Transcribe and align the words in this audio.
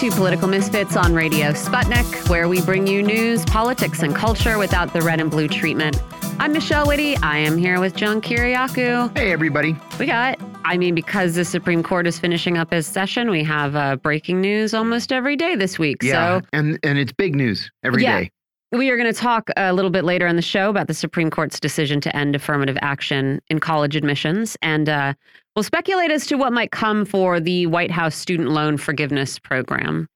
to 0.00 0.10
Political 0.12 0.48
Misfits 0.48 0.96
on 0.96 1.12
Radio 1.12 1.52
Sputnik, 1.52 2.30
where 2.30 2.48
we 2.48 2.62
bring 2.62 2.86
you 2.86 3.02
news, 3.02 3.44
politics, 3.44 4.02
and 4.02 4.16
culture 4.16 4.56
without 4.56 4.94
the 4.94 5.02
red 5.02 5.20
and 5.20 5.30
blue 5.30 5.46
treatment. 5.46 6.00
I'm 6.38 6.54
Michelle 6.54 6.86
Witte. 6.86 7.22
I 7.22 7.36
am 7.36 7.58
here 7.58 7.78
with 7.80 7.96
John 7.96 8.22
Kiriakou. 8.22 9.14
Hey, 9.14 9.30
everybody. 9.30 9.76
We 9.98 10.06
got, 10.06 10.40
I 10.64 10.78
mean, 10.78 10.94
because 10.94 11.34
the 11.34 11.44
Supreme 11.44 11.82
Court 11.82 12.06
is 12.06 12.18
finishing 12.18 12.56
up 12.56 12.72
its 12.72 12.88
session, 12.88 13.28
we 13.28 13.44
have 13.44 13.76
uh, 13.76 13.96
breaking 13.96 14.40
news 14.40 14.72
almost 14.72 15.12
every 15.12 15.36
day 15.36 15.54
this 15.54 15.78
week. 15.78 16.02
Yeah, 16.02 16.40
so, 16.40 16.46
and 16.54 16.78
and 16.82 16.98
it's 16.98 17.12
big 17.12 17.34
news 17.34 17.70
every 17.84 18.02
Yeah. 18.02 18.20
day. 18.20 18.30
We 18.72 18.88
are 18.88 18.96
going 18.96 19.12
to 19.12 19.20
talk 19.20 19.50
a 19.58 19.74
little 19.74 19.90
bit 19.90 20.04
later 20.04 20.26
in 20.28 20.36
the 20.36 20.42
show 20.42 20.70
about 20.70 20.86
the 20.86 20.94
Supreme 20.94 21.28
Court's 21.28 21.60
decision 21.60 22.00
to 22.00 22.16
end 22.16 22.34
affirmative 22.34 22.78
action 22.80 23.42
in 23.50 23.58
college 23.58 23.96
admissions. 23.96 24.56
And 24.62 24.88
uh, 24.88 25.12
we'll 25.54 25.62
speculate 25.62 26.10
as 26.10 26.26
to 26.26 26.36
what 26.36 26.52
might 26.52 26.70
come 26.70 27.04
for 27.04 27.40
the 27.40 27.66
White 27.66 27.90
House 27.90 28.14
student 28.14 28.50
loan 28.50 28.76
forgiveness 28.76 29.38
program. 29.38 30.08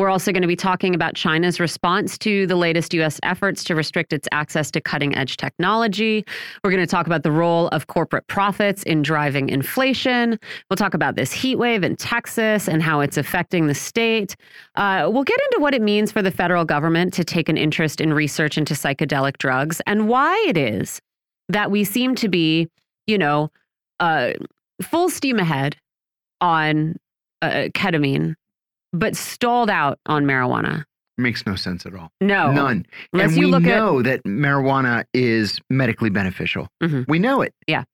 We're 0.00 0.08
also 0.08 0.32
going 0.32 0.40
to 0.40 0.48
be 0.48 0.56
talking 0.56 0.94
about 0.94 1.14
China's 1.14 1.60
response 1.60 2.16
to 2.18 2.46
the 2.46 2.56
latest 2.56 2.94
U.S. 2.94 3.20
efforts 3.22 3.62
to 3.64 3.74
restrict 3.74 4.14
its 4.14 4.26
access 4.32 4.70
to 4.70 4.80
cutting 4.80 5.14
edge 5.14 5.36
technology. 5.36 6.24
We're 6.64 6.70
going 6.70 6.82
to 6.82 6.90
talk 6.90 7.06
about 7.06 7.22
the 7.22 7.30
role 7.30 7.68
of 7.68 7.86
corporate 7.88 8.26
profits 8.26 8.82
in 8.84 9.02
driving 9.02 9.50
inflation. 9.50 10.38
We'll 10.70 10.78
talk 10.78 10.94
about 10.94 11.16
this 11.16 11.32
heat 11.32 11.56
wave 11.56 11.84
in 11.84 11.96
Texas 11.96 12.66
and 12.66 12.82
how 12.82 13.00
it's 13.00 13.18
affecting 13.18 13.66
the 13.66 13.74
state. 13.74 14.36
Uh, 14.74 15.10
we'll 15.12 15.24
get 15.24 15.38
into 15.52 15.60
what 15.60 15.74
it 15.74 15.82
means 15.82 16.10
for 16.10 16.22
the 16.22 16.30
federal 16.30 16.64
government 16.64 17.12
to 17.14 17.22
take 17.24 17.50
an 17.50 17.58
interest 17.58 18.00
in 18.00 18.14
research 18.14 18.56
into 18.56 18.72
psychedelic 18.72 19.36
drugs 19.36 19.82
and 19.86 20.08
why 20.08 20.34
it 20.48 20.56
is 20.56 20.98
that 21.50 21.70
we 21.70 21.84
seem 21.84 22.14
to 22.14 22.28
be, 22.30 22.68
you 23.06 23.18
know, 23.18 23.50
uh, 23.98 24.32
full 24.82 25.08
steam 25.10 25.38
ahead 25.38 25.76
on 26.40 26.96
uh, 27.42 27.68
ketamine, 27.74 28.34
but 28.92 29.16
stalled 29.16 29.70
out 29.70 29.98
on 30.06 30.24
marijuana. 30.24 30.84
Makes 31.18 31.44
no 31.44 31.54
sense 31.54 31.84
at 31.84 31.94
all. 31.94 32.10
No, 32.20 32.50
None. 32.50 32.86
Unless 33.12 33.32
and 33.32 33.36
you 33.40 33.46
we 33.46 33.52
look 33.52 33.64
at 33.64 33.76
know 33.76 34.02
that 34.02 34.24
marijuana 34.24 35.04
is 35.12 35.60
medically 35.68 36.08
beneficial. 36.10 36.68
Mhm. 36.82 37.06
We 37.08 37.18
know 37.18 37.42
it. 37.42 37.52
Yeah. 37.66 37.84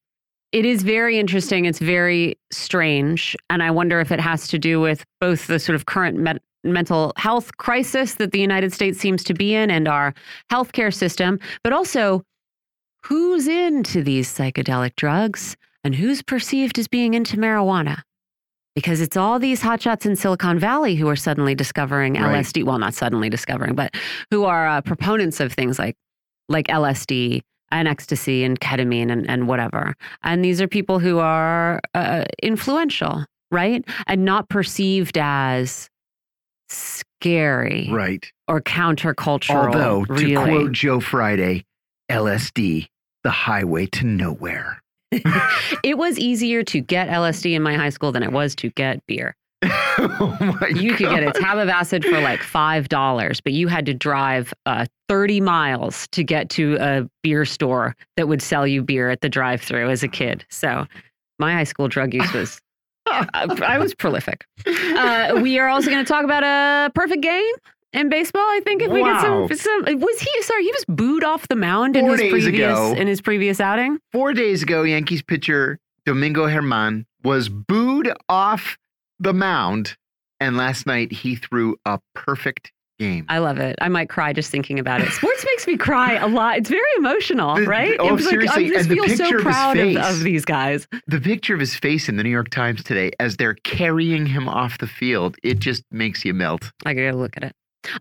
It 0.53 0.65
is 0.65 0.83
very 0.85 1.19
interesting. 1.19 1.65
It's 1.65 1.81
very 1.81 2.39
strange. 2.53 3.37
And 3.51 3.63
I 3.65 3.71
wonder 3.73 4.01
if 4.01 4.13
it 4.13 4.21
has 4.21 4.47
to 4.49 4.59
do 4.59 4.81
with 4.81 5.05
both 5.21 5.49
the 5.49 5.59
sort 5.59 5.75
of 5.75 5.87
current 5.87 6.19
med- 6.19 6.41
mental 6.63 7.13
health 7.17 7.57
crisis 7.57 8.15
that 8.15 8.31
the 8.31 8.41
United 8.41 8.73
States 8.73 8.99
seems 9.01 9.25
to 9.25 9.35
be 9.35 9.55
in 9.55 9.71
and 9.73 9.89
our 9.89 10.15
healthcare 10.51 10.95
system, 10.95 11.41
but 11.65 11.73
also 11.73 12.23
who's 13.03 13.49
into 13.49 14.03
these 14.03 14.29
psychedelic 14.33 14.95
drugs 14.97 15.57
and 15.87 15.95
who's 15.95 16.21
perceived 16.21 16.79
as 16.79 16.89
being 16.89 17.15
into 17.15 17.37
marijuana. 17.37 18.01
Because 18.75 19.01
it's 19.01 19.17
all 19.17 19.39
these 19.39 19.63
hotshots 19.63 20.05
in 20.05 20.17
Silicon 20.17 20.59
Valley 20.59 20.97
who 20.97 21.09
are 21.09 21.17
suddenly 21.17 21.55
discovering 21.55 22.15
Right. 22.15 22.45
LSD. 22.45 22.65
Well, 22.65 22.79
not 22.79 22.93
suddenly 22.93 23.31
discovering, 23.31 23.75
but 23.75 23.95
who 24.31 24.45
are 24.45 24.67
uh, 24.67 24.81
proponents 24.83 25.41
of 25.41 25.53
things 25.53 25.79
like 25.79 25.95
like 26.49 26.67
LSD 26.67 27.41
and 27.71 27.89
ecstasy 27.89 28.45
and 28.45 28.61
ketamine 28.61 29.11
and, 29.11 29.29
and 29.31 29.49
whatever. 29.49 29.95
And 30.23 30.45
these 30.45 30.61
are 30.61 30.69
people 30.69 30.99
who 30.99 31.19
are 31.21 31.81
uh, 31.95 32.25
influential, 32.43 33.25
right? 33.51 33.83
And 34.07 34.25
not 34.25 34.49
perceived 34.51 35.17
as 35.19 35.89
scary 36.69 37.89
Right. 37.91 38.31
or 38.49 38.61
countercultural. 38.61 39.67
Although, 39.75 40.05
to 40.05 40.13
really. 40.13 40.35
quote 40.35 40.73
Joe 40.73 41.01
Friday, 41.01 41.65
LSD, 42.11 42.87
the 43.25 43.31
highway 43.31 43.87
to 43.87 44.05
nowhere. 44.05 44.81
it 45.83 45.99
was 45.99 46.19
easier 46.19 46.63
to 46.65 46.81
get 46.81 47.09
LSD 47.09 47.55
in 47.55 47.63
my 47.63 47.75
high 47.75 47.91
school 47.91 48.13
than 48.13 48.23
it 48.23 48.33
was 48.33 48.55
to 48.57 48.71
get 48.71 49.05
beer. 49.07 49.37
oh 49.63 50.57
You 50.71 50.95
could 50.95 51.09
get 51.09 51.23
a 51.23 51.33
tab 51.33 51.59
of 51.59 51.69
acid 51.69 52.05
for 52.05 52.21
like 52.21 52.41
$5, 52.41 53.41
but 53.43 53.53
you 53.53 53.69
had 53.69 53.87
to 53.87 53.95
drive 53.95 54.53
uh, 54.67 54.87
30 55.09 55.41
miles 55.41 56.07
to 56.09 56.23
get 56.23 56.51
to 56.51 56.77
a 56.81 57.09
beer 57.23 57.45
store 57.45 57.97
that 58.17 58.29
would 58.29 58.43
sell 58.43 58.67
you 58.67 58.83
beer 58.83 59.11
at 59.11 59.21
the 59.21 59.29
drive 59.29 59.63
through 59.63 59.89
as 59.91 60.03
a 60.03 60.09
kid. 60.09 60.45
So 60.51 60.87
my 61.39 61.53
high 61.53 61.65
school 61.65 61.89
drug 61.89 62.13
use 62.13 62.33
was, 62.33 62.61
I, 63.07 63.47
I 63.65 63.79
was 63.79 63.95
prolific. 63.95 64.45
Uh, 64.67 65.39
we 65.41 65.59
are 65.59 65.69
also 65.69 65.91
going 65.91 66.05
to 66.05 66.09
talk 66.09 66.25
about 66.25 66.43
a 66.43 66.91
perfect 66.93 67.23
game 67.23 67.55
in 67.93 68.09
baseball. 68.09 68.43
I 68.43 68.61
think 68.65 68.83
if 68.83 68.91
we 68.91 69.01
Wow. 69.03 69.47
get 69.49 69.59
some, 69.59 69.85
some, 69.85 70.01
was 70.01 70.21
he, 70.21 70.43
sorry, 70.43 70.65
he 70.65 70.73
was 70.73 70.85
booed 70.89 71.25
off 71.25 71.49
the 71.49 71.57
mound 71.57 71.97
in 71.97 72.07
his 72.07 72.21
previous, 72.21 72.47
ago. 72.47 72.95
in 72.97 73.07
his 73.07 73.21
previous 73.21 73.61
outing. 73.61 73.99
Four 74.13 74.33
days 74.35 74.63
ago, 74.63 74.83
Yankees 74.83 75.23
pitcher 75.23 75.79
Domingo 76.05 76.47
Germán 76.47 77.05
was 77.25 77.49
booed 77.49 78.13
off 78.29 78.77
the 79.19 79.33
mound. 79.33 79.97
And 80.39 80.57
last 80.57 80.87
night, 80.87 81.11
he 81.13 81.35
threw 81.37 81.77
a 81.87 81.99
perfect 82.15 82.71
game. 82.99 83.25
I 83.29 83.39
love 83.39 83.59
it. 83.59 83.77
I 83.81 83.89
might 83.89 84.09
cry 84.11 84.33
just 84.35 84.51
thinking 84.51 84.79
about 84.79 85.01
it. 85.01 85.11
Sports 85.11 85.45
makes 85.45 85.67
me 85.67 85.77
cry 85.77 86.15
a 86.15 86.27
lot. 86.29 86.59
It's 86.59 86.69
very 86.71 86.83
emotional, 86.99 87.55
The- 87.57 87.63
right? 87.65 87.97
oh, 87.99 88.09
It 88.09 88.13
was 88.13 88.25
like, 88.27 88.31
seriously, 88.33 88.65
I 88.67 88.69
just 88.69 88.81
and 88.83 88.91
the 88.91 88.95
feel 88.95 89.05
picture 89.05 89.17
so 89.17 89.25
of 89.29 89.35
his 89.35 89.43
proud 89.43 89.77
of, 89.79 89.83
face. 89.83 89.97
of 90.19 90.21
these 90.21 90.45
guys. 90.45 90.87
the 91.07 91.21
picture 91.21 91.55
of 91.55 91.61
his 91.61 91.75
face 91.75 92.09
in 92.09 92.17
the 92.17 92.23
New 92.23 92.31
York 92.31 92.51
Times 92.51 92.83
today 92.85 93.11
as 93.21 93.37
they're 93.39 93.57
carrying 93.65 94.27
him 94.27 94.49
off 94.49 94.79
the 94.79 94.87
field, 94.87 95.37
it 95.43 95.59
just 95.59 95.83
makes 95.91 96.25
you 96.25 96.33
melt. 96.35 96.71
I 96.85 96.93
gotta 96.95 97.17
look 97.17 97.37
at 97.39 97.43
it. 97.45 97.53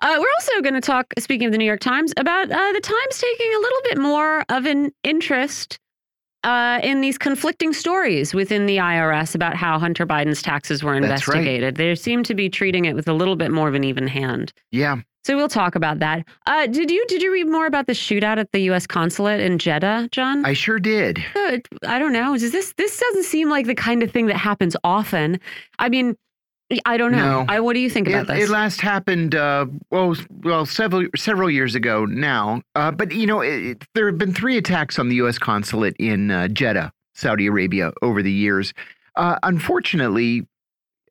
Uh, 0.01 0.17
we're 0.19 0.31
also 0.39 0.61
going 0.61 0.73
to 0.73 0.81
talk, 0.81 1.13
speaking 1.19 1.47
of 1.47 1.51
the 1.51 1.57
New 1.57 1.65
York 1.65 1.79
Times, 1.79 2.13
about 2.17 2.51
uh, 2.51 2.71
the 2.73 2.81
Times 2.81 3.17
taking 3.17 3.53
a 3.53 3.59
little 3.59 3.81
bit 3.83 3.97
more 3.97 4.43
of 4.49 4.65
an 4.65 4.91
interest 5.03 5.79
uh, 6.43 6.79
in 6.83 7.01
these 7.01 7.17
conflicting 7.17 7.73
stories 7.73 8.33
within 8.33 8.67
the 8.67 8.77
IRS 8.77 9.33
about 9.35 9.55
how 9.55 9.79
Hunter 9.79 10.05
Biden's 10.05 10.41
taxes 10.41 10.83
were 10.83 10.99
That's 11.01 11.27
right. 11.27 11.37
investigated. 11.37 11.75
They 11.75 11.95
seem 11.95 12.23
to 12.23 12.35
be 12.35 12.49
treating 12.49 12.85
it 12.85 12.95
with 12.95 13.07
a 13.07 13.13
little 13.13 13.35
bit 13.35 13.51
more 13.51 13.67
of 13.67 13.73
an 13.73 13.83
even 13.83 14.07
hand. 14.07 14.53
Yeah. 14.71 15.01
So 15.23 15.35
we'll 15.35 15.49
talk 15.49 15.73
about 15.73 15.97
that. 15.99 16.23
Uh, 16.45 16.67
did 16.67 16.91
you 16.91 17.03
did 17.07 17.23
you 17.23 17.33
read 17.33 17.47
more 17.47 17.65
about 17.65 17.87
the 17.87 17.93
shootout 17.93 18.37
at 18.37 18.51
the 18.51 18.59
U.S. 18.59 18.85
consulate 18.85 19.39
in 19.39 19.57
Jeddah, 19.57 20.09
John? 20.11 20.45
I 20.45 20.53
sure 20.53 20.77
did. 20.77 21.19
Good. 21.33 21.67
I 21.83 21.97
don't 21.97 22.13
know. 22.13 22.35
Is 22.35 22.51
this 22.51 22.75
this 22.77 22.99
doesn't 22.99 23.23
seem 23.23 23.49
like 23.49 23.65
the 23.65 23.73
kind 23.73 24.03
of 24.03 24.11
thing 24.11 24.27
that 24.27 24.37
happens 24.37 24.77
often? 24.83 25.39
I 25.79 25.89
mean, 25.89 26.15
I 26.85 26.97
don't 26.97 27.11
know. 27.11 27.43
No. 27.43 27.45
I, 27.47 27.59
what 27.59 27.73
do 27.73 27.79
you 27.79 27.89
think 27.89 28.07
about 28.07 28.23
It, 28.23 28.27
this? 28.27 28.43
it 28.45 28.49
last 28.51 28.81
happened 28.81 29.35
uh, 29.35 29.67
well, 29.91 30.15
well, 30.43 30.65
several 30.65 31.07
several 31.15 31.49
years 31.49 31.75
ago 31.75 32.05
now. 32.05 32.61
Uh, 32.73 32.91
but 32.91 33.11
you 33.11 33.27
know, 33.27 33.41
it, 33.41 33.63
it- 33.63 33.83
there 33.93 34.07
have 34.07 34.17
been 34.17 34.33
three 34.33 34.57
attacks 34.57 34.97
on 34.97 35.09
the 35.09 35.15
U.S. 35.17 35.37
consulate 35.37 35.95
in 35.99 36.31
uh, 36.31 36.47
Jeddah, 36.47 36.91
Saudi 37.13 37.45
Arabia, 37.47 37.91
over 38.01 38.23
the 38.23 38.31
years. 38.31 38.73
Uh, 39.15 39.37
unfortunately, 39.43 40.47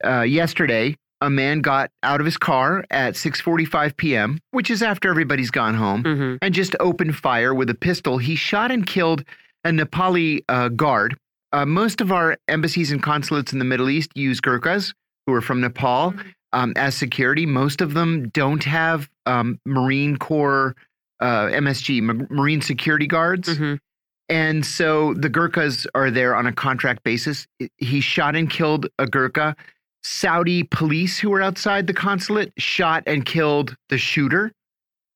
uh, 0.04 0.22
yesterday, 0.22 0.96
a 1.20 1.30
man 1.30 1.60
got 1.60 1.90
out 2.02 2.20
of 2.20 2.26
his 2.26 2.36
car 2.36 2.84
at 2.90 3.14
6:45 3.14 3.96
p.m., 3.96 4.38
which 4.50 4.70
is 4.70 4.82
after 4.82 5.08
everybody's 5.08 5.50
gone 5.52 5.74
home. 5.74 6.02
Mhm. 6.02 6.38
and 6.42 6.52
just 6.52 6.74
opened 6.80 7.16
fire 7.16 7.54
with 7.54 7.70
a 7.70 7.74
pistol. 7.74 8.18
He 8.18 8.34
shot 8.34 8.70
and 8.72 8.84
killed 8.86 9.24
a 9.64 9.70
Nepali 9.70 10.42
uh, 10.48 10.68
guard. 10.70 11.16
Uh, 11.52 11.64
most 11.64 12.00
of 12.00 12.10
our 12.10 12.36
embassies 12.48 12.90
and 12.90 13.00
consulates 13.02 13.52
in 13.52 13.60
the 13.60 13.64
Middle 13.64 13.88
East 13.88 14.10
use 14.16 14.40
Gurkhas, 14.40 14.92
who 15.26 15.34
are 15.34 15.40
from 15.40 15.60
Nepal, 15.60 16.14
um, 16.52 16.72
as 16.76 16.94
security. 16.94 17.46
Most 17.46 17.80
of 17.80 17.94
them 17.94 18.28
don't 18.30 18.64
have 18.64 19.08
um, 19.26 19.58
Marine 19.64 20.16
Corps, 20.16 20.74
uh, 21.20 21.46
MSG, 21.46 22.02
Ma- 22.02 22.26
Marine 22.30 22.60
Security 22.60 23.06
Guards. 23.06 23.48
Mhm. 23.48 23.78
And 24.28 24.64
so 24.64 25.14
the 25.14 25.28
Gurkhas 25.28 25.86
are 25.94 26.10
there 26.10 26.34
on 26.34 26.46
a 26.46 26.52
contract 26.52 27.02
basis. 27.04 27.46
He 27.78 28.00
shot 28.00 28.34
and 28.36 28.48
killed 28.48 28.86
a 28.98 29.06
Gurkha. 29.06 29.54
Saudi 30.02 30.62
police 30.64 31.18
who 31.18 31.30
were 31.30 31.40
outside 31.42 31.86
the 31.86 31.94
consulate 31.94 32.52
shot 32.58 33.02
and 33.06 33.24
killed 33.24 33.74
the 33.88 33.98
shooter. 33.98 34.52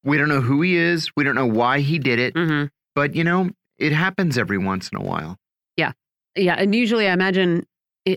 We 0.05 0.17
don't 0.17 0.29
know 0.29 0.41
who 0.41 0.63
he 0.63 0.77
is. 0.77 1.11
We 1.17 1.25
don't 1.25 1.35
know 1.35 1.47
why 1.47 1.81
he 1.81 1.99
did 1.99 2.19
it. 2.19 2.35
Mhm. 2.35 2.71
But, 2.95 3.15
you 3.15 3.25
know, 3.25 3.51
it 3.79 3.93
happens 3.93 4.39
every 4.39 4.59
once 4.59 4.89
in 4.89 4.97
a 4.99 5.03
while. 5.03 5.37
Yeah. 5.77 5.93
Yeah, 6.37 6.55
and 6.55 6.75
usually 6.75 7.09
I 7.09 7.13
imagine. 7.13 7.67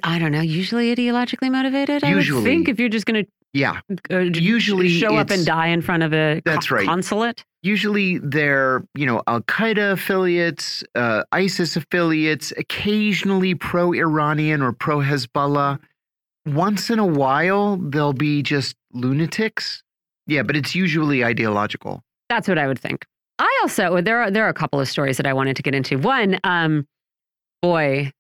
I 0.04 0.19
don't 0.19 0.31
know. 0.31 0.42
Usually 0.42 0.95
ideologically 0.95 1.51
motivated. 1.51 2.04
I 2.04 2.10
would 2.10 2.18
Usually. 2.18 2.44
think 2.44 2.69
if 2.69 2.80
you're 2.80 2.88
just 2.89 3.06
going 3.06 3.25
Yeah. 3.54 3.80
to 4.10 4.18
uh, 4.18 4.19
Usually 4.22 4.88
show 4.89 5.16
up 5.18 5.30
and 5.31 5.45
die 5.45 5.68
in 5.68 5.81
front 5.81 6.04
of 6.04 6.13
a 6.13 6.42
co- 6.45 6.51
That's 6.51 6.72
right. 6.72 6.86
consulate. 6.88 7.44
Usually 7.63 8.18
they're, 8.19 8.83
you 8.95 9.06
know, 9.06 9.22
Al 9.28 9.42
Qaeda 9.42 9.92
affiliates, 9.92 10.83
uh, 10.95 11.24
ISIS 11.33 11.75
affiliates, 11.75 12.51
occasionally 12.57 13.54
pro 13.54 13.94
Iranian 13.94 14.62
or 14.62 14.72
pro 14.72 15.00
Hezbollah. 15.00 15.80
Once 16.48 16.89
in 16.89 16.98
a 16.98 17.06
while, 17.06 17.75
they'll 17.77 18.13
be 18.13 18.42
just 18.42 18.75
lunatics. 18.94 19.84
Yeah, 20.27 20.44
but 20.44 20.56
it's 20.56 20.74
usually 20.74 21.24
ideological. 21.25 22.01
That's 22.30 22.48
what 22.48 22.57
I 22.57 22.66
would 22.68 22.80
think. 22.80 23.06
I 23.39 23.60
also 23.63 24.01
there 24.01 24.22
are 24.22 24.31
there 24.31 24.45
are 24.45 24.50
a 24.50 24.54
couple 24.54 24.80
of 24.80 24.88
stories 24.88 25.18
that 25.18 25.25
I 25.27 25.34
wanted 25.34 25.56
to 25.57 25.62
get 25.63 25.75
into. 25.75 25.98
One, 25.98 26.39
um, 26.44 26.88
boy, 27.62 28.12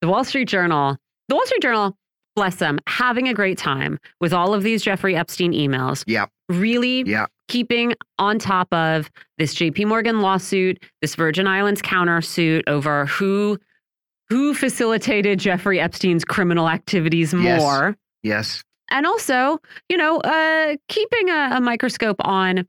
the 0.00 0.08
Wall 0.08 0.24
Street 0.24 0.48
Journal, 0.48 0.96
the 1.30 1.34
Wall 1.36 1.46
Street 1.46 1.62
Journal, 1.62 1.96
bless 2.36 2.56
them, 2.56 2.78
having 2.86 3.26
a 3.28 3.34
great 3.34 3.56
time 3.56 3.98
with 4.20 4.32
all 4.34 4.52
of 4.52 4.62
these 4.62 4.82
Jeffrey 4.82 5.16
Epstein 5.16 5.52
emails. 5.52 6.04
Yeah. 6.06 6.26
Really 6.50 7.02
Yeah. 7.06 7.26
keeping 7.48 7.94
on 8.18 8.38
top 8.38 8.72
of 8.74 9.10
this 9.38 9.54
JP 9.54 9.86
Morgan 9.86 10.20
lawsuit, 10.20 10.82
this 11.00 11.14
Virgin 11.14 11.46
Islands 11.46 11.80
countersuit 11.82 12.62
over 12.66 13.06
who 13.06 13.58
who 14.28 14.54
facilitated 14.54 15.40
Jeffrey 15.40 15.80
Epstein's 15.80 16.24
criminal 16.24 16.68
activities 16.68 17.32
Yes. 17.34 17.60
more. 17.60 17.96
Yes. 18.22 18.62
and 18.92 19.06
also, 19.06 19.58
you 19.88 19.96
know, 19.96 20.18
uh, 20.18 20.76
keeping 20.88 21.30
a, 21.30 21.50
a 21.56 21.60
microscope 21.60 22.16
on 22.20 22.66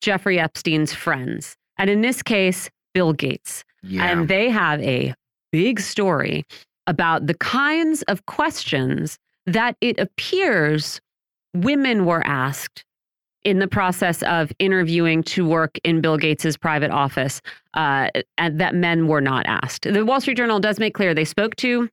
Jeffrey 0.00 0.38
Epstein's 0.38 0.92
friends. 0.94 1.56
And 1.78 1.90
in 1.90 2.00
this 2.00 2.22
case, 2.22 2.70
Bill 2.94 3.12
Gates. 3.12 3.64
Yeah. 3.82 4.04
And 4.04 4.28
they 4.28 4.50
have 4.50 4.80
a 4.82 5.14
big 5.52 5.80
story 5.80 6.44
about 6.86 7.26
the 7.26 7.34
kinds 7.34 8.02
of 8.02 8.26
questions 8.26 9.18
that 9.46 9.76
it 9.80 9.98
appears 9.98 11.00
women 11.54 12.04
were 12.04 12.26
asked 12.26 12.84
in 13.44 13.58
the 13.58 13.68
process 13.68 14.22
of 14.22 14.50
interviewing 14.58 15.22
to 15.22 15.46
work 15.46 15.78
in 15.84 16.00
Bill 16.00 16.16
Gates's 16.16 16.56
private 16.56 16.90
office, 16.90 17.42
uh, 17.74 18.08
and 18.38 18.58
that 18.58 18.74
men 18.74 19.06
were 19.06 19.20
not 19.20 19.44
asked. 19.46 19.82
The 19.82 20.04
Wall 20.04 20.20
Street 20.20 20.38
Journal 20.38 20.60
does 20.60 20.78
make 20.78 20.94
clear 20.94 21.14
they 21.14 21.26
spoke 21.26 21.54
to 21.56 21.88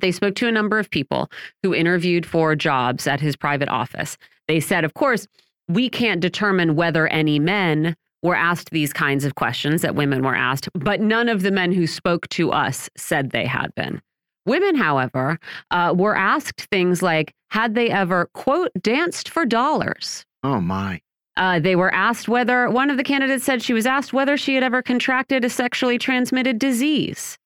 they 0.00 0.10
spoke 0.10 0.34
to 0.36 0.48
a 0.48 0.52
number 0.52 0.78
of 0.78 0.90
people 0.90 1.30
who 1.62 1.74
interviewed 1.74 2.24
for 2.24 2.56
jobs 2.56 3.06
at 3.06 3.20
his 3.20 3.36
private 3.36 3.68
office. 3.68 4.16
They 4.48 4.58
said, 4.58 4.84
of 4.84 4.94
course, 4.94 5.26
we 5.68 5.88
can't 5.88 6.20
determine 6.20 6.76
whether 6.76 7.06
any 7.08 7.38
men 7.38 7.94
were 8.22 8.34
asked 8.34 8.70
these 8.70 8.92
kinds 8.92 9.24
of 9.24 9.34
questions 9.34 9.82
that 9.82 9.94
women 9.94 10.22
were 10.22 10.34
asked, 10.34 10.68
but 10.74 11.00
none 11.00 11.28
of 11.28 11.42
the 11.42 11.50
men 11.50 11.72
who 11.72 11.86
spoke 11.86 12.28
to 12.30 12.52
us 12.52 12.88
said 12.96 13.30
they 13.30 13.46
had 13.46 13.74
been. 13.74 14.00
Women, 14.46 14.74
however, 14.74 15.38
uh, 15.70 15.94
were 15.96 16.16
asked 16.16 16.62
things 16.70 17.02
like, 17.02 17.32
had 17.50 17.74
they 17.74 17.90
ever, 17.90 18.28
quote, 18.34 18.70
danced 18.80 19.28
for 19.28 19.44
dollars? 19.46 20.24
Oh, 20.42 20.60
my. 20.60 21.00
Uh, 21.36 21.58
they 21.60 21.76
were 21.76 21.94
asked 21.94 22.28
whether, 22.28 22.68
one 22.68 22.90
of 22.90 22.96
the 22.96 23.04
candidates 23.04 23.44
said 23.44 23.62
she 23.62 23.72
was 23.72 23.86
asked 23.86 24.12
whether 24.12 24.36
she 24.36 24.54
had 24.54 24.62
ever 24.62 24.82
contracted 24.82 25.44
a 25.44 25.48
sexually 25.48 25.96
transmitted 25.98 26.58
disease. 26.58 27.38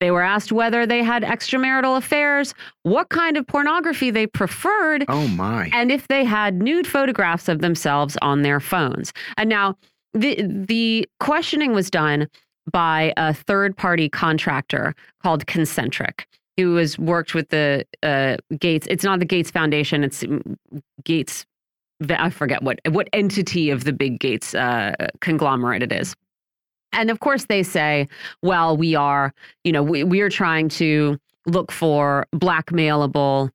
They 0.00 0.10
were 0.10 0.22
asked 0.22 0.50
whether 0.50 0.86
they 0.86 1.02
had 1.02 1.22
extramarital 1.22 1.96
affairs, 1.98 2.54
what 2.84 3.10
kind 3.10 3.36
of 3.36 3.46
pornography 3.46 4.10
they 4.10 4.26
preferred, 4.26 5.04
Oh, 5.08 5.28
my. 5.28 5.70
and 5.72 5.92
if 5.92 6.08
they 6.08 6.24
had 6.24 6.54
nude 6.62 6.86
photographs 6.86 7.48
of 7.48 7.60
themselves 7.60 8.16
on 8.22 8.42
their 8.42 8.60
phones. 8.60 9.12
And 9.36 9.48
now 9.50 9.76
the 10.14 10.42
the 10.42 11.06
questioning 11.20 11.72
was 11.72 11.90
done 11.90 12.28
by 12.72 13.12
a 13.16 13.32
third 13.34 13.76
party 13.76 14.08
contractor 14.08 14.94
called 15.22 15.46
Concentric, 15.46 16.26
who 16.60 16.76
has 16.76 16.98
worked 16.98 17.34
with 17.34 17.48
the 17.48 17.84
uh, 18.02 18.36
Gates. 18.58 18.86
It's 18.90 19.04
not 19.04 19.18
the 19.18 19.24
Gates 19.24 19.50
Foundation. 19.50 20.04
It's 20.04 20.24
Gates. 21.04 21.46
I 22.08 22.30
forget 22.30 22.62
what 22.62 22.80
what 22.88 23.08
entity 23.12 23.70
of 23.70 23.84
the 23.84 23.92
big 23.92 24.20
Gates 24.20 24.54
uh, 24.54 24.94
conglomerate 25.20 25.82
it 25.82 25.92
is. 25.92 26.14
And 26.92 27.10
of 27.10 27.20
course, 27.20 27.44
they 27.44 27.62
say, 27.62 28.08
well, 28.42 28.76
we 28.76 28.96
are, 28.96 29.32
you 29.64 29.70
know, 29.70 29.82
we, 29.82 30.02
we 30.02 30.20
are 30.22 30.30
trying 30.30 30.68
to 30.70 31.18
look 31.46 31.70
for 31.70 32.26
blackmailable 32.34 33.50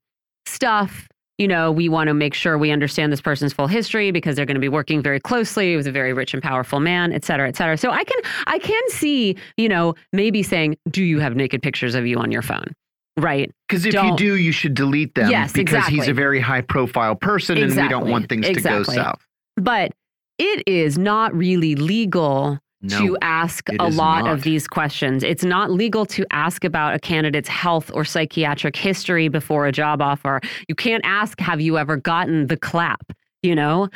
stuff. 0.45 1.07
You 1.37 1.49
know, 1.49 1.69
we 1.69 1.89
want 1.89 2.07
to 2.07 2.13
make 2.13 2.33
sure 2.33 2.57
we 2.57 2.71
understand 2.71 3.11
this 3.11 3.19
person's 3.19 3.51
full 3.51 3.67
history 3.67 4.11
because 4.11 4.37
they're 4.37 4.45
going 4.45 4.55
to 4.55 4.61
be 4.61 4.69
working 4.69 5.01
very 5.01 5.19
closely 5.19 5.75
with 5.75 5.85
a 5.85 5.91
very 5.91 6.13
rich 6.13 6.33
and 6.33 6.41
powerful 6.41 6.79
man, 6.79 7.11
et 7.11 7.25
cetera, 7.25 7.49
et 7.49 7.57
cetera. 7.57 7.77
So 7.77 7.91
I 7.91 8.05
can 8.05 8.19
I 8.47 8.57
can 8.59 8.81
see, 8.87 9.35
you 9.57 9.67
know, 9.67 9.95
maybe 10.13 10.41
saying, 10.41 10.77
do 10.89 11.03
you 11.03 11.19
have 11.19 11.35
naked 11.35 11.61
pictures 11.61 11.93
of 11.93 12.07
you 12.07 12.17
on 12.19 12.31
your 12.31 12.41
phone? 12.41 12.73
Right. 13.17 13.51
Because 13.67 13.85
if 13.85 13.93
you 13.93 13.99
Don't- 13.99 14.17
do, 14.17 14.35
you 14.35 14.51
should 14.51 14.73
delete 14.73 15.15
them. 15.15 15.29
Yes, 15.29 15.53
because 15.53 15.85
he's 15.87 16.07
a 16.07 16.13
very 16.13 16.39
high 16.41 16.61
profile 16.61 17.15
person 17.15 17.57
and 17.57 17.75
we 17.75 17.87
don't 17.87 18.09
want 18.09 18.27
things 18.29 18.47
exactly. 18.47 18.83
to 18.95 18.99
go 18.99 19.03
south. 19.03 19.21
But 19.55 19.91
it 20.37 20.63
is 20.67 20.97
not 20.97 21.33
really 21.33 21.75
legal 21.75 22.59
No. 22.81 22.99
to 22.99 23.17
ask 23.21 23.69
a 23.79 23.89
lot 23.89 24.25
not. 24.25 24.33
of 24.33 24.43
these 24.43 24.67
questions. 24.67 25.23
It's 25.23 25.45
not 25.45 25.71
legal 25.71 26.05
to 26.07 26.25
ask 26.31 26.65
about 26.65 26.93
a 26.93 26.99
candidate's 26.99 27.47
health 27.47 27.89
or 27.93 28.03
psychiatric 28.03 28.75
history 28.75 29.29
before 29.29 29.65
a 29.65 29.71
job 29.71 30.01
offer. 30.01 30.41
You 30.67 30.75
can't 30.75 31.03
ask, 31.05 31.39
have 31.39 31.61
you 31.61 31.77
ever 31.77 31.95
gotten 31.95 32.47
the 32.47 32.57
clap? 32.57 33.13
You 33.41 33.55
know? 33.55 33.89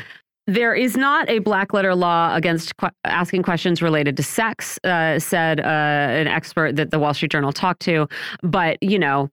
There 0.50 0.74
is 0.74 0.98
not 0.98 1.30
a 1.30 1.38
black 1.38 1.74
letter 1.74 1.94
law 1.94 2.36
against 2.36 2.76
que 2.78 2.90
asking 3.06 3.44
questions 3.44 3.84
related 3.84 4.18
to 4.18 4.24
sex, 4.24 4.80
uh, 4.84 5.20
said 5.20 5.60
uh, 5.60 5.64
an 5.64 6.26
expert 6.26 6.76
that 6.76 6.90
the 6.90 6.98
Wall 6.98 7.14
Street 7.14 7.32
Journal 7.32 7.54
talked 7.54 7.82
to. 7.84 8.08
But, 8.42 8.82
you 8.82 8.98
know, 8.98 9.30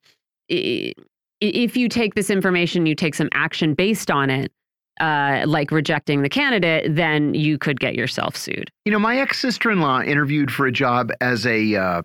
if 0.51 1.75
you 1.75 1.89
take 1.89 2.17
this 2.17 2.29
information, 2.29 2.85
you 2.85 2.95
take 2.95 3.15
some 3.15 3.31
action 3.33 3.73
based 3.73 4.11
on 4.11 4.29
it, 4.29 4.53
uh, 5.01 5.45
like 5.47 5.71
rejecting 5.71 6.21
the 6.21 6.29
candidate, 6.29 6.95
then 6.95 7.33
you 7.33 7.57
could 7.57 7.81
get 7.81 7.95
yourself 7.95 8.37
sued. 8.37 8.71
You 8.85 8.93
know, 8.93 8.99
my 8.99 9.17
ex 9.19 9.41
sister 9.41 9.71
in 9.71 9.81
law 9.81 10.03
interviewed 10.03 10.51
for 10.51 10.67
a 10.67 10.73
job 10.73 11.11
as 11.23 11.47
a 11.47 11.77
uh, 11.77 12.03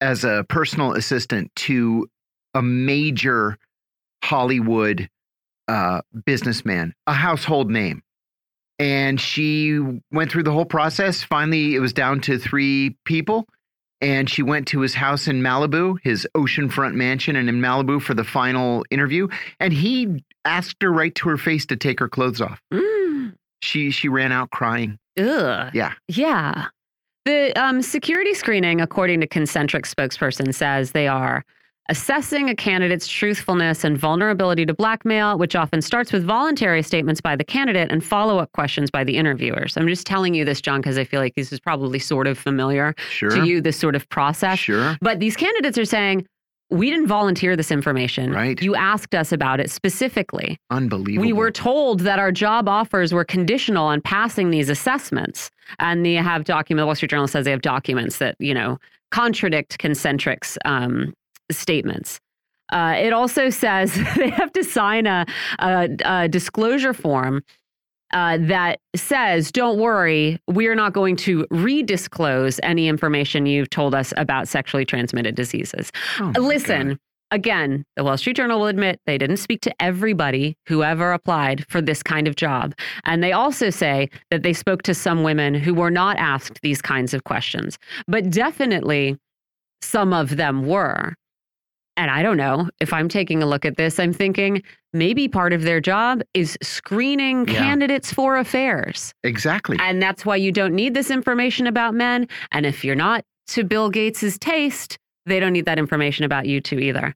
as 0.00 0.24
a 0.24 0.44
personal 0.48 0.94
assistant 0.94 1.52
to 1.54 2.08
a 2.54 2.62
major 2.62 3.56
Hollywood 4.24 5.08
uh, 5.68 6.00
businessman, 6.26 6.92
a 7.06 7.12
household 7.12 7.70
name. 7.70 8.02
And 8.78 9.20
she 9.20 9.78
went 10.12 10.30
through 10.30 10.44
the 10.44 10.52
whole 10.52 10.64
process. 10.64 11.22
Finally, 11.22 11.74
it 11.74 11.80
was 11.80 11.92
down 11.92 12.20
to 12.22 12.38
three 12.38 12.96
people. 13.04 13.46
And 14.00 14.30
she 14.30 14.42
went 14.42 14.68
to 14.68 14.80
his 14.80 14.94
house 14.94 15.26
in 15.26 15.42
Malibu, 15.42 15.96
his 16.04 16.26
oceanfront 16.36 16.94
mansion, 16.94 17.34
and 17.34 17.48
in 17.48 17.60
Malibu 17.60 18.00
for 18.00 18.14
the 18.14 18.22
final 18.22 18.84
interview. 18.90 19.26
And 19.58 19.72
he 19.72 20.24
asked 20.44 20.76
her 20.82 20.92
right 20.92 21.12
to 21.16 21.28
her 21.30 21.36
face 21.36 21.66
to 21.66 21.76
take 21.76 21.98
her 21.98 22.08
clothes 22.08 22.40
off. 22.40 22.60
Mm. 22.72 23.34
She 23.60 23.90
she 23.90 24.08
ran 24.08 24.30
out 24.30 24.50
crying. 24.50 24.98
Ugh. 25.18 25.70
Yeah. 25.74 25.94
Yeah. 26.06 26.66
The 27.24 27.52
um, 27.60 27.82
security 27.82 28.34
screening, 28.34 28.80
according 28.80 29.20
to 29.20 29.26
Concentric 29.26 29.84
spokesperson, 29.84 30.54
says 30.54 30.92
they 30.92 31.08
are 31.08 31.44
assessing 31.88 32.50
a 32.50 32.54
candidate's 32.54 33.08
truthfulness 33.08 33.82
and 33.84 33.96
vulnerability 33.96 34.66
to 34.66 34.74
blackmail, 34.74 35.38
which 35.38 35.56
often 35.56 35.80
starts 35.80 36.12
with 36.12 36.24
voluntary 36.24 36.82
statements 36.82 37.20
by 37.20 37.34
the 37.34 37.44
candidate 37.44 37.90
and 37.90 38.04
follow 38.04 38.38
up 38.38 38.52
questions 38.52 38.90
by 38.90 39.04
the 39.04 39.16
interviewers. 39.16 39.76
I'm 39.76 39.88
just 39.88 40.06
telling 40.06 40.34
you 40.34 40.44
this, 40.44 40.60
John, 40.60 40.80
because 40.80 40.98
I 40.98 41.04
feel 41.04 41.20
like 41.20 41.34
this 41.34 41.52
is 41.52 41.60
probably 41.60 41.98
sort 41.98 42.26
of 42.26 42.36
familiar 42.38 42.94
Sure. 43.10 43.30
to 43.30 43.46
you, 43.46 43.60
this 43.60 43.78
sort 43.78 43.94
of 43.96 44.08
process. 44.10 44.58
Sure. 44.58 44.96
But 45.00 45.20
these 45.20 45.36
candidates 45.36 45.78
are 45.78 45.84
saying, 45.86 46.26
we 46.70 46.90
didn't 46.90 47.06
volunteer 47.06 47.56
this 47.56 47.70
information. 47.70 48.30
Right. 48.30 48.60
You 48.60 48.74
asked 48.74 49.14
us 49.14 49.32
about 49.32 49.58
it 49.58 49.70
specifically. 49.70 50.58
Unbelievable. 50.68 51.26
We 51.26 51.32
were 51.32 51.50
told 51.50 52.00
that 52.00 52.18
our 52.18 52.30
job 52.30 52.68
offers 52.68 53.14
were 53.14 53.24
conditional 53.24 53.86
on 53.86 54.02
passing 54.02 54.50
these 54.50 54.68
assessments. 54.68 55.50
And 55.78 56.04
they 56.04 56.12
have 56.14 56.44
document. 56.44 56.82
The 56.82 56.86
Wall 56.86 56.94
Street 56.94 57.10
Journal 57.10 57.26
says 57.26 57.46
they 57.46 57.50
have 57.52 57.62
documents 57.62 58.18
that, 58.18 58.36
you 58.38 58.52
know, 58.52 58.78
contradict 59.10 59.78
Concentric's 59.78 60.58
um, 60.66 61.14
statements. 61.50 62.20
Uh, 62.70 62.94
it 62.98 63.12
also 63.12 63.50
says 63.50 63.94
they 64.16 64.30
have 64.30 64.52
to 64.52 64.64
sign 64.64 65.06
a, 65.06 65.26
a, 65.58 65.88
a 66.04 66.28
disclosure 66.28 66.94
form 66.94 67.42
uh, 68.12 68.38
that 68.40 68.80
says, 68.96 69.52
don't 69.52 69.78
worry, 69.78 70.40
we 70.46 70.66
are 70.66 70.74
not 70.74 70.92
going 70.92 71.16
to 71.16 71.46
redisclose 71.50 72.58
any 72.62 72.88
information 72.88 73.46
you've 73.46 73.70
told 73.70 73.94
us 73.94 74.14
about 74.16 74.48
sexually 74.48 74.84
transmitted 74.84 75.34
diseases. 75.34 75.92
Oh 76.18 76.32
Listen, 76.38 76.88
God. 76.88 76.98
again, 77.32 77.84
the 77.96 78.04
Wall 78.04 78.16
Street 78.16 78.36
Journal 78.36 78.60
will 78.60 78.66
admit 78.66 78.98
they 79.04 79.18
didn't 79.18 79.36
speak 79.36 79.60
to 79.62 79.82
everybody 79.82 80.56
who 80.66 80.82
ever 80.82 81.12
applied 81.12 81.66
for 81.68 81.82
this 81.82 82.02
kind 82.02 82.26
of 82.26 82.34
job. 82.34 82.74
And 83.04 83.22
they 83.22 83.32
also 83.32 83.68
say 83.68 84.08
that 84.30 84.42
they 84.42 84.54
spoke 84.54 84.82
to 84.84 84.94
some 84.94 85.22
women 85.22 85.52
who 85.52 85.74
were 85.74 85.90
not 85.90 86.16
asked 86.16 86.60
these 86.62 86.80
kinds 86.80 87.12
of 87.12 87.24
questions, 87.24 87.78
but 88.06 88.30
definitely 88.30 89.18
some 89.82 90.14
of 90.14 90.36
them 90.36 90.66
were. 90.66 91.14
And 91.98 92.10
I 92.10 92.22
don't 92.22 92.36
know 92.36 92.70
if 92.80 92.92
I'm 92.92 93.08
taking 93.08 93.42
a 93.42 93.46
look 93.46 93.64
at 93.66 93.76
this, 93.76 93.98
I'm 93.98 94.12
thinking 94.12 94.62
maybe 94.92 95.28
part 95.28 95.52
of 95.52 95.62
their 95.62 95.80
job 95.80 96.22
is 96.32 96.56
screening 96.62 97.46
Yeah. 97.48 97.54
candidates 97.58 98.12
for 98.12 98.36
affairs. 98.38 99.12
Exactly. 99.24 99.76
And 99.80 100.00
that's 100.00 100.24
why 100.24 100.36
you 100.36 100.52
don't 100.52 100.74
need 100.74 100.94
this 100.94 101.10
information 101.10 101.66
about 101.66 101.94
men. 101.94 102.28
And 102.52 102.64
if 102.64 102.84
you're 102.84 102.94
not 102.96 103.24
to 103.48 103.64
Bill 103.64 103.90
Gates's 103.90 104.38
taste, 104.38 104.96
they 105.26 105.40
don't 105.40 105.52
need 105.52 105.66
that 105.66 105.78
information 105.78 106.24
about 106.24 106.46
you 106.46 106.60
too 106.60 106.78
either. 106.78 107.14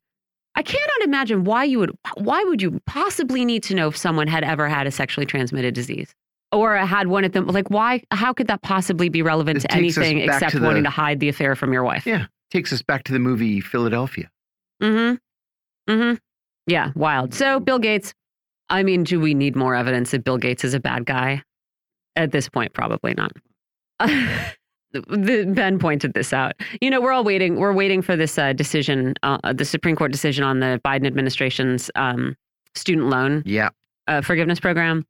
I 0.56 0.62
cannot 0.62 1.02
imagine 1.04 1.44
why 1.44 1.64
you 1.64 1.78
would 1.78 1.92
why 2.18 2.42
would 2.44 2.60
you 2.60 2.78
possibly 2.84 3.44
need 3.44 3.62
to 3.64 3.74
know 3.74 3.88
if 3.88 3.96
someone 3.96 4.26
had 4.26 4.44
ever 4.44 4.68
had 4.68 4.86
a 4.86 4.90
sexually 4.90 5.24
transmitted 5.24 5.72
disease 5.74 6.12
or 6.50 6.76
had 6.76 7.06
one 7.06 7.24
of 7.24 7.32
them 7.32 7.46
like 7.46 7.70
why 7.70 8.02
how 8.10 8.34
could 8.34 8.48
that 8.48 8.60
possibly 8.60 9.08
be 9.08 9.22
relevant 9.22 9.58
It 9.58 9.68
to 9.68 9.72
anything 9.74 10.18
except 10.18 10.52
to 10.52 10.58
the- 10.58 10.66
wanting 10.66 10.84
to 10.84 10.90
hide 10.90 11.20
the 11.20 11.28
affair 11.30 11.54
from 11.56 11.72
your 11.72 11.84
wife? 11.84 12.04
yeah. 12.04 12.26
Takes 12.50 12.70
us 12.70 12.82
back 12.82 13.04
to 13.04 13.12
the 13.14 13.18
movie 13.18 13.60
Philadelphia. 13.62 14.28
Mhm. 14.82 15.18
Mm-hmm. 15.88 16.14
Yeah, 16.66 16.92
wild. 16.94 17.34
So 17.34 17.60
Bill 17.60 17.78
Gates 17.78 18.12
I 18.68 18.82
mean, 18.82 19.04
do 19.04 19.20
we 19.20 19.34
need 19.34 19.54
more 19.54 19.74
evidence 19.74 20.12
that 20.12 20.24
Bill 20.24 20.38
Gates 20.38 20.64
is 20.64 20.72
a 20.72 20.80
bad 20.80 21.04
guy? 21.04 21.42
At 22.16 22.32
this 22.32 22.48
point, 22.48 22.72
probably 22.72 23.12
not. 23.14 23.32
the, 24.92 25.52
ben 25.54 25.78
pointed 25.78 26.14
this 26.14 26.32
out. 26.32 26.52
You 26.80 26.90
know, 26.90 27.00
we're 27.00 27.12
all 27.12 27.24
waiting. 27.24 27.56
We're 27.56 27.72
waiting 27.74 28.00
for 28.02 28.16
this 28.16 28.38
uh, 28.38 28.52
decision, 28.54 29.14
uh, 29.22 29.52
the 29.52 29.64
Supreme 29.64 29.96
Court 29.96 30.10
decision 30.12 30.44
on 30.44 30.60
the 30.60 30.80
Biden 30.84 31.06
administration's 31.06 31.90
um, 31.96 32.36
student 32.74 33.08
loan 33.08 33.42
Yeah. 33.44 33.70
uh, 34.08 34.22
forgiveness 34.22 34.60
program. 34.60 35.04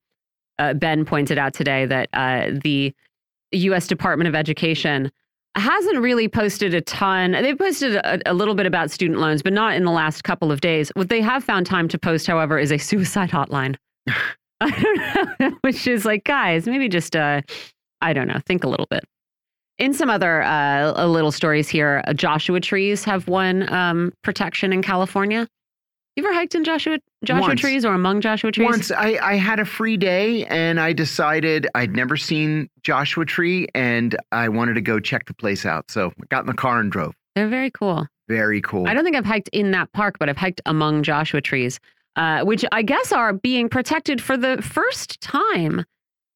Uh, 0.59 0.75
ben 0.75 1.05
pointed 1.05 1.38
out 1.38 1.55
today 1.55 1.87
that 1.87 2.09
uh, 2.12 2.50
the 2.62 2.93
U.S. 3.52 3.87
Department 3.87 4.29
of 4.29 4.35
Education 4.35 5.11
hasn't 5.54 5.99
really 5.99 6.28
posted 6.28 6.75
a 6.75 6.80
ton. 6.80 7.32
They've 7.32 7.59
posted 7.59 7.97
a, 7.97 8.30
a, 8.30 8.35
little 8.35 8.54
bit 8.54 8.66
about 8.66 8.90
student 8.90 9.21
loans, 9.21 9.42
but 9.42 9.52
not 9.52 9.75
in 9.75 9.85
the 9.85 9.90
last 9.90 10.25
couple 10.25 10.50
of 10.50 10.61
days. 10.61 10.90
What 10.94 11.09
they 11.09 11.21
have 11.21 11.44
found 11.44 11.66
time 11.66 11.88
to 11.88 11.99
post, 11.99 12.26
however, 12.26 12.59
is 12.59 12.73
a 12.73 12.78
suicide 12.78 13.30
hotline. 13.30 13.76
I 14.61 14.71
don't 14.71 15.40
know, 15.40 15.59
which 15.62 15.87
is 15.87 16.04
like, 16.04 16.25
guys, 16.25 16.66
maybe 16.66 16.88
just, 16.88 17.16
uh, 17.16 17.42
I 18.00 18.12
don't 18.12 18.28
know, 18.28 18.38
think 18.47 18.64
a 18.64 18.68
little 18.68 18.87
bit. 18.90 19.04
In 19.78 19.92
some 19.92 20.09
other 20.09 20.42
uh, 20.42 21.06
little 21.06 21.32
stories 21.32 21.68
here, 21.68 22.02
uh, 22.06 22.12
Joshua 22.12 22.61
trees 22.61 23.04
have 23.04 23.26
won 23.26 23.71
um, 23.73 24.12
protection 24.23 24.73
in 24.73 24.82
California. 24.82 25.49
You 26.16 26.25
ever 26.25 26.35
hiked 26.35 26.54
in 26.54 26.62
Joshua 26.62 26.99
Joshua 27.25 27.49
Once. 27.49 27.61
trees 27.61 27.85
or 27.87 27.95
among 27.95 28.21
Joshua 28.21 28.52
trees? 28.52 28.69
Once 28.69 28.90
I, 28.90 29.19
I 29.23 29.37
had 29.37 29.59
a 29.59 29.64
free 29.64 29.97
day 29.97 30.45
and 30.47 30.78
I 30.78 30.92
decided 30.92 31.66
I'd 31.75 31.97
never 31.97 32.19
seen 32.19 32.69
Joshua 32.83 33.25
tree 33.25 33.69
and 33.75 34.14
I 34.31 34.50
wanted 34.50 34.75
to 34.75 34.83
go 34.83 35.00
check 35.00 35.25
the 35.25 35.35
place 35.35 35.64
out. 35.64 35.90
So 35.90 36.12
I 36.21 36.25
got 36.28 36.40
in 36.40 36.49
the 36.49 36.54
car 36.54 36.81
and 36.81 36.92
drove. 36.92 37.14
They're 37.35 37.49
very 37.49 37.71
cool. 37.71 38.07
Very 38.28 38.61
cool. 38.61 38.87
I 38.87 38.95
don't 38.95 39.04
think 39.04 39.16
I've 39.16 39.25
hiked 39.25 39.49
in 39.52 39.71
that 39.71 39.90
park, 39.92 40.19
but 40.19 40.28
I've 40.28 40.37
hiked 40.37 40.61
among 40.66 41.02
Joshua 41.02 41.40
trees, 41.40 41.81
uh, 42.16 42.45
which 42.45 42.62
I 42.73 42.83
guess 42.83 43.11
are 43.12 43.33
being 43.33 43.71
protected 43.71 44.21
for 44.21 44.37
the 44.37 44.61
first 44.61 45.19
time 45.23 45.85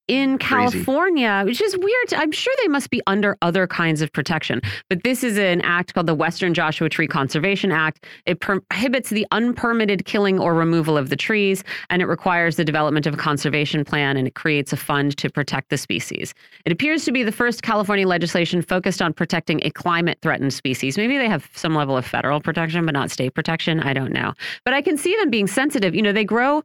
in 0.08 0.38
California, 0.38 1.42
Crazy. 1.42 1.46
which 1.46 1.60
is 1.60 1.76
weird. 1.76 2.14
I'm 2.14 2.32
sure 2.32 2.54
they 2.62 2.68
must 2.68 2.90
be 2.90 3.02
under 3.06 3.36
other 3.42 3.66
kinds 3.66 4.02
of 4.02 4.12
protection. 4.12 4.60
But 4.88 5.02
this 5.02 5.24
is 5.24 5.38
an 5.38 5.60
act 5.62 5.94
called 5.94 6.06
the 6.06 6.14
Western 6.14 6.54
Joshua 6.54 6.88
Tree 6.88 7.08
Conservation 7.08 7.72
Act. 7.72 8.06
It 8.24 8.40
prohibits 8.40 9.10
the 9.10 9.26
unpermitted 9.32 10.04
killing 10.04 10.38
or 10.38 10.54
removal 10.54 10.96
of 10.96 11.08
the 11.08 11.16
trees, 11.16 11.64
and 11.90 12.00
it 12.00 12.06
requires 12.06 12.56
the 12.56 12.64
development 12.64 13.06
of 13.06 13.14
a 13.14 13.16
conservation 13.16 13.84
plan, 13.84 14.16
and 14.16 14.26
it 14.28 14.34
creates 14.34 14.72
a 14.72 14.76
fund 14.76 15.16
to 15.16 15.30
protect 15.30 15.70
the 15.70 15.78
species. 15.78 16.34
It 16.64 16.72
appears 16.72 17.04
to 17.04 17.12
be 17.12 17.22
the 17.22 17.32
first 17.32 17.62
California 17.62 18.06
legislation 18.06 18.62
focused 18.62 19.02
on 19.02 19.12
protecting 19.12 19.60
a 19.64 19.70
climate 19.70 20.18
threatened 20.22 20.52
species. 20.52 20.96
Maybe 20.96 21.18
they 21.18 21.28
have 21.28 21.48
some 21.54 21.74
level 21.74 21.96
of 21.96 22.06
federal 22.06 22.40
protection, 22.40 22.84
but 22.86 22.92
not 22.92 23.10
state 23.10 23.34
protection. 23.34 23.80
I 23.80 23.92
don't 23.92 24.12
know. 24.12 24.34
But 24.64 24.74
I 24.74 24.82
can 24.82 24.96
see 24.96 25.16
them 25.16 25.30
being 25.30 25.46
sensitive. 25.46 25.94
You 25.94 26.02
know, 26.02 26.12
they 26.12 26.24
grow 26.24 26.62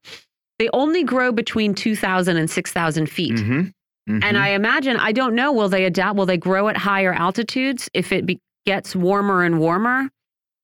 they 0.62 0.70
only 0.74 1.04
grow 1.04 1.32
between 1.32 1.74
2,000 1.74 2.38
and 2.38 2.48
6,000 2.48 3.08
feet. 3.08 3.32
Mm 3.32 3.38
-hmm. 3.38 3.72
Mm 4.10 4.20
-hmm. 4.20 4.24
And 4.24 4.38
I 4.38 4.50
imagine, 4.50 4.98
I 5.10 5.12
don't 5.12 5.34
know, 5.34 5.52
will 5.52 5.70
they 5.70 5.86
adapt? 5.86 6.16
Will 6.18 6.28
they 6.28 6.38
grow 6.38 6.68
at 6.70 6.78
higher 6.78 7.14
altitudes 7.14 7.90
if 7.94 8.12
it 8.12 8.40
gets 8.66 8.96
warmer 8.96 9.44
and 9.44 9.56
warmer 9.58 10.10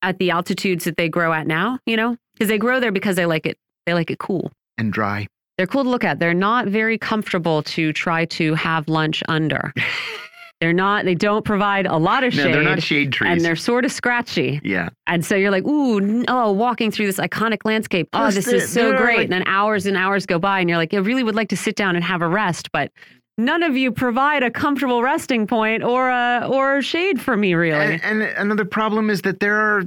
at 0.01 0.17
the 0.19 0.29
altitudes 0.31 0.83
that 0.83 0.97
they 0.97 1.09
grow 1.09 1.33
at 1.33 1.47
now? 1.47 1.79
You 1.85 1.95
know, 1.95 2.15
because 2.33 2.49
they 2.51 2.59
grow 2.59 2.79
there 2.79 2.91
because 2.91 3.15
they 3.15 3.25
like 3.25 3.49
it. 3.49 3.57
They 3.85 3.95
like 3.95 4.13
it 4.13 4.19
cool 4.19 4.51
and 4.77 4.93
dry. 4.93 5.27
They're 5.55 5.71
cool 5.73 5.83
to 5.83 5.89
look 5.89 6.03
at. 6.03 6.19
They're 6.19 6.41
not 6.49 6.67
very 6.67 6.97
comfortable 6.97 7.63
to 7.75 7.91
try 8.05 8.25
to 8.39 8.55
have 8.55 8.83
lunch 8.87 9.23
under. 9.27 9.73
They're 10.59 10.73
not, 10.73 11.05
they 11.05 11.13
don't 11.13 11.45
provide 11.45 11.85
a 11.85 11.97
lot 11.97 12.23
of 12.23 12.33
shade. 12.33 12.45
No, 12.45 12.51
they're 12.51 12.63
not 12.63 12.81
shade 12.81 13.13
trees. 13.13 13.31
And 13.31 13.41
they're 13.41 13.55
sort 13.55 13.85
of 13.85 13.91
scratchy. 13.91 14.59
Yeah. 14.63 14.89
And 15.05 15.23
so 15.23 15.35
you're 15.35 15.51
like, 15.51 15.65
ooh, 15.65 16.25
oh, 16.27 16.51
walking 16.51 16.89
through 16.89 17.05
this 17.05 17.17
iconic 17.17 17.59
landscape. 17.63 18.09
Oh, 18.13 18.31
this 18.31 18.47
is 18.47 18.71
so 18.71 18.97
great. 18.97 19.17
Like, 19.17 19.23
and 19.25 19.33
then 19.33 19.43
hours 19.47 19.85
and 19.85 19.95
hours 19.95 20.25
go 20.25 20.39
by 20.39 20.59
and 20.59 20.67
you're 20.67 20.79
like, 20.79 20.95
I 20.95 20.97
really 20.97 21.21
would 21.21 21.35
like 21.35 21.49
to 21.49 21.57
sit 21.57 21.75
down 21.75 21.95
and 21.95 22.03
have 22.03 22.23
a 22.23 22.27
rest, 22.27 22.71
but 22.71 22.91
none 23.37 23.61
of 23.61 23.77
you 23.77 23.91
provide 23.91 24.41
a 24.41 24.49
comfortable 24.49 25.03
resting 25.03 25.45
point 25.45 25.83
or 25.83 26.09
a, 26.09 26.49
or 26.51 26.81
shade 26.81 27.21
for 27.21 27.37
me, 27.37 27.53
really. 27.53 27.99
And, 28.01 28.23
and 28.23 28.23
another 28.23 28.65
problem 28.65 29.11
is 29.11 29.21
that 29.21 29.39
there 29.39 29.57
are 29.57 29.83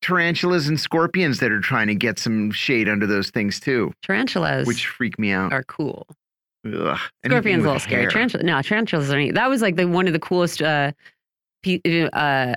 tarantulas 0.00 0.66
and 0.66 0.80
scorpions 0.80 1.38
that 1.38 1.52
are 1.52 1.60
trying 1.60 1.86
to 1.86 1.94
get 1.94 2.18
some 2.18 2.50
shade 2.50 2.88
under 2.88 3.06
those 3.06 3.30
things 3.30 3.60
too. 3.60 3.92
Tarantulas. 4.02 4.66
Which 4.66 4.88
freak 4.88 5.16
me 5.16 5.30
out. 5.30 5.52
Are 5.52 5.62
cool. 5.62 6.08
Ugh, 6.64 6.98
Scorpion's 7.26 7.64
a 7.64 7.66
little 7.66 7.80
scary. 7.80 8.06
Tarantula, 8.10 8.44
no, 8.44 8.62
tarantulas 8.62 9.12
are 9.12 9.18
neat. 9.18 9.34
That 9.34 9.48
was 9.48 9.62
like 9.62 9.76
the 9.76 9.88
one 9.88 10.06
of 10.06 10.12
the 10.12 10.20
coolest 10.20 10.62
uh, 10.62 10.92
uh, 12.12 12.54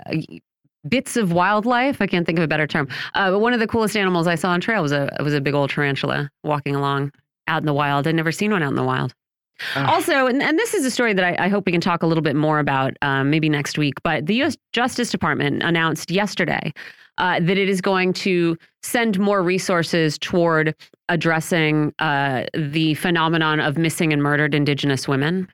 bits 0.87 1.17
of 1.17 1.31
wildlife. 1.31 2.01
I 2.01 2.07
can't 2.07 2.25
think 2.25 2.37
of 2.37 2.43
a 2.43 2.47
better 2.47 2.67
term. 2.67 2.87
Uh, 3.15 3.31
but 3.31 3.39
one 3.39 3.53
of 3.53 3.59
the 3.59 3.67
coolest 3.67 3.97
animals 3.97 4.27
I 4.27 4.35
saw 4.35 4.49
on 4.49 4.61
trail 4.61 4.81
was 4.81 4.91
a 4.91 5.09
was 5.21 5.33
a 5.33 5.41
big 5.41 5.53
old 5.53 5.71
tarantula 5.71 6.29
walking 6.43 6.75
along 6.75 7.11
out 7.47 7.61
in 7.61 7.65
the 7.65 7.73
wild. 7.73 8.07
I'd 8.07 8.15
never 8.15 8.31
seen 8.31 8.51
one 8.51 8.63
out 8.63 8.69
in 8.69 8.75
the 8.75 8.83
wild. 8.83 9.13
Uh. 9.75 9.85
Also, 9.87 10.27
and, 10.27 10.41
and, 10.41 10.59
this 10.59 10.73
is 10.73 10.85
a 10.85 10.91
story 10.91 11.13
that 11.13 11.23
I, 11.23 11.45
I, 11.45 11.47
hope 11.47 11.65
we 11.65 11.71
can 11.71 11.79
talk 11.79 12.03
a 12.03 12.07
little 12.07 12.21
bit 12.21 12.35
more 12.35 12.59
about 12.59 12.97
um, 13.01 13.29
maybe 13.29 13.47
next 13.47 13.77
week, 13.77 13.93
but 14.03 14.25
the 14.25 14.35
U.S. 14.35 14.57
Justice 14.73 15.09
Department 15.09 15.63
announced 15.63 16.11
yesterday 16.11 16.73
uh, 17.17 17.39
that 17.39 17.57
it 17.57 17.69
is 17.69 17.81
going 17.81 18.13
to 18.13 18.57
send 18.83 19.19
more 19.19 19.41
resources 19.41 20.17
toward 20.17 20.75
addressing 21.09 21.93
uh, 21.99 22.45
the 22.53 22.93
phenomenon 22.95 23.59
of 23.59 23.77
missing 23.77 24.13
and 24.13 24.21
murdered 24.21 24.53
Indigenous 24.53 25.07
women. 25.07 25.47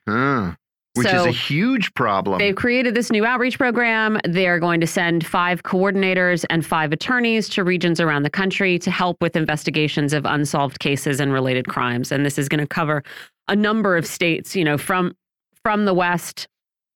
Which 0.94 1.08
so 1.08 1.20
is 1.20 1.26
a 1.26 1.30
huge 1.30 1.94
problem. 1.94 2.38
They've 2.38 2.54
created 2.54 2.94
this 2.94 3.10
new 3.10 3.24
outreach 3.24 3.56
program. 3.56 4.20
They're 4.28 4.58
going 4.58 4.78
to 4.80 4.86
send 4.86 5.24
five 5.24 5.62
coordinators 5.62 6.44
and 6.50 6.66
five 6.66 6.92
attorneys 6.92 7.48
to 7.50 7.64
regions 7.64 7.98
around 7.98 8.24
the 8.24 8.30
country 8.30 8.78
to 8.80 8.90
help 8.90 9.16
with 9.22 9.34
investigations 9.34 10.12
of 10.12 10.26
unsolved 10.26 10.80
cases 10.80 11.18
and 11.18 11.32
related 11.32 11.66
crimes. 11.66 12.12
And 12.12 12.26
this 12.26 12.36
is 12.36 12.46
going 12.46 12.60
to 12.60 12.66
cover 12.66 13.02
a 13.48 13.56
number 13.56 13.96
of 13.96 14.06
states, 14.06 14.54
you 14.54 14.64
know, 14.64 14.76
from 14.76 15.16
from 15.62 15.86
the 15.86 15.94
West 15.94 16.46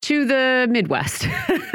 to 0.03 0.25
the 0.25 0.67
Midwest, 0.71 1.27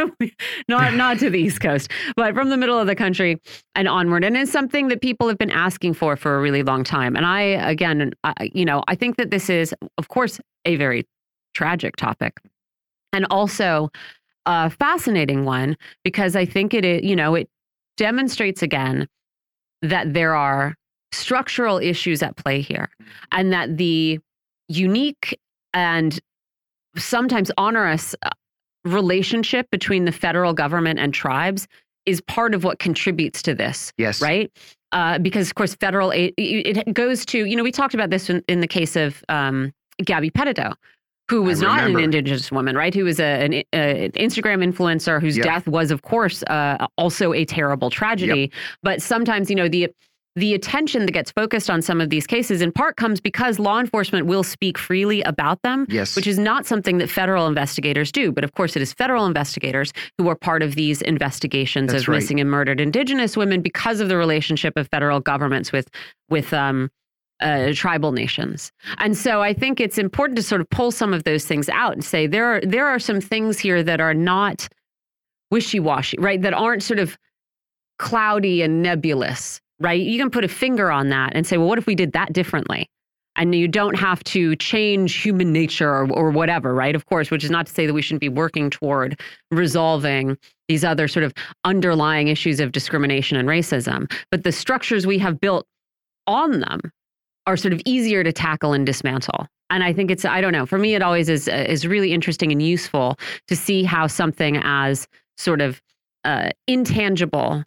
not 0.67 0.93
not 0.93 1.19
to 1.19 1.29
the 1.29 1.39
East 1.39 1.59
Coast, 1.61 1.91
but 2.15 2.33
from 2.33 2.49
the 2.49 2.57
middle 2.57 2.79
of 2.79 2.87
the 2.87 2.95
country 2.95 3.41
and 3.75 3.87
onward. 3.87 4.23
And 4.23 4.37
it's 4.37 4.51
something 4.51 4.87
that 4.87 5.01
people 5.01 5.27
have 5.27 5.37
been 5.37 5.51
asking 5.51 5.95
for 5.95 6.15
for 6.15 6.37
a 6.37 6.41
really 6.41 6.63
long 6.63 6.83
time. 6.83 7.15
And 7.15 7.25
I, 7.25 7.41
again, 7.41 8.13
I, 8.23 8.49
you 8.53 8.65
know, 8.65 8.83
I 8.87 8.95
think 8.95 9.17
that 9.17 9.31
this 9.31 9.49
is, 9.49 9.73
of 9.97 10.07
course, 10.07 10.39
a 10.65 10.75
very 10.75 11.05
tragic 11.53 11.97
topic, 11.97 12.39
and 13.11 13.25
also 13.29 13.89
a 14.45 14.69
fascinating 14.69 15.45
one 15.45 15.75
because 16.03 16.35
I 16.35 16.45
think 16.45 16.73
it, 16.73 16.85
is, 16.85 17.03
you 17.03 17.15
know, 17.15 17.35
it 17.35 17.49
demonstrates 17.97 18.61
again 18.61 19.07
that 19.81 20.13
there 20.13 20.35
are 20.35 20.75
structural 21.11 21.79
issues 21.79 22.23
at 22.23 22.37
play 22.37 22.61
here, 22.61 22.89
and 23.31 23.51
that 23.51 23.77
the 23.77 24.19
unique 24.69 25.37
and 25.73 26.19
sometimes 26.95 27.51
onerous 27.57 28.15
uh, 28.23 28.29
relationship 28.85 29.69
between 29.71 30.05
the 30.05 30.11
federal 30.11 30.53
government 30.53 30.99
and 30.99 31.13
tribes 31.13 31.67
is 32.05 32.19
part 32.21 32.55
of 32.55 32.63
what 32.63 32.79
contributes 32.79 33.41
to 33.43 33.53
this. 33.53 33.93
Yes. 33.97 34.21
Right? 34.21 34.51
Uh, 34.91 35.19
because, 35.19 35.47
of 35.49 35.55
course, 35.55 35.75
federal 35.75 36.11
aid, 36.11 36.33
it 36.37 36.93
goes 36.93 37.25
to, 37.27 37.45
you 37.45 37.55
know, 37.55 37.63
we 37.63 37.71
talked 37.71 37.93
about 37.93 38.09
this 38.09 38.29
in, 38.29 38.43
in 38.47 38.59
the 38.59 38.67
case 38.67 38.95
of 38.95 39.23
um, 39.29 39.71
Gabby 40.03 40.29
Petito, 40.29 40.73
who 41.29 41.43
was 41.43 41.61
not 41.61 41.81
an 41.89 41.97
indigenous 41.97 42.51
woman, 42.51 42.75
right? 42.75 42.93
Who 42.93 43.05
was 43.05 43.19
a, 43.19 43.23
an, 43.23 43.53
a, 43.53 43.63
an 43.71 44.11
Instagram 44.11 44.67
influencer 44.67 45.21
whose 45.21 45.37
yep. 45.37 45.45
death 45.45 45.67
was, 45.67 45.91
of 45.91 46.01
course, 46.01 46.43
uh, 46.43 46.87
also 46.97 47.31
a 47.33 47.45
terrible 47.45 47.89
tragedy. 47.89 48.41
Yep. 48.41 48.51
But 48.83 49.01
sometimes, 49.01 49.49
you 49.49 49.55
know, 49.55 49.69
the 49.69 49.89
the 50.35 50.53
attention 50.53 51.05
that 51.05 51.11
gets 51.11 51.31
focused 51.31 51.69
on 51.69 51.81
some 51.81 51.99
of 51.99 52.09
these 52.09 52.25
cases 52.25 52.61
in 52.61 52.71
part 52.71 52.95
comes 52.95 53.19
because 53.19 53.59
law 53.59 53.79
enforcement 53.79 54.27
will 54.27 54.43
speak 54.43 54.77
freely 54.77 55.21
about 55.23 55.61
them, 55.61 55.85
yes. 55.89 56.15
which 56.15 56.27
is 56.27 56.39
not 56.39 56.65
something 56.65 56.99
that 56.99 57.09
federal 57.09 57.47
investigators 57.47 58.11
do. 58.11 58.31
But 58.31 58.43
of 58.43 58.53
course, 58.53 58.75
it 58.75 58.81
is 58.81 58.93
federal 58.93 59.25
investigators 59.25 59.91
who 60.17 60.29
are 60.29 60.35
part 60.35 60.63
of 60.63 60.75
these 60.75 61.01
investigations 61.01 61.91
That's 61.91 62.03
of 62.03 62.09
right. 62.09 62.15
missing 62.15 62.39
and 62.39 62.49
murdered 62.49 62.79
Indigenous 62.79 63.35
women 63.35 63.61
because 63.61 63.99
of 63.99 64.07
the 64.07 64.15
relationship 64.15 64.77
of 64.77 64.87
federal 64.87 65.19
governments 65.19 65.71
with 65.71 65.89
with 66.29 66.53
um, 66.53 66.89
uh, 67.41 67.73
tribal 67.73 68.13
nations. 68.13 68.71
And 68.99 69.17
so 69.17 69.41
I 69.41 69.53
think 69.53 69.79
it's 69.79 69.97
important 69.97 70.37
to 70.37 70.43
sort 70.43 70.61
of 70.61 70.69
pull 70.69 70.91
some 70.91 71.13
of 71.13 71.23
those 71.23 71.45
things 71.45 71.67
out 71.69 71.93
and 71.93 72.05
say 72.05 72.27
there 72.27 72.45
are 72.45 72.61
there 72.61 72.87
are 72.87 72.99
some 72.99 73.19
things 73.19 73.59
here 73.59 73.83
that 73.83 73.99
are 73.99 74.13
not 74.13 74.69
wishy 75.49 75.81
washy, 75.81 76.17
right? 76.19 76.41
That 76.41 76.53
aren't 76.53 76.83
sort 76.83 76.99
of 76.99 77.17
cloudy 77.99 78.61
and 78.61 78.81
nebulous 78.81 79.60
right? 79.81 79.99
You 79.99 80.19
can 80.19 80.29
put 80.29 80.43
a 80.43 80.47
finger 80.47 80.91
on 80.91 81.09
that 81.09 81.33
and 81.35 81.45
say, 81.45 81.57
well, 81.57 81.67
what 81.67 81.77
if 81.77 81.85
we 81.85 81.95
did 81.95 82.13
that 82.13 82.33
differently? 82.33 82.87
And 83.35 83.55
you 83.55 83.67
don't 83.67 83.95
have 83.95 84.23
to 84.25 84.55
change 84.57 85.15
human 85.15 85.53
nature 85.53 85.89
or, 85.89 86.11
or 86.11 86.31
whatever, 86.31 86.73
right? 86.73 86.95
Of 86.95 87.05
course, 87.05 87.31
which 87.31 87.43
is 87.43 87.49
not 87.49 87.65
to 87.67 87.73
say 87.73 87.85
that 87.85 87.93
we 87.93 88.01
shouldn't 88.01 88.21
be 88.21 88.29
working 88.29 88.69
toward 88.69 89.19
resolving 89.51 90.37
these 90.67 90.83
other 90.83 91.07
sort 91.07 91.23
of 91.23 91.33
underlying 91.63 92.27
issues 92.27 92.59
of 92.59 92.71
discrimination 92.71 93.37
and 93.37 93.47
racism. 93.47 94.11
But 94.31 94.43
the 94.43 94.51
structures 94.51 95.07
we 95.07 95.17
have 95.19 95.39
built 95.39 95.65
on 96.27 96.59
them 96.59 96.81
are 97.47 97.57
sort 97.57 97.73
of 97.73 97.81
easier 97.85 98.23
to 98.23 98.31
tackle 98.31 98.73
and 98.73 98.85
dismantle. 98.85 99.47
And 99.69 99.83
I 99.83 99.93
think 99.93 100.11
it's, 100.11 100.25
I 100.25 100.41
don't 100.41 100.51
know, 100.51 100.65
for 100.65 100.77
me, 100.77 100.95
it 100.95 101.01
always 101.01 101.29
is, 101.29 101.47
is 101.47 101.87
really 101.87 102.13
interesting 102.13 102.51
and 102.51 102.61
useful 102.61 103.17
to 103.47 103.55
see 103.55 103.83
how 103.83 104.07
something 104.07 104.59
as 104.63 105.07
sort 105.37 105.61
of 105.61 105.81
uh, 106.25 106.49
intangible 106.67 107.63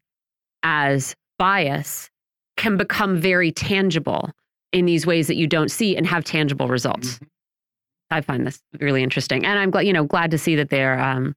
as 0.63 1.15
bias 1.45 2.09
can 2.57 2.79
become 2.79 3.21
very 3.21 3.53
tangible 3.53 4.31
in 4.73 4.87
these 4.87 5.07
ways 5.07 5.27
that 5.27 5.37
you 5.37 5.47
don't 5.47 5.71
see 5.71 5.95
and 5.95 6.07
have 6.07 6.25
tangible 6.25 6.69
results. 6.69 7.19
Mm 7.19 7.19
-hmm. 7.19 8.19
I 8.19 8.21
find 8.23 8.47
this 8.47 8.59
really 8.81 9.03
interesting, 9.03 9.47
and 9.47 9.59
I'm 9.59 9.71
glad 9.71 9.85
you 9.87 9.93
know 9.93 10.07
glad 10.07 10.31
to 10.31 10.39
see 10.39 10.57
that 10.57 10.69
they're 10.71 10.99
um, 11.11 11.35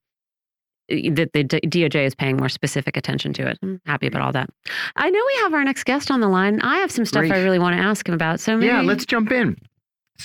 that 1.18 1.30
the 1.34 1.44
DOJ 1.44 2.06
is 2.06 2.16
paying 2.16 2.38
more 2.38 2.50
specific 2.50 2.98
attention 2.98 3.34
to 3.34 3.44
it. 3.50 3.58
I'm 3.62 3.80
happy 3.86 4.08
about 4.08 4.22
all 4.26 4.34
that. 4.40 4.50
I 5.06 5.10
know 5.14 5.24
we 5.32 5.38
have 5.44 5.54
our 5.58 5.64
next 5.64 5.84
guest 5.84 6.12
on 6.12 6.20
the 6.22 6.32
line. 6.40 6.56
I 6.74 6.76
have 6.84 6.92
some 6.92 7.06
stuff 7.06 7.22
Great. 7.22 7.34
I 7.34 7.44
really 7.46 7.60
want 7.60 7.76
to 7.78 7.84
ask 7.90 8.08
him 8.08 8.16
about. 8.22 8.40
So 8.40 8.52
maybe... 8.52 8.68
yeah, 8.72 8.82
let's 8.92 9.06
jump 9.14 9.32
in. 9.32 9.56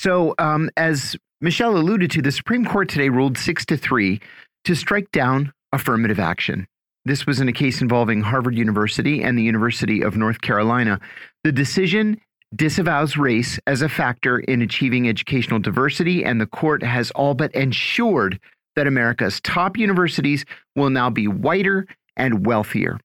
So 0.05 0.35
um, 0.39 0.71
as 0.77 1.17
Michelle 1.41 1.77
alluded 1.83 2.11
to, 2.15 2.23
the 2.23 2.33
Supreme 2.41 2.65
Court 2.65 2.89
today 2.89 3.11
ruled 3.19 3.37
six 3.39 3.65
to 3.67 3.77
three 3.77 4.21
to 4.67 4.75
strike 4.75 5.11
down 5.13 5.53
affirmative 5.73 6.21
action. 6.33 6.67
This 7.05 7.27
was 7.27 7.41
in 7.41 7.49
a 7.49 7.53
case 7.53 7.81
involving 7.81 8.23
Harvard 8.23 8.57
University 8.57 9.23
and 9.23 9.37
the 9.37 9.43
University 9.43 10.03
of 10.03 10.17
North 10.17 10.41
Carolina. 10.41 11.01
The 11.43 11.53
decision 11.53 12.21
disavows 12.55 13.17
race 13.17 13.59
as 13.67 13.83
a 13.83 13.89
factor 13.89 14.39
in 14.39 14.63
achieving 14.63 15.09
educational 15.09 15.59
diversity, 15.59 16.25
and 16.25 16.41
the 16.41 16.47
court 16.47 16.83
has 16.83 17.11
all 17.13 17.35
but 17.35 17.53
ensured 17.55 18.39
that 18.77 18.87
America's 18.87 19.41
top 19.41 19.77
universities 19.77 20.45
will 20.77 20.91
now 20.91 21.11
be 21.11 21.27
whiter 21.27 21.87
and 22.17 22.47
wealthier. 22.47 22.99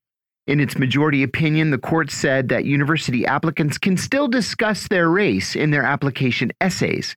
In 0.46 0.60
its 0.60 0.78
majority 0.78 1.24
opinion, 1.24 1.72
the 1.72 1.78
court 1.78 2.12
said 2.12 2.50
that 2.50 2.66
university 2.66 3.26
applicants 3.26 3.78
can 3.78 3.98
still 3.98 4.28
discuss 4.28 4.88
their 4.88 5.10
race 5.10 5.56
in 5.56 5.72
their 5.72 5.84
application 5.84 6.52
essays. 6.62 7.16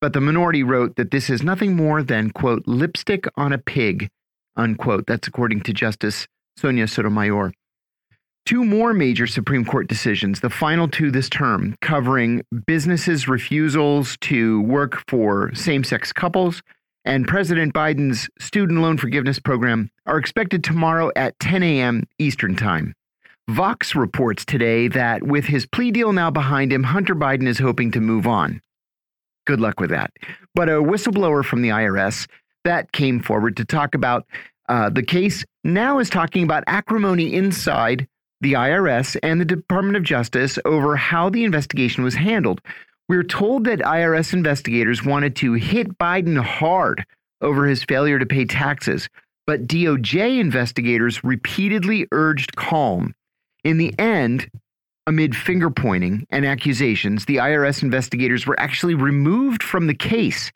But 0.00 0.12
the 0.12 0.20
minority 0.20 0.62
wrote 0.62 0.96
that 0.96 1.10
this 1.10 1.30
is 1.30 1.42
nothing 1.42 1.76
more 1.76 2.02
than, 2.02 2.30
quote, 2.30 2.64
lipstick 2.66 3.26
on 3.36 3.52
a 3.52 3.58
pig, 3.58 4.08
unquote. 4.56 5.06
That's 5.06 5.28
according 5.28 5.62
to 5.62 5.72
Justice 5.72 6.26
Sonia 6.56 6.86
Sotomayor. 6.86 7.52
Two 8.46 8.64
more 8.64 8.94
major 8.94 9.26
Supreme 9.26 9.64
Court 9.64 9.88
decisions, 9.88 10.40
the 10.40 10.50
final 10.50 10.86
two 10.86 11.10
this 11.10 11.28
term, 11.28 11.76
covering 11.82 12.42
businesses' 12.64 13.26
refusals 13.26 14.16
to 14.20 14.60
work 14.62 15.02
for 15.08 15.52
same 15.54 15.82
sex 15.82 16.12
couples 16.12 16.62
and 17.04 17.26
President 17.26 17.72
Biden's 17.72 18.28
student 18.38 18.80
loan 18.80 18.98
forgiveness 18.98 19.38
program, 19.38 19.90
are 20.06 20.18
expected 20.18 20.62
tomorrow 20.62 21.10
at 21.16 21.38
10 21.38 21.62
a.m. 21.62 22.04
Eastern 22.18 22.56
Time. 22.56 22.94
Vox 23.48 23.94
reports 23.94 24.44
today 24.44 24.88
that 24.88 25.22
with 25.22 25.44
his 25.44 25.66
plea 25.66 25.92
deal 25.92 26.12
now 26.12 26.30
behind 26.30 26.72
him, 26.72 26.82
Hunter 26.82 27.14
Biden 27.14 27.46
is 27.46 27.58
hoping 27.58 27.92
to 27.92 28.00
move 28.00 28.26
on. 28.26 28.60
Good 29.46 29.60
luck 29.60 29.78
with 29.78 29.90
that. 29.90 30.10
But 30.54 30.68
a 30.68 30.82
whistleblower 30.82 31.44
from 31.44 31.62
the 31.62 31.68
IRS 31.68 32.26
that 32.66 32.92
came 32.92 33.20
forward 33.20 33.56
to 33.56 33.64
talk 33.64 33.94
about 33.94 34.26
uh, 34.68 34.90
the 34.90 35.02
case 35.02 35.44
now 35.64 35.98
is 35.98 36.10
talking 36.10 36.42
about 36.42 36.64
acrimony 36.66 37.34
inside 37.34 38.06
the 38.40 38.54
IRS 38.54 39.16
and 39.22 39.40
the 39.40 39.44
Department 39.44 39.96
of 39.96 40.02
Justice 40.02 40.58
over 40.64 40.96
how 40.96 41.30
the 41.30 41.44
investigation 41.44 42.04
was 42.04 42.14
handled. 42.14 42.60
We're 43.08 43.22
told 43.22 43.64
that 43.64 43.78
IRS 43.78 44.32
investigators 44.32 45.04
wanted 45.04 45.36
to 45.36 45.54
hit 45.54 45.96
Biden 45.98 46.42
hard 46.42 47.04
over 47.40 47.66
his 47.66 47.84
failure 47.84 48.18
to 48.18 48.26
pay 48.26 48.44
taxes, 48.44 49.08
but 49.46 49.66
DOJ 49.66 50.40
investigators 50.40 51.22
repeatedly 51.22 52.08
urged 52.10 52.56
calm. 52.56 53.14
In 53.62 53.78
the 53.78 53.96
end, 53.98 54.50
amid 55.06 55.36
finger 55.36 55.70
pointing 55.70 56.26
and 56.30 56.44
accusations, 56.44 57.24
the 57.24 57.36
IRS 57.36 57.82
investigators 57.82 58.46
were 58.46 58.58
actually 58.58 58.94
removed 58.94 59.62
from 59.62 59.86
the 59.86 59.94
case, 59.94 60.50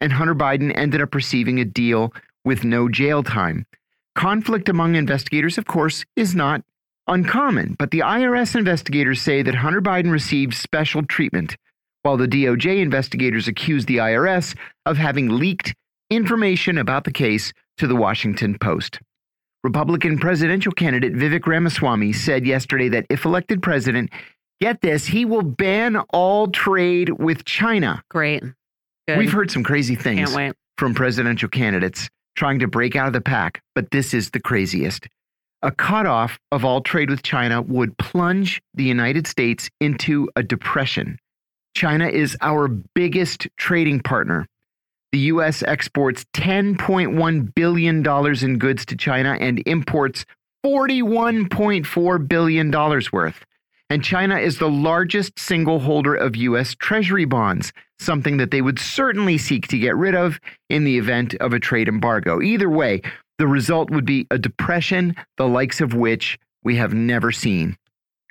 and 0.00 0.12
Hunter 0.12 0.34
Biden 0.34 0.72
ended 0.76 1.02
up 1.02 1.14
receiving 1.14 1.60
a 1.60 1.64
deal 1.64 2.12
with 2.44 2.64
no 2.64 2.88
jail 2.88 3.22
time. 3.22 3.66
Conflict 4.14 4.68
among 4.68 4.94
investigators, 4.94 5.58
of 5.58 5.66
course, 5.66 6.04
is 6.16 6.34
not 6.34 6.62
uncommon, 7.06 7.76
but 7.78 7.90
the 7.90 8.00
IRS 8.00 8.56
investigators 8.56 9.20
say 9.20 9.42
that 9.42 9.54
Hunter 9.54 9.80
Biden 9.80 10.10
received 10.10 10.54
special 10.54 11.02
treatment, 11.02 11.56
while 12.02 12.16
the 12.16 12.28
DOJ 12.28 12.80
investigators 12.80 13.48
accuse 13.48 13.86
the 13.86 13.98
IRS 13.98 14.56
of 14.86 14.96
having 14.96 15.28
leaked 15.28 15.74
information 16.10 16.78
about 16.78 17.04
the 17.04 17.12
case 17.12 17.52
to 17.76 17.86
the 17.86 17.96
Washington 17.96 18.58
Post. 18.58 19.00
Republican 19.64 20.18
presidential 20.18 20.72
candidate 20.72 21.14
Vivek 21.14 21.46
Ramaswamy 21.46 22.12
said 22.12 22.46
yesterday 22.46 22.88
that 22.88 23.06
if 23.10 23.24
elected 23.24 23.62
president, 23.62 24.10
get 24.60 24.80
this, 24.80 25.06
he 25.06 25.24
will 25.24 25.42
ban 25.42 25.96
all 26.10 26.48
trade 26.48 27.10
with 27.10 27.44
China. 27.44 28.02
Great. 28.08 28.42
Good. 29.08 29.16
We've 29.16 29.32
heard 29.32 29.50
some 29.50 29.64
crazy 29.64 29.94
things 29.94 30.36
from 30.76 30.94
presidential 30.94 31.48
candidates 31.48 32.10
trying 32.36 32.58
to 32.58 32.68
break 32.68 32.94
out 32.94 33.06
of 33.06 33.14
the 33.14 33.22
pack, 33.22 33.62
but 33.74 33.90
this 33.90 34.12
is 34.12 34.30
the 34.32 34.38
craziest. 34.38 35.08
A 35.62 35.70
cutoff 35.70 36.38
of 36.52 36.62
all 36.62 36.82
trade 36.82 37.08
with 37.08 37.22
China 37.22 37.62
would 37.62 37.96
plunge 37.96 38.60
the 38.74 38.84
United 38.84 39.26
States 39.26 39.70
into 39.80 40.28
a 40.36 40.42
depression. 40.42 41.18
China 41.74 42.06
is 42.06 42.36
our 42.42 42.68
biggest 42.68 43.48
trading 43.56 44.00
partner. 44.00 44.46
The 45.12 45.20
U.S. 45.20 45.62
exports 45.62 46.26
$10.1 46.34 47.54
billion 47.54 48.44
in 48.44 48.58
goods 48.58 48.84
to 48.84 48.94
China 48.94 49.38
and 49.40 49.62
imports 49.66 50.26
$41.4 50.66 52.28
billion 52.28 52.70
worth. 53.10 53.46
And 53.90 54.04
China 54.04 54.36
is 54.36 54.58
the 54.58 54.68
largest 54.70 55.38
single 55.38 55.80
holder 55.80 56.14
of 56.14 56.36
U.S. 56.36 56.74
Treasury 56.74 57.24
bonds, 57.24 57.72
something 57.98 58.36
that 58.36 58.50
they 58.50 58.60
would 58.60 58.78
certainly 58.78 59.38
seek 59.38 59.66
to 59.68 59.78
get 59.78 59.96
rid 59.96 60.14
of 60.14 60.38
in 60.68 60.84
the 60.84 60.98
event 60.98 61.34
of 61.36 61.52
a 61.52 61.58
trade 61.60 61.88
embargo. 61.88 62.42
Either 62.42 62.68
way, 62.68 63.00
the 63.38 63.46
result 63.46 63.90
would 63.90 64.04
be 64.04 64.26
a 64.30 64.38
depression, 64.38 65.14
the 65.36 65.48
likes 65.48 65.80
of 65.80 65.94
which 65.94 66.38
we 66.62 66.76
have 66.76 66.92
never 66.92 67.32
seen. 67.32 67.76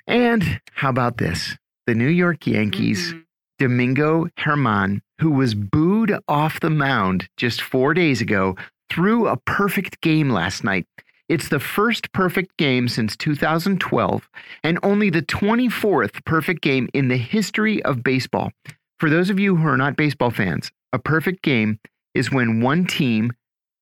And 0.06 0.60
how 0.74 0.90
about 0.90 1.18
this? 1.18 1.56
The 1.86 1.94
New 1.94 2.08
York 2.08 2.46
Yankees, 2.46 3.12
Mhm. 3.12 3.24
Domingo 3.58 4.28
Germán, 4.38 5.00
who 5.20 5.30
was 5.32 5.54
booed 5.54 6.16
off 6.28 6.60
the 6.60 6.70
mound 6.70 7.28
just 7.36 7.60
four 7.60 7.94
days 7.94 8.20
ago, 8.20 8.56
threw 8.88 9.26
a 9.26 9.36
perfect 9.36 10.00
game 10.00 10.30
last 10.30 10.62
night. 10.62 10.86
It's 11.28 11.48
the 11.48 11.60
first 11.60 12.12
perfect 12.12 12.56
game 12.56 12.88
since 12.88 13.16
2012 13.16 14.28
and 14.64 14.78
only 14.82 15.10
the 15.10 15.22
24th 15.22 16.24
perfect 16.24 16.62
game 16.62 16.88
in 16.94 17.08
the 17.08 17.18
history 17.18 17.82
of 17.82 18.02
baseball. 18.02 18.50
For 18.98 19.10
those 19.10 19.28
of 19.28 19.38
you 19.38 19.56
who 19.56 19.68
are 19.68 19.76
not 19.76 19.96
baseball 19.96 20.30
fans, 20.30 20.72
a 20.92 20.98
perfect 20.98 21.42
game 21.42 21.80
is 22.14 22.32
when 22.32 22.62
one 22.62 22.86
team 22.86 23.32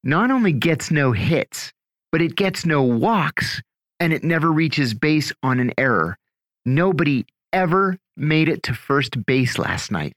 not 0.03 0.31
only 0.31 0.53
gets 0.53 0.91
no 0.91 1.13
hits, 1.13 1.73
but 2.11 2.21
it 2.21 2.35
gets 2.35 2.67
no 2.67 2.83
walks 2.83 3.63
and 4.01 4.13
it 4.13 4.25
never 4.25 4.51
reaches 4.51 4.93
base 4.93 5.33
on 5.43 5.61
an 5.61 5.73
error. 5.79 6.19
Nobody 6.65 7.27
ever 7.53 7.97
made 8.17 8.49
it 8.49 8.65
to 8.65 8.75
first 8.75 9.25
base 9.25 9.57
last 9.57 9.93
night. 9.93 10.15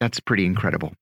That's 0.00 0.20
pretty 0.20 0.44
incredible. 0.44 0.92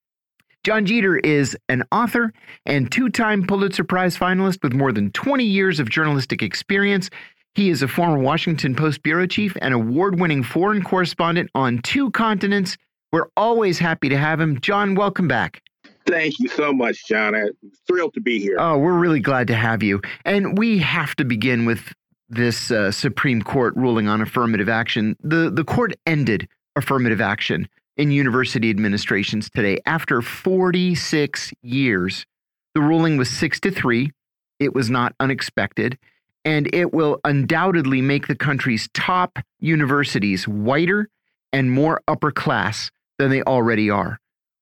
Jon 0.64 0.86
Jeter 0.86 1.18
is 1.18 1.54
an 1.68 1.84
author 1.92 2.32
and 2.64 2.90
two 2.90 3.10
time 3.10 3.46
Pulitzer 3.46 3.84
Prize 3.84 4.16
finalist 4.16 4.62
with 4.62 4.72
more 4.72 4.92
than 4.92 5.10
20 5.10 5.44
years 5.44 5.78
of 5.78 5.90
journalistic 5.90 6.42
experience. 6.42 7.10
He 7.54 7.68
is 7.68 7.82
a 7.82 7.88
former 7.88 8.18
Washington 8.18 8.74
Post 8.74 9.02
bureau 9.02 9.26
chief 9.26 9.58
and 9.60 9.74
award 9.74 10.18
winning 10.18 10.42
foreign 10.42 10.82
correspondent 10.82 11.50
on 11.54 11.82
two 11.82 12.10
continents. 12.12 12.78
We're 13.12 13.28
always 13.36 13.78
happy 13.78 14.08
to 14.08 14.16
have 14.16 14.40
him. 14.40 14.58
John, 14.58 14.94
welcome 14.94 15.28
back. 15.28 15.62
Thank 16.06 16.38
you 16.40 16.48
so 16.48 16.72
much, 16.72 17.06
John. 17.06 17.34
I'm 17.34 17.50
thrilled 17.86 18.14
to 18.14 18.22
be 18.22 18.38
here. 18.38 18.56
Oh, 18.58 18.78
we're 18.78 18.98
really 18.98 19.20
glad 19.20 19.48
to 19.48 19.54
have 19.54 19.82
you. 19.82 20.00
And 20.24 20.56
we 20.56 20.78
have 20.78 21.14
to 21.16 21.26
begin 21.26 21.66
with 21.66 21.92
this 22.30 22.70
uh, 22.70 22.90
Supreme 22.90 23.42
Court 23.42 23.76
ruling 23.76 24.08
on 24.08 24.22
affirmative 24.22 24.70
action. 24.70 25.14
The, 25.20 25.50
the 25.50 25.64
court 25.64 25.92
ended 26.06 26.48
affirmative 26.74 27.20
action 27.20 27.68
in 27.96 28.10
university 28.10 28.70
administrations 28.70 29.48
today 29.50 29.78
after 29.86 30.20
46 30.22 31.52
years. 31.62 32.26
The 32.74 32.80
ruling 32.80 33.16
was 33.16 33.30
six 33.30 33.60
to 33.60 33.70
three. 33.70 34.10
It 34.58 34.74
was 34.74 34.90
not 34.90 35.14
unexpected. 35.20 35.98
And 36.44 36.72
it 36.74 36.92
will 36.92 37.20
undoubtedly 37.24 38.02
make 38.02 38.26
the 38.26 38.34
country's 38.34 38.88
top 38.92 39.38
universities 39.60 40.46
whiter 40.46 41.08
and 41.52 41.70
more 41.70 42.02
upper 42.08 42.30
class 42.30 42.90
than 43.18 43.30
they 43.30 43.42
already 43.42 43.88
are. 43.88 44.18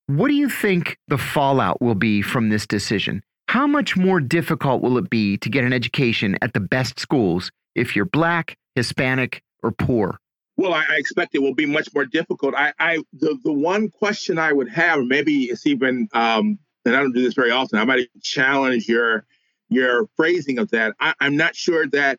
What 0.06 0.28
do 0.28 0.34
you 0.34 0.48
think 0.48 0.98
the 1.08 1.18
fallout 1.18 1.80
will 1.80 1.94
be 1.94 2.22
from 2.22 2.50
this 2.50 2.66
decision? 2.66 3.22
How 3.48 3.66
much 3.66 3.96
more 3.96 4.20
difficult 4.20 4.82
will 4.82 4.98
it 4.98 5.10
be 5.10 5.36
to 5.38 5.48
get 5.48 5.64
an 5.64 5.72
education 5.72 6.38
at 6.42 6.52
the 6.52 6.60
best 6.60 6.98
schools 7.00 7.50
if 7.74 7.96
you're 7.96 8.04
black, 8.04 8.56
Hispanic, 8.74 9.42
or 9.62 9.72
poor? 9.72 10.18
Well, 10.56 10.74
I, 10.74 10.84
I 10.90 10.96
expect 10.96 11.34
it 11.34 11.42
will 11.42 11.54
be 11.54 11.66
much 11.66 11.88
more 11.94 12.04
difficult. 12.04 12.54
I, 12.54 12.72
I 12.78 12.98
the, 13.12 13.38
the 13.42 13.52
one 13.52 13.88
question 13.88 14.38
I 14.38 14.52
would 14.52 14.68
have, 14.68 15.04
maybe 15.04 15.44
it's 15.44 15.66
even, 15.66 16.08
um, 16.12 16.58
and 16.84 16.94
I 16.94 16.98
don't 17.00 17.12
do 17.12 17.22
this 17.22 17.34
very 17.34 17.50
often, 17.50 17.78
I 17.78 17.84
might 17.84 18.08
challenge 18.22 18.88
your 18.88 19.24
your 19.68 20.06
phrasing 20.16 20.58
of 20.58 20.70
that. 20.70 20.94
I, 21.00 21.14
I'm 21.20 21.36
not 21.36 21.56
sure 21.56 21.86
that 21.88 22.18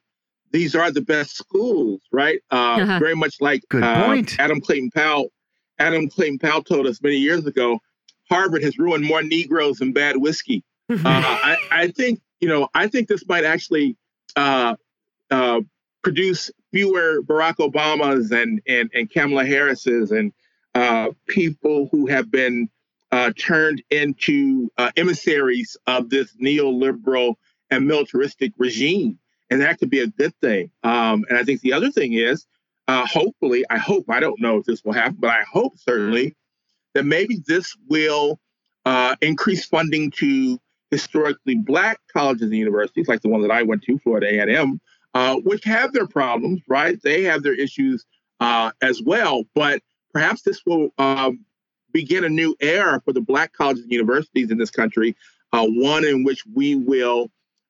these 0.51 0.75
are 0.75 0.89
the 0.91 1.01
best 1.01 1.35
schools, 1.35 2.01
right? 2.11 2.39
Uh, 2.51 2.77
Uh-huh. 2.81 2.99
Very 2.99 3.15
much 3.15 3.41
like 3.41 3.61
Good 3.69 3.83
uh. 3.83 4.23
Adam 4.39 4.61
Clayton 4.61 4.91
Powell. 4.91 5.29
Adam 5.79 6.09
Clayton 6.09 6.39
Powell 6.39 6.63
told 6.63 6.87
us 6.87 7.01
many 7.01 7.17
years 7.17 7.45
ago, 7.45 7.79
Harvard 8.29 8.63
has 8.63 8.77
ruined 8.77 9.05
more 9.05 9.21
Negroes 9.21 9.77
than 9.77 9.91
bad 9.91 10.17
whiskey. 10.17 10.63
uh, 10.89 10.97
I, 11.05 11.57
I 11.71 11.87
think 11.91 12.21
you 12.39 12.47
know 12.47 12.67
I 12.73 12.87
think 12.87 13.07
this 13.07 13.27
might 13.27 13.45
actually 13.45 13.95
uh, 14.35 14.75
uh, 15.31 15.61
produce 16.03 16.51
fewer 16.71 17.21
Barack 17.23 17.55
Obamas 17.55 18.31
and 18.31 18.61
and 18.67 18.89
and 18.93 19.09
Kamala 19.09 19.45
Harris's 19.45 20.11
and 20.11 20.31
uh, 20.75 21.09
people 21.27 21.87
who 21.91 22.07
have 22.07 22.31
been 22.31 22.69
uh, 23.11 23.31
turned 23.37 23.83
into 23.91 24.71
uh, 24.77 24.91
emissaries 24.97 25.77
of 25.87 26.09
this 26.09 26.35
neoliberal 26.37 27.35
and 27.69 27.87
militaristic 27.87 28.53
regime, 28.57 29.19
and 29.49 29.61
that 29.61 29.79
could 29.79 29.89
be 29.89 29.99
a 29.99 30.07
good 30.07 30.35
thing. 30.41 30.71
Um, 30.83 31.25
and 31.29 31.37
I 31.37 31.43
think 31.43 31.61
the 31.61 31.73
other 31.73 31.91
thing 31.91 32.13
is, 32.13 32.45
uh, 32.87 33.05
hopefully, 33.05 33.63
I 33.69 33.77
hope 33.77 34.05
I 34.09 34.19
don't 34.19 34.41
know 34.41 34.57
if 34.57 34.65
this 34.65 34.83
will 34.83 34.93
happen, 34.93 35.17
but 35.19 35.29
I 35.29 35.43
hope 35.51 35.77
certainly 35.77 36.35
that 36.93 37.05
maybe 37.05 37.39
this 37.47 37.75
will 37.87 38.39
uh, 38.85 39.15
increase 39.21 39.65
funding 39.65 40.11
to 40.11 40.59
historically 40.91 41.55
black 41.55 41.99
colleges 42.11 42.43
and 42.43 42.55
universities, 42.55 43.07
like 43.07 43.21
the 43.21 43.29
one 43.29 43.41
that 43.41 43.51
I 43.51 43.63
went 43.63 43.83
to, 43.83 43.97
Florida 43.99 44.27
A&M, 44.27 44.79
uh, 45.13 45.35
which 45.37 45.63
have 45.63 45.93
their 45.93 46.07
problems, 46.07 46.61
right? 46.67 47.01
They 47.01 47.23
have 47.23 47.43
their 47.43 47.53
issues 47.53 48.05
uh, 48.39 48.71
as 48.81 49.01
well. 49.01 49.43
But 49.53 49.81
perhaps 50.13 50.41
this 50.41 50.61
will 50.65 50.89
um, 50.97 51.45
begin 51.91 52.23
a 52.23 52.29
new 52.29 52.55
era 52.59 53.01
for 53.05 53.13
the 53.13 53.21
black 53.21 53.53
colleges 53.53 53.83
and 53.83 53.91
universities 53.91 54.51
in 54.51 54.57
this 54.57 54.71
country, 54.71 55.15
uh, 55.51 55.65
one 55.67 56.03
in 56.05 56.23
which 56.23 56.43
we 56.53 56.75
will, 56.75 57.29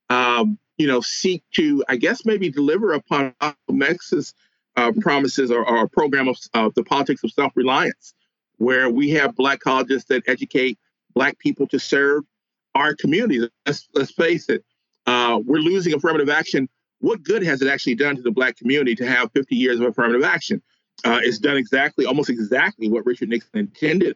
um, 0.09 0.57
you 0.77 0.87
know, 0.87 1.01
seek 1.01 1.43
to, 1.55 1.83
I 1.87 1.97
guess, 1.97 2.25
maybe 2.25 2.49
deliver 2.49 2.93
upon 2.93 3.35
X's 3.41 4.33
uh, 4.75 4.91
promises 5.01 5.51
or, 5.51 5.67
or, 5.67 5.83
a 5.83 5.89
program 5.89 6.27
of 6.27 6.73
the 6.73 6.83
politics 6.83 7.23
of 7.23 7.31
self-reliance, 7.31 8.15
where 8.57 8.89
we 8.89 9.11
have 9.11 9.35
black 9.35 9.59
colleges 9.59 10.05
that 10.05 10.23
educate 10.27 10.79
black 11.13 11.37
people 11.37 11.67
to 11.67 11.77
serve 11.77 12.23
our 12.73 12.95
communities. 12.95 13.47
Let's, 13.67 13.87
let's 13.93 14.11
face 14.11 14.49
it, 14.49 14.63
uh, 15.05 15.39
we're 15.45 15.59
losing 15.59 15.93
affirmative 15.93 16.29
action. 16.29 16.69
What 17.03 17.21
good 17.21 17.43
has 17.43 17.61
it 17.61 17.67
actually 17.67 17.95
done 17.95 18.15
to 18.15 18.21
the 18.21 18.31
black 18.31 18.55
community 18.55 18.95
to 18.95 19.05
have 19.05 19.29
50 19.33 19.57
years 19.57 19.77
of 19.77 19.87
affirmative 19.87 20.23
action? 20.23 20.61
Uh, 21.03 21.19
it's 21.21 21.37
done 21.37 21.57
exactly, 21.57 22.05
almost 22.05 22.29
exactly 22.29 22.87
what 22.87 23.05
Richard 23.05 23.27
Nixon 23.27 23.59
intended 23.59 24.15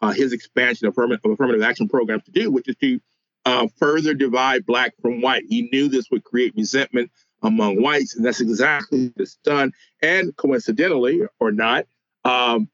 uh, 0.00 0.12
his 0.12 0.32
expansion 0.32 0.86
of 0.86 0.92
affirmative, 0.92 1.24
of 1.24 1.32
affirmative 1.32 1.62
action 1.62 1.88
programs 1.88 2.22
to 2.22 2.30
do, 2.30 2.48
which 2.48 2.68
is 2.68 2.76
to 2.76 3.00
uh, 3.46 3.66
further 3.78 4.14
divide 4.14 4.64
black 4.64 4.94
from 5.02 5.20
white. 5.20 5.42
He 5.48 5.68
knew 5.72 5.88
this 5.88 6.08
would 6.12 6.22
create 6.22 6.54
resentment 6.54 7.10
among 7.42 7.82
whites, 7.82 8.14
and 8.14 8.24
that's 8.24 8.40
exactly 8.40 9.06
what 9.08 9.14
it's 9.16 9.34
done. 9.42 9.72
And 10.00 10.36
coincidentally 10.36 11.22
or 11.40 11.50
not, 11.50 11.86
um, 12.24 12.68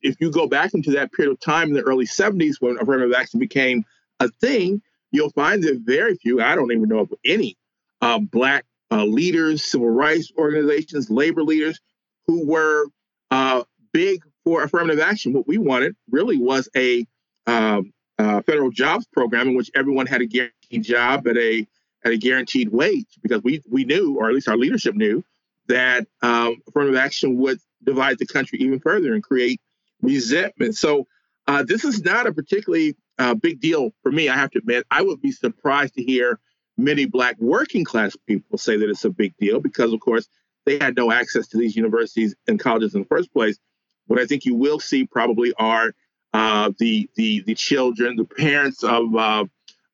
if 0.00 0.14
you 0.20 0.30
go 0.30 0.46
back 0.46 0.74
into 0.74 0.92
that 0.92 1.10
period 1.10 1.32
of 1.32 1.40
time 1.40 1.70
in 1.70 1.74
the 1.74 1.82
early 1.82 2.06
70s 2.06 2.60
when 2.60 2.78
affirmative 2.80 3.16
action 3.16 3.40
became 3.40 3.84
a 4.20 4.28
thing, 4.28 4.80
you'll 5.10 5.30
find 5.30 5.60
that 5.64 5.80
very 5.84 6.14
few, 6.14 6.40
I 6.40 6.54
don't 6.54 6.70
even 6.70 6.88
know 6.88 7.00
of 7.00 7.12
any, 7.24 7.56
uh, 8.00 8.20
Black 8.20 8.64
uh, 8.92 9.04
leaders, 9.06 9.64
civil 9.64 9.88
rights 9.88 10.30
organizations, 10.36 11.10
labor 11.10 11.42
leaders 11.42 11.80
who 12.26 12.46
were 12.46 12.86
uh, 13.30 13.62
big 13.92 14.22
for 14.44 14.62
affirmative 14.62 15.00
action. 15.00 15.32
What 15.32 15.48
we 15.48 15.56
wanted 15.56 15.96
really 16.10 16.36
was 16.36 16.68
a 16.76 17.06
um, 17.46 17.92
uh, 18.18 18.42
federal 18.42 18.70
jobs 18.70 19.06
program 19.06 19.48
in 19.48 19.56
which 19.56 19.70
everyone 19.74 20.06
had 20.06 20.20
a 20.20 20.26
guaranteed 20.26 20.84
job 20.84 21.26
at 21.26 21.36
a 21.38 21.66
at 22.04 22.12
a 22.12 22.18
guaranteed 22.18 22.68
wage 22.68 23.06
because 23.22 23.42
we 23.42 23.62
we 23.70 23.84
knew, 23.84 24.16
or 24.18 24.28
at 24.28 24.34
least 24.34 24.48
our 24.48 24.58
leadership 24.58 24.94
knew, 24.94 25.24
that 25.68 26.06
um, 26.20 26.56
affirmative 26.68 26.96
action 26.96 27.38
would 27.38 27.58
divide 27.82 28.18
the 28.18 28.26
country 28.26 28.58
even 28.60 28.78
further 28.78 29.14
and 29.14 29.22
create 29.22 29.60
resentment. 30.02 30.76
So 30.76 31.06
uh, 31.46 31.62
this 31.62 31.84
is 31.84 32.04
not 32.04 32.26
a 32.26 32.32
particularly 32.32 32.96
uh, 33.18 33.34
big 33.34 33.60
deal 33.60 33.92
for 34.02 34.12
me. 34.12 34.28
I 34.28 34.36
have 34.36 34.50
to 34.50 34.58
admit, 34.58 34.86
I 34.90 35.02
would 35.02 35.22
be 35.22 35.32
surprised 35.32 35.94
to 35.94 36.02
hear 36.02 36.38
many 36.76 37.04
Black 37.04 37.36
working 37.38 37.84
class 37.84 38.16
people 38.26 38.58
say 38.58 38.76
that 38.76 38.88
it's 38.88 39.04
a 39.04 39.10
big 39.10 39.36
deal 39.36 39.60
because, 39.60 39.92
of 39.92 40.00
course, 40.00 40.28
they 40.64 40.78
had 40.78 40.96
no 40.96 41.10
access 41.10 41.48
to 41.48 41.58
these 41.58 41.76
universities 41.76 42.34
and 42.46 42.58
colleges 42.58 42.94
in 42.94 43.02
the 43.02 43.08
first 43.08 43.32
place. 43.32 43.58
What 44.06 44.20
I 44.20 44.26
think 44.26 44.44
you 44.44 44.54
will 44.54 44.80
see 44.80 45.04
probably 45.04 45.52
are 45.58 45.94
uh, 46.32 46.72
the 46.78 47.08
the 47.16 47.42
the 47.42 47.54
children, 47.54 48.16
the 48.16 48.24
parents 48.24 48.82
of 48.82 49.14
uh, 49.14 49.44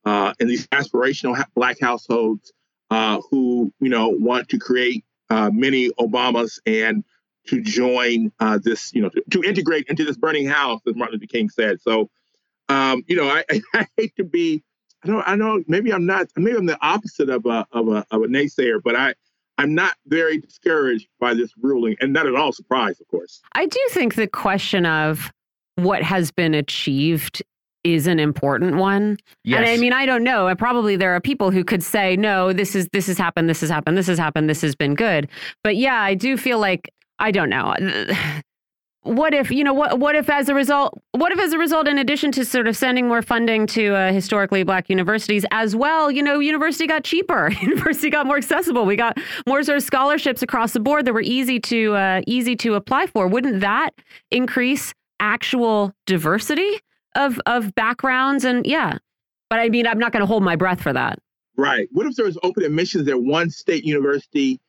uh, 0.04 0.34
in 0.38 0.48
these 0.48 0.66
aspirational 0.68 1.36
ha- 1.36 1.46
Black 1.54 1.78
households 1.80 2.52
uh, 2.90 3.20
who 3.30 3.72
you 3.80 3.88
know 3.88 4.08
want 4.08 4.48
to 4.50 4.58
create 4.58 5.04
uh, 5.30 5.50
many 5.52 5.90
Obamas 5.90 6.58
and 6.66 7.04
to 7.48 7.60
join 7.62 8.30
uh, 8.40 8.58
this, 8.62 8.92
you 8.94 9.00
know, 9.00 9.08
to, 9.08 9.22
to, 9.30 9.42
integrate 9.42 9.86
into 9.88 10.04
this 10.04 10.16
burning 10.16 10.46
house, 10.46 10.80
as 10.86 10.94
Martin 10.94 11.14
Luther 11.14 11.26
King 11.26 11.48
said. 11.48 11.80
So, 11.80 12.10
um, 12.68 13.02
you 13.06 13.16
know, 13.16 13.28
I, 13.28 13.44
I, 13.74 13.86
hate 13.96 14.14
to 14.16 14.24
be, 14.24 14.62
I 15.04 15.06
don't, 15.06 15.28
I 15.28 15.36
know, 15.36 15.62
maybe 15.66 15.92
I'm 15.92 16.06
not, 16.06 16.28
maybe 16.36 16.56
I'm 16.56 16.66
the 16.66 16.78
opposite 16.84 17.30
of 17.30 17.46
a 17.46 17.66
of 17.72 17.88
a 17.88 18.06
of 18.10 18.22
a 18.22 18.26
naysayer, 18.26 18.80
but 18.82 18.96
I. 18.96 19.14
I'm 19.60 19.74
not 19.74 19.96
very 20.06 20.38
discouraged 20.38 21.08
by 21.18 21.34
this 21.34 21.50
ruling 21.60 21.96
and 22.00 22.12
not 22.12 22.28
at 22.28 22.36
all 22.36 22.52
surprised, 22.52 23.00
of 23.00 23.08
course. 23.08 23.42
I 23.54 23.66
do 23.66 23.80
think 23.90 24.14
the 24.14 24.28
question 24.28 24.86
of 24.86 25.32
what 25.74 26.00
has 26.04 26.30
been 26.30 26.54
achieved 26.54 27.42
is 27.82 28.06
an 28.06 28.20
important 28.20 28.76
one. 28.76 29.16
Yes. 29.42 29.58
And 29.58 29.66
I 29.66 29.76
mean, 29.78 29.92
I 29.92 30.06
don't 30.06 30.22
know. 30.22 30.54
Probably 30.54 30.94
there 30.94 31.12
are 31.12 31.20
people 31.20 31.50
who 31.50 31.64
could 31.64 31.82
say, 31.82 32.14
no, 32.14 32.52
this 32.52 32.76
is 32.76 32.88
this 32.92 33.08
has 33.08 33.18
happened, 33.18 33.50
this 33.50 33.60
has 33.60 33.68
happened, 33.68 33.98
this 33.98 34.06
has 34.06 34.16
happened, 34.16 34.48
this 34.48 34.60
has 34.60 34.76
been 34.76 34.94
good. 34.94 35.28
But 35.64 35.76
yeah, 35.76 36.00
I 36.02 36.14
do 36.14 36.36
feel 36.36 36.60
like 36.60 36.92
I 37.18 37.32
don't 37.32 37.50
know. 37.50 37.74
What 39.02 39.32
if, 39.32 39.50
you 39.50 39.62
know, 39.62 39.72
what 39.72 40.00
what 40.00 40.16
if 40.16 40.28
as 40.28 40.48
a 40.48 40.54
result, 40.54 41.00
what 41.12 41.30
if 41.32 41.38
as 41.38 41.52
a 41.52 41.58
result, 41.58 41.86
in 41.86 41.98
addition 41.98 42.32
to 42.32 42.44
sort 42.44 42.66
of 42.66 42.76
sending 42.76 43.06
more 43.06 43.22
funding 43.22 43.66
to 43.68 43.94
uh, 43.94 44.12
historically 44.12 44.64
black 44.64 44.90
universities 44.90 45.46
as 45.50 45.76
well, 45.76 46.10
you 46.10 46.22
know, 46.22 46.40
university 46.40 46.86
got 46.86 47.04
cheaper, 47.04 47.50
university 47.62 48.10
got 48.10 48.26
more 48.26 48.36
accessible. 48.36 48.84
We 48.84 48.96
got 48.96 49.16
more 49.46 49.62
sort 49.62 49.78
of 49.78 49.84
scholarships 49.84 50.42
across 50.42 50.72
the 50.72 50.80
board 50.80 51.04
that 51.04 51.14
were 51.14 51.22
easy 51.22 51.60
to 51.60 51.94
uh, 51.94 52.22
easy 52.26 52.56
to 52.56 52.74
apply 52.74 53.06
for. 53.06 53.28
Wouldn't 53.28 53.60
that 53.60 53.90
increase 54.30 54.92
actual 55.20 55.94
diversity 56.06 56.80
of 57.14 57.40
of 57.46 57.74
backgrounds 57.76 58.44
and 58.44 58.66
yeah? 58.66 58.98
But 59.48 59.60
I 59.60 59.68
mean, 59.68 59.86
I'm 59.86 59.98
not 59.98 60.12
going 60.12 60.22
to 60.22 60.26
hold 60.26 60.42
my 60.42 60.56
breath 60.56 60.80
for 60.82 60.92
that. 60.92 61.18
Right. 61.56 61.88
What 61.92 62.06
if 62.06 62.16
there 62.16 62.26
was 62.26 62.38
open 62.42 62.64
admissions 62.64 63.08
at 63.08 63.20
one 63.20 63.50
state 63.50 63.84
university 63.84 64.60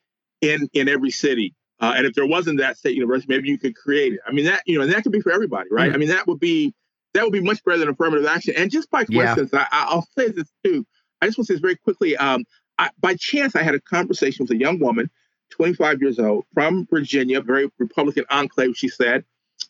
in 0.41 0.69
in 0.73 0.87
every 0.87 1.11
city? 1.11 1.53
Uh, 1.81 1.93
and 1.95 2.05
if 2.05 2.13
there 2.13 2.25
wasn't 2.25 2.59
that 2.59 2.77
state 2.77 2.95
university, 2.95 3.33
maybe 3.33 3.47
you 3.47 3.57
could 3.57 3.75
create 3.75 4.13
it. 4.13 4.19
I 4.27 4.31
mean, 4.31 4.45
that 4.45 4.63
you 4.65 4.77
know, 4.77 4.83
and 4.83 4.91
that 4.91 5.03
could 5.03 5.11
be 5.11 5.21
for 5.21 5.31
everybody, 5.31 5.69
right? 5.71 5.87
Mm-hmm. 5.87 5.95
I 5.95 5.97
mean, 5.97 6.09
that 6.09 6.27
would 6.27 6.39
be 6.39 6.73
that 7.13 7.23
would 7.23 7.33
be 7.33 7.41
much 7.41 7.63
better 7.63 7.77
than 7.77 7.89
affirmative 7.89 8.25
action. 8.25 8.53
And 8.57 8.69
just 8.69 8.89
by 8.89 9.05
coincidence, 9.05 9.51
yeah. 9.53 9.67
I, 9.71 9.95
will 9.95 10.07
say 10.17 10.29
this 10.29 10.49
too. 10.63 10.85
I 11.21 11.25
just 11.25 11.37
want 11.37 11.47
to 11.47 11.53
say 11.53 11.55
this 11.55 11.61
very 11.61 11.75
quickly. 11.75 12.15
Um, 12.17 12.45
I, 12.77 12.89
by 12.99 13.15
chance, 13.15 13.55
I 13.55 13.63
had 13.63 13.75
a 13.75 13.79
conversation 13.81 14.43
with 14.43 14.51
a 14.51 14.57
young 14.57 14.79
woman, 14.79 15.09
25 15.51 16.01
years 16.01 16.19
old, 16.19 16.45
from 16.53 16.87
Virginia, 16.89 17.41
very 17.41 17.69
Republican 17.77 18.25
enclave, 18.29 18.77
she 18.77 18.87
said, 18.87 19.25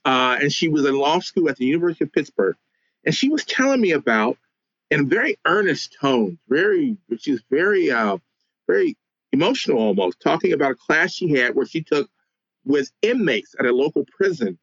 uh, 0.05 0.37
and 0.41 0.51
she 0.51 0.67
was 0.67 0.85
in 0.85 0.97
law 0.97 1.19
school 1.19 1.49
at 1.49 1.57
the 1.57 1.65
University 1.65 2.03
of 2.03 2.11
Pittsburgh, 2.11 2.55
and 3.05 3.15
she 3.15 3.29
was 3.29 3.45
telling 3.45 3.81
me 3.81 3.91
about, 3.91 4.37
in 4.91 5.07
very 5.07 5.37
earnest 5.45 5.95
tones, 5.99 6.37
very, 6.47 6.97
she 7.17 7.31
was 7.31 7.41
very, 7.49 7.89
uh, 7.89 8.17
very 8.67 8.97
emotional 9.31 9.79
almost, 9.79 10.19
talking 10.21 10.53
about 10.53 10.71
a 10.71 10.75
class 10.75 11.13
she 11.13 11.31
had 11.31 11.55
where 11.55 11.65
she 11.65 11.81
took 11.81 12.09
with 12.65 12.91
inmates 13.01 13.55
at 13.59 13.65
a 13.65 13.71
local 13.71 14.05
prison. 14.15 14.57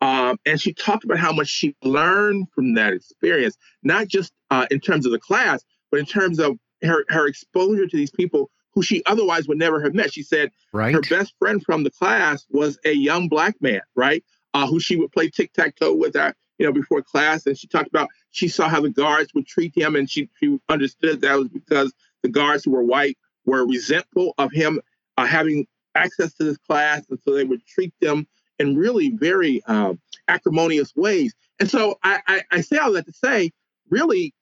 Um, 0.00 0.38
and 0.46 0.60
she 0.60 0.72
talked 0.72 1.04
about 1.04 1.18
how 1.18 1.32
much 1.32 1.48
she 1.48 1.74
learned 1.82 2.48
from 2.54 2.74
that 2.74 2.92
experience, 2.92 3.56
not 3.82 4.06
just 4.06 4.32
uh, 4.50 4.66
in 4.70 4.80
terms 4.80 5.06
of 5.06 5.12
the 5.12 5.18
class, 5.18 5.64
but 5.90 5.98
in 5.98 6.06
terms 6.06 6.38
of 6.38 6.56
her, 6.82 7.04
her 7.08 7.26
exposure 7.26 7.86
to 7.86 7.96
these 7.96 8.10
people 8.10 8.50
who 8.74 8.82
she 8.82 9.02
otherwise 9.06 9.48
would 9.48 9.58
never 9.58 9.82
have 9.82 9.94
met. 9.94 10.12
She 10.12 10.22
said 10.22 10.52
right. 10.72 10.94
her 10.94 11.00
best 11.00 11.34
friend 11.38 11.62
from 11.64 11.82
the 11.82 11.90
class 11.90 12.46
was 12.50 12.78
a 12.84 12.92
young 12.92 13.28
black 13.28 13.60
man, 13.60 13.80
right? 13.96 14.22
Uh, 14.54 14.66
who 14.68 14.78
she 14.78 14.96
would 14.96 15.10
play 15.10 15.30
tic 15.30 15.52
tac 15.52 15.74
toe 15.74 15.94
with, 15.94 16.14
her, 16.14 16.32
you 16.58 16.66
know, 16.66 16.72
before 16.72 17.02
class. 17.02 17.46
And 17.46 17.58
she 17.58 17.66
talked 17.66 17.88
about 17.88 18.08
she 18.30 18.46
saw 18.46 18.68
how 18.68 18.80
the 18.80 18.90
guards 18.90 19.34
would 19.34 19.46
treat 19.46 19.76
him, 19.76 19.96
and 19.96 20.08
she, 20.08 20.30
she 20.38 20.60
understood 20.68 21.22
that 21.22 21.38
was 21.38 21.48
because 21.48 21.92
the 22.22 22.28
guards 22.28 22.64
who 22.64 22.70
were 22.70 22.84
white 22.84 23.18
were 23.48 23.66
resentful 23.66 24.34
of 24.38 24.52
him 24.52 24.80
uh, 25.16 25.24
having 25.24 25.66
access 25.94 26.34
to 26.34 26.44
this 26.44 26.58
class, 26.58 27.02
and 27.08 27.18
so 27.24 27.32
they 27.32 27.44
would 27.44 27.64
treat 27.66 27.94
them 28.00 28.26
in 28.58 28.76
really 28.76 29.10
very 29.10 29.62
uh, 29.66 29.94
acrimonious 30.28 30.94
ways. 30.94 31.34
And 31.58 31.70
so 31.70 31.98
I, 32.02 32.20
I, 32.26 32.42
I, 32.50 32.60
say 32.60 32.76
all 32.76 32.92
that 32.92 33.06
to 33.06 33.12
say, 33.12 33.50
really, 33.88 34.34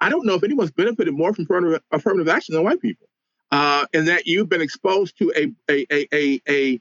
I 0.00 0.08
don't 0.08 0.24
know 0.24 0.34
if 0.34 0.44
anyone's 0.44 0.70
benefited 0.70 1.14
more 1.14 1.34
from 1.34 1.46
affirmative, 1.92 2.28
action 2.28 2.54
than 2.54 2.64
white 2.64 2.80
people, 2.80 3.06
uh, 3.52 3.86
and 3.92 4.08
that 4.08 4.26
you've 4.26 4.48
been 4.48 4.62
exposed 4.62 5.18
to 5.18 5.32
a 5.36 5.72
a, 5.72 5.86
a 5.92 6.08
a 6.12 6.40
a 6.48 6.80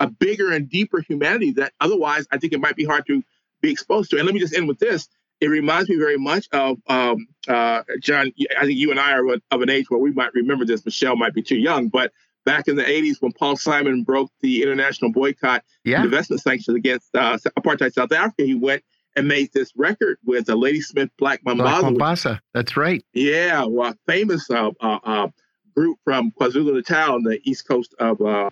a 0.00 0.06
bigger 0.06 0.52
and 0.52 0.70
deeper 0.70 1.00
humanity 1.00 1.52
that 1.52 1.72
otherwise 1.80 2.26
I 2.30 2.38
think 2.38 2.52
it 2.52 2.60
might 2.60 2.76
be 2.76 2.84
hard 2.84 3.06
to 3.06 3.22
be 3.60 3.70
exposed 3.70 4.10
to. 4.10 4.16
And 4.16 4.26
let 4.26 4.34
me 4.34 4.40
just 4.40 4.54
end 4.54 4.68
with 4.68 4.78
this: 4.78 5.08
it 5.42 5.48
reminds 5.48 5.90
me 5.90 5.96
very 5.96 6.16
much 6.16 6.46
of 6.52 6.78
um, 6.86 7.26
uh, 7.48 7.82
John. 8.00 8.32
I 8.56 8.64
think 8.64 8.78
you 8.78 8.92
and 8.92 9.00
I 9.00 9.12
are 9.14 9.26
of 9.50 9.60
an 9.60 9.70
age 9.70 9.90
where 9.90 9.98
we 9.98 10.12
might 10.12 10.32
remember 10.34 10.64
this. 10.64 10.84
Michelle 10.84 11.16
might 11.16 11.34
be 11.34 11.42
too 11.42 11.56
young, 11.56 11.88
but 11.88 12.12
back 12.44 12.68
in 12.68 12.76
the 12.76 12.84
80s 12.84 13.16
when 13.18 13.32
Paul 13.32 13.56
Simon 13.56 14.04
broke 14.04 14.30
the 14.40 14.62
international 14.62 15.10
boycott 15.10 15.64
yeah. 15.84 16.04
investment 16.04 16.42
sanctions 16.42 16.76
against 16.76 17.12
uh, 17.16 17.38
apartheid 17.58 17.92
South 17.92 18.12
Africa, 18.12 18.44
he 18.44 18.54
went 18.54 18.84
and 19.16 19.26
made 19.26 19.52
this 19.52 19.72
record 19.74 20.16
with 20.24 20.48
a 20.48 20.54
Ladysmith 20.54 21.10
Black 21.18 21.42
Mambazo. 21.42 21.98
Black 21.98 22.40
that's 22.54 22.76
right. 22.76 23.04
Yeah, 23.12 23.64
well, 23.64 23.94
famous 24.06 24.48
uh, 24.48 24.70
uh, 24.80 24.98
uh, 25.02 25.28
group 25.74 25.98
from 26.04 26.30
KwaZulu 26.40 26.74
Natal 26.74 27.16
on 27.16 27.24
the 27.24 27.40
east 27.42 27.66
coast 27.66 27.96
of 27.98 28.20
uh, 28.20 28.50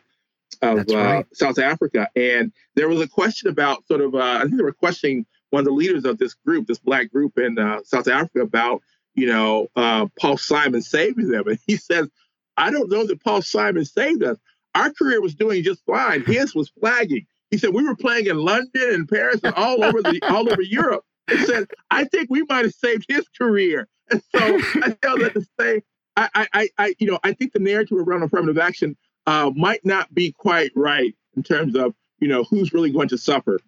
of 0.61 0.85
right. 0.91 1.25
South 1.33 1.61
Africa. 1.61 2.09
And 2.17 2.53
there 2.75 2.89
was 2.89 3.01
a 3.01 3.07
question 3.07 3.49
about 3.49 3.87
sort 3.87 4.01
of, 4.01 4.17
I 4.17 4.43
think 4.43 4.57
they 4.57 4.65
were 4.65 4.73
questioning 4.73 5.25
one 5.51 5.61
of 5.61 5.67
the 5.67 5.73
leaders 5.73 6.05
of 6.05 6.19
this 6.19 6.35
group, 6.35 6.67
this 6.67 6.79
black 6.79 7.11
group 7.11 7.39
in 7.39 7.59
uh, 7.59 7.81
South 7.85 8.09
Africa, 8.09 8.41
about 8.41 8.83
you 9.15 9.27
know 9.27 9.69
uh, 9.77 10.07
Paul 10.19 10.37
Simon 10.37 10.83
saving 10.83 11.29
them, 11.31 11.47
and 11.49 11.59
he 11.67 11.77
says, 11.77 12.09
"I 12.57 12.71
don't 12.71 12.91
know 12.91 13.07
that 13.07 13.23
Paul 13.23 13.43
Simon 13.43 13.85
saved 13.85 14.23
us. 14.23 14.39
Our 14.75 14.93
career 14.93 15.21
was 15.21 15.35
doing 15.35 15.63
just 15.63 15.85
fine. 15.85 16.23
His 16.27 16.55
was 16.55 16.71
flagging." 16.81 17.27
He 17.51 17.59
said, 17.59 17.75
"We 17.75 17.85
were 17.85 17.97
playing 17.97 18.27
in 18.27 18.39
London 18.39 18.91
and 18.91 19.09
Paris 19.09 19.41
and 19.43 19.55
all 19.55 19.85
over 19.85 20.03
the 20.03 20.21
all 20.29 20.51
over 20.51 20.63
Europe." 20.63 21.05
He 21.29 21.45
said, 21.45 21.69
"I 21.91 22.05
think 22.05 22.29
we 22.31 22.45
might 22.49 22.65
have 22.65 22.75
saved 22.75 23.07
his 23.09 23.29
career." 23.37 23.89
And 24.11 24.23
so 24.35 24.59
I 24.83 24.97
tell 25.03 25.19
that 25.19 25.35
to 25.35 25.47
say, 25.59 25.83
I, 26.17 26.49
I, 26.53 26.69
I, 26.79 26.95
you 26.99 27.11
know, 27.11 27.19
I 27.23 27.33
think 27.33 27.53
the 27.53 27.59
narrative 27.59 27.99
around 27.99 28.23
affirmative 28.23 28.59
action 28.59 28.97
uh, 29.27 29.51
might 29.55 29.85
not 29.85 30.13
be 30.13 30.33
quite 30.33 30.73
right 30.75 31.15
in 31.37 31.43
terms 31.43 31.77
of, 31.77 31.95
you 32.19 32.29
know, 32.29 32.45
who's 32.45 32.73
really 32.73 32.91
going 32.91 33.09
to 33.09 33.19
suffer. 33.19 33.61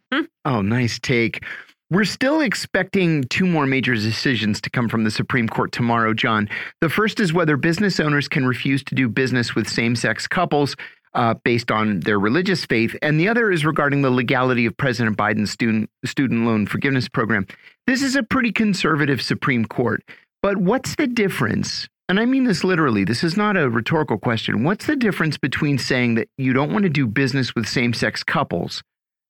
Oh, 0.44 0.60
nice 0.60 0.98
take. 0.98 1.44
We're 1.92 2.06
still 2.06 2.40
expecting 2.40 3.24
two 3.24 3.44
more 3.44 3.66
major 3.66 3.92
decisions 3.92 4.62
to 4.62 4.70
come 4.70 4.88
from 4.88 5.04
the 5.04 5.10
Supreme 5.10 5.46
Court 5.46 5.72
tomorrow, 5.72 6.14
John. 6.14 6.48
The 6.80 6.88
first 6.88 7.20
is 7.20 7.34
whether 7.34 7.58
business 7.58 8.00
owners 8.00 8.28
can 8.28 8.46
refuse 8.46 8.82
to 8.84 8.94
do 8.94 9.10
business 9.10 9.54
with 9.54 9.68
same 9.68 9.94
sex 9.94 10.26
couples 10.26 10.74
uh, 11.12 11.34
based 11.44 11.70
on 11.70 12.00
their 12.00 12.18
religious 12.18 12.64
faith, 12.64 12.96
and 13.02 13.20
the 13.20 13.28
other 13.28 13.50
is 13.50 13.66
regarding 13.66 14.00
the 14.00 14.08
legality 14.08 14.64
of 14.64 14.74
President 14.78 15.18
Biden's 15.18 15.50
student, 15.50 15.90
student 16.02 16.46
loan 16.46 16.64
forgiveness 16.64 17.10
program. 17.10 17.46
This 17.86 18.02
is 18.02 18.16
a 18.16 18.22
pretty 18.22 18.52
conservative 18.52 19.20
Supreme 19.20 19.66
Court, 19.66 20.02
but 20.40 20.56
what's 20.56 20.94
the 20.94 21.06
difference? 21.06 21.90
And 22.08 22.18
I 22.18 22.24
mean 22.24 22.44
this 22.44 22.64
literally, 22.64 23.04
this 23.04 23.22
is 23.22 23.36
not 23.36 23.58
a 23.58 23.68
rhetorical 23.68 24.16
question. 24.16 24.64
What's 24.64 24.86
the 24.86 24.96
difference 24.96 25.36
between 25.36 25.76
saying 25.76 26.14
that 26.14 26.28
you 26.38 26.54
don't 26.54 26.72
want 26.72 26.84
to 26.84 26.88
do 26.88 27.06
business 27.06 27.54
with 27.54 27.68
same 27.68 27.92
sex 27.92 28.24
couples? 28.24 28.82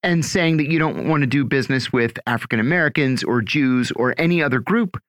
And 0.02 0.24
saying 0.24 0.56
that 0.56 0.70
you 0.70 0.78
don't 0.78 1.08
want 1.08 1.22
to 1.22 1.26
do 1.26 1.44
business 1.44 1.92
with 1.92 2.18
African 2.26 2.60
Americans 2.60 3.22
or 3.22 3.40
Jews 3.40 3.92
or 3.92 4.14
any 4.18 4.42
other 4.42 4.58
group. 4.58 5.00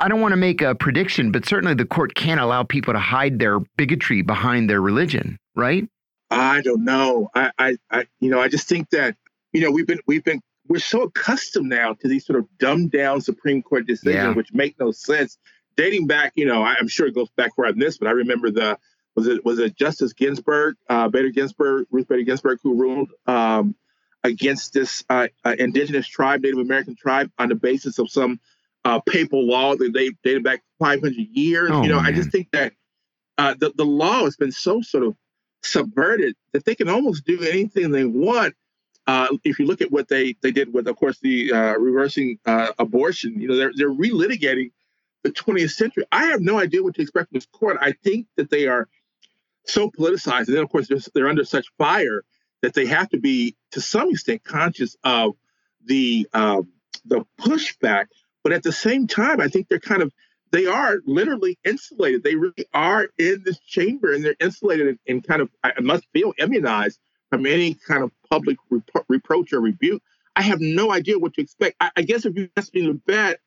I 0.00 0.08
don't 0.08 0.20
want 0.20 0.32
to 0.32 0.36
make 0.36 0.62
a 0.62 0.74
prediction, 0.74 1.30
but 1.30 1.46
certainly 1.46 1.74
the 1.74 1.84
court 1.84 2.14
can't 2.14 2.40
allow 2.40 2.62
people 2.62 2.94
to 2.94 2.98
hide 2.98 3.38
their 3.38 3.60
bigotry 3.76 4.22
behind 4.22 4.70
their 4.70 4.80
religion, 4.80 5.38
right? 5.54 5.86
I 6.30 6.62
don't 6.62 6.84
know. 6.84 7.28
I, 7.34 7.50
I, 7.58 7.76
I 7.90 8.06
you 8.20 8.30
know, 8.30 8.40
I 8.40 8.48
just 8.48 8.66
think 8.68 8.90
that 8.90 9.16
you 9.52 9.60
know 9.60 9.70
we've 9.70 9.86
been 9.86 10.00
we've 10.06 10.24
been 10.24 10.40
we're 10.68 10.78
so 10.78 11.02
accustomed 11.02 11.68
now 11.68 11.94
to 11.94 12.08
these 12.08 12.24
sort 12.24 12.38
of 12.38 12.46
dumbed 12.58 12.92
down 12.92 13.20
Supreme 13.20 13.60
Court 13.62 13.86
decisions, 13.86 14.14
yeah. 14.14 14.32
which 14.32 14.52
make 14.52 14.78
no 14.78 14.92
sense. 14.92 15.36
Dating 15.76 16.06
back, 16.06 16.32
you 16.36 16.46
know, 16.46 16.62
I'm 16.62 16.88
sure 16.88 17.06
it 17.06 17.14
goes 17.14 17.30
back 17.36 17.54
further 17.56 17.72
than 17.72 17.80
this, 17.80 17.98
but 17.98 18.08
I 18.08 18.12
remember 18.12 18.50
the 18.50 18.78
was 19.16 19.26
it 19.26 19.44
was 19.44 19.58
it 19.58 19.76
Justice 19.76 20.12
Ginsburg, 20.12 20.76
uh, 20.88 21.08
Bader 21.08 21.30
Ginsburg, 21.30 21.86
Ruth 21.90 22.08
Bader 22.08 22.22
Ginsburg, 22.22 22.58
who 22.62 22.74
ruled 22.74 23.10
um, 23.26 23.74
against 24.24 24.72
this 24.72 25.04
uh, 25.08 25.28
uh, 25.44 25.54
indigenous 25.58 26.06
tribe, 26.06 26.42
Native 26.42 26.58
American 26.58 26.94
tribe, 26.94 27.30
on 27.38 27.48
the 27.48 27.54
basis 27.54 27.98
of 27.98 28.10
some 28.10 28.40
uh, 28.84 29.00
papal 29.00 29.46
law 29.46 29.74
that 29.76 29.92
they 29.92 30.10
dated 30.22 30.44
back 30.44 30.62
500 30.78 31.14
years. 31.16 31.70
Oh, 31.72 31.82
you 31.82 31.88
know, 31.88 31.96
man. 31.96 32.06
I 32.06 32.12
just 32.12 32.30
think 32.30 32.48
that 32.52 32.72
uh, 33.38 33.54
the 33.58 33.72
the 33.76 33.84
law 33.84 34.24
has 34.24 34.36
been 34.36 34.52
so 34.52 34.80
sort 34.82 35.04
of 35.04 35.16
subverted 35.62 36.34
that 36.52 36.64
they 36.64 36.74
can 36.74 36.88
almost 36.88 37.24
do 37.24 37.42
anything 37.42 37.90
they 37.90 38.04
want. 38.04 38.54
Uh, 39.06 39.28
if 39.44 39.58
you 39.58 39.66
look 39.66 39.80
at 39.80 39.90
what 39.90 40.08
they 40.08 40.36
they 40.42 40.50
did 40.50 40.72
with, 40.72 40.86
of 40.86 40.96
course, 40.96 41.18
the 41.20 41.52
uh, 41.52 41.74
reversing 41.78 42.38
abortion, 42.46 43.40
you 43.40 43.48
know, 43.48 43.56
they're 43.56 43.72
they're 43.74 43.90
relitigating 43.90 44.70
the 45.22 45.30
20th 45.30 45.72
century. 45.72 46.04
I 46.12 46.26
have 46.26 46.40
no 46.40 46.58
idea 46.58 46.82
what 46.82 46.94
to 46.94 47.02
expect 47.02 47.28
from 47.28 47.36
this 47.36 47.46
court. 47.46 47.76
I 47.80 47.92
think 47.92 48.26
that 48.36 48.50
they 48.50 48.66
are 48.66 48.88
so 49.66 49.90
politicized, 49.90 50.48
and 50.48 50.56
then 50.56 50.62
of 50.62 50.70
course 50.70 50.88
they're, 50.88 50.98
they're 51.14 51.28
under 51.28 51.44
such 51.44 51.66
fire 51.76 52.24
that 52.62 52.74
they 52.74 52.86
have 52.86 53.08
to 53.10 53.18
be 53.18 53.56
to 53.72 53.80
some 53.80 54.10
extent 54.10 54.44
conscious 54.44 54.96
of 55.04 55.34
the 55.84 56.28
um, 56.32 56.68
the 57.04 57.24
pushback, 57.38 58.06
but 58.42 58.52
at 58.52 58.62
the 58.62 58.72
same 58.72 59.06
time, 59.06 59.40
I 59.40 59.48
think 59.48 59.68
they're 59.68 59.78
kind 59.78 60.02
of 60.02 60.12
they 60.52 60.66
are 60.66 60.98
literally 61.06 61.58
insulated. 61.64 62.22
They 62.22 62.34
really 62.34 62.66
are 62.74 63.08
in 63.18 63.42
this 63.44 63.58
chamber, 63.60 64.12
and 64.12 64.24
they're 64.24 64.36
insulated 64.40 64.88
and, 64.88 64.98
and 65.06 65.26
kind 65.26 65.42
of 65.42 65.50
I 65.62 65.80
must 65.80 66.04
feel 66.12 66.32
immunized 66.38 66.98
from 67.30 67.46
any 67.46 67.74
kind 67.74 68.02
of 68.02 68.10
public 68.28 68.58
repro- 68.70 69.04
reproach 69.08 69.52
or 69.52 69.60
rebuke. 69.60 70.02
I 70.36 70.42
have 70.42 70.60
no 70.60 70.92
idea 70.92 71.18
what 71.18 71.34
to 71.34 71.42
expect. 71.42 71.76
I, 71.80 71.90
I 71.96 72.02
guess 72.02 72.24
if 72.24 72.36
you 72.36 72.48
ask 72.56 72.74
me 72.74 72.86
to 72.86 72.94
bet, 72.94 73.40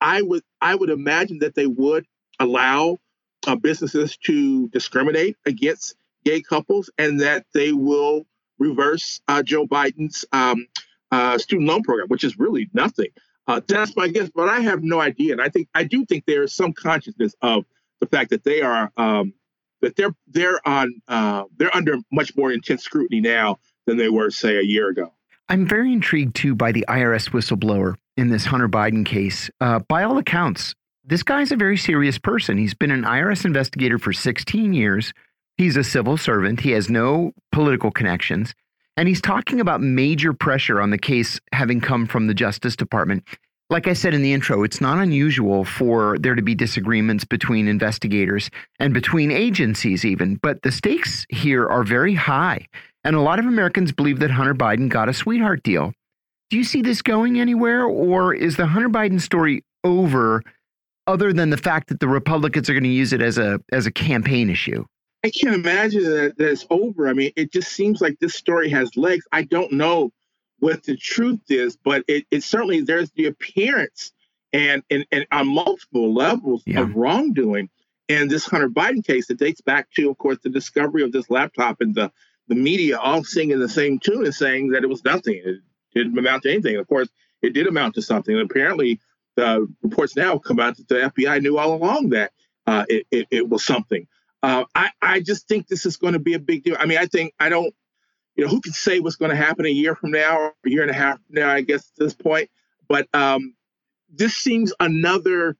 I 0.00 0.22
would 0.22 0.42
I 0.60 0.74
would 0.74 0.90
imagine 0.90 1.38
that 1.40 1.54
they 1.54 1.66
would 1.66 2.06
allow 2.40 2.98
uh, 3.46 3.56
businesses 3.56 4.16
to 4.24 4.68
discriminate 4.68 5.36
against 5.46 5.94
gay 6.24 6.42
couples, 6.42 6.90
and 6.98 7.20
that 7.20 7.46
they 7.54 7.72
will 7.72 8.26
reverse 8.58 9.20
uh, 9.28 9.42
Joe 9.42 9.66
Biden's 9.66 10.24
um, 10.32 10.66
uh, 11.10 11.38
student 11.38 11.68
loan 11.68 11.82
program, 11.82 12.08
which 12.08 12.24
is 12.24 12.38
really 12.38 12.68
nothing. 12.72 13.08
Uh, 13.46 13.60
that's 13.66 13.96
my 13.96 14.08
guess, 14.08 14.28
but 14.34 14.48
I 14.48 14.60
have 14.60 14.82
no 14.82 15.00
idea. 15.00 15.32
And 15.32 15.40
I 15.40 15.48
think 15.48 15.68
I 15.74 15.84
do 15.84 16.04
think 16.04 16.24
there 16.26 16.42
is 16.42 16.52
some 16.52 16.72
consciousness 16.72 17.34
of 17.40 17.64
the 18.00 18.06
fact 18.06 18.30
that 18.30 18.44
they 18.44 18.60
are 18.60 18.92
um, 18.96 19.32
that 19.80 19.96
they're 19.96 20.14
they're 20.26 20.60
on 20.68 21.00
uh, 21.08 21.44
they're 21.56 21.74
under 21.74 21.96
much 22.12 22.36
more 22.36 22.52
intense 22.52 22.82
scrutiny 22.82 23.20
now 23.20 23.58
than 23.86 23.96
they 23.96 24.10
were, 24.10 24.30
say, 24.30 24.58
a 24.58 24.62
year 24.62 24.88
ago. 24.88 25.12
I'm 25.48 25.66
very 25.66 25.92
intrigued 25.92 26.36
too 26.36 26.54
by 26.54 26.72
the 26.72 26.84
IRS 26.88 27.30
whistleblower 27.30 27.94
in 28.18 28.28
this 28.28 28.44
Hunter 28.44 28.68
Biden 28.68 29.06
case. 29.06 29.50
Uh, 29.62 29.78
by 29.78 30.02
all 30.02 30.18
accounts, 30.18 30.74
this 31.04 31.22
guy's 31.22 31.50
a 31.50 31.56
very 31.56 31.78
serious 31.78 32.18
person. 32.18 32.58
He's 32.58 32.74
been 32.74 32.90
an 32.90 33.04
IRS 33.04 33.46
investigator 33.46 33.98
for 33.98 34.12
16 34.12 34.74
years. 34.74 35.14
He's 35.58 35.76
a 35.76 35.82
civil 35.82 36.16
servant. 36.16 36.60
He 36.60 36.70
has 36.70 36.88
no 36.88 37.32
political 37.50 37.90
connections. 37.90 38.54
And 38.96 39.08
he's 39.08 39.20
talking 39.20 39.60
about 39.60 39.80
major 39.80 40.32
pressure 40.32 40.80
on 40.80 40.90
the 40.90 40.98
case 40.98 41.40
having 41.52 41.80
come 41.80 42.06
from 42.06 42.28
the 42.28 42.34
Justice 42.34 42.76
Department. 42.76 43.24
Like 43.70 43.86
I 43.86 43.92
said 43.92 44.14
in 44.14 44.22
the 44.22 44.32
intro, 44.32 44.62
it's 44.62 44.80
not 44.80 44.98
unusual 44.98 45.64
for 45.64 46.16
there 46.20 46.36
to 46.36 46.42
be 46.42 46.54
disagreements 46.54 47.24
between 47.24 47.68
investigators 47.68 48.50
and 48.78 48.94
between 48.94 49.30
agencies, 49.30 50.04
even. 50.04 50.36
But 50.36 50.62
the 50.62 50.72
stakes 50.72 51.26
here 51.28 51.68
are 51.68 51.82
very 51.84 52.14
high. 52.14 52.66
And 53.04 53.14
a 53.14 53.20
lot 53.20 53.38
of 53.38 53.46
Americans 53.46 53.92
believe 53.92 54.20
that 54.20 54.30
Hunter 54.30 54.54
Biden 54.54 54.88
got 54.88 55.08
a 55.08 55.12
sweetheart 55.12 55.62
deal. 55.64 55.92
Do 56.50 56.56
you 56.56 56.64
see 56.64 56.82
this 56.82 57.02
going 57.02 57.40
anywhere? 57.40 57.84
Or 57.84 58.32
is 58.32 58.56
the 58.56 58.66
Hunter 58.66 58.88
Biden 58.88 59.20
story 59.20 59.64
over, 59.84 60.42
other 61.06 61.32
than 61.32 61.50
the 61.50 61.56
fact 61.56 61.88
that 61.88 62.00
the 62.00 62.08
Republicans 62.08 62.70
are 62.70 62.74
going 62.74 62.84
to 62.84 62.88
use 62.88 63.12
it 63.12 63.20
as 63.20 63.38
a, 63.38 63.60
as 63.72 63.86
a 63.86 63.92
campaign 63.92 64.50
issue? 64.50 64.84
I 65.24 65.30
can't 65.30 65.54
imagine 65.54 66.04
that, 66.04 66.38
that 66.38 66.50
it's 66.50 66.66
over. 66.70 67.08
I 67.08 67.12
mean, 67.12 67.32
it 67.36 67.52
just 67.52 67.72
seems 67.72 68.00
like 68.00 68.18
this 68.20 68.34
story 68.34 68.68
has 68.70 68.96
legs. 68.96 69.26
I 69.32 69.42
don't 69.42 69.72
know 69.72 70.12
what 70.60 70.84
the 70.84 70.96
truth 70.96 71.40
is, 71.48 71.76
but 71.76 72.04
it, 72.08 72.26
it 72.30 72.42
certainly 72.42 72.80
there's 72.82 73.10
the 73.12 73.26
appearance 73.26 74.12
and, 74.52 74.82
and, 74.90 75.04
and 75.10 75.26
on 75.32 75.48
multiple 75.48 76.14
levels 76.14 76.62
yeah. 76.66 76.80
of 76.80 76.94
wrongdoing. 76.94 77.68
And 78.08 78.30
this 78.30 78.46
Hunter 78.46 78.70
Biden 78.70 79.04
case 79.04 79.26
that 79.26 79.38
dates 79.38 79.60
back 79.60 79.90
to, 79.96 80.08
of 80.08 80.18
course, 80.18 80.38
the 80.42 80.48
discovery 80.48 81.02
of 81.02 81.12
this 81.12 81.28
laptop 81.30 81.80
and 81.80 81.94
the, 81.94 82.10
the 82.46 82.54
media 82.54 82.98
all 82.98 83.22
singing 83.22 83.58
the 83.58 83.68
same 83.68 83.98
tune 83.98 84.24
and 84.24 84.34
saying 84.34 84.70
that 84.70 84.82
it 84.82 84.88
was 84.88 85.04
nothing. 85.04 85.34
It 85.44 85.60
didn't 85.94 86.16
amount 86.16 86.44
to 86.44 86.52
anything. 86.52 86.76
Of 86.76 86.88
course, 86.88 87.08
it 87.42 87.52
did 87.52 87.66
amount 87.66 87.94
to 87.96 88.02
something. 88.02 88.34
And 88.34 88.50
apparently, 88.50 89.00
the 89.36 89.68
reports 89.82 90.16
now 90.16 90.38
come 90.38 90.58
out 90.58 90.76
that 90.76 90.88
the 90.88 91.12
FBI 91.14 91.42
knew 91.42 91.58
all 91.58 91.74
along 91.74 92.10
that 92.10 92.32
uh, 92.66 92.84
it, 92.88 93.06
it, 93.10 93.26
it 93.30 93.48
was 93.48 93.64
something. 93.64 94.06
Uh, 94.42 94.64
I, 94.74 94.90
I 95.02 95.20
just 95.20 95.48
think 95.48 95.66
this 95.66 95.84
is 95.86 95.96
going 95.96 96.12
to 96.12 96.18
be 96.18 96.34
a 96.34 96.38
big 96.38 96.64
deal. 96.64 96.76
I 96.78 96.86
mean, 96.86 96.98
I 96.98 97.06
think 97.06 97.34
I 97.40 97.48
don't, 97.48 97.74
you 98.36 98.44
know, 98.44 98.50
who 98.50 98.60
can 98.60 98.72
say 98.72 99.00
what's 99.00 99.16
going 99.16 99.30
to 99.30 99.36
happen 99.36 99.66
a 99.66 99.70
year 99.70 99.94
from 99.94 100.12
now 100.12 100.38
or 100.38 100.54
a 100.64 100.70
year 100.70 100.82
and 100.82 100.90
a 100.90 100.94
half 100.94 101.18
now, 101.28 101.50
I 101.50 101.62
guess, 101.62 101.90
at 101.90 102.04
this 102.04 102.14
point. 102.14 102.50
But 102.88 103.08
um, 103.12 103.54
this 104.08 104.36
seems 104.36 104.72
another 104.78 105.56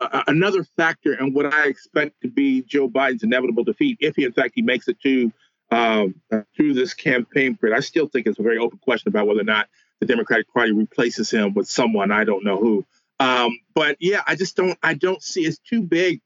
uh, 0.00 0.24
another 0.26 0.64
factor 0.76 1.14
in 1.14 1.32
what 1.32 1.52
I 1.52 1.66
expect 1.68 2.20
to 2.22 2.28
be 2.28 2.62
Joe 2.62 2.88
Biden's 2.88 3.22
inevitable 3.22 3.64
defeat, 3.64 3.98
if 4.00 4.16
he, 4.16 4.24
in 4.24 4.32
fact, 4.32 4.52
he 4.54 4.62
makes 4.62 4.88
it 4.88 5.00
to 5.02 5.32
um, 5.70 6.14
through 6.56 6.74
this 6.74 6.94
campaign 6.94 7.56
period. 7.56 7.76
I 7.76 7.80
still 7.80 8.06
think 8.08 8.26
it's 8.26 8.38
a 8.38 8.42
very 8.42 8.58
open 8.58 8.78
question 8.78 9.08
about 9.08 9.26
whether 9.26 9.40
or 9.40 9.44
not 9.44 9.68
the 10.00 10.06
Democratic 10.06 10.52
Party 10.52 10.72
replaces 10.72 11.30
him 11.30 11.54
with 11.54 11.68
someone 11.68 12.10
I 12.10 12.24
don't 12.24 12.44
know 12.44 12.58
who. 12.58 12.84
Um, 13.18 13.58
but 13.74 13.96
yeah, 14.00 14.22
I 14.26 14.34
just 14.34 14.56
don't. 14.56 14.78
I 14.82 14.94
don't 14.94 15.22
see 15.22 15.46
it's 15.46 15.58
too 15.58 15.82
big 15.82 16.20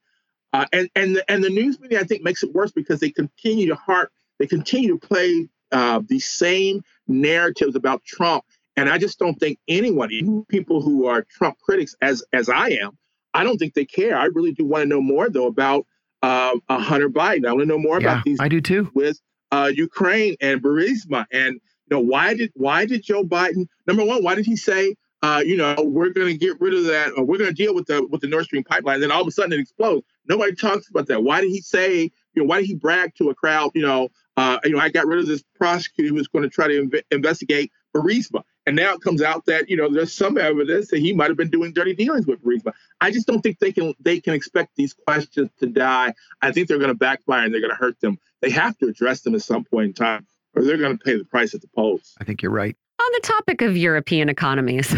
uh, 0.52 0.66
and 0.72 0.88
and 0.94 1.16
the, 1.16 1.30
and 1.30 1.44
the 1.44 1.50
news 1.50 1.78
media 1.80 2.00
I 2.00 2.04
think 2.04 2.22
makes 2.22 2.42
it 2.42 2.52
worse 2.52 2.72
because 2.72 3.00
they 3.00 3.10
continue 3.10 3.68
to 3.68 3.74
harp, 3.74 4.10
they 4.38 4.46
continue 4.46 4.98
to 4.98 5.06
play 5.06 5.48
uh, 5.72 6.00
the 6.06 6.18
same 6.18 6.82
narratives 7.06 7.76
about 7.76 8.04
Trump, 8.04 8.44
and 8.76 8.88
I 8.88 8.98
just 8.98 9.18
don't 9.18 9.38
think 9.38 9.58
anyone, 9.68 10.10
even 10.10 10.44
people 10.46 10.82
who 10.82 11.06
are 11.06 11.22
Trump 11.22 11.58
critics, 11.60 11.94
as 12.02 12.24
as 12.32 12.48
I 12.48 12.70
am, 12.70 12.98
I 13.32 13.44
don't 13.44 13.58
think 13.58 13.74
they 13.74 13.84
care. 13.84 14.16
I 14.16 14.26
really 14.26 14.52
do 14.52 14.64
want 14.64 14.82
to 14.82 14.88
know 14.88 15.00
more 15.00 15.28
though 15.28 15.46
about 15.46 15.86
uh, 16.22 16.54
Hunter 16.68 17.08
Biden. 17.08 17.46
I 17.46 17.52
want 17.52 17.62
to 17.62 17.66
know 17.66 17.78
more 17.78 18.00
yeah, 18.00 18.12
about 18.12 18.24
these. 18.24 18.38
I 18.40 18.48
do 18.48 18.60
too. 18.60 18.90
With 18.94 19.20
uh, 19.52 19.70
Ukraine 19.72 20.36
and 20.40 20.60
Burisma, 20.62 21.26
and 21.32 21.54
you 21.54 21.96
know 21.96 22.00
why 22.00 22.34
did 22.34 22.50
why 22.54 22.86
did 22.86 23.04
Joe 23.04 23.22
Biden? 23.22 23.68
Number 23.86 24.04
one, 24.04 24.24
why 24.24 24.34
did 24.34 24.46
he 24.46 24.56
say 24.56 24.96
uh, 25.22 25.42
you 25.44 25.56
know, 25.56 25.74
we're 25.78 26.10
going 26.10 26.28
to 26.28 26.36
get 26.36 26.58
rid 26.60 26.72
of 26.72 26.84
that, 26.84 27.12
or 27.16 27.24
we're 27.24 27.36
going 27.36 27.50
to 27.50 27.54
deal 27.54 27.74
with 27.74 27.86
the 27.86 28.06
with 28.06 28.22
the 28.22 28.26
Nord 28.26 28.44
Stream 28.44 28.64
pipeline. 28.64 28.94
And 28.94 29.02
then 29.02 29.10
all 29.10 29.20
of 29.20 29.28
a 29.28 29.30
sudden 29.30 29.52
it 29.52 29.60
explodes. 29.60 30.06
Nobody 30.30 30.54
talks 30.54 30.88
about 30.88 31.08
that. 31.08 31.24
Why 31.24 31.40
did 31.40 31.50
he 31.50 31.60
say? 31.60 32.12
You 32.34 32.42
know, 32.42 32.44
why 32.44 32.60
did 32.60 32.66
he 32.66 32.76
brag 32.76 33.16
to 33.16 33.30
a 33.30 33.34
crowd? 33.34 33.72
You 33.74 33.82
know, 33.82 34.10
uh, 34.36 34.60
you 34.62 34.70
know, 34.70 34.78
I 34.78 34.88
got 34.88 35.06
rid 35.06 35.18
of 35.18 35.26
this 35.26 35.42
prosecutor 35.56 36.08
who 36.08 36.14
was 36.14 36.28
going 36.28 36.44
to 36.44 36.48
try 36.48 36.68
to 36.68 36.86
inv- 36.86 37.02
investigate 37.10 37.72
Burisma. 37.92 38.42
And 38.64 38.76
now 38.76 38.94
it 38.94 39.00
comes 39.00 39.22
out 39.22 39.46
that 39.46 39.68
you 39.68 39.76
know 39.76 39.92
there's 39.92 40.14
some 40.14 40.38
evidence 40.38 40.88
that 40.92 41.00
he 41.00 41.12
might 41.12 41.28
have 41.30 41.36
been 41.36 41.50
doing 41.50 41.72
dirty 41.72 41.96
dealings 41.96 42.28
with 42.28 42.40
Burisma. 42.44 42.72
I 43.00 43.10
just 43.10 43.26
don't 43.26 43.40
think 43.40 43.58
they 43.58 43.72
can 43.72 43.92
they 43.98 44.20
can 44.20 44.34
expect 44.34 44.76
these 44.76 44.92
questions 44.92 45.50
to 45.58 45.66
die. 45.66 46.14
I 46.40 46.52
think 46.52 46.68
they're 46.68 46.78
going 46.78 46.90
to 46.90 46.94
backfire 46.94 47.44
and 47.44 47.52
they're 47.52 47.60
going 47.60 47.72
to 47.72 47.76
hurt 47.76 47.98
them. 48.00 48.16
They 48.40 48.50
have 48.50 48.78
to 48.78 48.86
address 48.86 49.22
them 49.22 49.34
at 49.34 49.42
some 49.42 49.64
point 49.64 49.86
in 49.86 49.92
time, 49.94 50.28
or 50.54 50.62
they're 50.62 50.76
going 50.76 50.96
to 50.96 51.04
pay 51.04 51.18
the 51.18 51.24
price 51.24 51.54
at 51.54 51.60
the 51.60 51.68
polls. 51.74 52.14
I 52.20 52.24
think 52.24 52.40
you're 52.40 52.52
right. 52.52 52.76
On 53.00 53.08
the 53.14 53.20
topic 53.26 53.62
of 53.62 53.76
European 53.76 54.28
economies, 54.28 54.94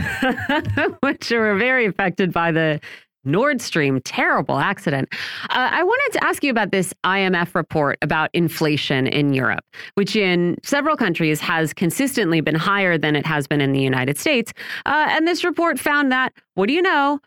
which 1.01 1.33
are 1.33 1.57
very 1.57 1.87
affected 1.87 2.35
by 2.35 2.53
the 2.53 2.81
Nord 3.25 3.61
Stream, 3.61 4.01
terrible 4.01 4.59
accident. 4.59 5.09
Uh, 5.51 5.69
I 5.71 5.83
wanted 5.83 6.19
to 6.19 6.25
ask 6.25 6.43
you 6.43 6.51
about 6.51 6.73
this 6.73 6.93
IMF 7.05 7.55
report 7.55 7.99
about 8.03 8.31
inflation 8.33 9.07
in 9.07 9.33
Europe, 9.33 9.65
which 9.95 10.17
in 10.17 10.57
several 10.63 10.97
countries 10.97 11.41
has 11.41 11.73
consistently 11.73 12.41
been 12.41 12.55
higher 12.55 12.99
than 12.99 13.17
it 13.17 13.27
has 13.27 13.47
been 13.47 13.61
in 13.61 13.73
the 13.73 13.81
United 13.81 14.19
States. 14.19 14.53
Uh, 14.87 15.07
and 15.11 15.27
this 15.27 15.45
report 15.45 15.79
found 15.79 16.11
that, 16.11 16.33
what 16.55 16.67
do 16.67 16.75
you 16.75 16.83
know? 16.83 17.21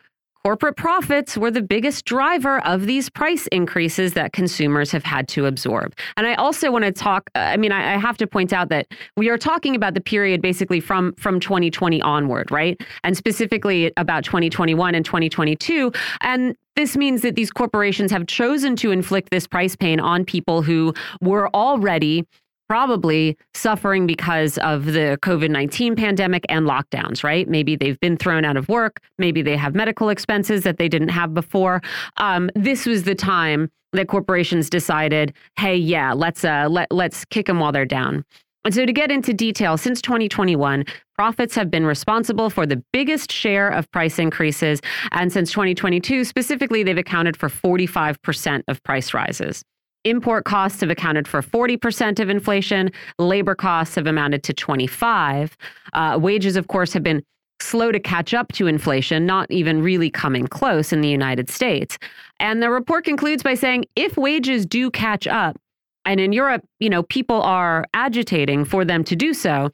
Corporate 0.45 0.75
profits 0.77 1.35
were 1.35 1.49
the 1.49 1.63
biggest 1.63 2.05
driver 2.05 2.63
of 2.67 2.85
these 2.85 3.09
price 3.09 3.47
increases 3.47 4.13
that 4.13 4.31
consumers 4.31 4.91
have 4.91 5.03
had 5.03 5.27
to 5.29 5.47
absorb. 5.47 5.95
And 6.17 6.27
I 6.27 6.35
also 6.35 6.71
want 6.71 6.85
to 6.85 6.91
talk, 6.91 7.31
uh, 7.33 7.39
I 7.39 7.57
mean, 7.57 7.71
I, 7.71 7.95
I 7.95 7.97
have 7.97 8.15
to 8.17 8.27
point 8.27 8.53
out 8.53 8.69
that 8.69 8.85
we 9.17 9.27
are 9.29 9.39
talking 9.39 9.75
about 9.75 9.95
the 9.95 10.01
period 10.01 10.43
basically 10.43 10.79
from, 10.79 11.13
from 11.13 11.39
2020 11.39 11.99
onward, 12.03 12.51
right? 12.51 12.79
And 13.03 13.17
specifically 13.17 13.91
about 13.97 14.23
2021 14.23 14.93
and 14.93 15.03
2022. 15.03 15.91
And 16.21 16.55
this 16.75 16.95
means 16.95 17.23
that 17.23 17.35
these 17.35 17.49
corporations 17.49 18.11
have 18.11 18.27
chosen 18.27 18.75
to 18.75 18.91
inflict 18.91 19.31
this 19.31 19.47
price 19.47 19.75
pain 19.75 19.99
on 19.99 20.25
people 20.25 20.61
who 20.61 20.93
were 21.21 21.49
already 21.55 22.23
probably 22.67 23.37
suffering 23.53 24.07
because 24.07 24.57
of 24.59 24.85
the 24.85 25.17
COVID 25.21 25.49
19 25.49 25.95
pandemic 25.95 26.45
and 26.49 26.65
lockdowns, 26.65 27.23
right? 27.23 27.47
Maybe 27.47 27.75
they've 27.75 27.99
been 27.99 28.17
thrown 28.17 28.45
out 28.45 28.57
of 28.57 28.67
work. 28.69 29.01
Maybe 29.17 29.41
they 29.41 29.57
have 29.57 29.75
medical 29.75 30.09
expenses 30.09 30.63
that 30.63 30.77
they 30.77 30.89
didn't 30.89 31.09
have 31.09 31.33
before. 31.33 31.81
Um, 32.17 32.49
this 32.55 32.85
was 32.85 33.03
the 33.03 33.15
time 33.15 33.69
that 33.93 34.07
corporations 34.07 34.69
decided, 34.69 35.33
hey, 35.57 35.75
yeah, 35.75 36.13
let's 36.13 36.43
uh, 36.43 36.67
let 36.69 36.91
let's 36.91 37.25
kick 37.25 37.47
them 37.47 37.59
while 37.59 37.71
they're 37.71 37.85
down. 37.85 38.25
And 38.65 38.73
so, 38.73 38.83
to 38.83 38.91
get 38.91 39.11
into 39.11 39.31
detail, 39.31 39.77
since 39.77 40.01
2021, 40.01 40.85
profits 41.15 41.53
have 41.53 41.69
been 41.69 41.85
responsible 41.85 42.49
for 42.49 42.65
the 42.65 42.83
biggest 42.91 43.31
share 43.31 43.69
of 43.69 43.89
price 43.91 44.17
increases. 44.17 44.81
And 45.11 45.31
since 45.31 45.51
2022, 45.51 46.23
specifically, 46.23 46.81
they've 46.81 46.97
accounted 46.97 47.37
for 47.37 47.47
45% 47.47 48.63
of 48.67 48.81
price 48.83 49.13
rises. 49.13 49.63
Import 50.05 50.45
costs 50.45 50.79
have 50.81 50.89
accounted 50.89 51.27
for 51.27 51.41
40% 51.41 52.19
of 52.19 52.29
inflation. 52.29 52.91
Labor 53.19 53.55
costs 53.55 53.95
have 53.95 54.07
amounted 54.07 54.43
to 54.43 54.53
25. 54.53 55.57
Uh, 55.93 56.17
wages, 56.21 56.55
of 56.55 56.67
course, 56.67 56.93
have 56.93 57.03
been 57.03 57.23
slow 57.61 57.91
to 57.91 57.99
catch 57.99 58.33
up 58.33 58.51
to 58.53 58.67
inflation, 58.67 59.25
not 59.25 59.49
even 59.49 59.81
really 59.81 60.09
coming 60.09 60.47
close 60.47 60.93
in 60.93 61.01
the 61.01 61.09
United 61.09 61.49
States. 61.49 61.97
And 62.39 62.61
the 62.61 62.69
report 62.69 63.05
concludes 63.05 63.43
by 63.43 63.55
saying 63.55 63.85
if 63.95 64.15
wages 64.17 64.65
do 64.65 64.91
catch 64.91 65.25
up, 65.27 65.57
and 66.05 66.19
in 66.19 66.33
Europe, 66.33 66.63
you 66.79 66.89
know, 66.89 67.03
people 67.03 67.41
are 67.41 67.85
agitating 67.93 68.65
for 68.65 68.85
them 68.85 69.03
to 69.05 69.15
do 69.15 69.33
so, 69.33 69.71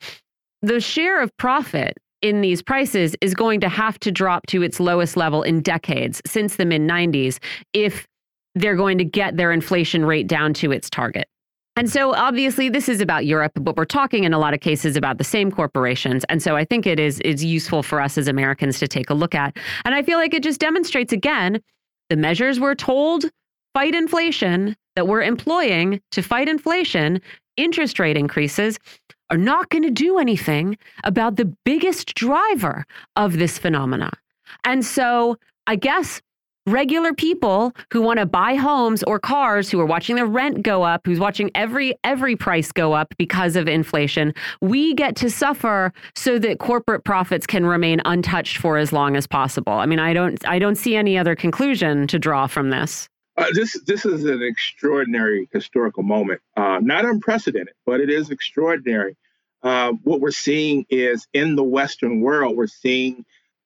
the 0.61 0.79
share 0.79 1.21
of 1.21 1.35
profit 1.37 1.97
in 2.21 2.41
these 2.41 2.61
prices 2.61 3.15
is 3.19 3.33
going 3.33 3.59
to 3.59 3.69
have 3.69 3.99
to 3.99 4.11
drop 4.11 4.45
to 4.47 4.61
its 4.61 4.79
lowest 4.79 5.17
level 5.17 5.43
in 5.43 5.61
decades 5.61 6.21
since 6.25 6.55
the 6.55 6.65
mid 6.65 6.81
90s 6.81 7.39
if 7.73 8.07
they're 8.55 8.75
going 8.75 8.97
to 8.97 9.05
get 9.05 9.37
their 9.37 9.51
inflation 9.51 10.05
rate 10.05 10.27
down 10.27 10.53
to 10.55 10.71
its 10.71 10.89
target. 10.89 11.27
And 11.77 11.89
so 11.89 12.13
obviously 12.13 12.67
this 12.67 12.89
is 12.89 12.99
about 12.99 13.25
Europe, 13.25 13.53
but 13.55 13.77
we're 13.77 13.85
talking 13.85 14.25
in 14.25 14.33
a 14.33 14.39
lot 14.39 14.53
of 14.53 14.59
cases 14.59 14.97
about 14.97 15.17
the 15.17 15.23
same 15.23 15.51
corporations. 15.51 16.25
And 16.27 16.43
so 16.43 16.55
I 16.55 16.65
think 16.65 16.85
it 16.85 16.99
is 16.99 17.19
is 17.21 17.45
useful 17.45 17.81
for 17.81 18.01
us 18.01 18.17
as 18.17 18.27
Americans 18.27 18.77
to 18.79 18.87
take 18.87 19.09
a 19.09 19.13
look 19.13 19.33
at. 19.33 19.55
And 19.85 19.95
I 19.95 20.03
feel 20.03 20.17
like 20.17 20.33
it 20.33 20.43
just 20.43 20.59
demonstrates 20.59 21.13
again 21.13 21.61
the 22.09 22.17
measures 22.17 22.59
we're 22.59 22.75
told 22.75 23.25
fight 23.73 23.95
inflation 23.95 24.75
that 24.97 25.07
we're 25.07 25.21
employing 25.21 26.01
to 26.11 26.21
fight 26.21 26.49
inflation, 26.49 27.21
interest 27.55 27.99
rate 27.99 28.17
increases 28.17 28.77
are 29.29 29.37
not 29.37 29.69
going 29.69 29.83
to 29.83 29.91
do 29.91 30.17
anything 30.17 30.77
about 31.05 31.37
the 31.37 31.45
biggest 31.63 32.13
driver 32.15 32.85
of 33.15 33.37
this 33.37 33.57
phenomena. 33.57 34.11
And 34.65 34.85
so 34.85 35.37
I 35.67 35.77
guess 35.77 36.21
regular 36.67 37.13
people 37.13 37.73
who 37.91 38.01
want 38.01 38.19
to 38.19 38.25
buy 38.25 38.55
homes 38.55 39.03
or 39.03 39.19
cars 39.19 39.69
who 39.69 39.79
are 39.79 39.85
watching 39.85 40.15
their 40.15 40.27
rent 40.27 40.61
go 40.61 40.83
up 40.83 41.01
who's 41.05 41.19
watching 41.19 41.49
every 41.55 41.95
every 42.03 42.35
price 42.35 42.71
go 42.71 42.93
up 42.93 43.13
because 43.17 43.55
of 43.55 43.67
inflation 43.67 44.31
we 44.61 44.93
get 44.93 45.15
to 45.15 45.29
suffer 45.29 45.91
so 46.15 46.37
that 46.37 46.59
corporate 46.59 47.03
profits 47.03 47.47
can 47.47 47.65
remain 47.65 47.99
untouched 48.05 48.57
for 48.57 48.77
as 48.77 48.93
long 48.93 49.15
as 49.15 49.25
possible. 49.25 49.73
I 49.73 49.85
mean 49.87 49.99
i 49.99 50.13
don't 50.13 50.45
i 50.47 50.59
don't 50.59 50.75
see 50.75 50.95
any 50.95 51.17
other 51.17 51.35
conclusion 51.35 52.05
to 52.07 52.19
draw 52.19 52.45
from 52.45 52.69
this. 52.69 53.07
Uh, 53.37 53.47
this 53.53 53.79
this 53.87 54.05
is 54.05 54.25
an 54.25 54.43
extraordinary 54.43 55.49
historical 55.51 56.03
moment 56.03 56.41
uh, 56.57 56.77
not 56.81 57.05
unprecedented 57.05 57.73
but 57.85 57.99
it 57.99 58.09
is 58.09 58.29
extraordinary. 58.29 59.17
Uh, 59.63 59.93
what 60.03 60.21
we're 60.21 60.31
seeing 60.31 60.85
is 60.89 61.27
in 61.33 61.55
the 61.55 61.63
western 61.63 62.21
world 62.21 62.55
we're 62.55 62.67
seeing 62.67 63.25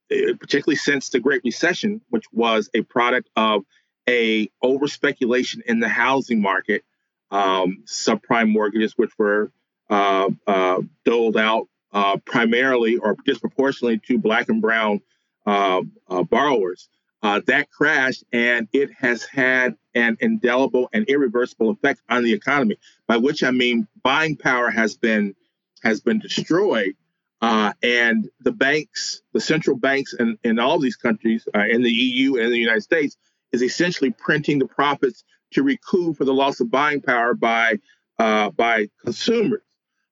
particularly 0.09 0.75
since 0.75 1.09
the 1.09 1.19
Great 1.19 1.41
Recession, 1.43 2.01
which 2.09 2.25
was 2.31 2.69
a 2.73 2.81
product 2.81 3.29
of 3.35 3.63
a 4.07 4.49
over 4.61 4.87
speculation 4.87 5.63
in 5.65 5.79
the 5.79 5.89
housing 5.89 6.41
market, 6.41 6.83
um, 7.31 7.83
subprime 7.85 8.51
mortgages, 8.51 8.93
which 8.97 9.11
were 9.17 9.51
uh, 9.89 10.29
uh, 10.47 10.81
doled 11.03 11.37
out 11.37 11.67
uh, 11.91 12.17
primarily 12.25 12.97
or 12.97 13.15
disproportionately 13.25 13.99
to 13.99 14.17
black 14.17 14.49
and 14.49 14.61
brown 14.61 15.01
uh, 15.45 15.81
uh, 16.07 16.23
borrowers. 16.23 16.89
that 17.21 17.69
crashed, 17.71 18.23
and 18.31 18.67
it 18.73 18.91
has 18.97 19.23
had 19.23 19.75
an 19.93 20.17
indelible 20.19 20.89
and 20.93 21.07
irreversible 21.07 21.69
effect 21.69 22.01
on 22.09 22.23
the 22.23 22.33
economy. 22.33 22.77
By 23.07 23.17
which 23.17 23.43
I 23.43 23.51
mean 23.51 23.87
buying 24.03 24.35
power 24.35 24.69
has 24.69 24.95
been 24.97 25.35
has 25.83 26.01
been 26.01 26.19
destroyed 26.19 26.95
uh, 27.41 27.73
and 27.83 28.29
the 28.41 28.51
banks, 28.51 29.21
the 29.33 29.41
central 29.41 29.75
banks 29.77 30.13
in, 30.13 30.37
in 30.43 30.59
all 30.59 30.79
these 30.79 30.95
countries, 30.95 31.47
uh, 31.53 31.65
in 31.69 31.81
the 31.81 31.91
EU 31.91 32.37
and 32.37 32.51
the 32.51 32.57
United 32.57 32.81
States, 32.81 33.17
is 33.51 33.61
essentially 33.61 34.11
printing 34.11 34.59
the 34.59 34.65
profits 34.65 35.23
to 35.51 35.63
recoup 35.63 36.17
for 36.17 36.25
the 36.25 36.33
loss 36.33 36.59
of 36.59 36.71
buying 36.71 37.01
power 37.01 37.33
by 37.33 37.79
uh, 38.17 38.49
by 38.51 38.87
consumers. 39.03 39.61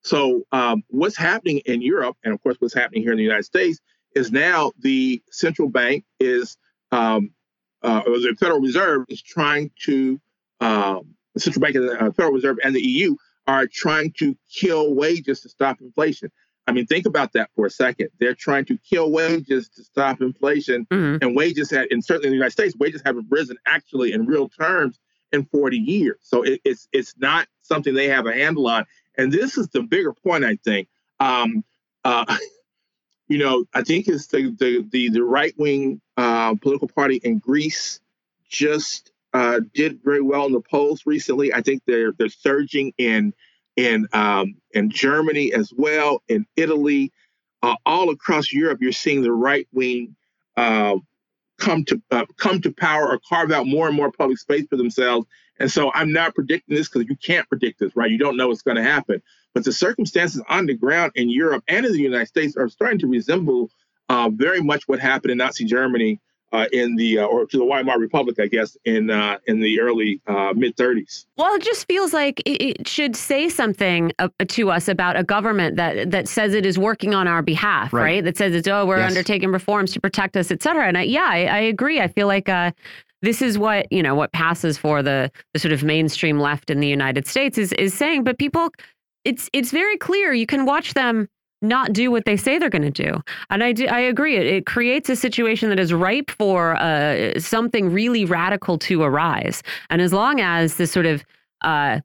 So 0.01 0.43
um, 0.51 0.83
what's 0.89 1.17
happening 1.17 1.59
in 1.65 1.81
Europe, 1.81 2.17
and 2.23 2.33
of 2.33 2.43
course 2.43 2.57
what's 2.59 2.73
happening 2.73 3.01
here 3.01 3.11
in 3.11 3.17
the 3.17 3.23
United 3.23 3.45
States, 3.45 3.79
is 4.15 4.31
now 4.31 4.71
the 4.79 5.23
central 5.31 5.69
bank 5.69 6.03
is, 6.19 6.57
um, 6.91 7.31
uh, 7.81 8.01
or 8.05 8.19
the 8.19 8.35
Federal 8.37 8.59
Reserve 8.59 9.05
is 9.07 9.21
trying 9.21 9.71
to, 9.85 10.19
um, 10.59 11.15
the 11.33 11.39
central 11.39 11.61
bank 11.61 11.75
and 11.75 11.87
the 11.87 11.93
uh, 11.93 12.11
Federal 12.11 12.33
Reserve 12.33 12.57
and 12.63 12.75
the 12.75 12.81
EU 12.81 13.15
are 13.47 13.65
trying 13.65 14.11
to 14.19 14.37
kill 14.53 14.93
wages 14.93 15.41
to 15.41 15.49
stop 15.49 15.79
inflation. 15.81 16.29
I 16.65 16.71
mean, 16.71 16.85
think 16.85 17.05
about 17.05 17.33
that 17.33 17.49
for 17.55 17.65
a 17.65 17.69
second. 17.69 18.09
They're 18.19 18.35
trying 18.35 18.65
to 18.65 18.77
kill 18.77 19.11
wages 19.11 19.69
to 19.69 19.83
stop 19.83 20.21
inflation, 20.21 20.85
mm-hmm. 20.85 21.17
and 21.21 21.35
wages 21.35 21.69
had, 21.69 21.87
and 21.91 22.03
certainly 22.03 22.27
in 22.27 22.31
the 22.31 22.37
United 22.37 22.51
States, 22.51 22.75
wages 22.77 23.01
haven't 23.05 23.27
risen 23.29 23.57
actually 23.65 24.13
in 24.13 24.25
real 24.25 24.47
terms 24.49 24.99
in 25.31 25.45
40 25.45 25.77
years. 25.77 26.17
So 26.21 26.43
it, 26.43 26.61
it's 26.63 26.87
it's 26.93 27.15
not 27.17 27.47
something 27.63 27.93
they 27.93 28.07
have 28.07 28.27
a 28.27 28.33
handle 28.33 28.67
on. 28.67 28.85
And 29.17 29.31
this 29.31 29.57
is 29.57 29.67
the 29.69 29.81
bigger 29.81 30.13
point, 30.13 30.45
I 30.45 30.57
think. 30.63 30.87
Um, 31.19 31.63
uh, 32.03 32.37
you 33.27 33.37
know, 33.37 33.65
I 33.73 33.81
think 33.81 34.07
it's 34.07 34.27
the 34.27 34.55
the 34.57 34.87
the, 34.89 35.09
the 35.09 35.23
right 35.23 35.53
wing 35.57 36.01
uh, 36.17 36.55
political 36.55 36.87
party 36.87 37.19
in 37.23 37.39
Greece 37.39 37.99
just 38.49 39.11
uh, 39.33 39.59
did 39.73 39.99
very 40.03 40.21
well 40.21 40.45
in 40.45 40.53
the 40.53 40.61
polls 40.61 41.05
recently. 41.05 41.53
I 41.53 41.61
think 41.61 41.81
they're 41.85 42.13
they're 42.13 42.29
surging 42.29 42.93
in 42.97 43.33
in 43.75 44.07
um, 44.13 44.55
in 44.71 44.89
Germany 44.89 45.53
as 45.53 45.71
well, 45.75 46.21
in 46.27 46.45
Italy, 46.55 47.11
uh, 47.61 47.75
all 47.85 48.09
across 48.09 48.51
Europe. 48.51 48.79
You're 48.81 48.91
seeing 48.91 49.21
the 49.21 49.31
right 49.31 49.67
wing 49.73 50.15
uh, 50.57 50.95
come 51.57 51.83
to 51.85 52.01
uh, 52.11 52.25
come 52.37 52.61
to 52.61 52.71
power 52.71 53.09
or 53.09 53.19
carve 53.27 53.51
out 53.51 53.67
more 53.67 53.87
and 53.87 53.95
more 53.95 54.11
public 54.11 54.37
space 54.37 54.65
for 54.69 54.77
themselves. 54.77 55.27
And 55.59 55.71
so 55.71 55.91
I'm 55.93 56.11
not 56.11 56.35
predicting 56.35 56.75
this 56.75 56.89
because 56.89 57.07
you 57.07 57.15
can't 57.15 57.47
predict 57.47 57.79
this, 57.79 57.95
right? 57.95 58.09
You 58.09 58.17
don't 58.17 58.37
know 58.37 58.47
what's 58.47 58.63
going 58.63 58.77
to 58.77 58.83
happen. 58.83 59.21
But 59.53 59.63
the 59.63 59.71
circumstances 59.71 60.41
on 60.49 60.65
the 60.65 60.73
ground 60.73 61.11
in 61.15 61.29
Europe 61.29 61.63
and 61.67 61.85
in 61.85 61.91
the 61.91 61.99
United 61.99 62.27
States 62.27 62.57
are 62.57 62.69
starting 62.69 62.99
to 62.99 63.07
resemble 63.07 63.69
uh, 64.09 64.29
very 64.33 64.61
much 64.61 64.87
what 64.87 64.99
happened 64.99 65.31
in 65.31 65.37
Nazi 65.37 65.65
Germany 65.65 66.19
uh, 66.53 66.67
in 66.71 66.95
the 66.95 67.17
uh, 67.17 67.25
or 67.25 67.45
to 67.47 67.57
the 67.57 67.65
Weimar 67.65 67.99
Republic, 67.99 68.39
I 68.39 68.47
guess, 68.47 68.77
in 68.85 69.09
uh, 69.09 69.39
in 69.47 69.59
the 69.59 69.81
early 69.81 70.21
uh, 70.27 70.53
mid 70.55 70.77
30s. 70.77 71.25
Well, 71.35 71.53
it 71.55 71.63
just 71.63 71.87
feels 71.87 72.13
like 72.13 72.41
it, 72.45 72.87
should 72.87 73.15
say 73.15 73.49
something 73.49 74.11
uh, 74.19 74.29
to 74.49 74.69
us 74.69 74.87
about 74.87 75.17
a 75.17 75.23
government 75.23 75.75
that 75.77 76.11
that 76.11 76.27
says 76.27 76.53
it 76.53 76.65
is 76.65 76.77
working 76.77 77.15
on 77.15 77.27
our 77.27 77.41
behalf, 77.41 77.91
right? 77.91 78.01
right? 78.01 78.23
That 78.23 78.37
says 78.37 78.53
it's 78.53 78.67
oh 78.67 78.85
we're 78.85 78.99
yes. 78.99 79.09
undertaking 79.11 79.51
reforms 79.51 79.91
to 79.93 79.99
protect 79.99 80.37
us, 80.37 80.51
et 80.51 80.61
cetera. 80.61 80.87
And 80.87 80.97
I, 80.97 81.01
yeah, 81.03 81.27
I, 81.27 81.45
I, 81.45 81.59
agree. 81.59 81.99
I 81.99 82.07
feel 82.07 82.27
like. 82.27 82.47
Uh, 82.47 82.71
this 83.23 83.41
is 83.41 83.57
what 83.57 83.89
you 83.89 84.03
know. 84.03 84.15
What 84.15 84.33
passes 84.33 84.77
for 84.77 85.01
the 85.01 85.31
the 85.53 85.59
sort 85.59 85.71
of 85.71 85.81
mainstream 85.81 86.39
left 86.39 86.69
in 86.69 86.81
the 86.81 86.89
United 86.89 87.25
States 87.25 87.57
is 87.57 87.71
is 87.73 87.93
saying, 87.93 88.25
but 88.25 88.37
people, 88.37 88.67
it's 89.23 89.49
it's 89.53 89.71
very 89.71 89.97
clear. 89.97 90.33
You 90.33 90.45
can 90.45 90.65
watch 90.65 90.93
them 90.93 91.29
not 91.63 91.93
do 91.93 92.11
what 92.11 92.25
they 92.25 92.37
say 92.37 92.59
they're 92.59 92.69
going 92.69 92.91
to 92.91 92.91
do. 92.91 93.21
And 93.49 93.63
I 93.63 93.71
do, 93.71 93.87
I 93.87 93.99
agree. 93.99 94.37
It, 94.37 94.45
it, 94.45 94.65
creates 94.65 95.09
a 95.09 95.15
situation 95.15 95.69
that 95.69 95.79
is 95.79 95.93
ripe 95.93 96.31
for 96.31 96.75
uh, 96.75 97.39
something 97.39 97.91
really 97.91 98.25
radical 98.25 98.77
to 98.79 99.03
arise. 99.03 99.63
And 99.89 100.01
as 100.01 100.13
long 100.13 100.39
as 100.39 100.75
this 100.75 100.91
sort 100.91 101.05
of 101.05 101.23
uh, 101.63 101.99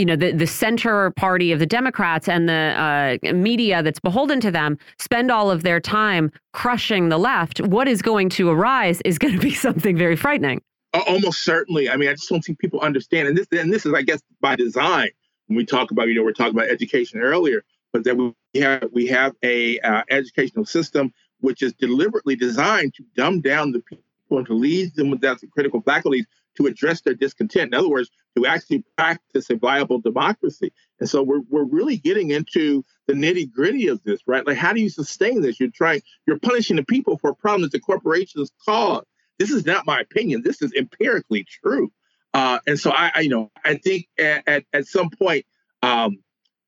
you 0.00 0.06
know 0.06 0.16
the 0.16 0.32
the 0.32 0.46
center 0.46 1.10
party 1.10 1.52
of 1.52 1.58
the 1.58 1.66
Democrats 1.66 2.26
and 2.28 2.48
the 2.48 3.20
uh, 3.24 3.32
media 3.32 3.82
that's 3.82 4.00
beholden 4.00 4.40
to 4.40 4.50
them 4.50 4.78
spend 4.98 5.30
all 5.30 5.50
of 5.50 5.62
their 5.62 5.78
time 5.78 6.32
crushing 6.54 7.10
the 7.10 7.18
left, 7.18 7.60
what 7.60 7.86
is 7.86 8.00
going 8.00 8.30
to 8.30 8.48
arise 8.48 9.02
is 9.04 9.18
going 9.18 9.34
to 9.38 9.40
be 9.40 9.52
something 9.52 9.96
very 9.96 10.16
frightening. 10.16 10.62
Almost 11.06 11.44
certainly. 11.44 11.88
I 11.88 11.96
mean, 11.96 12.08
I 12.08 12.12
just 12.12 12.28
don't 12.28 12.40
think 12.40 12.58
people 12.58 12.80
understand, 12.80 13.28
and 13.28 13.36
this 13.36 13.46
and 13.52 13.72
this 13.72 13.84
is, 13.84 13.92
I 13.92 14.02
guess, 14.02 14.22
by 14.40 14.56
design. 14.56 15.10
When 15.46 15.56
we 15.56 15.66
talk 15.66 15.90
about, 15.90 16.08
you 16.08 16.14
know, 16.14 16.22
we're 16.22 16.32
talking 16.32 16.54
about 16.54 16.68
education 16.68 17.20
earlier, 17.20 17.62
but 17.92 18.04
that 18.04 18.16
we 18.16 18.32
have 18.54 18.88
we 18.92 19.06
have 19.06 19.34
a 19.42 19.78
uh, 19.80 20.02
educational 20.10 20.64
system 20.64 21.12
which 21.40 21.62
is 21.62 21.72
deliberately 21.74 22.36
designed 22.36 22.94
to 22.94 23.04
dumb 23.16 23.40
down 23.40 23.72
the 23.72 23.80
people 23.80 24.04
and 24.30 24.46
to 24.46 24.54
lead 24.54 24.94
them 24.94 25.10
without 25.10 25.40
the 25.40 25.46
critical 25.46 25.80
faculties 25.80 26.26
to 26.56 26.66
address 26.66 27.00
their 27.00 27.14
discontent. 27.14 27.72
In 27.72 27.78
other 27.78 27.88
words, 27.88 28.10
to 28.36 28.46
actually 28.46 28.84
practice 28.96 29.50
a 29.50 29.56
viable 29.56 30.00
democracy. 30.00 30.72
And 30.98 31.08
so 31.08 31.22
we're, 31.22 31.42
we're 31.48 31.64
really 31.64 31.96
getting 31.96 32.30
into 32.30 32.84
the 33.06 33.14
nitty 33.14 33.50
gritty 33.50 33.88
of 33.88 34.02
this, 34.04 34.20
right? 34.26 34.46
Like, 34.46 34.56
how 34.56 34.72
do 34.72 34.80
you 34.80 34.90
sustain 34.90 35.40
this? 35.42 35.58
You're 35.58 35.70
trying, 35.70 36.02
you're 36.26 36.38
punishing 36.38 36.76
the 36.76 36.84
people 36.84 37.18
for 37.18 37.30
a 37.30 37.34
problem 37.34 37.62
that 37.62 37.72
the 37.72 37.80
corporations 37.80 38.50
cause. 38.64 39.04
This 39.38 39.50
is 39.50 39.64
not 39.64 39.86
my 39.86 40.00
opinion. 40.00 40.42
This 40.42 40.60
is 40.60 40.72
empirically 40.74 41.44
true. 41.44 41.90
Uh, 42.34 42.58
and 42.66 42.78
so 42.78 42.90
I, 42.90 43.10
I, 43.14 43.20
you 43.20 43.30
know, 43.30 43.50
I 43.64 43.76
think 43.76 44.08
at, 44.18 44.46
at, 44.46 44.64
at 44.72 44.86
some 44.86 45.10
point, 45.10 45.46
um, 45.82 46.18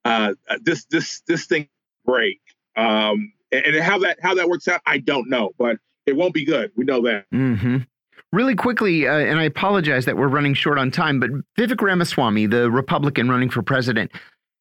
uh, 0.04 0.34
this 0.62 0.84
this 0.86 1.22
this 1.28 1.46
thing 1.46 1.68
break. 2.04 2.40
Um, 2.76 3.32
and 3.52 3.76
how 3.76 3.98
that 3.98 4.18
how 4.22 4.34
that 4.34 4.48
works 4.48 4.68
out, 4.68 4.80
I 4.86 4.98
don't 4.98 5.28
know, 5.28 5.50
but 5.58 5.76
it 6.06 6.16
won't 6.16 6.34
be 6.34 6.44
good. 6.44 6.72
We 6.76 6.84
know 6.84 7.02
that. 7.02 7.26
Mm 7.32 7.56
-hmm. 7.56 7.86
Really 8.32 8.54
quickly, 8.54 9.06
uh, 9.06 9.30
and 9.30 9.38
I 9.38 9.44
apologize 9.44 10.06
that 10.06 10.16
we're 10.16 10.34
running 10.34 10.54
short 10.54 10.78
on 10.78 10.90
time, 10.90 11.20
but 11.20 11.30
Vivek 11.58 11.82
Ramaswamy, 11.82 12.46
the 12.46 12.70
Republican 12.70 13.28
running 13.28 13.50
for 13.50 13.62
president, 13.62 14.10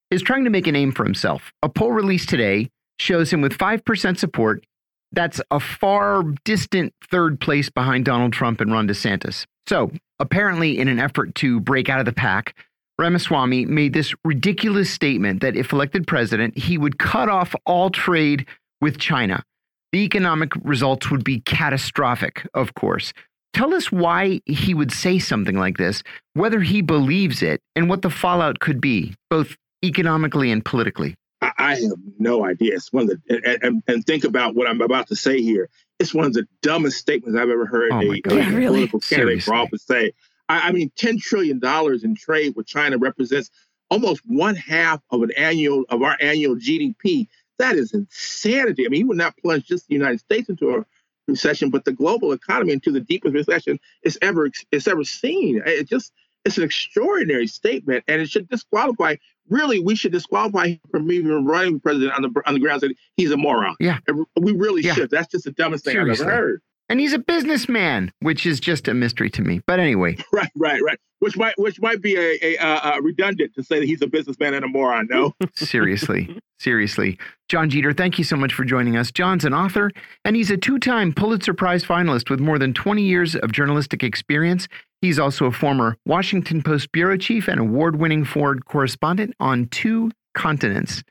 is 0.10 0.22
trying 0.22 0.44
to 0.44 0.50
make 0.50 0.68
a 0.68 0.72
name 0.72 0.92
for 0.92 1.06
himself. 1.06 1.54
A 1.62 1.70
poll 1.70 1.94
released 1.94 2.30
today 2.30 2.70
shows 3.00 3.32
him 3.32 3.42
with 3.42 3.58
5% 3.58 4.18
support. 4.18 4.66
That's 5.14 5.42
a 5.50 5.60
far 5.60 6.24
distant 6.44 6.94
third 7.10 7.40
place 7.40 7.70
behind 7.70 8.06
Donald 8.06 8.34
Trump 8.34 8.62
and 8.62 8.72
Ron 8.72 8.88
DeSantis. 8.88 9.46
So, 9.68 9.92
apparently, 10.20 10.78
in 10.78 10.88
an 10.88 11.00
effort 11.00 11.34
to 11.36 11.60
break 11.60 11.90
out 11.90 12.00
of 12.00 12.06
the 12.06 12.14
pack, 12.14 12.56
Ramaswamy 13.02 13.66
made 13.66 13.94
this 13.94 14.14
ridiculous 14.24 14.92
statement 14.92 15.42
that 15.42 15.56
if 15.56 15.74
elected 15.74 16.06
president, 16.06 16.56
he 16.56 16.78
would 16.78 17.00
cut 17.00 17.30
off 17.30 17.56
all 17.66 17.90
trade 17.90 18.46
with 18.80 19.00
China. 19.00 19.44
The 19.92 20.04
economic 20.04 20.52
results 20.64 21.10
would 21.10 21.24
be 21.24 21.40
catastrophic, 21.40 22.48
of 22.54 22.76
course. 22.76 23.12
Tell 23.56 23.74
us 23.74 23.92
why 23.92 24.42
he 24.46 24.76
would 24.76 24.92
say 24.92 25.18
something 25.18 25.58
like 25.58 25.78
this, 25.78 26.04
whether 26.36 26.62
he 26.62 26.84
believes 26.84 27.42
it, 27.42 27.60
and 27.76 27.90
what 27.90 28.04
the 28.04 28.12
fallout 28.12 28.60
could 28.60 28.80
be, 28.80 29.16
both 29.32 29.58
economically 29.84 30.52
and 30.52 30.64
politically. 30.64 31.16
I 31.42 31.74
have 31.74 31.92
no 32.20 32.46
idea. 32.46 32.76
It's 32.76 32.94
one 32.94 33.10
of 33.10 33.18
the 33.26 33.60
and, 33.64 33.82
and, 33.88 34.06
think 34.06 34.26
about 34.26 34.54
what 34.54 34.68
I'm 34.68 34.80
about 34.80 35.08
to 35.08 35.16
say 35.16 35.42
here. 35.42 35.70
It's 36.00 36.14
one 36.14 36.26
of 36.26 36.34
the 36.34 36.48
dumbest 36.62 37.00
statements 37.00 37.36
I've 37.36 37.50
ever 37.50 37.66
heard 37.66 37.92
oh 37.94 38.00
a, 38.00 38.00
a, 38.00 38.42
a 38.42 38.50
really? 38.52 38.68
political 38.68 39.00
candidate 39.00 39.44
for 39.44 39.56
office 39.56 39.84
say. 39.84 40.14
I, 40.52 40.68
I 40.68 40.72
mean, 40.72 40.92
ten 40.98 41.18
trillion 41.18 41.60
dollars 41.60 42.04
in 42.04 42.16
trade 42.16 42.54
with 42.56 42.68
China 42.68 42.98
represents 42.98 43.50
almost 43.90 44.22
one 44.26 44.56
half 44.56 45.02
of 45.10 45.22
an 45.22 45.32
annual 45.38 45.86
of 45.90 46.02
our 46.02 46.18
annual 46.20 46.56
GDP. 46.56 47.28
That 47.58 47.76
is 47.76 47.94
insanity. 47.94 48.86
I 48.86 48.90
mean, 48.90 49.00
he 49.00 49.04
would 49.04 49.18
not 49.18 49.38
plunge 49.38 49.66
just 49.66 49.88
the 49.88 49.94
United 49.94 50.20
States 50.20 50.50
into 50.50 50.76
a 50.76 50.86
recession, 51.28 51.70
but 51.70 51.86
the 51.86 51.92
global 51.94 52.34
economy 52.34 52.74
into 52.74 52.92
the 52.92 53.00
deepest 53.00 53.34
recession 53.34 53.80
it's 54.04 54.18
ever 54.22 54.50
it's 54.72 54.88
ever 54.88 55.04
seen. 55.04 55.62
It 55.66 55.88
just 55.88 56.12
it's 56.44 56.58
an 56.58 56.64
extraordinary 56.64 57.48
statement, 57.48 58.04
and 58.08 58.22
it 58.22 58.30
should 58.30 58.50
disqualify. 58.50 59.16
Really, 59.50 59.80
we 59.80 59.96
should 59.96 60.12
disqualify 60.12 60.68
him 60.68 60.80
from 60.90 61.12
even 61.12 61.46
running 61.46 61.76
for 61.76 61.80
president 61.80 62.14
on 62.14 62.22
the 62.24 62.42
on 62.46 62.56
the 62.56 62.60
grounds 62.60 62.82
that 62.82 62.94
he's 63.16 63.32
a 63.32 63.38
moron. 63.38 63.76
Yeah, 63.80 64.00
we 64.40 64.52
really 64.52 64.82
yeah. 64.82 64.96
should. 64.96 65.12
That's 65.12 65.32
just 65.32 65.46
the 65.46 65.52
dumbest 65.52 65.86
thing 65.86 65.94
Seriously. 65.94 66.26
I've 66.26 66.32
ever 66.32 66.42
heard. 66.42 66.62
And 66.92 67.00
he's 67.00 67.14
a 67.14 67.20
businessman, 67.20 68.12
which 68.20 68.46
is 68.46 68.60
just 68.60 68.90
a 68.90 68.94
mystery 68.94 69.30
to 69.30 69.42
me. 69.42 69.62
But 69.66 69.80
anyway, 69.80 70.18
right, 70.34 70.52
right, 70.58 70.82
right. 70.84 71.00
Which 71.20 71.38
might 71.38 71.58
which 71.58 71.80
might 71.80 72.02
be 72.02 72.18
a, 72.18 72.58
a, 72.58 72.96
a 72.96 73.02
redundant 73.02 73.56
to 73.56 73.64
say 73.64 73.80
that 73.80 73.86
he's 73.86 74.02
a 74.02 74.08
businessman 74.08 74.56
and 74.56 74.66
a 74.66 74.68
moron. 74.68 75.08
No, 75.10 75.34
seriously, 75.56 76.38
seriously. 76.60 77.18
Jon 77.48 77.70
Jeter, 77.70 77.94
thank 77.94 78.18
you 78.18 78.26
so 78.26 78.36
much 78.36 78.54
for 78.54 78.66
joining 78.66 78.98
us. 78.98 79.10
Jon's 79.10 79.46
an 79.46 79.54
author, 79.54 79.90
and 80.26 80.36
he's 80.36 80.52
a 80.52 80.58
two-time 80.58 81.14
Pulitzer 81.14 81.54
Prize 81.54 81.86
finalist 81.86 82.30
with 82.30 82.42
more 82.42 82.60
than 82.60 82.74
20 82.74 83.02
years 83.04 83.36
of 83.38 83.54
journalistic 83.54 84.04
experience. 84.04 84.68
He's 85.02 85.18
also 85.18 85.46
a 85.46 85.52
former 85.54 85.96
Washington 86.06 86.62
Post 86.62 86.92
bureau 86.92 87.16
chief 87.16 87.48
and 87.48 87.62
award-winning 87.62 88.26
Ford 88.26 88.66
correspondent 88.66 89.34
on 89.40 89.68
two 89.68 90.12
continents. 90.34 91.04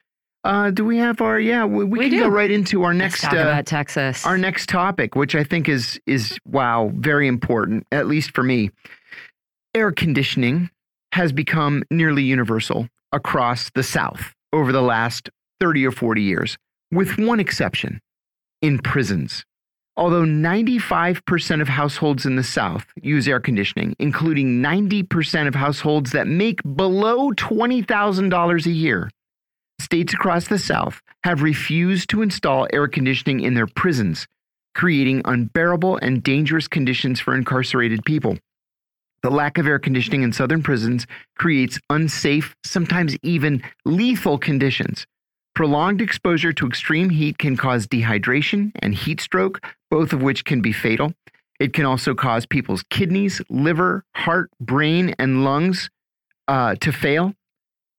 Uh, 0.42 0.70
do 0.70 0.84
we 0.84 0.96
have 0.96 1.20
our? 1.20 1.38
Yeah, 1.38 1.64
we, 1.64 1.84
we, 1.84 1.98
we 1.98 1.98
can 1.98 2.10
do. 2.10 2.20
go 2.20 2.28
right 2.28 2.50
into 2.50 2.82
our 2.84 2.94
next 2.94 3.22
Let's 3.22 3.34
talk 3.34 3.34
uh, 3.34 3.48
about 3.48 3.66
Texas. 3.66 4.24
Our 4.24 4.38
next 4.38 4.68
topic, 4.68 5.14
which 5.14 5.34
I 5.34 5.44
think 5.44 5.68
is 5.68 6.00
is 6.06 6.38
wow, 6.46 6.90
very 6.94 7.28
important, 7.28 7.86
at 7.92 8.06
least 8.06 8.34
for 8.34 8.42
me. 8.42 8.70
Air 9.74 9.92
conditioning 9.92 10.70
has 11.12 11.32
become 11.32 11.82
nearly 11.90 12.22
universal 12.22 12.88
across 13.12 13.70
the 13.74 13.82
South 13.82 14.34
over 14.52 14.72
the 14.72 14.82
last 14.82 15.28
30 15.60 15.86
or 15.86 15.92
40 15.92 16.22
years, 16.22 16.56
with 16.90 17.18
one 17.18 17.38
exception 17.40 18.00
in 18.62 18.78
prisons. 18.78 19.44
Although 19.96 20.22
95% 20.22 21.60
of 21.60 21.68
households 21.68 22.24
in 22.24 22.36
the 22.36 22.42
South 22.42 22.86
use 23.02 23.28
air 23.28 23.40
conditioning, 23.40 23.94
including 23.98 24.62
90% 24.62 25.46
of 25.46 25.54
households 25.54 26.12
that 26.12 26.26
make 26.26 26.60
below 26.74 27.32
$20,000 27.32 28.66
a 28.66 28.70
year, 28.70 29.10
states 29.80 30.12
across 30.14 30.48
the 30.48 30.58
South 30.58 31.00
have 31.24 31.42
refused 31.42 32.10
to 32.10 32.22
install 32.22 32.66
air 32.72 32.88
conditioning 32.88 33.40
in 33.40 33.54
their 33.54 33.66
prisons, 33.66 34.26
creating 34.74 35.22
unbearable 35.24 35.96
and 35.96 36.22
dangerous 36.22 36.68
conditions 36.68 37.20
for 37.20 37.34
incarcerated 37.34 38.04
people. 38.04 38.38
The 39.22 39.30
lack 39.30 39.58
of 39.58 39.66
air 39.66 39.78
conditioning 39.78 40.22
in 40.22 40.32
southern 40.32 40.62
prisons 40.62 41.06
creates 41.38 41.78
unsafe, 41.90 42.54
sometimes 42.64 43.16
even 43.22 43.62
lethal 43.84 44.38
conditions. 44.38 45.06
Prolonged 45.54 46.00
exposure 46.00 46.52
to 46.54 46.66
extreme 46.66 47.10
heat 47.10 47.36
can 47.36 47.56
cause 47.56 47.86
dehydration 47.86 48.72
and 48.76 48.94
heat 48.94 49.20
stroke, 49.20 49.60
both 49.90 50.12
of 50.12 50.22
which 50.22 50.44
can 50.44 50.62
be 50.62 50.72
fatal. 50.72 51.12
It 51.58 51.74
can 51.74 51.84
also 51.84 52.14
cause 52.14 52.46
people's 52.46 52.82
kidneys, 52.88 53.42
liver, 53.50 54.04
heart, 54.14 54.50
brain, 54.58 55.14
and 55.18 55.44
lungs 55.44 55.90
uh, 56.48 56.76
to 56.76 56.92
fail. 56.92 57.34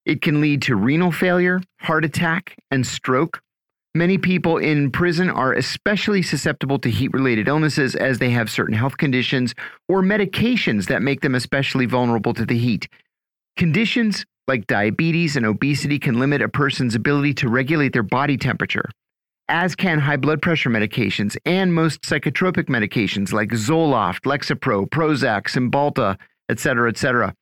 It 0.05 0.21
can 0.21 0.41
lead 0.41 0.61
to 0.63 0.75
renal 0.75 1.11
failure, 1.11 1.61
heart 1.79 2.05
attack, 2.05 2.57
and 2.71 2.85
stroke. 2.85 3.41
Many 3.93 4.17
people 4.17 4.57
in 4.57 4.89
prison 4.89 5.29
are 5.29 5.53
especially 5.53 6.21
susceptible 6.21 6.79
to 6.79 6.89
heat 6.89 7.11
related 7.13 7.47
illnesses 7.47 7.93
as 7.95 8.19
they 8.19 8.29
have 8.29 8.49
certain 8.49 8.73
health 8.73 8.97
conditions 8.97 9.53
or 9.89 10.01
medications 10.01 10.87
that 10.87 11.01
make 11.01 11.21
them 11.21 11.35
especially 11.35 11.85
vulnerable 11.85 12.33
to 12.33 12.45
the 12.45 12.57
heat. 12.57 12.87
Conditions 13.57 14.25
like 14.47 14.65
diabetes 14.67 15.35
and 15.35 15.45
obesity 15.45 15.99
can 15.99 16.19
limit 16.19 16.41
a 16.41 16.49
person's 16.49 16.95
ability 16.95 17.33
to 17.35 17.49
regulate 17.49 17.93
their 17.93 18.01
body 18.01 18.37
temperature, 18.37 18.89
as 19.49 19.75
can 19.75 19.99
high 19.99 20.17
blood 20.17 20.41
pressure 20.41 20.69
medications 20.69 21.37
and 21.45 21.73
most 21.73 22.01
psychotropic 22.01 22.65
medications 22.65 23.33
like 23.33 23.49
Zoloft, 23.49 24.21
Lexapro, 24.21 24.89
Prozac, 24.89 25.43
Cymbalta, 25.43 26.17
etc., 26.49 26.89
etc. 26.89 27.33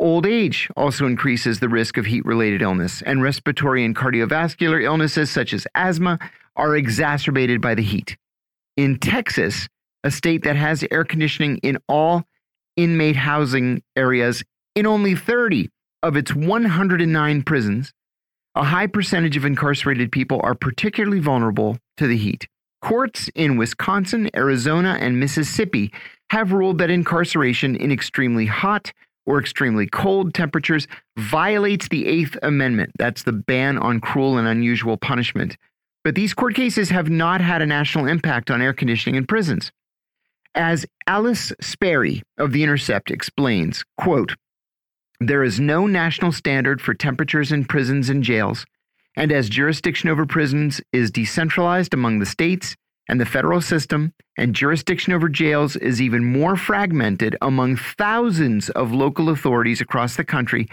Old 0.00 0.24
age 0.24 0.70
also 0.78 1.04
increases 1.04 1.60
the 1.60 1.68
risk 1.68 1.98
of 1.98 2.06
heat 2.06 2.24
related 2.24 2.62
illness, 2.62 3.02
and 3.02 3.22
respiratory 3.22 3.84
and 3.84 3.94
cardiovascular 3.94 4.82
illnesses 4.82 5.30
such 5.30 5.52
as 5.52 5.66
asthma 5.74 6.18
are 6.56 6.74
exacerbated 6.74 7.60
by 7.60 7.74
the 7.74 7.82
heat. 7.82 8.16
In 8.78 8.98
Texas, 8.98 9.68
a 10.02 10.10
state 10.10 10.42
that 10.44 10.56
has 10.56 10.86
air 10.90 11.04
conditioning 11.04 11.58
in 11.58 11.76
all 11.86 12.24
inmate 12.76 13.16
housing 13.16 13.82
areas 13.94 14.42
in 14.74 14.86
only 14.86 15.14
30 15.14 15.68
of 16.02 16.16
its 16.16 16.34
109 16.34 17.42
prisons, 17.42 17.92
a 18.54 18.64
high 18.64 18.86
percentage 18.86 19.36
of 19.36 19.44
incarcerated 19.44 20.10
people 20.10 20.40
are 20.42 20.54
particularly 20.54 21.20
vulnerable 21.20 21.76
to 21.98 22.06
the 22.06 22.16
heat. 22.16 22.48
Courts 22.80 23.28
in 23.34 23.58
Wisconsin, 23.58 24.30
Arizona, 24.34 24.96
and 24.98 25.20
Mississippi 25.20 25.92
have 26.30 26.52
ruled 26.52 26.78
that 26.78 26.88
incarceration 26.88 27.76
in 27.76 27.92
extremely 27.92 28.46
hot, 28.46 28.94
or 29.26 29.38
extremely 29.40 29.86
cold 29.86 30.34
temperatures 30.34 30.86
violates 31.16 31.88
the 31.88 32.06
Eighth 32.06 32.36
Amendment. 32.42 32.92
That's 32.98 33.22
the 33.22 33.32
ban 33.32 33.78
on 33.78 34.00
cruel 34.00 34.38
and 34.38 34.48
unusual 34.48 34.96
punishment. 34.96 35.56
But 36.02 36.14
these 36.14 36.34
court 36.34 36.54
cases 36.54 36.90
have 36.90 37.10
not 37.10 37.40
had 37.40 37.62
a 37.62 37.66
national 37.66 38.06
impact 38.06 38.50
on 38.50 38.62
air 38.62 38.72
conditioning 38.72 39.16
in 39.16 39.26
prisons. 39.26 39.70
As 40.54 40.86
Alice 41.06 41.52
Speri 41.60 42.22
of 42.38 42.52
The 42.52 42.62
Intercept 42.62 43.10
explains, 43.10 43.84
quote, 43.98 44.34
there 45.20 45.44
is 45.44 45.60
no 45.60 45.86
national 45.86 46.32
standard 46.32 46.80
for 46.80 46.94
temperatures 46.94 47.52
in 47.52 47.66
prisons 47.66 48.08
and 48.08 48.24
jails, 48.24 48.64
and 49.16 49.30
as 49.30 49.50
jurisdiction 49.50 50.08
over 50.08 50.24
prisons 50.24 50.80
is 50.92 51.10
decentralized 51.10 51.92
among 51.92 52.18
the 52.18 52.26
states, 52.26 52.74
and 53.10 53.20
the 53.20 53.26
federal 53.26 53.60
system 53.60 54.14
and 54.38 54.54
jurisdiction 54.54 55.12
over 55.12 55.28
jails 55.28 55.76
is 55.76 56.00
even 56.00 56.24
more 56.24 56.56
fragmented 56.56 57.36
among 57.42 57.76
thousands 57.76 58.70
of 58.70 58.92
local 58.92 59.28
authorities 59.28 59.82
across 59.82 60.16
the 60.16 60.24
country, 60.24 60.66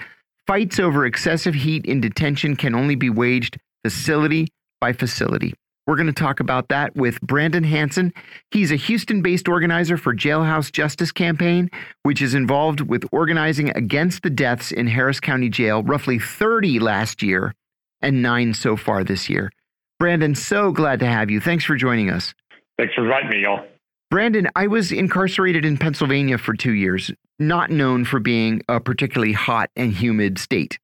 Fights 0.48 0.80
over 0.80 1.06
excessive 1.06 1.54
heat 1.54 1.86
in 1.86 2.00
detention 2.00 2.56
can 2.56 2.74
only 2.74 2.96
be 2.96 3.10
waged 3.10 3.58
facility 3.84 4.48
by 4.80 4.94
facility. 4.94 5.54
We're 5.86 5.98
going 5.98 6.08
to 6.08 6.14
talk 6.14 6.40
about 6.40 6.70
that 6.70 6.96
with 6.96 7.20
Brandon 7.20 7.66
Hanson. 7.66 8.14
He's 8.52 8.72
a 8.72 8.78
Houston 8.78 9.22
based 9.22 9.50
organizer 9.50 9.98
for 9.98 10.16
Jailhouse 10.16 10.72
Justice 10.72 11.12
Campaign, 11.12 11.70
which 12.04 12.22
is 12.22 12.34
involved 12.34 12.80
with 12.80 13.06
organizing 13.12 13.72
against 13.72 14.24
the 14.24 14.30
deaths 14.30 14.72
in 14.72 14.88
Harris 14.88 15.20
County 15.20 15.50
Jail, 15.50 15.84
roughly 15.84 16.18
30 16.18 16.80
last 16.80 17.22
year 17.22 17.54
and 18.02 18.22
nine 18.22 18.54
so 18.54 18.78
far 18.78 19.04
this 19.04 19.30
year. 19.30 19.52
Brandon, 20.00 20.36
so 20.36 20.72
glad 20.72 21.00
to 21.00 21.08
have 21.08 21.32
you. 21.32 21.40
Thanks 21.42 21.66
for 21.66 21.76
joining 21.76 22.12
us. 22.12 22.36
Thanks 22.78 22.94
for 22.94 23.04
inviting 23.04 23.30
me, 23.30 23.42
y'all. 23.42 23.66
Brandon, 24.12 24.48
I 24.56 24.68
was 24.68 24.92
incarcerated 24.92 25.66
in 25.66 25.78
Pennsylvania 25.78 26.38
for 26.38 26.54
two 26.54 26.74
years, 26.74 27.12
not 27.40 27.72
known 27.72 28.06
for 28.06 28.20
being 28.20 28.62
a 28.70 28.80
particularly 28.80 29.34
hot 29.34 29.70
and 29.76 29.92
humid 29.92 30.38
state. 30.38 30.80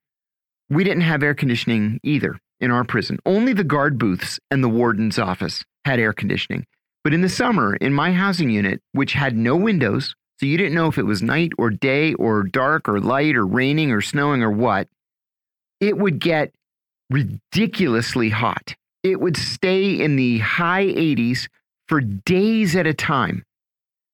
We 0.70 0.84
didn't 0.84 1.02
have 1.02 1.22
air 1.22 1.36
conditioning 1.36 2.00
either 2.04 2.40
in 2.60 2.72
our 2.72 2.84
prison. 2.84 3.20
Only 3.26 3.54
the 3.54 3.64
guard 3.64 3.98
booths 3.98 4.40
and 4.50 4.64
the 4.64 4.70
warden's 4.70 5.20
office 5.20 5.64
had 5.86 6.00
air 6.00 6.12
conditioning. 6.12 6.66
But 7.04 7.14
in 7.14 7.22
the 7.22 7.30
summer, 7.30 7.76
in 7.76 7.94
my 7.94 8.14
housing 8.14 8.50
unit, 8.50 8.82
which 8.94 9.14
had 9.14 9.38
no 9.38 9.56
windows, 9.56 10.16
so 10.40 10.46
you 10.46 10.58
didn't 10.58 10.74
know 10.74 10.88
if 10.88 10.98
it 10.98 11.06
was 11.06 11.22
night 11.22 11.52
or 11.58 11.70
day 11.70 12.14
or 12.16 12.44
dark 12.44 12.90
or 12.90 13.00
light 13.00 13.36
or 13.36 13.46
raining 13.46 13.92
or 13.92 14.02
snowing 14.02 14.42
or 14.42 14.52
what, 14.52 14.88
it 15.80 15.98
would 15.98 16.20
get 16.20 16.54
ridiculously 17.10 18.30
hot. 18.30 18.76
It 19.04 19.20
would 19.20 19.38
stay 19.38 20.00
in 20.00 20.16
the 20.16 20.40
high 20.40 20.86
80s 20.86 21.48
for 21.88 22.02
days 22.02 22.76
at 22.76 22.88
a 22.88 22.94
time, 22.94 23.44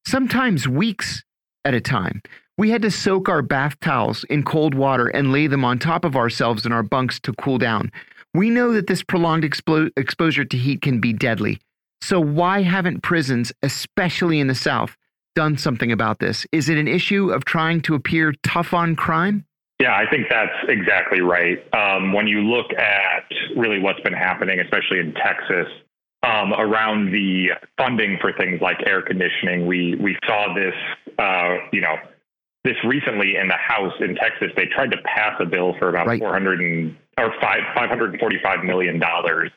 sometimes 0.08 0.68
weeks 0.68 1.24
at 1.64 1.74
a 1.76 1.82
time. 1.82 2.22
We 2.58 2.72
had 2.72 2.82
to 2.82 2.92
soak 2.92 3.30
our 3.30 3.42
bath 3.42 3.80
towels 3.80 4.26
in 4.26 4.44
cold 4.44 4.74
water 4.74 5.08
and 5.08 5.32
lay 5.32 5.48
them 5.48 5.64
on 5.64 5.80
top 5.80 6.04
of 6.04 6.16
ourselves 6.16 6.66
in 6.66 6.74
our 6.74 6.84
bunks 6.84 7.20
to 7.22 7.34
cool 7.34 7.58
down. 7.58 7.92
We 8.34 8.50
know 8.50 8.74
that 8.74 8.88
this 8.88 9.04
prolonged 9.04 9.44
expo 9.44 9.90
exposure 9.96 10.46
to 10.46 10.58
heat 10.58 10.82
can 10.82 11.00
be 11.00 11.14
deadly. 11.14 11.60
So, 12.02 12.20
why 12.20 12.64
haven't 12.64 13.02
prisons, 13.02 13.52
especially 13.62 14.40
in 14.40 14.48
the 14.48 14.56
South, 14.56 14.98
done 15.36 15.58
something 15.58 15.92
about 15.92 16.20
this? 16.20 16.46
Is 16.52 16.70
it 16.70 16.78
an 16.78 16.88
issue 16.88 17.32
of 17.32 17.46
trying 17.46 17.82
to 17.82 17.96
appear 17.96 18.34
tough 18.44 18.74
on 18.74 18.96
crime? 18.96 19.46
Yeah, 19.80 19.96
I 19.96 20.10
think 20.10 20.28
that's 20.30 20.52
exactly 20.68 21.22
right. 21.22 21.58
Um, 21.74 22.12
when 22.12 22.28
you 22.28 22.42
look 22.42 22.74
at 22.74 23.24
really 23.56 23.80
what's 23.80 24.02
been 24.02 24.14
happening, 24.14 24.60
especially 24.60 25.00
in 25.00 25.14
Texas, 25.14 25.68
um, 26.22 26.52
around 26.54 27.14
the 27.14 27.52
funding 27.78 28.18
for 28.20 28.34
things 28.34 28.60
like 28.62 28.78
air 28.86 29.02
conditioning, 29.02 29.66
we 29.66 29.96
we 29.96 30.18
saw 30.28 30.54
this, 30.54 30.74
uh, 31.18 31.56
you 31.72 31.80
know, 31.80 31.96
this 32.66 32.76
recently 32.84 33.38
in 33.38 33.48
the 33.48 33.56
House 33.56 33.94
in 34.02 34.16
Texas. 34.16 34.50
They 34.58 34.66
tried 34.66 34.92
to 34.92 34.98
pass 35.06 35.40
a 35.40 35.46
bill 35.46 35.74
for 35.80 35.88
about 35.88 36.08
right. 36.08 36.20
400 36.20 36.60
and 36.60 36.98
or 37.18 37.34
five 37.42 37.60
five 37.74 37.90
hundred 37.90 38.12
and 38.12 38.20
forty 38.20 38.38
five 38.44 38.66
million 38.66 39.00
dollars. 39.00 39.52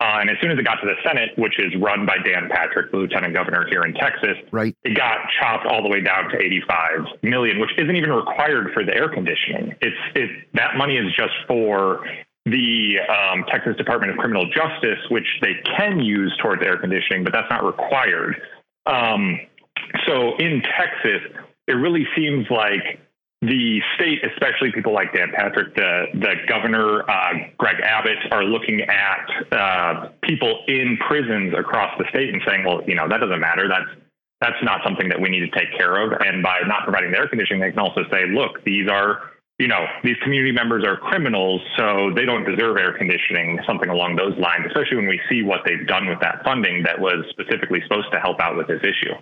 Uh, 0.00 0.18
and 0.20 0.28
as 0.28 0.36
soon 0.42 0.50
as 0.50 0.58
it 0.58 0.64
got 0.64 0.76
to 0.76 0.86
the 0.86 0.96
Senate, 1.06 1.30
which 1.38 1.54
is 1.58 1.72
run 1.80 2.04
by 2.04 2.16
Dan 2.18 2.48
Patrick, 2.50 2.90
the 2.90 2.98
lieutenant 2.98 3.32
governor 3.32 3.66
here 3.70 3.84
in 3.84 3.94
Texas, 3.94 4.36
right. 4.50 4.76
it 4.82 4.96
got 4.96 5.18
chopped 5.40 5.66
all 5.66 5.82
the 5.82 5.88
way 5.88 6.00
down 6.00 6.28
to 6.30 6.36
85 6.36 7.22
million, 7.22 7.60
which 7.60 7.70
isn't 7.78 7.94
even 7.94 8.10
required 8.10 8.72
for 8.74 8.84
the 8.84 8.94
air 8.94 9.08
conditioning. 9.08 9.74
It's 9.80 9.96
it 10.14 10.30
that 10.54 10.76
money 10.76 10.96
is 10.96 11.14
just 11.16 11.32
for 11.46 12.04
the 12.44 12.96
um, 13.08 13.44
Texas 13.50 13.76
Department 13.76 14.12
of 14.12 14.18
Criminal 14.18 14.46
Justice, 14.46 14.98
which 15.10 15.26
they 15.40 15.54
can 15.76 16.00
use 16.00 16.36
towards 16.42 16.62
air 16.62 16.76
conditioning, 16.76 17.24
but 17.24 17.32
that's 17.32 17.48
not 17.48 17.64
required. 17.64 18.42
Um, 18.86 19.40
so 20.06 20.36
in 20.36 20.62
Texas, 20.76 21.22
it 21.66 21.72
really 21.72 22.06
seems 22.16 22.46
like 22.50 23.00
the 23.46 23.80
state, 23.96 24.24
especially 24.24 24.72
people 24.72 24.92
like 24.92 25.12
Dan 25.12 25.32
Patrick, 25.34 25.74
the 25.74 26.06
the 26.14 26.34
governor, 26.48 27.08
uh, 27.08 27.32
Greg 27.58 27.76
Abbott, 27.82 28.18
are 28.32 28.44
looking 28.44 28.82
at 28.82 29.26
uh, 29.52 30.08
people 30.22 30.64
in 30.68 30.98
prisons 31.06 31.54
across 31.56 31.96
the 31.98 32.04
state 32.10 32.32
and 32.32 32.42
saying, 32.46 32.64
well, 32.64 32.82
you 32.86 32.94
know, 32.94 33.08
that 33.08 33.18
doesn't 33.18 33.40
matter. 33.40 33.68
That's 33.68 33.90
that's 34.40 34.62
not 34.62 34.80
something 34.84 35.08
that 35.08 35.20
we 35.20 35.28
need 35.28 35.40
to 35.40 35.58
take 35.58 35.76
care 35.76 36.02
of. 36.02 36.12
And 36.20 36.42
by 36.42 36.60
not 36.66 36.84
providing 36.84 37.12
the 37.12 37.18
air 37.18 37.28
conditioning, 37.28 37.60
they 37.60 37.70
can 37.70 37.80
also 37.80 38.02
say, 38.10 38.26
look, 38.28 38.64
these 38.64 38.88
are 38.88 39.30
you 39.58 39.68
know, 39.68 39.86
these 40.02 40.16
community 40.22 40.50
members 40.50 40.84
are 40.84 40.96
criminals, 40.96 41.60
so 41.76 42.10
they 42.14 42.24
don't 42.24 42.44
deserve 42.44 42.76
air 42.76 42.92
conditioning, 42.98 43.60
something 43.66 43.88
along 43.88 44.16
those 44.16 44.36
lines, 44.36 44.66
especially 44.66 44.96
when 44.96 45.06
we 45.06 45.20
see 45.30 45.42
what 45.42 45.60
they've 45.64 45.86
done 45.86 46.08
with 46.08 46.18
that 46.20 46.42
funding 46.42 46.82
that 46.82 46.98
was 46.98 47.24
specifically 47.30 47.80
supposed 47.82 48.10
to 48.12 48.18
help 48.18 48.40
out 48.40 48.56
with 48.56 48.66
this 48.66 48.82
issue. 48.82 49.14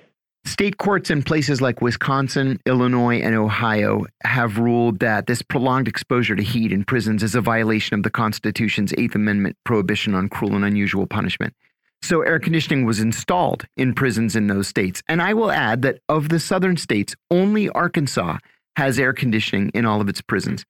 State 0.45 0.77
courts 0.77 1.09
in 1.09 1.23
places 1.23 1.61
like 1.61 1.81
Wisconsin, 1.81 2.61
Illinois, 2.67 3.21
and 3.21 3.35
Ohio 3.35 4.07
have 4.25 4.59
ruled 4.59 4.99
that 4.99 5.27
this 5.27 5.41
prolonged 5.41 5.87
exposure 5.87 6.35
to 6.35 6.43
heat 6.43 6.73
in 6.73 6.85
prisons 6.85 7.23
is 7.23 7.37
a 7.37 7.41
violation 7.41 7.95
of 7.95 8.03
the 8.03 8.11
Constitution's 8.11 8.93
Eighth 8.99 9.15
Amendment 9.15 9.57
prohibition 9.65 10.15
on 10.15 10.29
cruel 10.29 10.57
and 10.57 10.65
unusual 10.65 11.07
punishment. 11.07 11.55
So, 12.03 12.23
air 12.23 12.41
conditioning 12.41 12.85
was 12.85 12.99
installed 12.99 13.67
in 13.77 13.95
prisons 13.95 14.35
in 14.35 14.49
those 14.49 14.67
states. 14.67 15.03
And 15.09 15.23
I 15.23 15.33
will 15.35 15.53
add 15.53 15.83
that 15.83 16.01
of 16.09 16.29
the 16.29 16.41
southern 16.41 16.77
states, 16.77 17.15
only 17.31 17.69
Arkansas 17.69 18.39
has 18.75 18.99
air 18.99 19.13
conditioning 19.13 19.71
in 19.75 19.87
all 19.87 20.01
of 20.01 20.09
its 20.09 20.21
prisons. 20.21 20.65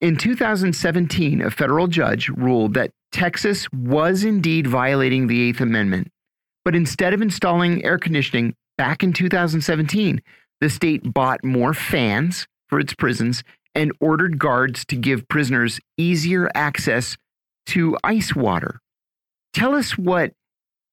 In 0.00 0.16
2017, 0.16 1.42
a 1.42 1.50
federal 1.50 1.86
judge 1.86 2.30
ruled 2.30 2.72
that 2.72 2.92
Texas 3.12 3.70
was 3.70 4.24
indeed 4.24 4.66
violating 4.66 5.26
the 5.26 5.42
Eighth 5.42 5.60
Amendment. 5.60 6.08
But 6.64 6.74
instead 6.74 7.12
of 7.12 7.20
installing 7.20 7.84
air 7.84 7.98
conditioning, 7.98 8.54
back 8.80 9.02
in 9.02 9.12
2017, 9.12 10.22
the 10.62 10.70
state 10.70 11.12
bought 11.12 11.44
more 11.44 11.74
fans 11.74 12.46
for 12.66 12.80
its 12.80 12.94
prisons 12.94 13.44
and 13.74 13.92
ordered 14.00 14.38
guards 14.38 14.86
to 14.86 14.96
give 14.96 15.28
prisoners 15.28 15.80
easier 15.98 16.50
access 16.54 17.18
to 17.66 17.94
ice 18.02 18.34
water. 18.34 18.80
Tell 19.52 19.74
us 19.74 19.98
what 19.98 20.32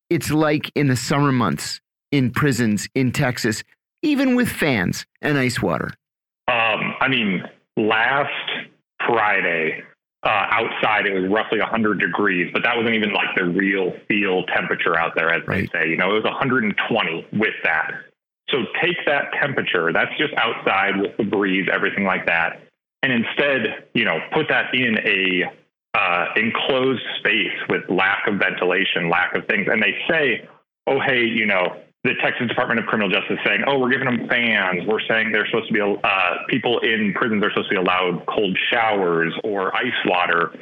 it's 0.10 0.32
like 0.32 0.70
in 0.76 0.88
the 0.88 0.98
summer 0.98 1.32
months 1.32 1.80
in 2.12 2.32
prisons 2.32 2.90
in 2.94 3.14
Texas, 3.14 3.64
even 4.02 4.36
with 4.36 4.50
fans 4.50 5.06
and 5.22 5.38
ice 5.38 5.62
water. 5.62 5.92
Um, 6.50 6.94
I 7.00 7.08
mean, 7.08 7.42
last 7.78 8.68
Friday, 9.08 9.82
uh, 10.24 10.46
outside 10.50 11.06
it 11.06 11.14
was 11.14 11.30
roughly 11.30 11.60
100 11.60 12.00
degrees, 12.00 12.50
but 12.52 12.64
that 12.64 12.76
wasn't 12.76 12.96
even 12.96 13.14
like 13.14 13.36
the 13.36 13.46
real 13.46 13.94
feel 14.08 14.44
temperature 14.48 14.98
out 14.98 15.14
there, 15.16 15.30
as 15.30 15.48
right. 15.48 15.70
they 15.72 15.80
say. 15.80 15.90
You 15.90 15.98
know, 15.98 16.10
it 16.10 16.14
was 16.14 16.24
120 16.24 17.28
with 17.34 17.54
that. 17.64 17.92
So 18.50 18.60
take 18.82 18.98
that 19.06 19.34
temperature, 19.42 19.92
that's 19.92 20.16
just 20.18 20.34
outside 20.38 21.00
with 21.00 21.18
the 21.18 21.24
breeze, 21.24 21.68
everything 21.72 22.06
like 22.06 22.26
that, 22.28 22.62
and 23.04 23.12
instead, 23.12 23.88
you 23.94 24.06
know, 24.06 24.20
put 24.34 24.48
that 24.50 24.74
in 24.74 24.98
a 25.06 25.52
uh, 25.94 26.26
enclosed 26.36 27.02
space 27.20 27.58
with 27.70 27.82
lack 27.90 28.28
of 28.28 28.36
ventilation, 28.36 29.10
lack 29.10 29.36
of 29.36 29.46
things. 29.48 29.68
And 29.70 29.82
they 29.82 29.96
say, 30.10 30.48
oh, 30.88 31.00
hey, 31.00 31.24
you 31.24 31.46
know, 31.46 31.82
the 32.08 32.16
Texas 32.24 32.48
Department 32.48 32.80
of 32.80 32.86
Criminal 32.86 33.10
Justice 33.10 33.38
saying, 33.46 33.64
"Oh, 33.68 33.80
we're 33.80 33.92
giving 33.92 34.08
them 34.08 34.28
fans. 34.30 34.88
We're 34.88 35.04
saying 35.08 35.32
they're 35.32 35.46
supposed 35.48 35.68
to 35.68 35.74
be 35.74 35.82
uh, 35.82 36.32
people 36.48 36.80
in 36.80 37.14
prisons 37.14 37.44
are 37.44 37.52
supposed 37.52 37.70
to 37.70 37.76
be 37.76 37.82
allowed 37.82 38.26
cold 38.26 38.58
showers 38.72 39.34
or 39.44 39.76
ice 39.76 40.00
water," 40.06 40.56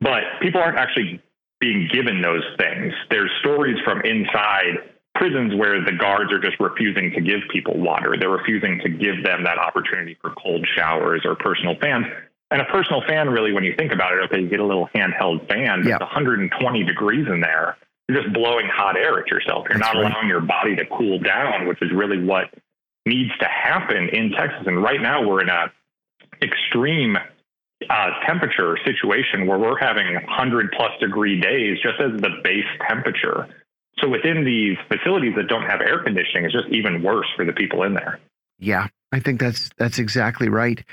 but 0.00 0.22
people 0.40 0.60
aren't 0.60 0.78
actually 0.78 1.20
being 1.58 1.88
given 1.92 2.22
those 2.22 2.44
things. 2.56 2.94
There's 3.10 3.30
stories 3.40 3.78
from 3.84 4.00
inside 4.02 4.78
prisons 5.14 5.54
where 5.54 5.84
the 5.84 5.92
guards 5.92 6.32
are 6.32 6.40
just 6.40 6.58
refusing 6.58 7.12
to 7.12 7.20
give 7.20 7.40
people 7.52 7.78
water. 7.78 8.16
They're 8.18 8.30
refusing 8.30 8.80
to 8.82 8.88
give 8.88 9.22
them 9.22 9.44
that 9.44 9.58
opportunity 9.58 10.16
for 10.20 10.30
cold 10.30 10.66
showers 10.76 11.22
or 11.24 11.34
personal 11.36 11.76
fans. 11.80 12.06
And 12.50 12.60
a 12.60 12.64
personal 12.66 13.02
fan, 13.06 13.30
really, 13.30 13.52
when 13.52 13.64
you 13.64 13.74
think 13.76 13.92
about 13.92 14.12
it, 14.12 14.20
okay, 14.24 14.40
you 14.40 14.48
get 14.48 14.60
a 14.60 14.66
little 14.66 14.88
handheld 14.94 15.48
fan, 15.48 15.84
yeah. 15.86 15.94
it's 15.94 16.00
120 16.00 16.84
degrees 16.84 17.26
in 17.28 17.40
there 17.40 17.76
you're 18.08 18.22
just 18.22 18.32
blowing 18.34 18.68
hot 18.72 18.96
air 18.96 19.18
at 19.20 19.28
yourself. 19.28 19.66
You're 19.68 19.78
That's 19.78 19.94
not 19.94 20.02
right. 20.02 20.10
allowing 20.10 20.28
your 20.28 20.40
body 20.40 20.76
to 20.76 20.84
cool 20.86 21.18
down, 21.18 21.66
which 21.66 21.80
is 21.82 21.90
really 21.92 22.22
what 22.22 22.52
needs 23.06 23.30
to 23.40 23.46
happen 23.46 24.08
in 24.12 24.30
Texas. 24.30 24.64
And 24.66 24.82
right 24.82 25.00
now 25.00 25.26
we're 25.26 25.42
in 25.42 25.48
a 25.48 25.72
extreme 26.42 27.16
uh, 27.88 28.10
temperature 28.26 28.76
situation 28.84 29.46
where 29.46 29.58
we're 29.58 29.78
having 29.78 30.14
100 30.14 30.72
plus 30.72 30.90
degree 31.00 31.40
days 31.40 31.78
just 31.82 32.00
as 32.00 32.20
the 32.20 32.40
base 32.42 32.66
temperature. 32.88 33.48
So 33.98 34.08
within 34.08 34.44
these 34.44 34.76
facilities 34.88 35.34
that 35.36 35.48
don't 35.48 35.68
have 35.68 35.80
air 35.80 36.02
conditioning, 36.02 36.44
it's 36.44 36.54
just 36.54 36.68
even 36.70 37.02
worse 37.02 37.26
for 37.36 37.44
the 37.44 37.52
people 37.52 37.82
in 37.82 37.94
there. 37.94 38.20
Yeah, 38.58 38.88
I 39.12 39.20
think 39.20 39.40
that's 39.40 39.70
that's 39.76 39.98
exactly 39.98 40.48
right. 40.48 40.84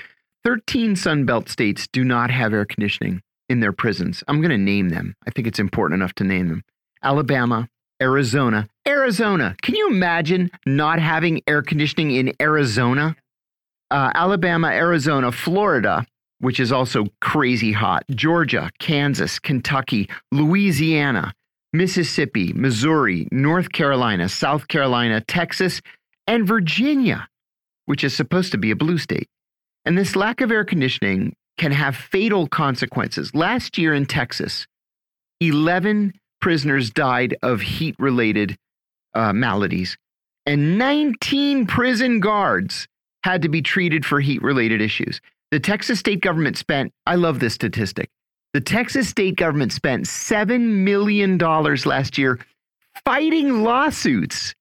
13 0.44 0.94
Sunbelt 0.94 1.48
states 1.48 1.86
do 1.92 2.04
not 2.04 2.30
have 2.30 2.52
air 2.52 2.64
conditioning 2.64 3.22
in 3.48 3.60
their 3.60 3.72
prisons. 3.72 4.24
I'm 4.28 4.40
going 4.40 4.50
to 4.50 4.58
name 4.58 4.88
them. 4.88 5.14
I 5.26 5.30
think 5.30 5.46
it's 5.46 5.58
important 5.58 6.00
enough 6.00 6.14
to 6.14 6.24
name 6.24 6.48
them. 6.48 6.64
Alabama, 7.02 7.68
Arizona. 8.00 8.68
Arizona. 8.86 9.56
Can 9.62 9.74
you 9.74 9.88
imagine 9.88 10.50
not 10.66 10.98
having 10.98 11.42
air 11.46 11.62
conditioning 11.62 12.10
in 12.12 12.32
Arizona? 12.40 13.16
Uh, 13.90 14.10
Alabama, 14.14 14.68
Arizona, 14.68 15.32
Florida, 15.32 16.06
which 16.38 16.60
is 16.60 16.72
also 16.72 17.06
crazy 17.20 17.72
hot, 17.72 18.04
Georgia, 18.10 18.70
Kansas, 18.78 19.38
Kentucky, 19.38 20.08
Louisiana, 20.32 21.34
Mississippi, 21.72 22.52
Missouri, 22.52 23.28
North 23.30 23.72
Carolina, 23.72 24.28
South 24.28 24.68
Carolina, 24.68 25.20
Texas, 25.20 25.80
and 26.26 26.46
Virginia, 26.46 27.28
which 27.86 28.04
is 28.04 28.14
supposed 28.14 28.52
to 28.52 28.58
be 28.58 28.70
a 28.70 28.76
blue 28.76 28.98
state. 28.98 29.28
And 29.84 29.96
this 29.96 30.16
lack 30.16 30.40
of 30.40 30.50
air 30.50 30.64
conditioning 30.64 31.34
can 31.58 31.72
have 31.72 31.96
fatal 31.96 32.46
consequences. 32.46 33.34
Last 33.34 33.76
year 33.76 33.92
in 33.92 34.06
Texas, 34.06 34.66
11 35.40 36.12
prisoners 36.40 36.90
died 36.90 37.36
of 37.42 37.60
heat 37.60 37.96
related 37.98 38.56
uh, 39.14 39.32
maladies, 39.32 39.96
and 40.46 40.78
19 40.78 41.66
prison 41.66 42.20
guards 42.20 42.88
had 43.22 43.42
to 43.42 43.48
be 43.48 43.62
treated 43.62 44.04
for 44.04 44.20
heat 44.20 44.42
related 44.42 44.80
issues. 44.80 45.20
The 45.50 45.60
Texas 45.60 45.98
state 45.98 46.20
government 46.20 46.56
spent, 46.56 46.92
I 47.06 47.16
love 47.16 47.40
this 47.40 47.54
statistic. 47.54 48.08
The 48.52 48.60
Texas 48.60 49.08
state 49.08 49.36
government 49.36 49.72
spent 49.72 50.06
$7 50.06 50.60
million 50.60 51.38
last 51.38 52.18
year 52.18 52.38
fighting 53.04 53.62
lawsuits 53.62 54.54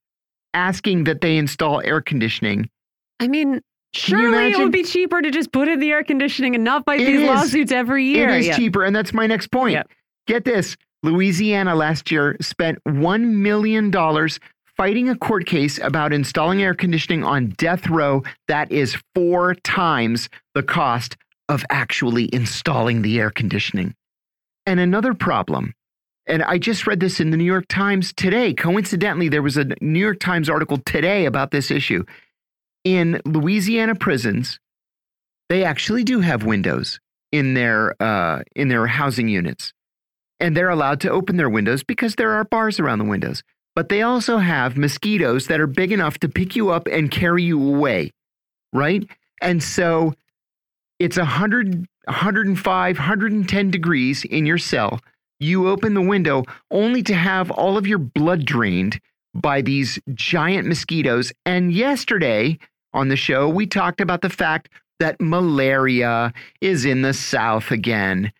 asking 0.54 1.06
that 1.06 1.22
they 1.22 1.38
install 1.38 1.82
air 1.82 2.02
conditioning. 2.02 2.70
I 3.20 3.28
mean, 3.28 3.62
surely 3.94 4.52
it 4.52 4.58
would 4.58 4.72
be 4.72 4.84
cheaper 4.84 5.22
to 5.22 5.32
just 5.32 5.52
put 5.52 5.68
in 5.68 5.80
the 5.80 5.92
air 5.92 6.04
conditioning 6.04 6.56
and 6.56 6.64
not 6.64 6.86
fight 6.86 7.02
it 7.02 7.06
these 7.06 7.22
is. 7.22 7.28
lawsuits 7.28 7.72
every 7.72 8.06
year. 8.06 8.30
It 8.30 8.40
is 8.40 8.48
yeah. 8.48 8.56
cheaper. 8.56 8.84
And 8.84 8.96
that's 8.96 9.14
my 9.14 9.28
next 9.28 9.52
point. 9.52 9.74
Yep. 9.74 9.92
Get 10.28 10.46
this 10.46 10.78
Louisiana 11.04 11.76
last 11.76 12.12
year 12.12 12.36
spent 12.42 12.84
$1 12.86 13.22
million 13.22 13.92
fighting 14.76 15.10
a 15.10 15.16
court 15.18 15.46
case 15.46 15.78
about 15.80 16.14
installing 16.14 16.62
air 16.62 16.74
conditioning 16.74 17.24
on 17.24 17.50
death 17.58 17.88
row 17.90 18.24
that 18.48 18.72
is 18.72 18.98
four 19.16 19.56
times 19.56 20.30
the 20.56 20.64
cost 20.64 21.18
of 21.50 21.66
actually 21.70 22.30
installing 22.34 23.02
the 23.02 23.20
air 23.20 23.30
conditioning. 23.30 23.94
And 24.66 24.80
another 24.80 25.14
problem, 25.14 25.74
and 26.28 26.44
I 26.44 26.60
just 26.60 26.86
read 26.86 27.00
this 27.00 27.20
in 27.20 27.32
the 27.32 27.38
New 27.38 27.44
York 27.44 27.66
Times 27.68 28.14
today. 28.14 28.54
Coincidentally, 28.54 29.30
there 29.30 29.42
was 29.42 29.58
a 29.58 29.66
New 29.82 30.00
York 30.00 30.20
Times 30.20 30.50
article 30.50 30.78
today 30.86 31.26
about 31.26 31.52
this 31.52 31.72
issue. 31.72 32.06
In 32.84 33.20
Louisiana 33.26 33.96
prisons, 33.96 34.60
they 35.50 35.64
actually 35.64 36.04
do 36.04 36.20
have 36.20 36.44
windows 36.44 37.00
in 37.32 37.56
their 37.56 38.02
uh, 38.02 38.44
in 38.56 38.70
their 38.70 38.86
housing 38.88 39.28
units, 39.28 39.74
and 40.40 40.56
they're 40.56 40.70
allowed 40.70 41.02
to 41.02 41.10
open 41.10 41.38
their 41.38 41.50
windows 41.50 41.84
because 41.84 42.16
there 42.16 42.32
are 42.34 42.44
bars 42.44 42.80
around 42.80 43.00
the 43.00 43.06
windows 43.06 43.44
but 43.80 43.88
they 43.88 44.02
also 44.02 44.40
have 44.40 44.76
mosquitoes 44.76 45.48
that 45.48 45.62
are 45.62 45.66
big 45.68 45.94
enough 45.94 46.18
to 46.20 46.28
pick 46.28 46.54
you 46.54 46.70
up 46.70 46.86
and 46.88 47.12
carry 47.12 47.44
you 47.44 47.76
away, 47.76 48.12
right? 48.74 49.08
And 49.42 49.64
so 49.64 50.16
it's 51.00 51.18
100, 51.18 51.88
105, 52.06 52.98
110 52.98 53.72
degrees 53.72 54.26
in 54.26 54.46
your 54.46 54.58
cell. 54.58 55.00
You 55.40 55.70
open 55.70 55.94
the 55.94 56.02
window 56.02 56.44
only 56.72 57.02
to 57.04 57.14
have 57.14 57.52
all 57.52 57.78
of 57.78 57.88
your 57.88 58.00
blood 58.00 58.44
drained 58.44 59.00
by 59.34 59.62
these 59.62 59.98
giant 60.14 60.68
mosquitoes. 60.68 61.32
And 61.46 61.72
yesterday 61.72 62.60
on 62.94 63.08
the 63.08 63.16
show, 63.16 63.48
we 63.48 63.66
talked 63.66 64.02
about 64.02 64.22
the 64.22 64.30
fact 64.30 64.68
that 65.00 65.22
malaria 65.22 66.34
is 66.60 66.84
in 66.84 67.02
the 67.02 67.14
South 67.14 67.72
again 67.72 68.34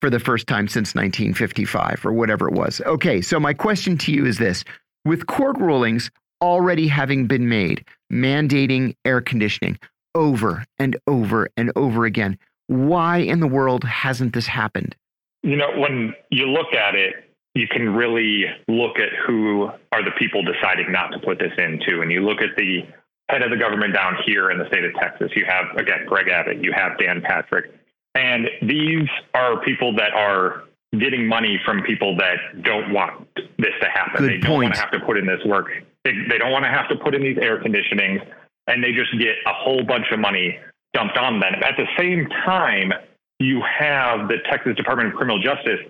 for 0.00 0.10
the 0.10 0.20
first 0.20 0.46
time 0.46 0.68
since 0.68 0.94
1955 0.94 2.04
or 2.04 2.12
whatever 2.12 2.48
it 2.48 2.54
was. 2.54 2.80
Okay, 2.86 3.20
so 3.20 3.40
my 3.40 3.54
question 3.54 3.96
to 3.98 4.12
you 4.12 4.26
is 4.26 4.38
this 4.38 4.64
with 5.04 5.26
court 5.26 5.56
rulings 5.58 6.10
already 6.42 6.86
having 6.86 7.26
been 7.26 7.48
made 7.48 7.84
mandating 8.12 8.94
air 9.04 9.20
conditioning 9.20 9.78
over 10.14 10.64
and 10.78 10.96
over 11.06 11.48
and 11.56 11.72
over 11.76 12.04
again. 12.04 12.38
Why 12.68 13.18
in 13.18 13.40
the 13.40 13.46
world 13.46 13.84
hasn't 13.84 14.32
this 14.32 14.46
happened? 14.46 14.96
You 15.42 15.56
know, 15.56 15.78
when 15.78 16.14
you 16.30 16.46
look 16.46 16.72
at 16.72 16.94
it, 16.94 17.14
you 17.54 17.66
can 17.68 17.94
really 17.94 18.44
look 18.68 18.98
at 18.98 19.08
who 19.26 19.70
are 19.92 20.04
the 20.04 20.10
people 20.18 20.42
deciding 20.42 20.92
not 20.92 21.08
to 21.08 21.18
put 21.18 21.38
this 21.38 21.52
into. 21.58 22.02
And 22.02 22.10
you 22.10 22.24
look 22.24 22.42
at 22.42 22.56
the 22.56 22.82
head 23.28 23.42
of 23.42 23.50
the 23.50 23.56
government 23.56 23.94
down 23.94 24.16
here 24.26 24.50
in 24.50 24.58
the 24.58 24.66
state 24.66 24.84
of 24.84 24.92
Texas. 24.94 25.30
You 25.34 25.44
have, 25.46 25.76
again, 25.76 26.06
Greg 26.06 26.28
Abbott, 26.28 26.62
you 26.62 26.72
have 26.72 26.98
Dan 26.98 27.22
Patrick. 27.22 27.72
And 28.16 28.48
these 28.62 29.08
are 29.34 29.60
people 29.60 29.94
that 29.96 30.12
are 30.14 30.64
getting 30.98 31.26
money 31.26 31.60
from 31.64 31.82
people 31.82 32.16
that 32.16 32.62
don't 32.62 32.92
want 32.92 33.28
this 33.58 33.74
to 33.82 33.88
happen. 33.88 34.22
Good 34.22 34.30
they 34.30 34.38
don't 34.38 34.62
want 34.62 34.74
to 34.74 34.80
have 34.80 34.90
to 34.92 35.00
put 35.00 35.18
in 35.18 35.26
this 35.26 35.44
work. 35.44 35.68
They, 36.04 36.12
they 36.28 36.38
don't 36.38 36.52
want 36.52 36.64
to 36.64 36.70
have 36.70 36.88
to 36.88 36.96
put 36.96 37.14
in 37.14 37.22
these 37.22 37.36
air 37.38 37.62
conditionings, 37.62 38.24
and 38.66 38.82
they 38.82 38.92
just 38.92 39.12
get 39.18 39.34
a 39.46 39.52
whole 39.52 39.84
bunch 39.84 40.06
of 40.12 40.18
money 40.18 40.58
dumped 40.94 41.18
on 41.18 41.40
them. 41.40 41.54
At 41.62 41.76
the 41.76 41.86
same 41.98 42.28
time, 42.44 42.92
you 43.38 43.62
have 43.78 44.28
the 44.28 44.36
Texas 44.50 44.76
Department 44.76 45.10
of 45.10 45.14
Criminal 45.16 45.42
Justice 45.42 45.80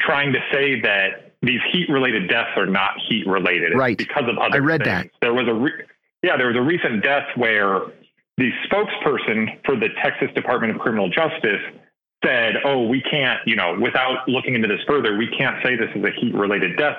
trying 0.00 0.32
to 0.32 0.38
say 0.52 0.80
that 0.80 1.32
these 1.42 1.60
heat-related 1.70 2.28
deaths 2.28 2.56
are 2.56 2.66
not 2.66 2.92
heat-related, 3.08 3.76
right? 3.76 3.98
Because 3.98 4.24
of 4.28 4.38
other. 4.38 4.56
I 4.56 4.58
read 4.58 4.84
things. 4.84 5.04
that 5.04 5.10
there 5.20 5.34
was 5.34 5.46
a 5.48 5.54
re- 5.54 5.84
yeah, 6.22 6.38
there 6.38 6.46
was 6.46 6.56
a 6.56 6.62
recent 6.62 7.02
death 7.02 7.26
where 7.36 7.82
the 8.36 8.50
spokesperson 8.66 9.64
for 9.64 9.76
the 9.76 9.88
Texas 10.02 10.28
Department 10.34 10.74
of 10.74 10.80
Criminal 10.80 11.08
Justice 11.08 11.62
said, 12.24 12.54
oh, 12.64 12.86
we 12.86 13.02
can't, 13.02 13.40
you 13.46 13.54
know, 13.54 13.76
without 13.80 14.28
looking 14.28 14.54
into 14.54 14.68
this 14.68 14.80
further, 14.86 15.16
we 15.16 15.28
can't 15.28 15.62
say 15.64 15.76
this 15.76 15.90
is 15.94 16.02
a 16.02 16.10
heat 16.20 16.34
related 16.34 16.76
death. 16.76 16.96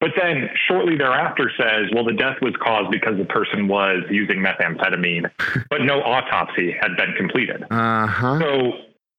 But 0.00 0.10
then 0.20 0.50
shortly 0.68 0.96
thereafter 0.98 1.50
says, 1.56 1.88
well, 1.94 2.04
the 2.04 2.12
death 2.12 2.36
was 2.42 2.54
caused 2.62 2.90
because 2.90 3.16
the 3.16 3.24
person 3.24 3.68
was 3.68 4.02
using 4.10 4.38
methamphetamine, 4.38 5.30
but 5.70 5.82
no 5.82 6.00
autopsy 6.00 6.74
had 6.78 6.96
been 6.96 7.14
completed. 7.16 7.64
Uh-huh. 7.70 8.38
So 8.40 8.72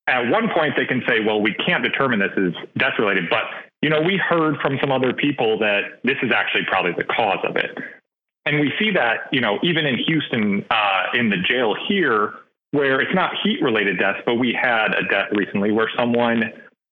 at 0.07 0.29
one 0.29 0.49
point 0.53 0.73
they 0.77 0.85
can 0.85 1.01
say, 1.07 1.21
well, 1.25 1.41
we 1.41 1.55
can't 1.65 1.83
determine 1.83 2.19
this 2.19 2.33
is 2.37 2.53
death 2.77 2.93
related. 2.99 3.29
But, 3.29 3.43
you 3.81 3.89
know, 3.89 4.01
we 4.01 4.17
heard 4.17 4.57
from 4.61 4.77
some 4.79 4.91
other 4.91 5.13
people 5.13 5.57
that 5.59 5.99
this 6.03 6.17
is 6.21 6.31
actually 6.31 6.65
probably 6.67 6.93
the 6.93 7.05
cause 7.05 7.43
of 7.47 7.55
it. 7.55 7.71
And 8.45 8.59
we 8.59 8.71
see 8.77 8.91
that, 8.91 9.29
you 9.31 9.41
know, 9.41 9.57
even 9.63 9.85
in 9.85 9.97
Houston, 9.97 10.65
uh, 10.69 11.03
in 11.13 11.29
the 11.29 11.37
jail 11.37 11.75
here, 11.87 12.33
where 12.71 12.99
it's 13.01 13.13
not 13.15 13.31
heat 13.43 13.61
related 13.61 13.97
deaths, 13.97 14.19
but 14.25 14.35
we 14.35 14.53
had 14.59 14.93
a 14.93 15.07
death 15.07 15.29
recently 15.31 15.71
where 15.71 15.89
someone 15.97 16.43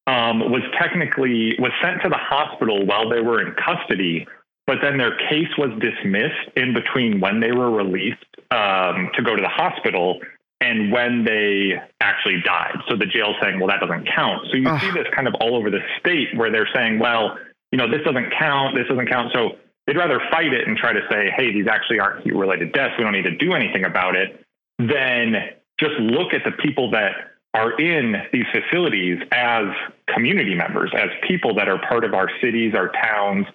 um, 0.08 0.40
was 0.52 0.64
technically 0.80 1.56
was 1.60 1.72
sent 1.82 2.02
to 2.04 2.10
the 2.10 2.18
hospital 2.18 2.86
while 2.86 3.10
they 3.10 3.22
were 3.22 3.46
in 3.46 3.54
custody, 3.54 4.28
but 4.66 4.78
then 4.82 4.98
their 4.98 5.16
case 5.30 5.50
was 5.58 5.70
dismissed 5.80 6.50
in 6.56 6.74
between 6.74 7.20
when 7.20 7.40
they 7.40 7.52
were 7.52 7.72
released 7.72 8.26
um, 8.52 9.10
to 9.16 9.22
go 9.24 9.36
to 9.36 9.42
the 9.42 9.50
hospital 9.50 10.20
and 10.62 10.92
when 10.92 11.26
they 11.26 11.74
actually 12.00 12.42
died. 12.46 12.76
So 12.88 12.96
the 12.96 13.06
jail's 13.06 13.36
saying, 13.42 13.60
well, 13.60 13.68
that 13.68 13.82
doesn't 13.82 14.08
count. 14.16 14.48
So 14.50 14.58
you 14.58 14.70
Ugh. 14.70 14.80
see 14.80 14.92
this 14.92 15.08
kind 15.14 15.28
of 15.28 15.36
all 15.42 15.56
over 15.56 15.70
the 15.70 15.82
state 16.00 16.30
where 16.36 16.50
they're 16.50 16.70
saying, 16.74 17.00
well, 17.00 17.38
you 17.72 17.78
know, 17.78 17.90
this 17.90 18.02
doesn't 18.06 18.32
count, 18.40 18.76
this 18.76 18.88
doesn't 18.88 19.08
count. 19.08 19.32
So 19.34 19.58
they'd 19.88 19.98
rather 19.98 20.20
fight 20.32 20.54
it 20.54 20.68
and 20.68 20.78
try 20.78 20.94
to 20.94 21.02
say, 21.10 21.32
hey, 21.36 21.52
these 21.52 21.68
actually 21.68 22.00
aren't 22.00 22.24
heat 22.24 22.36
related 22.36 22.74
deaths. 22.74 22.94
We 22.98 23.04
don't 23.04 23.14
need 23.14 23.24
to 23.24 23.38
do 23.38 23.54
anything 23.54 23.86
about 23.86 24.16
it 24.16 24.44
than 24.80 25.36
just 25.80 25.94
look 26.00 26.34
at 26.34 26.42
the 26.44 26.52
people 26.64 26.92
that 26.92 27.12
are 27.54 27.80
in 27.80 28.16
these 28.32 28.46
facilities 28.52 29.20
as 29.32 29.66
community 30.08 30.56
members, 30.56 30.92
as 30.96 31.10
people 31.28 31.56
that 31.56 31.68
are 31.70 31.80
part 31.88 32.04
of 32.04 32.14
our 32.14 32.30
cities, 32.42 32.74
our 32.76 32.90
towns, 32.90 33.46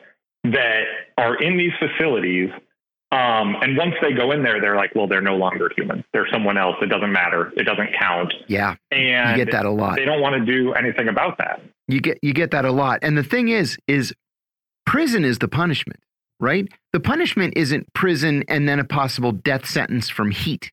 that 0.45 0.85
are 1.17 1.41
in 1.43 1.57
these 1.57 1.73
facilities. 1.79 2.51
Um, 3.11 3.57
and 3.63 3.77
once 3.77 3.95
they 4.03 4.13
go 4.13 4.33
in 4.33 4.43
there, 4.43 4.61
they're 4.61 4.77
like, 4.77 4.95
well, 4.95 5.09
they're 5.09 5.23
no 5.23 5.37
longer 5.37 5.71
human. 5.75 6.05
They're 6.13 6.29
someone 6.31 6.59
else. 6.59 6.77
It 6.83 6.87
doesn't 6.87 7.13
matter. 7.13 7.53
It 7.57 7.65
doesn't 7.65 7.89
count. 7.99 8.35
Yeah. 8.47 8.77
And 8.91 9.39
you 9.39 9.45
get 9.45 9.53
that 9.53 9.65
a 9.65 9.71
lot. 9.71 9.97
They 9.97 10.05
don't 10.05 10.21
want 10.21 10.45
to 10.45 10.53
do 10.53 10.75
anything 10.75 11.09
about 11.09 11.39
that. 11.39 11.63
You 11.89 12.01
get 12.01 12.19
you 12.23 12.35
get 12.35 12.51
that 12.51 12.67
a 12.67 12.73
lot. 12.73 12.99
And 13.03 13.17
the 13.17 13.23
thing 13.23 13.49
is, 13.49 13.79
is 13.89 14.13
prison 14.85 15.25
is 15.25 15.39
the 15.39 15.49
punishment, 15.49 16.01
right? 16.41 16.69
The 16.93 17.01
punishment 17.01 17.55
isn't 17.57 17.93
prison 17.95 18.45
and 18.49 18.69
then 18.69 18.79
a 18.79 18.85
possible 18.85 19.33
death 19.33 19.67
sentence 19.67 20.09
from 20.09 20.31
heat 20.31 20.71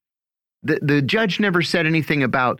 the, 0.65 0.79
the 0.81 1.01
judge 1.01 1.39
never 1.39 1.61
said 1.61 1.85
anything 1.85 2.23
about 2.23 2.59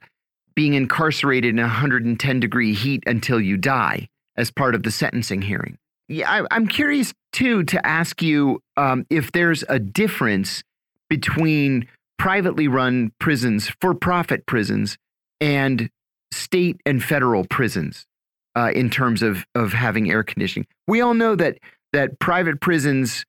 being 0.56 0.76
incarcerated 0.76 1.49
in 1.56 1.62
110 1.62 2.39
degree 2.39 2.74
heat 2.74 3.03
until 3.06 3.41
you 3.41 3.58
die 3.58 4.08
as 4.38 4.51
part 4.51 4.76
of 4.76 4.84
the 4.84 4.91
sentencing 4.91 5.41
hearing. 5.41 5.78
Yeah, 6.08 6.45
I, 6.49 6.56
am 6.56 6.68
curious 6.68 7.14
too 7.34 7.64
to 7.64 7.86
ask 7.86 8.22
you 8.22 8.62
um, 8.78 9.06
if 9.10 9.32
there's 9.32 9.64
a 9.68 9.80
difference 9.80 10.64
between 11.10 11.88
privately 12.18 12.68
run 12.68 13.12
prisons, 13.20 13.70
for 13.82 13.93
profit 13.95 14.45
prisons, 14.45 14.97
and 15.41 15.89
state 16.32 16.80
and 16.86 17.03
federal 17.03 17.43
prisons 17.45 18.06
uh, 18.56 18.72
in 18.74 18.89
terms 18.89 19.24
of, 19.24 19.45
of 19.56 19.74
having 19.74 20.10
air 20.10 20.24
conditioning. 20.24 20.68
We 20.88 21.01
all 21.01 21.16
know 21.16 21.36
that 21.36 21.58
that 21.96 22.20
private 22.20 22.60
prisons 22.60 23.26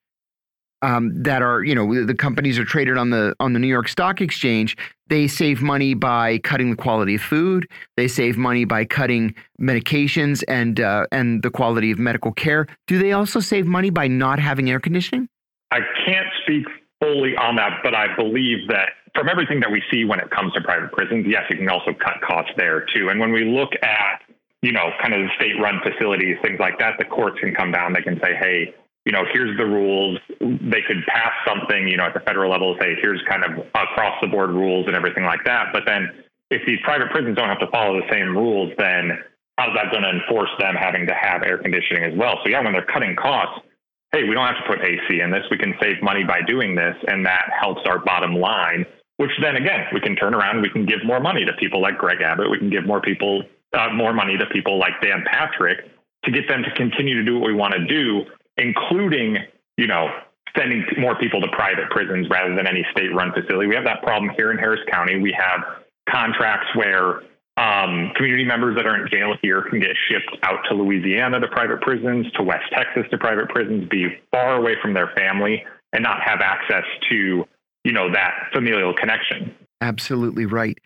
um, 0.83 1.23
that 1.23 1.41
are 1.41 1.64
you 1.64 1.75
know 1.75 2.05
the 2.05 2.14
companies 2.14 2.59
are 2.59 2.64
traded 2.64 2.99
on 2.99 3.11
the 3.11 3.35
on 3.41 3.53
the 3.53 3.59
New 3.59 3.69
York 3.69 3.89
Stock 3.89 4.21
Exchange. 4.21 4.77
They 5.09 5.29
save 5.29 5.62
money 5.62 5.95
by 5.95 6.39
cutting 6.39 6.71
the 6.71 6.77
quality 6.77 7.14
of 7.14 7.23
food. 7.23 7.67
They 7.97 8.09
save 8.09 8.37
money 8.37 8.64
by 8.64 8.85
cutting 8.85 9.35
medications 9.61 10.43
and 10.49 10.81
uh, 10.81 11.07
and 11.12 11.43
the 11.43 11.51
quality 11.51 11.91
of 11.91 11.99
medical 11.99 12.33
care. 12.33 12.67
Do 12.87 12.99
they 12.99 13.12
also 13.12 13.41
save 13.41 13.67
money 13.67 13.91
by 13.91 14.09
not 14.09 14.39
having 14.39 14.69
air 14.69 14.81
conditioning? 14.81 15.29
I 15.71 15.81
can't 16.05 16.29
speak 16.43 16.67
fully 17.01 17.37
on 17.37 17.57
that, 17.57 17.81
but 17.83 17.95
I 17.95 18.14
believe 18.17 18.69
that 18.69 18.91
from 19.14 19.29
everything 19.29 19.61
that 19.61 19.71
we 19.71 19.83
see 19.91 20.05
when 20.05 20.21
it 20.21 20.31
comes 20.31 20.53
to 20.55 20.61
private 20.61 20.93
prisons, 20.93 21.27
yes, 21.29 21.45
you 21.51 21.57
can 21.57 21.69
also 21.69 21.93
cut 21.95 22.21
costs 22.27 22.53
there 22.57 22.87
too. 22.95 23.09
And 23.09 23.19
when 23.19 23.33
we 23.33 23.45
look 23.45 23.71
at 23.83 24.26
you 24.67 24.73
know 24.73 24.91
kind 25.01 25.14
of 25.14 25.23
the 25.23 25.31
state-run 25.37 25.81
facilities, 25.87 26.37
things 26.43 26.59
like 26.59 26.79
that, 26.79 26.99
the 26.99 27.05
courts 27.07 27.39
can 27.41 27.55
come 27.55 27.71
down. 27.71 27.93
They 27.93 28.03
can 28.03 28.19
say, 28.21 28.35
hey 28.35 28.75
you 29.07 29.12
know, 29.12 29.23
here's 29.33 29.57
the 29.57 29.64
rules. 29.64 30.19
They 30.41 30.83
could 30.83 31.07
pass 31.07 31.31
something, 31.47 31.87
you 31.87 31.97
know, 31.97 32.07
at 32.07 32.14
the 32.14 32.21
federal 32.21 32.51
level, 32.51 32.77
say, 32.81 32.97
here's 33.01 33.23
kind 33.29 33.45
of 33.45 33.64
across 33.73 34.19
the 34.21 34.27
board 34.27 34.51
rules 34.51 34.89
and 34.89 34.97
everything 34.97 35.25
like 35.25 35.45
that. 35.45 35.67
But 35.73 35.85
then 35.87 36.11
if 36.51 36.67
these 36.67 36.81
private 36.83 37.11
prisons 37.11 37.37
don't 37.37 37.49
have 37.49 37.61
to 37.61 37.71
follow 37.71 38.01
the 38.01 38.07
same 38.11 38.37
rules, 38.37 38.73
then 38.79 39.23
how's 39.57 39.75
that 39.77 39.93
going 39.93 40.03
to 40.03 40.11
enforce 40.11 40.51
them 40.59 40.75
having 40.75 41.07
to 41.07 41.14
have 41.14 41.45
air 41.45 41.57
conditioning 41.57 42.03
as 42.03 42.19
well? 42.19 42.41
So 42.43 42.51
yeah, 42.51 42.61
when 42.62 42.73
they're 42.73 42.85
cutting 42.85 43.14
costs, 43.14 43.64
hey, 44.11 44.25
we 44.25 44.35
don't 44.35 44.47
have 44.47 44.59
to 44.59 44.67
put 44.67 44.83
AC 44.83 45.21
in 45.21 45.31
this. 45.31 45.45
We 45.53 45.59
can 45.59 45.75
save 45.81 46.03
money 46.03 46.25
by 46.25 46.41
doing 46.43 46.75
this, 46.75 46.97
and 47.07 47.25
that 47.27 47.47
helps 47.59 47.83
our 47.87 48.01
bottom 48.01 48.35
line. 48.35 48.85
Which 49.19 49.31
then 49.41 49.55
again, 49.55 49.87
we 49.95 50.01
can 50.01 50.17
turn 50.17 50.35
around. 50.35 50.62
We 50.62 50.69
can 50.69 50.85
give 50.85 51.05
more 51.05 51.21
money 51.21 51.45
to 51.45 51.53
people 51.55 51.81
like 51.81 51.97
Greg 51.97 52.21
Abbott. 52.21 52.51
We 52.51 52.59
can 52.59 52.71
give 52.71 52.85
more 52.85 53.01
people 53.01 53.45
uh, 53.73 53.89
more 53.93 54.12
money 54.12 54.37
to 54.39 54.47
people 54.47 54.79
like 54.79 55.01
Dan 55.03 55.25
Patrick 55.27 55.91
to 56.25 56.31
get 56.31 56.49
them 56.49 56.62
to 56.62 56.71
continue 56.75 57.14
to 57.14 57.25
do 57.25 57.39
what 57.39 57.47
we 57.47 57.55
want 57.55 57.75
to 57.75 57.85
do, 57.87 58.25
including 58.57 59.39
you 59.77 59.87
know 59.87 60.09
sending 60.57 60.85
more 60.99 61.17
people 61.19 61.41
to 61.41 61.49
private 61.49 61.91
prisons 61.91 62.29
rather 62.31 62.55
than 62.55 62.67
any 62.67 62.85
state-run 62.91 63.31
facility. 63.33 63.67
We 63.67 63.75
have 63.75 63.85
that 63.85 64.03
problem 64.03 64.33
here 64.37 64.51
in 64.51 64.59
Harris 64.59 64.81
County. 64.91 65.19
We 65.19 65.37
have 65.39 65.85
contracts 66.09 66.69
where 66.75 67.21
um, 67.59 68.12
community 68.17 68.45
members 68.45 68.77
that 68.77 68.87
are 68.87 68.97
in 68.97 69.09
jail 69.11 69.35
here 69.43 69.62
can 69.62 69.81
get 69.81 69.91
shipped 70.09 70.37
out 70.43 70.61
to 70.69 70.75
Louisiana 70.75 71.41
to 71.41 71.49
private 71.49 71.81
prisons, 71.81 72.27
to 72.37 72.43
West 72.43 72.64
Texas 72.73 73.05
to 73.11 73.19
private 73.19 73.49
prisons, 73.49 73.89
be 73.89 74.09
far 74.31 74.57
away 74.57 74.77
from 74.83 74.95
their 74.95 75.12
family, 75.17 75.64
and 75.93 76.03
not 76.03 76.21
have 76.23 76.41
access 76.41 76.85
to, 77.11 77.45
you 77.85 77.93
know, 77.93 78.12
that 78.12 78.49
familial 78.53 78.95
connection. 78.95 79.55
Absolutely 79.81 80.47
right. 80.47 80.79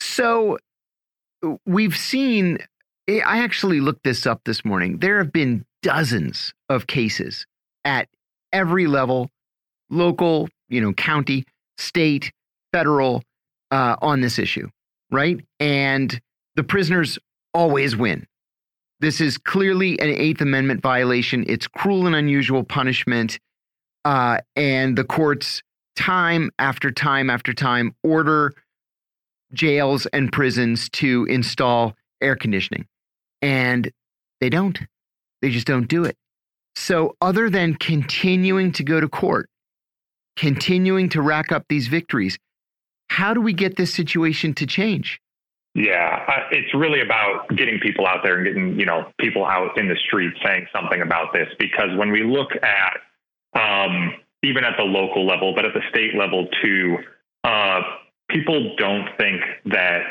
So 0.00 0.58
we've 1.66 1.96
seen. 1.96 2.58
I 3.08 3.42
actually 3.42 3.80
looked 3.80 4.04
this 4.04 4.26
up 4.26 4.42
this 4.44 4.64
morning. 4.64 4.98
There 4.98 5.18
have 5.18 5.32
been 5.32 5.64
dozens 5.82 6.54
of 6.68 6.86
cases 6.86 7.46
at 7.84 8.08
every 8.52 8.86
level, 8.86 9.28
local, 9.90 10.48
you 10.68 10.80
know, 10.80 10.92
county, 10.92 11.44
state, 11.78 12.32
federal, 12.72 13.22
uh, 13.72 13.96
on 14.00 14.20
this 14.20 14.38
issue 14.38 14.68
right? 15.12 15.44
And 15.60 16.20
the 16.56 16.64
prisoners 16.64 17.18
always 17.54 17.94
win. 17.94 18.26
This 18.98 19.20
is 19.20 19.38
clearly 19.38 20.00
an 20.00 20.08
Eighth 20.08 20.40
Amendment 20.40 20.80
violation. 20.80 21.44
It's 21.46 21.68
cruel 21.68 22.06
and 22.06 22.16
unusual 22.16 22.64
punishment. 22.64 23.38
Uh, 24.04 24.38
and 24.56 24.96
the 24.96 25.04
courts, 25.04 25.62
time 25.94 26.50
after 26.58 26.90
time 26.90 27.30
after 27.30 27.52
time, 27.52 27.94
order 28.02 28.54
jails 29.52 30.06
and 30.06 30.32
prisons 30.32 30.88
to 30.90 31.26
install 31.28 31.94
air 32.20 32.36
conditioning. 32.36 32.86
And 33.40 33.90
they 34.40 34.50
don't. 34.50 34.78
They 35.40 35.50
just 35.50 35.66
don't 35.66 35.88
do 35.88 36.04
it. 36.04 36.16
So, 36.74 37.16
other 37.20 37.50
than 37.50 37.74
continuing 37.74 38.72
to 38.72 38.84
go 38.84 39.00
to 39.00 39.08
court, 39.08 39.48
continuing 40.36 41.08
to 41.10 41.20
rack 41.20 41.52
up 41.52 41.64
these 41.68 41.88
victories, 41.88 42.38
how 43.08 43.34
do 43.34 43.40
we 43.40 43.52
get 43.52 43.76
this 43.76 43.92
situation 43.92 44.54
to 44.54 44.66
change? 44.66 45.20
Yeah, 45.74 46.24
it's 46.50 46.74
really 46.74 47.00
about 47.00 47.48
getting 47.56 47.78
people 47.80 48.06
out 48.06 48.22
there 48.22 48.36
and 48.36 48.46
getting, 48.46 48.78
you 48.78 48.86
know, 48.86 49.10
people 49.18 49.44
out 49.44 49.78
in 49.78 49.88
the 49.88 49.96
street 50.06 50.32
saying 50.44 50.66
something 50.74 51.00
about 51.00 51.32
this. 51.32 51.48
Because 51.58 51.96
when 51.96 52.10
we 52.10 52.24
look 52.24 52.50
at, 52.62 52.98
um, 53.58 54.14
even 54.42 54.64
at 54.64 54.74
the 54.76 54.84
local 54.84 55.26
level, 55.26 55.54
but 55.54 55.64
at 55.64 55.72
the 55.72 55.80
state 55.88 56.14
level 56.14 56.46
too, 56.62 56.98
uh, 57.44 57.80
people 58.32 58.74
don't 58.76 59.08
think 59.18 59.40
that 59.66 60.02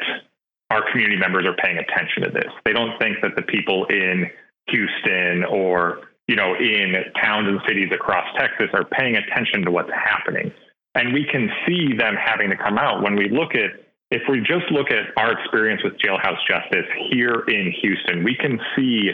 our 0.69 0.89
community 0.91 1.17
members 1.17 1.45
are 1.45 1.55
paying 1.63 1.77
attention 1.77 2.23
to 2.23 2.29
this. 2.29 2.51
They 2.63 2.73
don't 2.73 2.97
think 2.99 3.17
that 3.21 3.35
the 3.35 3.41
people 3.41 3.85
in 3.85 4.29
Houston 4.67 5.43
or, 5.43 6.01
you 6.27 6.35
know, 6.35 6.55
in 6.55 6.95
towns 7.21 7.47
and 7.49 7.59
cities 7.67 7.89
across 7.93 8.25
Texas 8.37 8.67
are 8.73 8.85
paying 8.85 9.17
attention 9.17 9.65
to 9.65 9.71
what's 9.71 9.91
happening. 9.91 10.51
And 10.95 11.13
we 11.13 11.25
can 11.29 11.49
see 11.67 11.93
them 11.97 12.15
having 12.15 12.49
to 12.49 12.57
come 12.57 12.77
out 12.77 13.03
when 13.03 13.15
we 13.15 13.29
look 13.29 13.55
at, 13.55 13.83
if 14.11 14.21
we 14.29 14.39
just 14.39 14.69
look 14.71 14.91
at 14.91 15.07
our 15.17 15.31
experience 15.31 15.81
with 15.83 15.93
jailhouse 15.97 16.39
justice 16.47 16.87
here 17.09 17.43
in 17.47 17.73
Houston, 17.81 18.23
we 18.23 18.35
can 18.35 18.59
see 18.75 19.11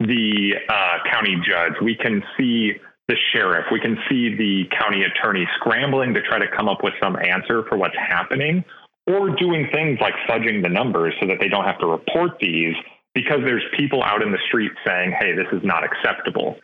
the 0.00 0.54
uh, 0.68 0.98
county 1.10 1.36
judge, 1.46 1.72
we 1.82 1.94
can 1.94 2.22
see 2.36 2.72
the 3.08 3.16
sheriff, 3.32 3.66
we 3.72 3.80
can 3.80 3.98
see 4.08 4.34
the 4.36 4.64
county 4.78 5.02
attorney 5.02 5.46
scrambling 5.56 6.14
to 6.14 6.22
try 6.22 6.38
to 6.38 6.46
come 6.56 6.68
up 6.68 6.82
with 6.82 6.94
some 7.02 7.16
answer 7.16 7.64
for 7.68 7.76
what's 7.76 7.96
happening, 7.96 8.64
or 9.06 9.30
doing 9.36 9.68
things 9.72 9.98
like 10.00 10.14
fudging 10.28 10.62
the 10.62 10.68
numbers 10.68 11.14
so 11.20 11.26
that 11.26 11.38
they 11.40 11.48
don't 11.48 11.64
have 11.64 11.78
to 11.78 11.86
report 11.86 12.38
these 12.40 12.74
because 13.14 13.40
there's 13.44 13.64
people 13.76 14.02
out 14.02 14.22
in 14.22 14.30
the 14.30 14.38
street 14.46 14.70
saying, 14.86 15.12
hey, 15.18 15.34
this 15.34 15.46
is 15.52 15.60
not 15.64 15.82
acceptable. 15.82 16.56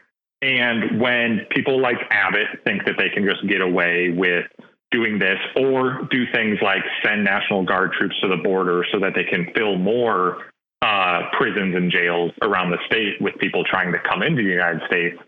And 0.43 1.01
when 1.01 1.47
people 1.51 1.81
like 1.81 1.97
Abbott 2.11 2.63
think 2.65 2.85
that 2.85 2.97
they 2.99 3.09
can 3.09 3.25
just 3.25 3.47
get 3.49 3.61
away 3.61 4.11
with 4.11 4.45
doing 4.93 5.19
this 5.19 5.39
or 5.57 6.07
do 6.11 6.25
things 6.33 6.59
like 6.63 6.83
send 7.05 7.25
National 7.25 7.65
Guard 7.65 7.93
troops 7.99 8.15
to 8.23 8.29
the 8.29 8.37
border 8.37 8.85
so 8.93 9.01
that 9.01 9.13
they 9.15 9.25
can 9.25 9.53
fill 9.57 9.77
more 9.77 10.39
uh, 10.83 11.23
prisons 11.37 11.75
and 11.75 11.91
jails 11.91 12.33
around 12.43 12.71
the 12.71 12.79
state 12.87 13.21
with 13.21 13.35
people 13.39 13.65
trying 13.65 13.93
to 13.93 13.99
come 13.99 14.23
into 14.23 14.43
the 14.43 14.49
United 14.49 14.83
States, 14.87 15.19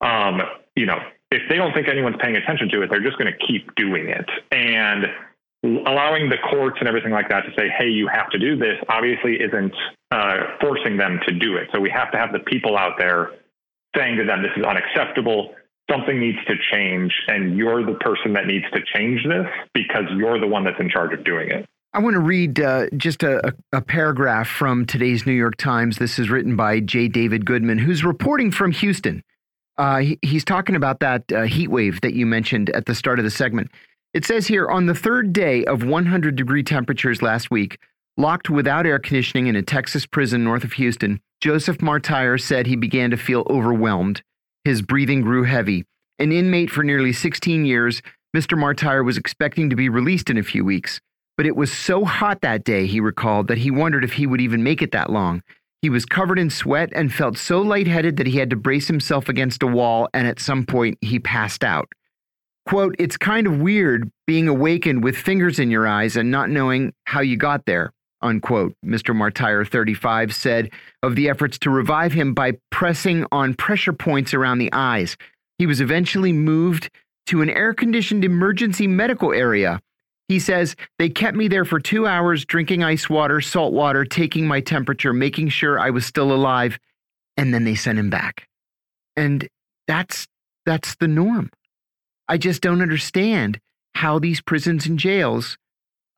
um, 0.00 0.40
you 0.76 0.86
know, 0.86 0.98
if 1.30 1.42
they 1.48 1.56
don't 1.56 1.72
think 1.74 1.88
anyone's 1.88 2.16
paying 2.20 2.36
attention 2.36 2.68
to 2.70 2.82
it, 2.82 2.90
they're 2.90 3.02
just 3.02 3.18
going 3.18 3.32
to 3.32 3.46
keep 3.46 3.74
doing 3.74 4.08
it. 4.08 4.28
And 4.50 5.06
allowing 5.64 6.28
the 6.28 6.38
courts 6.50 6.76
and 6.80 6.88
everything 6.88 7.12
like 7.12 7.28
that 7.30 7.42
to 7.42 7.50
say, 7.58 7.68
hey, 7.76 7.88
you 7.88 8.08
have 8.12 8.30
to 8.30 8.38
do 8.38 8.56
this, 8.56 8.76
obviously 8.88 9.36
isn't 9.36 9.74
uh, 10.10 10.36
forcing 10.60 10.96
them 10.96 11.20
to 11.26 11.34
do 11.34 11.56
it. 11.56 11.68
So 11.72 11.80
we 11.80 11.90
have 11.90 12.12
to 12.12 12.18
have 12.18 12.32
the 12.32 12.38
people 12.38 12.76
out 12.78 12.94
there 12.98 13.32
saying 13.96 14.16
to 14.18 14.24
them, 14.24 14.42
this 14.42 14.52
is 14.56 14.64
unacceptable. 14.64 15.54
Something 15.90 16.20
needs 16.20 16.38
to 16.46 16.54
change. 16.72 17.12
And 17.26 17.56
you're 17.56 17.84
the 17.84 17.98
person 17.98 18.34
that 18.34 18.46
needs 18.46 18.66
to 18.72 18.80
change 18.94 19.20
this 19.24 19.46
because 19.74 20.04
you're 20.16 20.38
the 20.38 20.46
one 20.46 20.64
that's 20.64 20.80
in 20.80 20.88
charge 20.88 21.12
of 21.12 21.24
doing 21.24 21.50
it. 21.50 21.66
I 21.94 22.00
want 22.00 22.14
to 22.14 22.20
read 22.20 22.60
uh, 22.60 22.86
just 22.96 23.22
a, 23.22 23.54
a, 23.72 23.80
paragraph 23.80 24.46
from 24.46 24.84
today's 24.84 25.24
New 25.24 25.32
York 25.32 25.56
Times. 25.56 25.96
This 25.96 26.18
is 26.18 26.28
written 26.28 26.54
by 26.54 26.80
J. 26.80 27.08
David 27.08 27.46
Goodman, 27.46 27.78
who's 27.78 28.04
reporting 28.04 28.50
from 28.50 28.72
Houston. 28.72 29.22
Uh, 29.78 29.98
he, 29.98 30.18
he's 30.22 30.44
talking 30.44 30.74
about 30.74 31.00
that 31.00 31.22
uh, 31.32 31.42
heat 31.42 31.68
wave 31.68 32.00
that 32.00 32.14
you 32.14 32.26
mentioned 32.26 32.68
at 32.70 32.86
the 32.86 32.94
start 32.94 33.18
of 33.18 33.24
the 33.24 33.30
segment. 33.30 33.70
It 34.12 34.24
says 34.24 34.46
here 34.46 34.68
on 34.68 34.86
the 34.86 34.94
third 34.94 35.32
day 35.32 35.64
of 35.64 35.84
100 35.84 36.34
degree 36.34 36.64
temperatures 36.64 37.22
last 37.22 37.50
week, 37.50 37.78
locked 38.16 38.50
without 38.50 38.86
air 38.86 38.98
conditioning 38.98 39.46
in 39.46 39.54
a 39.54 39.62
Texas 39.62 40.04
prison 40.04 40.42
north 40.42 40.64
of 40.64 40.72
Houston, 40.72 41.20
Joseph 41.40 41.78
Martire 41.78 42.40
said 42.40 42.66
he 42.66 42.74
began 42.74 43.10
to 43.10 43.16
feel 43.16 43.46
overwhelmed. 43.48 44.22
His 44.64 44.82
breathing 44.82 45.22
grew 45.22 45.44
heavy. 45.44 45.84
An 46.18 46.32
inmate 46.32 46.70
for 46.70 46.82
nearly 46.82 47.12
16 47.12 47.64
years, 47.64 48.02
Mr. 48.36 48.58
Martire 48.58 49.04
was 49.04 49.16
expecting 49.16 49.70
to 49.70 49.76
be 49.76 49.88
released 49.88 50.30
in 50.30 50.36
a 50.36 50.42
few 50.42 50.64
weeks. 50.64 51.00
But 51.36 51.46
it 51.46 51.54
was 51.54 51.72
so 51.72 52.04
hot 52.04 52.40
that 52.40 52.64
day, 52.64 52.86
he 52.86 52.98
recalled, 52.98 53.46
that 53.46 53.58
he 53.58 53.70
wondered 53.70 54.02
if 54.02 54.14
he 54.14 54.26
would 54.26 54.40
even 54.40 54.64
make 54.64 54.82
it 54.82 54.90
that 54.90 55.10
long. 55.10 55.42
He 55.82 55.90
was 55.90 56.04
covered 56.04 56.38
in 56.38 56.50
sweat 56.50 56.90
and 56.92 57.12
felt 57.12 57.38
so 57.38 57.60
lightheaded 57.60 58.16
that 58.16 58.26
he 58.26 58.38
had 58.38 58.50
to 58.50 58.56
brace 58.56 58.88
himself 58.88 59.28
against 59.28 59.62
a 59.62 59.66
wall, 59.66 60.08
and 60.12 60.26
at 60.26 60.40
some 60.40 60.66
point 60.66 60.98
he 61.00 61.18
passed 61.18 61.62
out. 61.62 61.88
Quote, 62.66 62.96
It's 62.98 63.16
kind 63.16 63.46
of 63.46 63.60
weird 63.60 64.10
being 64.26 64.48
awakened 64.48 65.04
with 65.04 65.16
fingers 65.16 65.58
in 65.58 65.70
your 65.70 65.86
eyes 65.86 66.16
and 66.16 66.30
not 66.30 66.50
knowing 66.50 66.92
how 67.04 67.20
you 67.20 67.36
got 67.36 67.64
there 67.66 67.92
unquote. 68.22 68.74
Mr. 68.84 69.14
Martire, 69.14 69.66
35, 69.66 70.34
said 70.34 70.70
of 71.02 71.16
the 71.16 71.28
efforts 71.28 71.58
to 71.58 71.70
revive 71.70 72.12
him 72.12 72.34
by 72.34 72.52
pressing 72.70 73.26
on 73.32 73.54
pressure 73.54 73.92
points 73.92 74.34
around 74.34 74.58
the 74.58 74.72
eyes. 74.72 75.16
He 75.58 75.66
was 75.66 75.80
eventually 75.80 76.32
moved 76.32 76.90
to 77.26 77.42
an 77.42 77.50
air 77.50 77.74
conditioned 77.74 78.24
emergency 78.24 78.86
medical 78.86 79.32
area. 79.32 79.80
He 80.28 80.38
says, 80.38 80.76
They 80.98 81.08
kept 81.08 81.36
me 81.36 81.48
there 81.48 81.64
for 81.64 81.80
two 81.80 82.06
hours, 82.06 82.44
drinking 82.44 82.82
ice 82.82 83.08
water, 83.08 83.40
salt 83.40 83.72
water, 83.72 84.04
taking 84.04 84.46
my 84.46 84.60
temperature, 84.60 85.12
making 85.12 85.48
sure 85.48 85.80
I 85.80 85.90
was 85.90 86.04
still 86.04 86.32
alive, 86.32 86.78
and 87.36 87.52
then 87.52 87.64
they 87.64 87.74
sent 87.74 87.98
him 87.98 88.10
back. 88.10 88.46
And 89.16 89.48
that's 89.86 90.26
that's 90.66 90.96
the 90.96 91.08
norm. 91.08 91.50
I 92.28 92.36
just 92.36 92.60
don't 92.60 92.82
understand 92.82 93.58
how 93.94 94.18
these 94.18 94.42
prisons 94.42 94.86
and 94.86 94.98
jails 94.98 95.56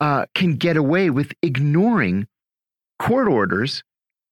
uh, 0.00 0.26
can 0.34 0.56
get 0.56 0.76
away 0.76 1.08
with 1.08 1.32
ignoring 1.40 2.26
court 2.98 3.28
orders, 3.28 3.84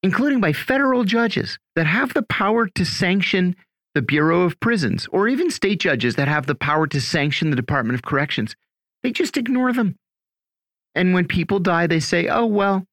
including 0.03 0.41
by 0.41 0.53
federal 0.53 1.05
judges 1.05 1.59
that 1.77 1.87
have 1.87 2.15
the 2.15 2.23
power 2.23 2.67
to 2.67 2.85
sanction 2.85 3.55
the 3.95 4.03
Bureau 4.03 4.43
of 4.43 4.59
Prisons, 4.61 5.07
or 5.13 5.29
even 5.29 5.51
state 5.51 5.81
judges 5.81 6.17
that 6.17 6.29
have 6.29 6.47
the 6.47 6.55
power 6.55 6.87
to 6.89 7.01
sanction 7.01 7.51
the 7.51 7.57
Department 7.57 7.95
of 7.95 8.03
Corrections. 8.03 8.55
They 9.03 9.13
just 9.13 9.37
ignore 9.37 9.73
them. 9.73 9.97
And 10.95 11.15
when 11.15 11.27
people 11.27 11.61
die, 11.61 11.87
they 11.87 12.01
say, 12.01 12.29
oh, 12.29 12.47
well, 12.47 12.85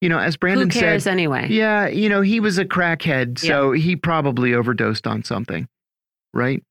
you 0.00 0.08
know, 0.08 0.18
as 0.18 0.36
Brandon 0.36 0.70
Who 0.70 0.80
cares 0.80 1.04
said, 1.04 1.12
anyway? 1.12 1.48
Yeah, 1.50 1.88
you 1.88 2.08
know, 2.08 2.22
he 2.22 2.40
was 2.40 2.58
a 2.58 2.64
crackhead, 2.64 3.38
so 3.38 3.72
yeah. 3.72 3.82
he 3.82 3.96
probably 3.96 4.54
overdosed 4.54 5.06
on 5.06 5.24
something, 5.24 5.68
right? 6.32 6.62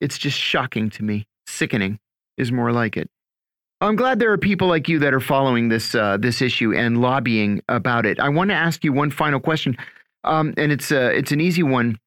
It's 0.00 0.18
just 0.18 0.38
shocking 0.38 0.90
to 0.90 1.02
me. 1.02 1.26
Sickening 1.46 1.98
is 2.36 2.52
more 2.52 2.72
like 2.72 2.96
it. 2.96 3.08
I'm 3.80 3.96
glad 3.96 4.18
there 4.18 4.32
are 4.32 4.38
people 4.38 4.68
like 4.68 4.88
you 4.88 4.98
that 5.00 5.14
are 5.14 5.20
following 5.20 5.68
this 5.68 5.94
uh, 5.94 6.16
this 6.16 6.40
issue 6.40 6.74
and 6.74 7.00
lobbying 7.00 7.62
about 7.68 8.06
it. 8.06 8.18
I 8.18 8.28
want 8.28 8.50
to 8.50 8.54
ask 8.54 8.82
you 8.84 8.92
one 8.92 9.10
final 9.10 9.40
question, 9.40 9.76
um, 10.24 10.54
and 10.56 10.72
it's 10.72 10.90
uh, 10.90 11.10
it's 11.14 11.32
an 11.32 11.40
easy 11.40 11.62
one. 11.62 11.98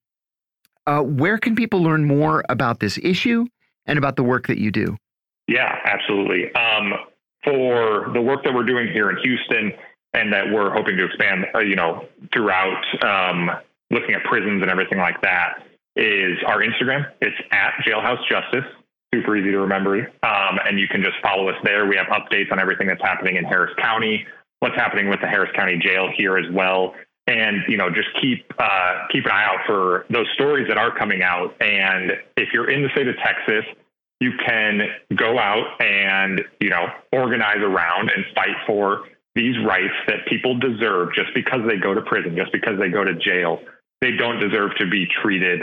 Uh, 0.85 1.01
where 1.01 1.37
can 1.37 1.55
people 1.55 1.83
learn 1.83 2.05
more 2.05 2.43
about 2.49 2.79
this 2.79 2.97
issue 3.03 3.45
and 3.85 3.97
about 3.97 4.15
the 4.15 4.23
work 4.23 4.47
that 4.47 4.57
you 4.57 4.71
do? 4.71 4.97
Yeah, 5.47 5.79
absolutely. 5.85 6.53
Um, 6.53 6.93
for 7.43 8.11
the 8.13 8.21
work 8.21 8.43
that 8.43 8.53
we're 8.53 8.65
doing 8.65 8.91
here 8.91 9.09
in 9.09 9.17
Houston 9.23 9.71
and 10.13 10.33
that 10.33 10.51
we're 10.51 10.71
hoping 10.71 10.97
to 10.97 11.05
expand, 11.05 11.45
uh, 11.55 11.59
you 11.59 11.75
know, 11.75 12.05
throughout 12.33 12.83
um, 13.03 13.49
looking 13.91 14.15
at 14.15 14.23
prisons 14.23 14.61
and 14.61 14.69
everything 14.69 14.97
like 14.97 15.21
that 15.21 15.63
is 15.95 16.37
our 16.45 16.61
Instagram. 16.61 17.05
It's 17.21 17.35
at 17.51 17.73
Jailhouse 17.85 18.27
Justice. 18.29 18.65
Super 19.13 19.37
easy 19.37 19.51
to 19.51 19.59
remember. 19.59 19.99
Um, 20.23 20.59
and 20.65 20.79
you 20.79 20.87
can 20.87 21.01
just 21.01 21.15
follow 21.23 21.47
us 21.49 21.55
there. 21.63 21.85
We 21.87 21.95
have 21.95 22.07
updates 22.07 22.51
on 22.51 22.59
everything 22.59 22.87
that's 22.87 23.01
happening 23.01 23.37
in 23.37 23.45
Harris 23.45 23.71
County, 23.79 24.25
what's 24.59 24.75
happening 24.75 25.09
with 25.09 25.21
the 25.21 25.27
Harris 25.27 25.49
County 25.55 25.77
Jail 25.77 26.09
here 26.15 26.37
as 26.37 26.51
well. 26.51 26.93
And 27.25 27.57
you 27.67 27.77
know, 27.77 27.89
just 27.89 28.07
keep 28.21 28.45
uh, 28.57 29.07
keep 29.11 29.25
an 29.25 29.31
eye 29.31 29.43
out 29.43 29.59
for 29.65 30.05
those 30.09 30.27
stories 30.35 30.67
that 30.69 30.77
are 30.77 30.95
coming 30.97 31.23
out. 31.23 31.55
And 31.61 32.11
if 32.37 32.53
you're 32.53 32.69
in 32.69 32.83
the 32.83 32.89
state 32.89 33.07
of 33.07 33.15
Texas, 33.17 33.65
you 34.19 34.31
can 34.45 34.81
go 35.15 35.37
out 35.37 35.81
and 35.81 36.41
you 36.59 36.69
know 36.69 36.87
organize 37.11 37.61
around 37.61 38.09
and 38.09 38.25
fight 38.35 38.55
for 38.65 39.03
these 39.35 39.55
rights 39.65 39.93
that 40.07 40.25
people 40.27 40.57
deserve 40.57 41.09
just 41.13 41.29
because 41.35 41.61
they 41.67 41.77
go 41.77 41.93
to 41.93 42.01
prison, 42.01 42.35
just 42.35 42.51
because 42.51 42.79
they 42.79 42.89
go 42.89 43.03
to 43.03 43.13
jail. 43.15 43.59
They 44.01 44.11
don't 44.11 44.39
deserve 44.39 44.71
to 44.79 44.89
be 44.89 45.07
treated 45.21 45.61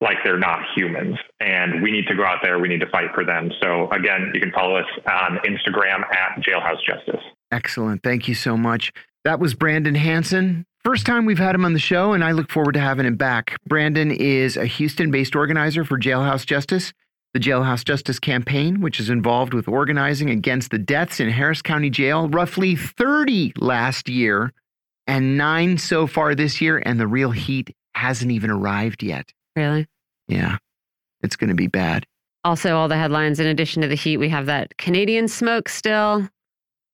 like 0.00 0.18
they're 0.22 0.38
not 0.38 0.60
humans. 0.76 1.16
And 1.40 1.82
we 1.82 1.90
need 1.90 2.06
to 2.08 2.14
go 2.14 2.24
out 2.24 2.40
there. 2.42 2.58
We 2.58 2.68
need 2.68 2.80
to 2.80 2.90
fight 2.90 3.10
for 3.14 3.24
them. 3.24 3.50
So 3.62 3.90
again, 3.90 4.30
you 4.34 4.40
can 4.40 4.52
follow 4.52 4.76
us 4.76 4.86
on 5.06 5.38
Instagram 5.38 6.02
at 6.14 6.42
Jailhouse 6.42 6.84
Justice. 6.86 7.22
Excellent. 7.50 8.02
Thank 8.02 8.28
you 8.28 8.34
so 8.34 8.56
much. 8.56 8.92
That 9.24 9.40
was 9.40 9.54
Brandon 9.54 9.94
Hanson. 9.94 10.66
First 10.84 11.06
time 11.06 11.24
we've 11.24 11.38
had 11.38 11.54
him 11.54 11.64
on 11.64 11.72
the 11.72 11.78
show, 11.78 12.12
and 12.12 12.22
I 12.22 12.32
look 12.32 12.50
forward 12.50 12.72
to 12.72 12.80
having 12.80 13.06
him 13.06 13.16
back. 13.16 13.56
Brandon 13.66 14.10
is 14.10 14.58
a 14.58 14.66
Houston 14.66 15.10
based 15.10 15.34
organizer 15.34 15.82
for 15.82 15.98
Jailhouse 15.98 16.44
Justice, 16.44 16.92
the 17.34 17.40
Jailhouse 17.40 17.84
Justice 17.84 18.20
campaign, 18.20 18.80
which 18.80 19.00
is 19.00 19.10
involved 19.10 19.52
with 19.52 19.66
organizing 19.66 20.30
against 20.30 20.70
the 20.70 20.78
deaths 20.78 21.18
in 21.18 21.28
Harris 21.28 21.60
County 21.60 21.90
Jail, 21.90 22.28
roughly 22.28 22.76
30 22.76 23.52
last 23.58 24.08
year 24.08 24.52
and 25.06 25.36
nine 25.36 25.76
so 25.76 26.06
far 26.06 26.34
this 26.34 26.60
year, 26.60 26.80
and 26.86 26.98
the 26.98 27.08
real 27.08 27.32
heat 27.32 27.74
hasn't 27.94 28.30
even 28.30 28.50
arrived 28.50 29.02
yet. 29.02 29.30
Really? 29.56 29.86
Yeah, 30.28 30.58
it's 31.22 31.36
going 31.36 31.48
to 31.48 31.54
be 31.54 31.66
bad. 31.66 32.06
Also, 32.44 32.76
all 32.76 32.88
the 32.88 32.96
headlines, 32.96 33.40
in 33.40 33.46
addition 33.46 33.82
to 33.82 33.88
the 33.88 33.94
heat, 33.96 34.18
we 34.18 34.28
have 34.28 34.46
that 34.46 34.76
Canadian 34.78 35.26
smoke 35.28 35.68
still, 35.68 36.28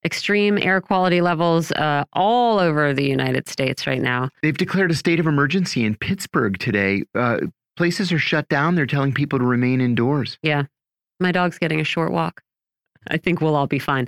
extreme 0.05 0.57
air 0.59 0.80
quality 0.80 1.20
levels 1.20 1.70
uh, 1.72 2.05
all 2.14 2.59
over 2.59 2.95
the 2.95 3.05
United 3.05 3.47
States 3.47 3.86
right 3.86 4.01
now. 4.01 4.30
They've 4.43 4.57
declared 4.57 4.91
a 4.91 4.95
state 4.95 5.20
of 5.20 5.26
emergency 5.26 5.84
in 5.84 5.97
Pittsburgh 5.97 6.59
today. 6.59 7.03
Uh, 7.14 7.41
places 7.81 8.12
are 8.12 8.18
shut 8.18 8.47
down. 8.51 8.74
They're 8.74 8.85
telling 8.85 9.14
people 9.14 9.39
to 9.39 9.45
remain 9.47 9.81
indoors. 9.81 10.37
Yeah. 10.43 10.64
My 11.18 11.33
dog's 11.33 11.57
getting 11.57 11.81
a 11.81 11.85
short 11.85 12.12
walk. 12.12 12.43
I 13.09 13.16
think 13.16 13.41
we'll 13.41 13.57
all 13.57 13.66
be 13.66 13.78
fine. 13.78 14.07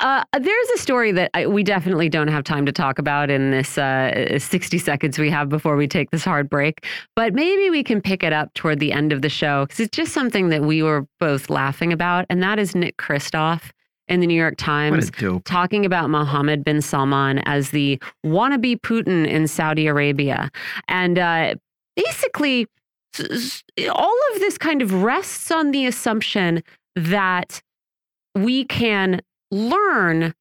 Uh, 0.00 0.22
there's 0.38 0.68
a 0.74 0.76
story 0.76 1.10
that 1.12 1.30
I, 1.32 1.46
we 1.46 1.62
definitely 1.62 2.10
don't 2.10 2.28
have 2.28 2.44
time 2.44 2.66
to 2.66 2.72
talk 2.72 2.98
about 2.98 3.30
in 3.30 3.50
this 3.50 3.78
uh, 3.78 4.38
60 4.38 4.76
seconds 4.76 5.18
we 5.18 5.30
have 5.30 5.48
before 5.48 5.74
we 5.74 5.88
take 5.88 6.10
this 6.10 6.22
hard 6.22 6.50
break, 6.50 6.84
but 7.16 7.32
maybe 7.32 7.70
we 7.70 7.82
can 7.82 8.02
pick 8.02 8.22
it 8.22 8.34
up 8.34 8.52
toward 8.52 8.78
the 8.78 8.92
end 8.92 9.10
of 9.10 9.22
the 9.22 9.30
show 9.30 9.64
because 9.64 9.80
it's 9.80 9.96
just 9.96 10.12
something 10.12 10.50
that 10.50 10.60
we 10.60 10.82
were 10.82 11.06
both 11.18 11.48
laughing 11.48 11.94
about, 11.94 12.26
and 12.28 12.42
that 12.42 12.58
is 12.58 12.74
Nick 12.74 12.98
Kristof 12.98 13.70
in 14.06 14.20
the 14.20 14.26
New 14.26 14.38
York 14.38 14.56
Times 14.58 15.10
talking 15.46 15.86
about 15.86 16.10
Mohammed 16.10 16.62
bin 16.62 16.82
Salman 16.82 17.38
as 17.46 17.70
the 17.70 17.98
wannabe 18.22 18.78
Putin 18.82 19.26
in 19.26 19.48
Saudi 19.48 19.86
Arabia. 19.86 20.50
And 20.88 21.18
uh, 21.18 21.54
basically, 21.96 22.66
all 23.90 24.18
of 24.34 24.40
this 24.40 24.58
kind 24.58 24.82
of 24.82 25.02
rests 25.02 25.50
on 25.50 25.70
the 25.70 25.86
assumption 25.86 26.62
that 26.96 27.60
we 28.34 28.64
can 28.64 29.20
learn 29.50 30.34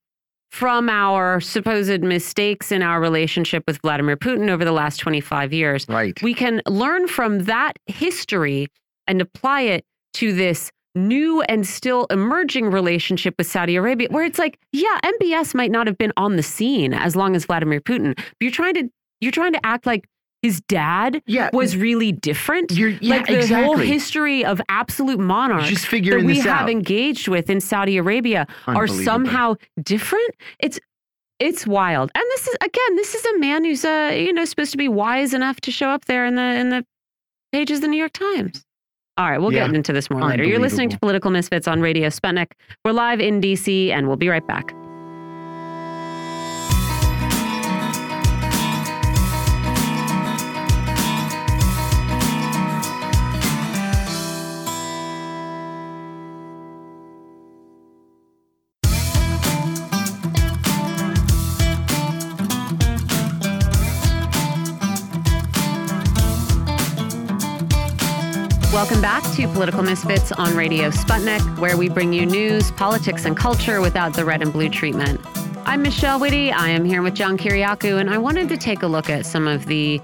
from 0.52 0.88
our 0.88 1.42
supposed 1.42 2.02
mistakes 2.02 2.72
in 2.72 2.84
our 2.84 3.02
relationship 3.02 3.64
with 3.66 3.80
Vladimir 3.82 4.16
Putin 4.16 4.50
over 4.50 4.64
the 4.64 4.72
last 4.72 4.98
25 4.98 5.52
years. 5.52 5.88
Right. 5.90 6.22
We 6.22 6.36
can 6.36 6.62
learn 6.68 7.08
from 7.08 7.46
that 7.46 7.74
history 7.88 8.68
and 9.08 9.20
apply 9.20 9.62
it 9.62 9.84
to 10.16 10.32
this 10.32 10.72
new 10.96 11.42
and 11.44 11.66
still 11.66 12.06
emerging 12.12 12.70
relationship 12.70 13.34
with 13.40 13.48
Saudi 13.48 13.76
Arabia, 13.76 14.10
where 14.12 14.24
it's 14.24 14.38
like, 14.38 14.60
yeah, 14.72 15.00
MBS 15.04 15.56
might 15.56 15.72
not 15.72 15.88
have 15.88 15.98
been 15.98 16.14
on 16.18 16.36
the 16.36 16.44
scene 16.44 16.94
as 16.94 17.16
long 17.16 17.36
as 17.36 17.46
Vladimir 17.46 17.82
Putin, 17.82 18.16
but 18.16 18.26
you're 18.40 18.52
trying 18.52 18.76
to 18.76 18.90
you're 19.22 19.32
trying 19.32 19.54
to 19.54 19.66
act 19.66 19.86
like 19.86 20.06
his 20.44 20.62
dad 20.68 21.24
yeah, 21.26 21.50
was 21.54 21.76
really 21.76 22.12
different. 22.12 22.72
yeah, 22.74 22.98
like 23.02 23.28
the 23.28 23.38
exactly. 23.38 23.66
whole 23.66 23.78
history 23.78 24.46
of 24.46 24.62
absolute 24.70 25.20
monarchs 25.20 25.90
that 25.90 26.24
we 26.24 26.38
have 26.40 26.64
out. 26.64 26.70
engaged 26.70 27.30
with 27.30 27.50
in 27.50 27.62
Saudi 27.62 27.98
Arabia 27.98 28.46
are 28.68 28.86
somehow 28.86 29.56
different. 29.82 30.30
It's 30.60 30.80
it's 31.40 31.66
wild. 31.66 32.12
And 32.14 32.24
this 32.36 32.48
is 32.48 32.56
again, 32.62 32.96
this 32.96 33.16
is 33.16 33.26
a 33.26 33.40
man 33.40 33.66
who's 33.66 33.84
uh, 33.84 34.12
you 34.16 34.32
know, 34.34 34.46
supposed 34.46 34.72
to 34.74 34.78
be 34.78 34.88
wise 34.88 35.34
enough 35.34 35.60
to 35.62 35.72
show 35.72 35.90
up 35.90 36.06
there 36.06 36.26
in 36.26 36.36
the 36.36 36.42
in 36.44 36.70
the 36.70 36.86
pages 37.52 37.78
of 37.80 37.84
the 37.84 37.88
New 37.88 37.98
York 37.98 38.14
Times. 38.14 38.64
All 39.18 39.30
right, 39.30 39.40
we'll 39.40 39.54
Yeah. 39.54 39.68
get 39.68 39.76
into 39.76 39.94
this 39.94 40.10
more 40.10 40.22
later. 40.24 40.44
You're 40.44 40.60
listening 40.60 40.90
to 40.90 41.00
Political 41.00 41.32
Misfits 41.32 41.68
on 41.68 41.82
Radio 41.82 42.10
Sputnik. 42.10 42.52
We're 42.84 42.92
live 42.92 43.20
in 43.22 43.40
DC 43.42 43.92
and 43.92 44.08
we'll 44.08 44.18
be 44.18 44.28
right 44.28 44.46
back. 44.46 44.74
Welcome 68.74 69.02
back 69.02 69.22
to 69.36 69.48
Political 69.50 69.84
Misfits 69.84 70.32
on 70.32 70.58
Radio 70.58 70.90
Sputnik, 70.90 71.60
where 71.60 71.78
we 71.78 71.90
bring 71.90 72.12
you 72.12 72.26
news, 72.26 72.72
politics, 72.72 73.24
and 73.24 73.38
culture 73.38 73.82
without 73.82 74.16
the 74.16 74.26
red 74.26 74.42
and 74.42 74.52
blue 74.52 74.68
treatment. 74.68 75.22
I'm 75.68 75.84
Michelle 75.84 76.20
Witte. 76.20 76.52
I 76.52 76.70
am 76.70 76.84
here 76.84 77.04
with 77.04 77.14
John 77.14 77.38
Kiriakou, 77.38 78.00
and 78.00 78.10
I 78.10 78.18
wanted 78.18 78.50
to 78.50 78.58
take 78.58 78.82
a 78.82 78.88
look 78.88 79.12
at 79.12 79.28
some 79.28 79.48
of 79.48 79.68
the 79.68 80.02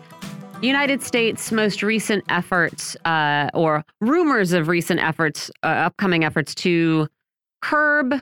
United 0.61 1.01
States' 1.01 1.51
most 1.51 1.81
recent 1.81 2.23
efforts, 2.29 2.95
uh, 3.05 3.49
or 3.55 3.83
rumors 4.01 4.53
of 4.53 4.67
recent 4.67 4.99
efforts, 4.99 5.49
uh, 5.63 5.65
upcoming 5.65 6.23
efforts 6.23 6.53
to 6.53 7.07
curb 7.63 8.21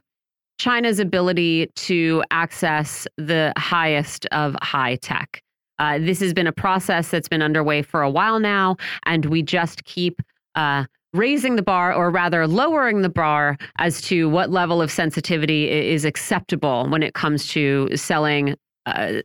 China's 0.59 0.99
ability 0.99 1.69
to 1.75 2.23
access 2.31 3.05
the 3.17 3.51
highest 3.57 4.25
of 4.27 4.55
high 4.61 4.95
tech. 4.95 5.43
Uh, 5.77 5.99
this 5.99 6.21
has 6.21 6.33
been 6.33 6.47
a 6.47 6.53
process 6.53 7.09
that's 7.09 7.27
been 7.27 7.41
underway 7.41 7.81
for 7.81 8.01
a 8.01 8.09
while 8.09 8.39
now, 8.39 8.77
and 9.05 9.25
we 9.25 9.43
just 9.43 9.83
keep 9.83 10.21
uh, 10.57 10.83
raising 11.13 11.55
the 11.55 11.61
bar, 11.61 11.93
or 11.93 12.11
rather 12.11 12.45
lowering 12.45 13.01
the 13.01 13.09
bar, 13.09 13.57
as 13.77 14.01
to 14.01 14.27
what 14.29 14.49
level 14.49 14.81
of 14.81 14.91
sensitivity 14.91 15.69
is 15.69 16.03
acceptable 16.03 16.87
when 16.89 17.01
it 17.01 17.13
comes 17.13 17.47
to 17.47 17.87
selling 17.95 18.55
uh, 18.85 19.21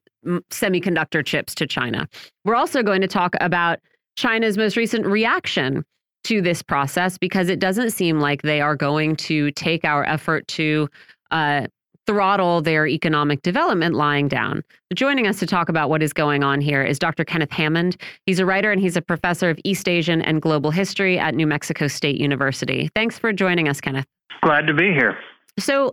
semiconductor 0.51 1.25
chips 1.25 1.55
to 1.57 1.67
China. 1.67 2.07
We're 2.45 2.55
also 2.55 2.83
going 2.83 3.01
to 3.01 3.09
talk 3.09 3.35
about 3.41 3.81
China's 4.17 4.57
most 4.57 4.77
recent 4.77 5.07
reaction 5.07 5.85
to 6.25 6.41
this 6.41 6.63
process 6.63 7.19
because 7.19 7.49
it 7.49 7.59
doesn't 7.59 7.91
seem 7.91 8.21
like 8.21 8.43
they 8.43 8.61
are 8.61 8.77
going 8.77 9.17
to 9.17 9.51
take 9.53 9.85
our 9.85 10.05
effort 10.05 10.47
to 10.49 10.89
uh, 11.31 11.67
throttle 12.07 12.63
their 12.63 12.87
economic 12.87 13.43
development 13.43 13.95
lying 13.95 14.29
down. 14.29 14.63
Joining 14.95 15.27
us 15.27 15.39
to 15.39 15.47
talk 15.47 15.69
about 15.69 15.89
what 15.89 16.03
is 16.03 16.13
going 16.13 16.43
on 16.43 16.61
here 16.61 16.83
is 16.83 16.99
Dr. 16.99 17.25
Kenneth 17.25 17.51
Hammond. 17.51 17.97
He's 18.27 18.39
a 18.39 18.47
writer 18.47 18.73
and 18.73 18.81
he's 18.81 18.97
a 18.97 19.03
professor 19.03 19.51
of 19.51 19.59
East 19.65 19.89
Asian 19.89 20.23
and 20.23 20.43
Global 20.43 20.71
History 20.71 21.19
at 21.19 21.35
New 21.35 21.47
Mexico 21.47 21.87
State 21.87 22.17
University. 22.17 22.91
Thanks 22.95 23.19
for 23.19 23.33
joining 23.33 23.69
us, 23.69 23.81
Kenneth. 23.81 24.07
Glad 24.43 24.67
to 24.67 24.75
be 24.75 24.93
here. 24.93 25.17
So, 25.59 25.91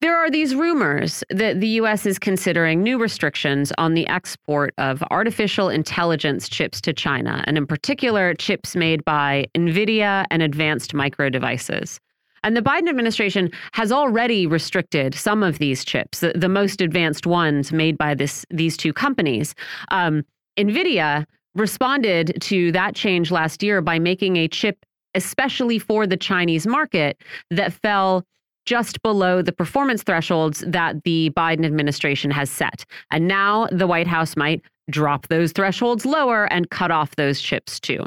there 0.00 0.16
are 0.16 0.30
these 0.30 0.54
rumors 0.54 1.22
that 1.28 1.60
the 1.60 1.68
U.S. 1.68 2.06
is 2.06 2.18
considering 2.18 2.82
new 2.82 2.98
restrictions 2.98 3.70
on 3.76 3.92
the 3.92 4.06
export 4.08 4.72
of 4.78 5.02
artificial 5.10 5.68
intelligence 5.68 6.48
chips 6.48 6.80
to 6.80 6.94
China, 6.94 7.44
and 7.46 7.58
in 7.58 7.66
particular, 7.66 8.32
chips 8.32 8.74
made 8.74 9.04
by 9.04 9.44
NVIDIA 9.54 10.24
and 10.30 10.42
advanced 10.42 10.94
micro 10.94 11.28
devices. 11.28 12.00
And 12.42 12.56
the 12.56 12.62
Biden 12.62 12.88
administration 12.88 13.50
has 13.72 13.92
already 13.92 14.46
restricted 14.46 15.14
some 15.14 15.42
of 15.42 15.58
these 15.58 15.84
chips, 15.84 16.20
the, 16.20 16.32
the 16.34 16.48
most 16.48 16.80
advanced 16.80 17.26
ones 17.26 17.72
made 17.72 17.98
by 17.98 18.14
this, 18.14 18.46
these 18.50 18.76
two 18.76 18.92
companies. 18.92 19.54
Um, 19.90 20.24
NVIDIA 20.58 21.26
responded 21.54 22.38
to 22.40 22.72
that 22.72 22.94
change 22.94 23.30
last 23.30 23.62
year 23.62 23.80
by 23.80 23.98
making 23.98 24.36
a 24.36 24.48
chip 24.48 24.84
especially 25.14 25.78
for 25.78 26.06
the 26.06 26.16
Chinese 26.16 26.66
market 26.66 27.20
that 27.50 27.72
fell 27.72 28.24
just 28.66 29.02
below 29.02 29.42
the 29.42 29.52
performance 29.52 30.02
thresholds 30.02 30.62
that 30.66 31.02
the 31.04 31.32
Biden 31.36 31.64
administration 31.64 32.30
has 32.30 32.50
set. 32.50 32.84
And 33.10 33.26
now 33.26 33.66
the 33.72 33.86
White 33.86 34.06
House 34.06 34.36
might 34.36 34.62
drop 34.90 35.28
those 35.28 35.52
thresholds 35.52 36.06
lower 36.06 36.44
and 36.52 36.70
cut 36.70 36.90
off 36.90 37.16
those 37.16 37.40
chips 37.40 37.80
too. 37.80 38.06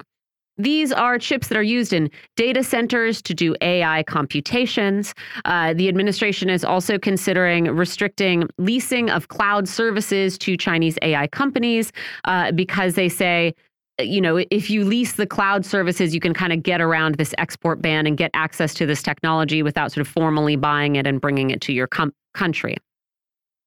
These 0.58 0.92
are 0.92 1.18
chips 1.18 1.48
that 1.48 1.58
are 1.58 1.64
used 1.64 1.94
in 1.94 2.10
data 2.36 2.64
centers 2.64 3.22
to 3.24 3.34
do 3.34 3.56
AI 3.62 4.04
computations. 4.04 5.14
Uh, 5.46 5.74
the 5.74 5.88
administration 5.88 6.50
is 6.50 6.64
also 6.64 7.00
considering 7.00 7.66
restricting 7.66 8.48
leasing 8.58 9.10
of 9.10 9.30
cloud 9.30 9.68
services 9.68 10.38
to 10.40 10.56
Chinese 10.56 10.98
AI 11.02 11.28
companies 11.28 11.92
uh, 12.26 12.52
because 12.52 12.94
they 12.96 13.10
say, 13.10 13.54
you 14.00 14.22
know, 14.22 14.44
if 14.50 14.70
you 14.70 14.84
lease 14.86 15.14
the 15.14 15.28
cloud 15.28 15.66
services, 15.66 16.14
you 16.14 16.20
can 16.20 16.34
kind 16.34 16.52
of 16.52 16.64
get 16.64 16.82
around 16.82 17.16
this 17.16 17.34
export 17.38 17.82
ban 17.82 18.08
and 18.08 18.18
get 18.18 18.32
access 18.34 18.74
to 18.76 18.86
this 18.86 19.04
technology 19.04 19.62
without 19.62 19.92
sort 19.92 20.06
of 20.06 20.12
formally 20.12 20.56
buying 20.56 20.96
it 20.96 21.06
and 21.06 21.22
bringing 21.22 21.52
it 21.52 21.62
to 21.62 21.74
your 21.74 21.88
country. 22.34 22.76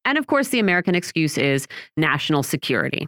And 0.04 0.18
of 0.18 0.26
course, 0.26 0.48
the 0.48 0.60
American 0.60 0.94
excuse 0.94 1.36
is 1.36 1.66
national 1.96 2.42
security. 2.42 3.06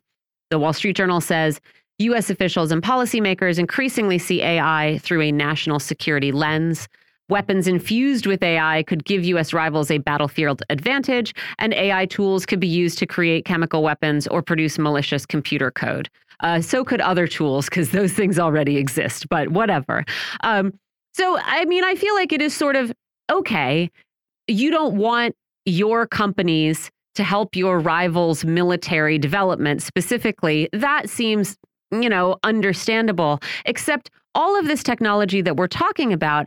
The 0.51 0.59
Wall 0.59 0.73
Street 0.73 0.97
Journal 0.97 1.21
says 1.21 1.61
U.S. 1.99 2.31
officials 2.31 2.71
and 2.71 2.83
policymakers 2.83 3.59
increasingly 3.59 4.19
see 4.19 4.43
AI 4.43 4.99
through 5.03 5.23
a 5.23 5.33
national 5.33 5.81
security 5.81 6.33
lens. 6.33 6.89
Weapons 7.29 7.67
infused 7.67 8.25
with 8.25 8.43
AI 8.43 8.85
could 8.85 9.05
give 9.05 9.25
U.S. 9.25 9.53
rivals 9.53 9.91
a 9.91 9.99
battlefield 9.99 10.63
advantage, 10.71 11.35
and 11.59 11.75
AI 11.75 12.07
tools 12.07 12.47
could 12.47 12.61
be 12.61 12.69
used 12.69 12.99
to 12.99 13.07
create 13.07 13.45
chemical 13.45 13.83
weapons 13.83 14.27
or 14.29 14.43
produce 14.43 14.79
malicious 14.79 15.27
computer 15.27 15.71
code. 15.71 16.09
Uh, 16.41 16.61
so 16.61 16.85
could 16.85 17.01
other 17.01 17.27
tools, 17.27 17.67
because 17.67 17.91
those 17.91 18.13
things 18.13 18.39
already 18.39 18.77
exist, 18.77 19.29
but 19.29 19.49
whatever. 19.49 20.05
Um, 20.43 20.73
so, 21.15 21.37
I 21.43 21.65
mean, 21.65 21.85
I 21.85 21.97
feel 21.97 22.15
like 22.15 22.33
it 22.33 22.41
is 22.41 22.55
sort 22.55 22.77
of 22.77 22.93
okay. 23.31 23.91
You 24.47 24.71
don't 24.71 24.97
want 24.97 25.35
your 25.67 26.07
companies 26.07 26.91
to 27.17 27.25
help 27.25 27.57
your 27.57 27.81
rivals' 27.81 28.45
military 28.45 29.19
development 29.19 29.83
specifically. 29.83 30.69
That 30.73 31.11
seems 31.11 31.59
you 31.91 32.09
know, 32.09 32.37
understandable. 32.43 33.41
Except 33.65 34.11
all 34.35 34.59
of 34.59 34.67
this 34.67 34.83
technology 34.83 35.41
that 35.43 35.57
we're 35.57 35.67
talking 35.67 36.13
about 36.13 36.47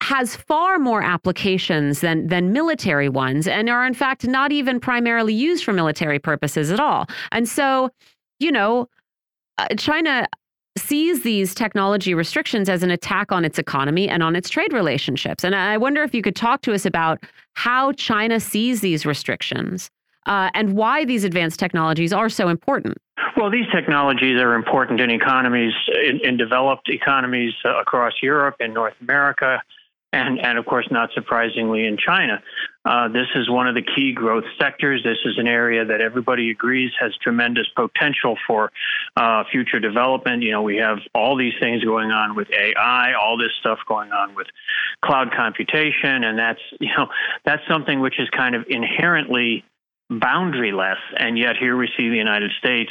has 0.00 0.36
far 0.36 0.78
more 0.78 1.02
applications 1.02 2.00
than 2.00 2.28
than 2.28 2.52
military 2.52 3.08
ones 3.08 3.48
and 3.48 3.68
are 3.68 3.84
in 3.84 3.94
fact 3.94 4.26
not 4.26 4.52
even 4.52 4.78
primarily 4.78 5.34
used 5.34 5.64
for 5.64 5.72
military 5.72 6.20
purposes 6.20 6.70
at 6.70 6.78
all. 6.78 7.06
And 7.32 7.48
so, 7.48 7.90
you 8.38 8.52
know, 8.52 8.88
uh, 9.58 9.66
China 9.76 10.28
sees 10.76 11.22
these 11.22 11.52
technology 11.52 12.14
restrictions 12.14 12.68
as 12.68 12.84
an 12.84 12.90
attack 12.92 13.32
on 13.32 13.44
its 13.44 13.58
economy 13.58 14.08
and 14.08 14.22
on 14.22 14.36
its 14.36 14.48
trade 14.48 14.72
relationships. 14.72 15.42
And 15.42 15.56
I 15.56 15.76
wonder 15.76 16.04
if 16.04 16.14
you 16.14 16.22
could 16.22 16.36
talk 16.36 16.62
to 16.62 16.72
us 16.72 16.86
about 16.86 17.24
how 17.54 17.90
China 17.92 18.38
sees 18.38 18.80
these 18.80 19.04
restrictions 19.04 19.90
uh, 20.28 20.50
and 20.54 20.74
why 20.74 21.04
these 21.04 21.24
advanced 21.24 21.58
technologies 21.58 22.12
are 22.12 22.28
so 22.28 22.48
important. 22.48 22.96
Well, 23.36 23.50
these 23.50 23.66
technologies 23.72 24.40
are 24.40 24.54
important 24.54 25.00
in 25.00 25.10
economies, 25.10 25.72
in, 26.04 26.20
in 26.24 26.36
developed 26.36 26.88
economies 26.88 27.52
uh, 27.64 27.80
across 27.80 28.12
Europe 28.22 28.56
and 28.60 28.74
North 28.74 28.94
America, 29.00 29.62
and, 30.12 30.40
and 30.40 30.58
of 30.58 30.66
course, 30.66 30.86
not 30.90 31.10
surprisingly, 31.14 31.86
in 31.86 31.96
China. 31.98 32.42
Uh, 32.84 33.08
this 33.08 33.26
is 33.34 33.50
one 33.50 33.68
of 33.68 33.74
the 33.74 33.82
key 33.82 34.12
growth 34.12 34.44
sectors. 34.58 35.02
This 35.04 35.18
is 35.26 35.36
an 35.36 35.46
area 35.46 35.84
that 35.84 36.00
everybody 36.00 36.50
agrees 36.50 36.90
has 36.98 37.12
tremendous 37.22 37.66
potential 37.76 38.36
for 38.46 38.72
uh, 39.16 39.44
future 39.52 39.78
development. 39.78 40.42
You 40.42 40.52
know, 40.52 40.62
we 40.62 40.76
have 40.78 40.98
all 41.14 41.36
these 41.36 41.52
things 41.60 41.84
going 41.84 42.10
on 42.10 42.34
with 42.34 42.48
AI, 42.50 43.12
all 43.12 43.36
this 43.36 43.52
stuff 43.60 43.78
going 43.86 44.10
on 44.12 44.34
with 44.34 44.46
cloud 45.04 45.32
computation, 45.36 46.24
and 46.24 46.38
that's 46.38 46.60
you 46.80 46.90
know 46.96 47.08
that's 47.44 47.62
something 47.68 48.00
which 48.00 48.18
is 48.18 48.28
kind 48.30 48.54
of 48.54 48.64
inherently 48.68 49.64
boundaryless, 50.10 50.98
and 51.16 51.38
yet 51.38 51.56
here 51.58 51.76
we 51.76 51.88
see 51.96 52.08
the 52.08 52.16
United 52.16 52.50
States, 52.58 52.90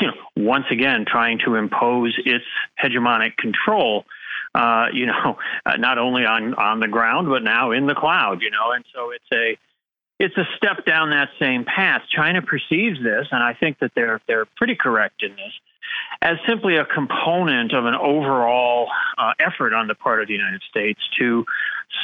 you 0.00 0.08
know, 0.08 0.14
once 0.36 0.66
again 0.70 1.04
trying 1.06 1.38
to 1.44 1.54
impose 1.54 2.18
its 2.24 2.44
hegemonic 2.82 3.36
control. 3.36 4.04
Uh, 4.54 4.86
you 4.92 5.06
know, 5.06 5.38
uh, 5.66 5.76
not 5.76 5.98
only 5.98 6.24
on 6.24 6.54
on 6.54 6.80
the 6.80 6.88
ground 6.88 7.28
but 7.28 7.42
now 7.42 7.70
in 7.72 7.86
the 7.86 7.94
cloud. 7.94 8.40
You 8.42 8.50
know, 8.50 8.72
and 8.72 8.84
so 8.94 9.10
it's 9.10 9.32
a 9.32 9.58
it's 10.18 10.36
a 10.36 10.44
step 10.56 10.84
down 10.84 11.10
that 11.10 11.28
same 11.38 11.64
path. 11.64 12.02
China 12.10 12.42
perceives 12.42 12.98
this, 13.02 13.28
and 13.30 13.42
I 13.42 13.54
think 13.54 13.78
that 13.80 13.92
they're 13.94 14.20
they're 14.26 14.46
pretty 14.56 14.74
correct 14.74 15.22
in 15.22 15.30
this, 15.30 15.52
as 16.22 16.38
simply 16.48 16.76
a 16.76 16.84
component 16.84 17.72
of 17.72 17.84
an 17.84 17.94
overall 17.94 18.88
uh, 19.16 19.32
effort 19.38 19.74
on 19.74 19.86
the 19.86 19.94
part 19.94 20.20
of 20.22 20.28
the 20.28 20.34
United 20.34 20.62
States 20.68 21.00
to 21.18 21.44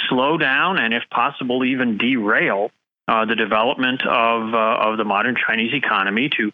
slow 0.09 0.37
down 0.39 0.79
and, 0.79 0.95
if 0.95 1.03
possible, 1.11 1.65
even 1.65 1.99
derail 1.99 2.71
uh, 3.07 3.25
the 3.27 3.35
development 3.35 4.03
of 4.07 4.55
uh, 4.55 4.89
of 4.89 4.97
the 4.97 5.05
modern 5.05 5.37
Chinese 5.37 5.75
economy 5.75 6.31
to, 6.39 6.53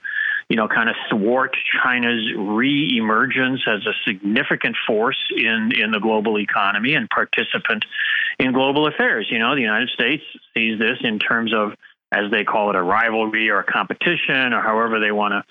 you 0.48 0.56
know, 0.56 0.66
kind 0.66 0.88
of 0.88 0.96
thwart 1.08 1.56
China's 1.82 2.32
re-emergence 2.36 3.60
as 3.68 3.86
a 3.86 3.92
significant 4.06 4.76
force 4.86 5.18
in 5.36 5.70
in 5.76 5.92
the 5.92 6.00
global 6.00 6.38
economy 6.38 6.94
and 6.94 7.08
participant 7.08 7.84
in 8.38 8.52
global 8.52 8.88
affairs. 8.88 9.28
You 9.30 9.38
know, 9.38 9.54
the 9.54 9.60
United 9.60 9.90
States 9.90 10.24
sees 10.54 10.78
this 10.78 10.98
in 11.02 11.18
terms 11.20 11.54
of, 11.54 11.74
as 12.10 12.30
they 12.32 12.42
call 12.42 12.70
it, 12.70 12.76
a 12.76 12.82
rivalry 12.82 13.48
or 13.48 13.60
a 13.60 13.64
competition 13.64 14.52
or 14.52 14.60
however 14.60 14.98
they 14.98 15.12
want 15.12 15.32
to 15.32 15.44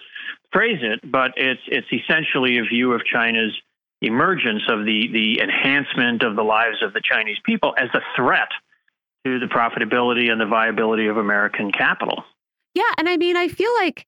phrase 0.51 0.79
it. 0.81 0.99
But 1.09 1.33
it's 1.37 1.61
it's 1.67 1.87
essentially 1.93 2.57
a 2.57 2.63
view 2.63 2.91
of 2.91 3.05
China's 3.05 3.57
emergence 4.01 4.63
of 4.67 4.83
the 4.83 5.07
the 5.13 5.41
enhancement 5.41 6.23
of 6.23 6.35
the 6.35 6.43
lives 6.43 6.83
of 6.83 6.91
the 6.91 7.01
Chinese 7.01 7.37
people 7.45 7.73
as 7.77 7.89
a 7.93 8.01
threat 8.17 8.49
to 9.25 9.39
the 9.39 9.47
profitability 9.47 10.31
and 10.31 10.39
the 10.39 10.45
viability 10.45 11.07
of 11.07 11.17
American 11.17 11.71
capital. 11.71 12.23
Yeah, 12.73 12.91
and 12.97 13.09
I 13.09 13.17
mean, 13.17 13.35
I 13.35 13.47
feel 13.47 13.73
like 13.75 14.05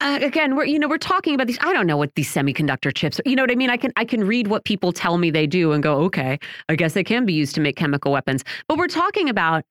uh, 0.00 0.18
again, 0.22 0.56
we're 0.56 0.64
you 0.64 0.78
know 0.78 0.88
we're 0.88 0.98
talking 0.98 1.34
about 1.34 1.46
these. 1.46 1.58
I 1.60 1.72
don't 1.72 1.86
know 1.86 1.96
what 1.96 2.14
these 2.14 2.32
semiconductor 2.32 2.94
chips. 2.94 3.20
Are, 3.20 3.28
you 3.28 3.36
know 3.36 3.42
what 3.42 3.50
I 3.50 3.54
mean? 3.54 3.68
I 3.68 3.76
can 3.76 3.92
I 3.96 4.04
can 4.04 4.24
read 4.24 4.46
what 4.46 4.64
people 4.64 4.92
tell 4.92 5.18
me 5.18 5.30
they 5.30 5.46
do 5.46 5.72
and 5.72 5.82
go, 5.82 5.96
okay, 6.04 6.38
I 6.68 6.76
guess 6.76 6.94
they 6.94 7.04
can 7.04 7.26
be 7.26 7.34
used 7.34 7.54
to 7.56 7.60
make 7.60 7.76
chemical 7.76 8.10
weapons. 8.10 8.42
But 8.66 8.78
we're 8.78 8.88
talking 8.88 9.28
about 9.28 9.64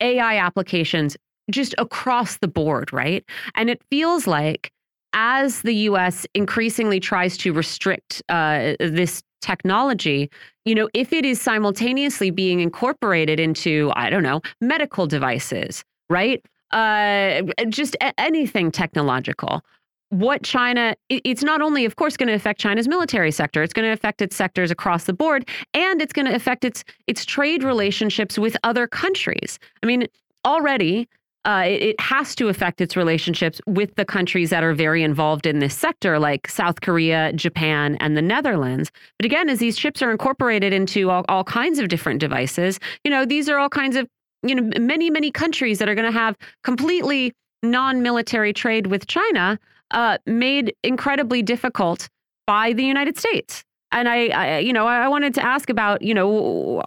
AI 0.00 0.38
applications 0.38 1.16
just 1.50 1.74
across 1.78 2.38
the 2.38 2.48
board, 2.48 2.92
right? 2.92 3.24
And 3.54 3.70
it 3.70 3.80
feels 3.88 4.26
like 4.26 4.72
as 5.12 5.62
the 5.62 5.74
U.S. 5.74 6.26
increasingly 6.34 6.98
tries 6.98 7.36
to 7.38 7.52
restrict 7.52 8.22
uh, 8.28 8.74
this 8.80 9.22
technology, 9.40 10.30
you 10.64 10.74
know, 10.74 10.88
if 10.94 11.12
it 11.12 11.24
is 11.24 11.40
simultaneously 11.40 12.30
being 12.30 12.60
incorporated 12.60 13.38
into, 13.40 13.92
I 13.94 14.10
don't 14.10 14.22
know, 14.22 14.40
medical 14.60 15.06
devices, 15.06 15.84
right? 16.10 16.44
Uh, 16.72 17.42
just 17.68 17.96
anything 18.18 18.70
technological. 18.70 19.62
What 20.10 20.42
China, 20.44 20.94
it's 21.08 21.42
not 21.42 21.60
only, 21.60 21.84
of 21.84 21.96
course, 21.96 22.16
going 22.16 22.28
to 22.28 22.34
affect 22.34 22.60
China's 22.60 22.86
military 22.86 23.32
sector, 23.32 23.62
it's 23.62 23.72
going 23.72 23.86
to 23.86 23.92
affect 23.92 24.22
its 24.22 24.36
sectors 24.36 24.70
across 24.70 25.04
the 25.04 25.12
board, 25.12 25.48
and 25.74 26.00
it's 26.00 26.12
going 26.12 26.26
to 26.26 26.34
affect 26.34 26.64
its 26.64 26.84
its 27.08 27.24
trade 27.24 27.64
relationships 27.64 28.38
with 28.38 28.56
other 28.62 28.86
countries. 28.86 29.58
I 29.82 29.86
mean, 29.86 30.06
already 30.44 31.08
uh, 31.46 31.62
it, 31.64 31.82
it, 31.82 32.00
has 32.00 32.34
to 32.34 32.48
affect 32.48 32.80
its 32.80 32.96
relationships 32.96 33.60
with 33.66 33.94
the 33.94 34.04
countries 34.04 34.50
that 34.50 34.64
are 34.64 34.74
very 34.74 35.04
involved 35.04 35.46
in 35.46 35.60
this 35.60 35.76
sector, 35.76 36.18
like 36.18 36.48
South 36.48 36.80
Korea, 36.80 37.32
Japan, 37.32 37.96
and 38.00 38.16
the 38.16 38.22
Netherlands. 38.22 38.90
But 39.16 39.26
again, 39.26 39.48
as 39.48 39.60
these 39.60 39.76
chips 39.76 40.02
are 40.02 40.10
incorporated 40.10 40.72
into 40.72 41.08
all, 41.08 41.24
all 41.28 41.44
kinds 41.44 41.78
of 41.78 41.86
different 41.88 42.18
devices, 42.18 42.80
you 43.04 43.12
know, 43.12 43.24
these 43.24 43.48
are 43.48 43.58
all 43.58 43.68
kinds 43.68 43.94
of, 43.94 44.08
you 44.42 44.56
know, 44.56 44.70
many, 44.80 45.08
many 45.08 45.30
countries 45.30 45.78
that 45.78 45.88
are 45.88 45.94
going 45.94 46.12
to 46.12 46.18
have 46.18 46.36
completely 46.64 47.32
non 47.62 48.02
military 48.02 48.52
trade 48.52 48.88
with 48.88 49.06
China 49.06 49.56
uh, 49.92 50.18
made 50.26 50.74
incredibly 50.82 51.42
difficult 51.42 52.08
by 52.48 52.72
the 52.72 52.84
United 52.84 53.16
States. 53.16 53.62
And 53.92 54.08
I, 54.08 54.26
I 54.28 54.58
you 54.58 54.72
know, 54.72 54.88
I 54.88 55.06
wanted 55.06 55.32
to 55.34 55.44
ask 55.44 55.70
about, 55.70 56.02
you 56.02 56.12
know, 56.12 56.82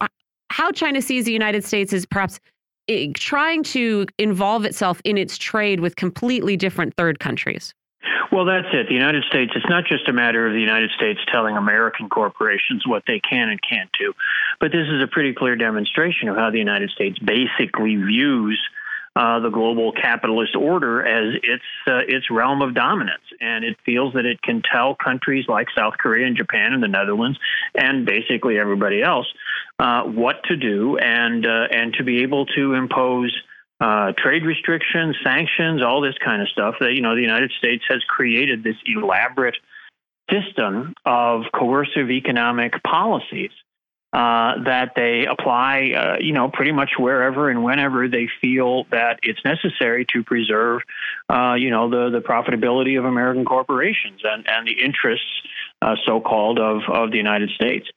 how 0.52 0.72
China 0.72 1.02
sees 1.02 1.24
the 1.24 1.32
United 1.32 1.64
States 1.64 1.94
as 1.94 2.06
perhaps 2.06 2.42
it, 2.90 3.14
trying 3.14 3.64
to 3.64 4.06
involve 4.18 4.66
itself 4.66 5.00
in 5.06 5.18
its 5.18 5.38
trade 5.38 5.80
with 5.80 5.96
completely 5.96 6.58
different 6.58 6.96
third 6.96 7.20
countries. 7.20 7.74
Well, 8.32 8.46
that's 8.46 8.68
it. 8.74 8.88
The 8.88 8.94
United 8.94 9.24
States, 9.26 9.52
it's 9.56 9.70
not 9.70 9.86
just 9.86 10.08
a 10.08 10.14
matter 10.14 10.48
of 10.48 10.54
the 10.54 10.60
United 10.60 10.92
States 10.92 11.20
telling 11.32 11.58
American 11.58 12.10
corporations 12.10 12.86
what 12.86 13.04
they 13.08 13.20
can 13.20 13.50
and 13.50 13.60
can't 13.62 13.90
do, 14.00 14.14
but 14.60 14.72
this 14.72 14.88
is 14.88 15.04
a 15.04 15.08
pretty 15.08 15.34
clear 15.34 15.56
demonstration 15.56 16.30
of 16.30 16.36
how 16.36 16.50
the 16.50 16.60
United 16.60 16.90
States 16.92 17.18
basically 17.20 17.96
views 17.96 18.60
uh, 19.16 19.40
the 19.40 19.50
global 19.50 19.92
capitalist 19.92 20.56
order 20.56 21.06
as 21.06 21.36
its 21.44 21.64
uh, 21.88 22.02
its 22.08 22.30
realm 22.30 22.62
of 22.62 22.74
dominance, 22.74 23.24
and 23.42 23.66
it 23.66 23.76
feels 23.86 24.14
that 24.14 24.26
it 24.26 24.42
can 24.42 24.62
tell 24.62 24.96
countries 24.96 25.46
like 25.48 25.68
South 25.76 25.96
Korea 25.98 26.28
and 26.28 26.38
Japan 26.38 26.74
and 26.74 26.82
the 26.82 26.88
Netherlands, 26.88 27.38
and 27.76 28.06
basically 28.06 28.58
everybody 28.58 29.02
else, 29.02 29.28
uh, 29.80 30.04
what 30.04 30.44
to 30.44 30.58
do, 30.58 30.98
and 30.98 31.46
uh, 31.46 31.68
and 31.72 31.94
to 31.94 32.04
be 32.04 32.24
able 32.24 32.46
to 32.48 32.74
impose. 32.74 33.36
Uh, 33.82 34.12
trade 34.18 34.44
restrictions, 34.44 35.16
sanctions, 35.24 35.82
all 35.82 36.02
this 36.02 36.18
kind 36.22 36.42
of 36.42 36.50
stuff. 36.50 36.76
That 36.82 36.96
you 36.96 37.02
know, 37.02 37.16
the 37.16 37.22
United 37.22 37.54
States 37.58 37.82
has 37.88 38.04
created 38.04 38.62
this 38.62 38.76
elaborate 38.86 39.56
system 40.30 40.94
of 41.06 41.44
coercive 41.54 42.12
economic 42.12 42.74
policies 42.84 43.52
uh, 44.12 44.62
that 44.66 44.96
they 44.98 45.26
apply, 45.28 45.94
uh, 45.96 46.18
you 46.20 46.34
know, 46.34 46.50
pretty 46.52 46.74
much 46.74 46.92
wherever 47.00 47.50
and 47.50 47.64
whenever 47.64 48.10
they 48.10 48.28
feel 48.42 48.84
that 48.92 49.22
it's 49.24 49.40
necessary 49.46 50.06
to 50.12 50.26
preserve, 50.26 50.82
you 51.56 51.70
know, 51.70 51.90
the 51.90 52.10
the 52.10 52.20
profitability 52.20 53.00
of 53.00 53.06
American 53.06 53.46
corporations 53.46 54.20
and 54.26 54.46
and 54.50 54.68
the 54.68 54.74
interests, 54.84 55.42
uh, 55.82 55.96
so-called, 56.06 56.60
of 56.60 56.82
of 56.92 57.12
the 57.12 57.18
United 57.18 57.50
States. 57.52 57.88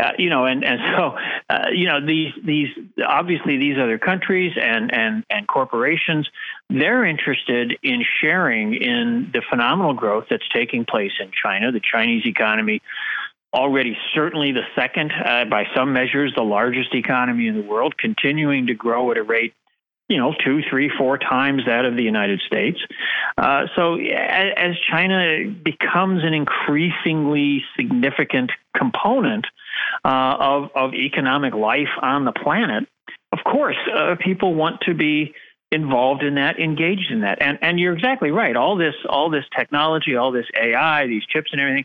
Uh, 0.00 0.12
you 0.16 0.30
know, 0.30 0.46
and 0.46 0.64
and 0.64 0.80
so 0.96 1.16
uh, 1.50 1.66
you 1.72 1.86
know 1.86 2.04
these 2.04 2.32
these 2.44 2.68
obviously 3.06 3.58
these 3.58 3.76
other 3.78 3.98
countries 3.98 4.52
and 4.60 4.94
and 4.94 5.24
and 5.30 5.48
corporations 5.48 6.28
they're 6.70 7.04
interested 7.04 7.76
in 7.82 8.04
sharing 8.20 8.74
in 8.74 9.30
the 9.32 9.42
phenomenal 9.48 9.94
growth 9.94 10.26
that's 10.30 10.48
taking 10.54 10.84
place 10.84 11.12
in 11.20 11.30
China. 11.42 11.72
The 11.72 11.80
Chinese 11.80 12.26
economy 12.26 12.82
already 13.52 13.96
certainly 14.14 14.52
the 14.52 14.64
second, 14.74 15.12
uh, 15.12 15.44
by 15.46 15.64
some 15.74 15.92
measures, 15.92 16.32
the 16.36 16.42
largest 16.42 16.94
economy 16.94 17.46
in 17.46 17.54
the 17.54 17.66
world, 17.66 17.96
continuing 17.96 18.66
to 18.66 18.74
grow 18.74 19.10
at 19.10 19.16
a 19.16 19.22
rate, 19.22 19.54
you 20.08 20.18
know, 20.18 20.34
two, 20.44 20.60
three, 20.68 20.90
four 20.96 21.18
times 21.18 21.62
that 21.66 21.84
of 21.84 21.96
the 21.96 22.02
United 22.02 22.40
States. 22.46 22.78
Uh, 23.36 23.66
so 23.74 23.96
as 23.96 24.74
China 24.90 25.50
becomes 25.50 26.24
an 26.24 26.34
increasingly 26.34 27.64
significant 27.76 28.50
component 28.76 29.46
uh, 30.08 30.36
of, 30.40 30.70
of 30.74 30.94
economic 30.94 31.54
life 31.54 31.92
on 32.00 32.24
the 32.24 32.32
planet, 32.32 32.88
of 33.30 33.40
course, 33.44 33.76
uh, 33.94 34.16
people 34.18 34.54
want 34.54 34.80
to 34.82 34.94
be 34.94 35.34
involved 35.70 36.22
in 36.22 36.36
that, 36.36 36.58
engaged 36.58 37.10
in 37.10 37.20
that. 37.20 37.42
And 37.42 37.58
and 37.60 37.78
you're 37.78 37.92
exactly 37.92 38.30
right. 38.30 38.56
All 38.56 38.76
this 38.76 38.94
all 39.06 39.28
this 39.28 39.44
technology, 39.54 40.16
all 40.16 40.32
this 40.32 40.46
AI, 40.58 41.06
these 41.06 41.24
chips 41.26 41.50
and 41.52 41.60
everything, 41.60 41.84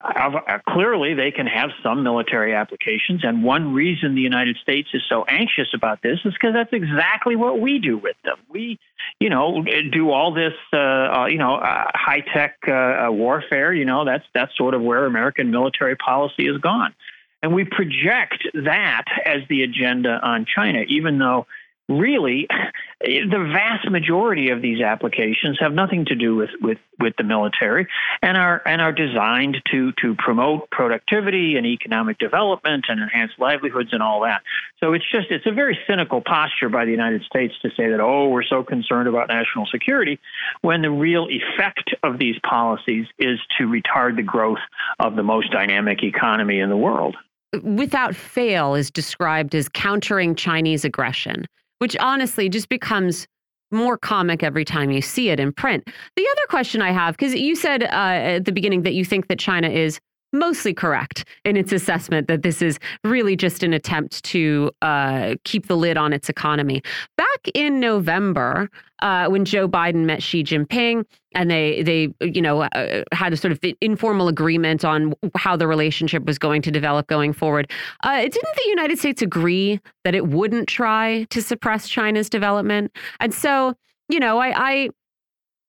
uh, 0.00 0.58
clearly, 0.68 1.14
they 1.14 1.32
can 1.32 1.48
have 1.48 1.70
some 1.82 2.04
military 2.04 2.54
applications. 2.54 3.24
And 3.24 3.42
one 3.42 3.74
reason 3.74 4.14
the 4.14 4.20
United 4.20 4.56
States 4.58 4.88
is 4.94 5.02
so 5.08 5.24
anxious 5.24 5.68
about 5.74 6.00
this 6.00 6.20
is 6.24 6.32
because 6.34 6.54
that's 6.54 6.72
exactly 6.72 7.34
what 7.34 7.60
we 7.60 7.80
do 7.80 7.98
with 7.98 8.14
them. 8.24 8.36
We, 8.48 8.78
you 9.18 9.30
know, 9.30 9.64
do 9.90 10.10
all 10.12 10.32
this, 10.32 10.54
uh, 10.72 10.76
uh, 10.76 11.26
you 11.28 11.38
know, 11.38 11.56
uh, 11.56 11.90
high 11.92 12.22
tech 12.32 12.56
uh, 12.68 13.08
warfare. 13.10 13.72
You 13.72 13.84
know, 13.84 14.04
that's 14.04 14.24
that's 14.32 14.56
sort 14.56 14.74
of 14.74 14.82
where 14.82 15.04
American 15.06 15.50
military 15.50 15.96
policy 15.96 16.46
has 16.46 16.58
gone. 16.58 16.94
And 17.42 17.54
we 17.54 17.64
project 17.64 18.42
that 18.54 19.04
as 19.24 19.42
the 19.48 19.62
agenda 19.62 20.18
on 20.22 20.46
China, 20.54 20.80
even 20.88 21.18
though 21.18 21.46
really 21.88 22.46
the 23.00 23.50
vast 23.52 23.90
majority 23.90 24.50
of 24.50 24.60
these 24.60 24.80
applications 24.80 25.58
have 25.60 25.72
nothing 25.72 26.04
to 26.06 26.14
do 26.14 26.36
with, 26.36 26.50
with, 26.60 26.78
with 26.98 27.14
the 27.16 27.24
military 27.24 27.86
and 28.22 28.36
are 28.36 28.60
and 28.66 28.82
are 28.82 28.92
designed 28.92 29.56
to 29.70 29.92
to 30.02 30.14
promote 30.16 30.68
productivity 30.70 31.56
and 31.56 31.64
economic 31.64 32.18
development 32.18 32.86
and 32.88 33.00
enhance 33.00 33.32
livelihoods 33.38 33.92
and 33.92 34.02
all 34.02 34.22
that. 34.22 34.42
So 34.80 34.92
it's 34.92 35.04
just 35.10 35.28
it's 35.30 35.46
a 35.46 35.52
very 35.52 35.78
cynical 35.86 36.20
posture 36.20 36.68
by 36.68 36.84
the 36.84 36.90
United 36.90 37.22
States 37.22 37.54
to 37.62 37.70
say 37.70 37.90
that 37.90 38.00
oh 38.00 38.28
we're 38.28 38.42
so 38.42 38.62
concerned 38.62 39.08
about 39.08 39.28
national 39.28 39.66
security 39.66 40.18
when 40.60 40.82
the 40.82 40.90
real 40.90 41.28
effect 41.28 41.94
of 42.02 42.18
these 42.18 42.36
policies 42.40 43.06
is 43.18 43.38
to 43.58 43.64
retard 43.64 44.16
the 44.16 44.22
growth 44.22 44.58
of 44.98 45.16
the 45.16 45.22
most 45.22 45.52
dynamic 45.52 46.02
economy 46.02 46.58
in 46.58 46.68
the 46.68 46.76
world 46.76 47.16
without 47.62 48.14
fail 48.14 48.74
is 48.74 48.90
described 48.90 49.54
as 49.54 49.68
countering 49.68 50.34
Chinese 50.34 50.84
aggression 50.84 51.46
which 51.78 51.96
honestly 51.98 52.48
just 52.48 52.68
becomes 52.68 53.26
more 53.70 53.98
comic 53.98 54.42
every 54.42 54.64
time 54.64 54.90
you 54.90 55.02
see 55.02 55.28
it 55.28 55.38
in 55.38 55.52
print. 55.52 55.84
The 56.16 56.26
other 56.32 56.46
question 56.48 56.80
I 56.80 56.90
have, 56.90 57.16
because 57.16 57.34
you 57.34 57.54
said 57.54 57.82
uh, 57.82 57.86
at 57.86 58.44
the 58.44 58.52
beginning 58.52 58.82
that 58.82 58.94
you 58.94 59.04
think 59.04 59.28
that 59.28 59.38
China 59.38 59.68
is 59.68 60.00
mostly 60.32 60.74
correct 60.74 61.24
in 61.44 61.56
its 61.56 61.72
assessment 61.72 62.28
that 62.28 62.42
this 62.42 62.60
is 62.62 62.78
really 63.04 63.36
just 63.36 63.62
an 63.62 63.72
attempt 63.72 64.22
to 64.24 64.70
uh, 64.82 65.34
keep 65.44 65.66
the 65.66 65.76
lid 65.76 65.96
on 65.96 66.12
its 66.12 66.28
economy. 66.28 66.82
Back 67.16 67.48
in 67.54 67.80
November, 67.80 68.70
uh, 69.00 69.28
when 69.28 69.44
Joe 69.44 69.68
Biden 69.68 70.04
met 70.04 70.22
Xi 70.22 70.42
Jinping, 70.42 71.04
and 71.34 71.50
they 71.50 71.82
they 71.82 72.08
you 72.20 72.42
know 72.42 72.62
uh, 72.62 73.04
had 73.12 73.32
a 73.32 73.36
sort 73.36 73.52
of 73.52 73.60
informal 73.80 74.28
agreement 74.28 74.84
on 74.84 75.14
how 75.36 75.56
the 75.56 75.66
relationship 75.66 76.24
was 76.24 76.38
going 76.38 76.62
to 76.62 76.70
develop 76.70 77.06
going 77.06 77.32
forward. 77.32 77.70
Uh, 78.02 78.20
didn't 78.20 78.56
the 78.56 78.68
United 78.68 78.98
States 78.98 79.22
agree 79.22 79.80
that 80.04 80.14
it 80.14 80.28
wouldn't 80.28 80.68
try 80.68 81.26
to 81.30 81.42
suppress 81.42 81.88
China's 81.88 82.28
development? 82.28 82.90
And 83.20 83.32
so, 83.32 83.74
you 84.08 84.18
know, 84.18 84.38
I 84.38 84.52
I, 84.56 84.88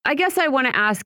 I 0.06 0.16
guess 0.16 0.38
I 0.38 0.48
want 0.48 0.68
to 0.68 0.76
ask. 0.76 1.06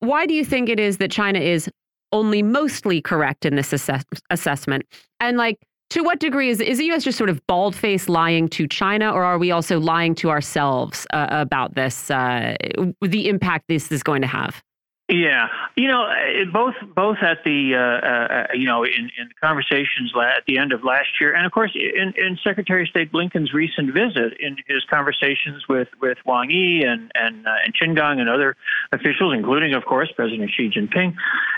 Why 0.00 0.26
do 0.26 0.34
you 0.34 0.44
think 0.44 0.68
it 0.68 0.78
is 0.78 0.98
that 0.98 1.10
China 1.10 1.40
is 1.40 1.68
only 2.12 2.42
mostly 2.42 3.00
correct 3.00 3.44
in 3.44 3.56
this 3.56 3.72
assess 3.72 4.04
assessment? 4.30 4.84
And 5.20 5.36
like, 5.36 5.58
to 5.90 6.02
what 6.02 6.20
degree 6.20 6.50
is, 6.50 6.60
is 6.60 6.78
the 6.78 6.84
U.S. 6.86 7.02
just 7.02 7.16
sort 7.16 7.30
of 7.30 7.40
bald 7.46 7.74
faced 7.74 8.08
lying 8.08 8.48
to 8.50 8.66
China, 8.68 9.10
or 9.10 9.24
are 9.24 9.38
we 9.38 9.50
also 9.50 9.80
lying 9.80 10.14
to 10.16 10.28
ourselves 10.28 11.06
uh, 11.12 11.26
about 11.30 11.74
this, 11.74 12.10
uh, 12.10 12.56
the 13.00 13.28
impact 13.28 13.64
this 13.68 13.90
is 13.90 14.02
going 14.02 14.20
to 14.20 14.28
have? 14.28 14.62
Yeah, 15.10 15.48
you 15.74 15.88
know, 15.88 16.06
both 16.52 16.74
both 16.94 17.16
at 17.22 17.42
the 17.42 17.74
uh, 17.74 18.06
uh, 18.06 18.46
you 18.52 18.66
know 18.66 18.84
in, 18.84 19.10
in 19.16 19.30
conversations 19.40 20.12
at 20.14 20.44
the 20.46 20.58
end 20.58 20.72
of 20.72 20.84
last 20.84 21.08
year, 21.18 21.34
and 21.34 21.46
of 21.46 21.52
course 21.52 21.74
in, 21.74 22.12
in 22.18 22.38
Secretary 22.44 22.82
of 22.82 22.88
State 22.88 23.10
Blinken's 23.10 23.54
recent 23.54 23.94
visit, 23.94 24.34
in 24.38 24.58
his 24.66 24.84
conversations 24.90 25.66
with 25.66 25.88
with 26.02 26.18
Wang 26.26 26.50
Yi 26.50 26.82
and 26.82 27.10
and 27.14 27.46
uh, 27.46 27.54
and 27.64 27.96
Gang 27.96 28.20
and 28.20 28.28
other 28.28 28.54
officials, 28.92 29.32
including 29.34 29.72
of 29.72 29.86
course 29.86 30.12
President 30.14 30.50
Xi 30.54 30.68
Jinping, 30.68 31.14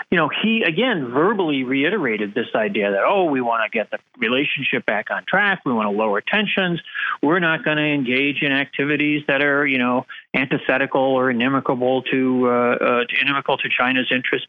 you 0.09 0.17
know, 0.17 0.29
he 0.41 0.63
again 0.63 1.11
verbally 1.11 1.65
reiterated 1.65 2.33
this 2.33 2.47
idea 2.55 2.91
that 2.91 3.01
oh, 3.05 3.25
we 3.25 3.41
want 3.41 3.69
to 3.69 3.77
get 3.77 3.91
the 3.91 3.97
relationship 4.17 4.85
back 4.85 5.11
on 5.11 5.25
track, 5.25 5.59
we 5.65 5.73
want 5.73 5.87
to 5.87 5.97
lower 5.97 6.21
tensions, 6.21 6.81
we're 7.21 7.39
not 7.39 7.65
going 7.65 7.75
to 7.75 7.83
engage 7.83 8.43
in 8.43 8.53
activities 8.53 9.23
that 9.27 9.43
are 9.43 9.67
you 9.67 9.77
know 9.77 10.05
antithetical 10.33 11.01
or 11.01 11.29
inimical 11.29 12.03
to, 12.03 12.47
uh, 12.47 12.51
uh, 12.51 13.03
inimical 13.21 13.57
to 13.57 13.69
China's 13.69 14.11
interests. 14.13 14.47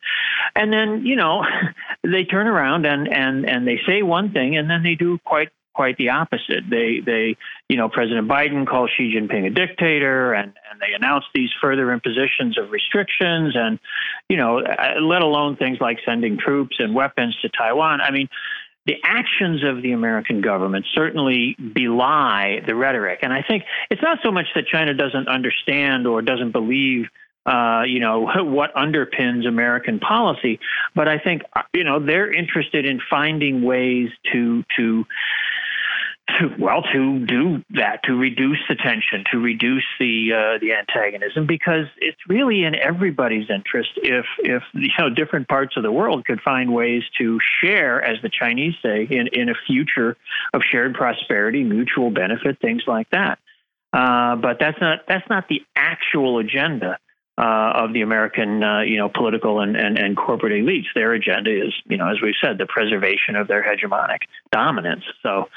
And 0.54 0.72
then 0.72 1.04
you 1.04 1.16
know 1.16 1.44
they 2.02 2.24
turn 2.24 2.46
around 2.46 2.86
and 2.86 3.12
and 3.12 3.48
and 3.48 3.66
they 3.66 3.80
say 3.86 4.02
one 4.02 4.32
thing 4.32 4.56
and 4.56 4.68
then 4.68 4.82
they 4.82 4.94
do 4.94 5.18
quite 5.24 5.50
quite 5.74 5.96
the 5.96 6.10
opposite. 6.10 6.68
They 6.68 7.00
they 7.04 7.36
you 7.68 7.76
know 7.76 7.88
President 7.88 8.28
Biden 8.28 8.66
calls 8.66 8.90
Xi 8.96 9.14
Jinping 9.14 9.46
a 9.46 9.50
dictator 9.50 10.32
and 10.32 10.52
and 10.70 10.80
they 10.80 10.94
announce 10.94 11.24
these 11.34 11.50
further 11.60 11.92
impositions 11.92 12.58
of 12.58 12.70
restrictions 12.70 13.54
and 13.56 13.78
you 14.28 14.36
know 14.36 14.60
uh, 14.60 15.00
let 15.00 15.22
alone 15.22 15.56
things 15.56 15.78
like 15.80 15.98
sending 16.04 16.38
troops 16.38 16.76
and 16.78 16.94
weapons 16.94 17.36
to 17.42 17.48
Taiwan. 17.48 18.00
I 18.00 18.10
mean 18.10 18.28
the 18.86 18.96
actions 19.04 19.62
of 19.64 19.82
the 19.82 19.92
American 19.92 20.40
government 20.40 20.86
certainly 20.94 21.54
belie 21.54 22.60
the 22.66 22.74
rhetoric. 22.74 23.20
And 23.22 23.32
I 23.32 23.42
think 23.42 23.64
it's 23.90 24.02
not 24.02 24.18
so 24.22 24.32
much 24.32 24.46
that 24.54 24.66
China 24.66 24.92
doesn't 24.94 25.28
understand 25.28 26.06
or 26.06 26.20
doesn't 26.20 26.50
believe 26.50 27.06
uh, 27.44 27.82
you 27.86 28.00
know 28.00 28.28
what 28.36 28.74
underpins 28.74 29.46
American 29.46 29.98
policy, 29.98 30.60
but 30.94 31.08
I 31.08 31.18
think 31.18 31.42
you 31.74 31.84
know 31.84 32.04
they're 32.04 32.32
interested 32.32 32.86
in 32.86 33.00
finding 33.10 33.62
ways 33.62 34.10
to 34.32 34.64
to 34.76 35.04
to, 36.28 36.54
well, 36.58 36.82
to 36.92 37.26
do 37.26 37.62
that, 37.70 38.00
to 38.04 38.14
reduce 38.14 38.58
the 38.68 38.74
tension, 38.74 39.24
to 39.32 39.38
reduce 39.38 39.84
the 39.98 40.32
uh, 40.32 40.58
the 40.58 40.72
antagonism, 40.72 41.46
because 41.46 41.86
it's 41.98 42.18
really 42.28 42.64
in 42.64 42.74
everybody's 42.74 43.50
interest 43.50 43.90
if 43.96 44.24
if 44.38 44.62
you 44.72 44.88
know 44.98 45.10
different 45.10 45.48
parts 45.48 45.76
of 45.76 45.82
the 45.82 45.92
world 45.92 46.24
could 46.24 46.40
find 46.40 46.72
ways 46.72 47.02
to 47.18 47.38
share, 47.60 48.02
as 48.02 48.22
the 48.22 48.30
Chinese 48.30 48.74
say, 48.82 49.06
in 49.10 49.28
in 49.32 49.48
a 49.48 49.54
future 49.66 50.16
of 50.54 50.62
shared 50.70 50.94
prosperity, 50.94 51.64
mutual 51.64 52.10
benefit, 52.10 52.58
things 52.60 52.82
like 52.86 53.10
that. 53.10 53.38
Uh, 53.92 54.36
but 54.36 54.58
that's 54.58 54.80
not 54.80 55.00
that's 55.06 55.28
not 55.28 55.48
the 55.48 55.62
actual 55.76 56.38
agenda 56.38 56.98
uh, 57.38 57.72
of 57.74 57.92
the 57.94 58.02
American, 58.02 58.62
uh, 58.62 58.82
you 58.82 58.98
know, 58.98 59.08
political 59.08 59.60
and, 59.60 59.74
and, 59.74 59.98
and 59.98 60.16
corporate 60.16 60.52
elites. 60.52 60.84
Their 60.94 61.14
agenda 61.14 61.50
is, 61.50 61.72
you 61.86 61.96
know, 61.96 62.08
as 62.08 62.20
we've 62.22 62.34
said, 62.42 62.58
the 62.58 62.66
preservation 62.66 63.36
of 63.36 63.48
their 63.48 63.62
hegemonic 63.62 64.18
dominance. 64.50 65.04
So, 65.22 65.48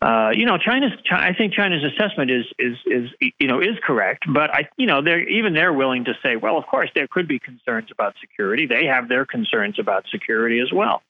uh, 0.00 0.30
you 0.32 0.46
know, 0.46 0.56
China's, 0.56 0.92
I 1.10 1.34
think 1.34 1.52
China's 1.52 1.82
assessment 1.82 2.30
is, 2.30 2.44
is, 2.58 2.76
is, 2.86 3.32
you 3.40 3.48
know, 3.48 3.60
is 3.60 3.76
correct. 3.84 4.24
But 4.32 4.54
I, 4.54 4.68
you 4.76 4.86
know, 4.86 5.02
they're 5.02 5.28
even 5.28 5.52
they're 5.52 5.72
willing 5.72 6.04
to 6.04 6.14
say, 6.22 6.36
well, 6.36 6.56
of 6.58 6.66
course, 6.66 6.90
there 6.94 7.08
could 7.08 7.26
be 7.26 7.40
concerns 7.40 7.88
about 7.90 8.14
security. 8.20 8.66
They 8.66 8.86
have 8.86 9.08
their 9.08 9.26
concerns 9.26 9.78
about 9.80 10.04
security 10.10 10.60
as 10.60 10.72
well. 10.72 11.02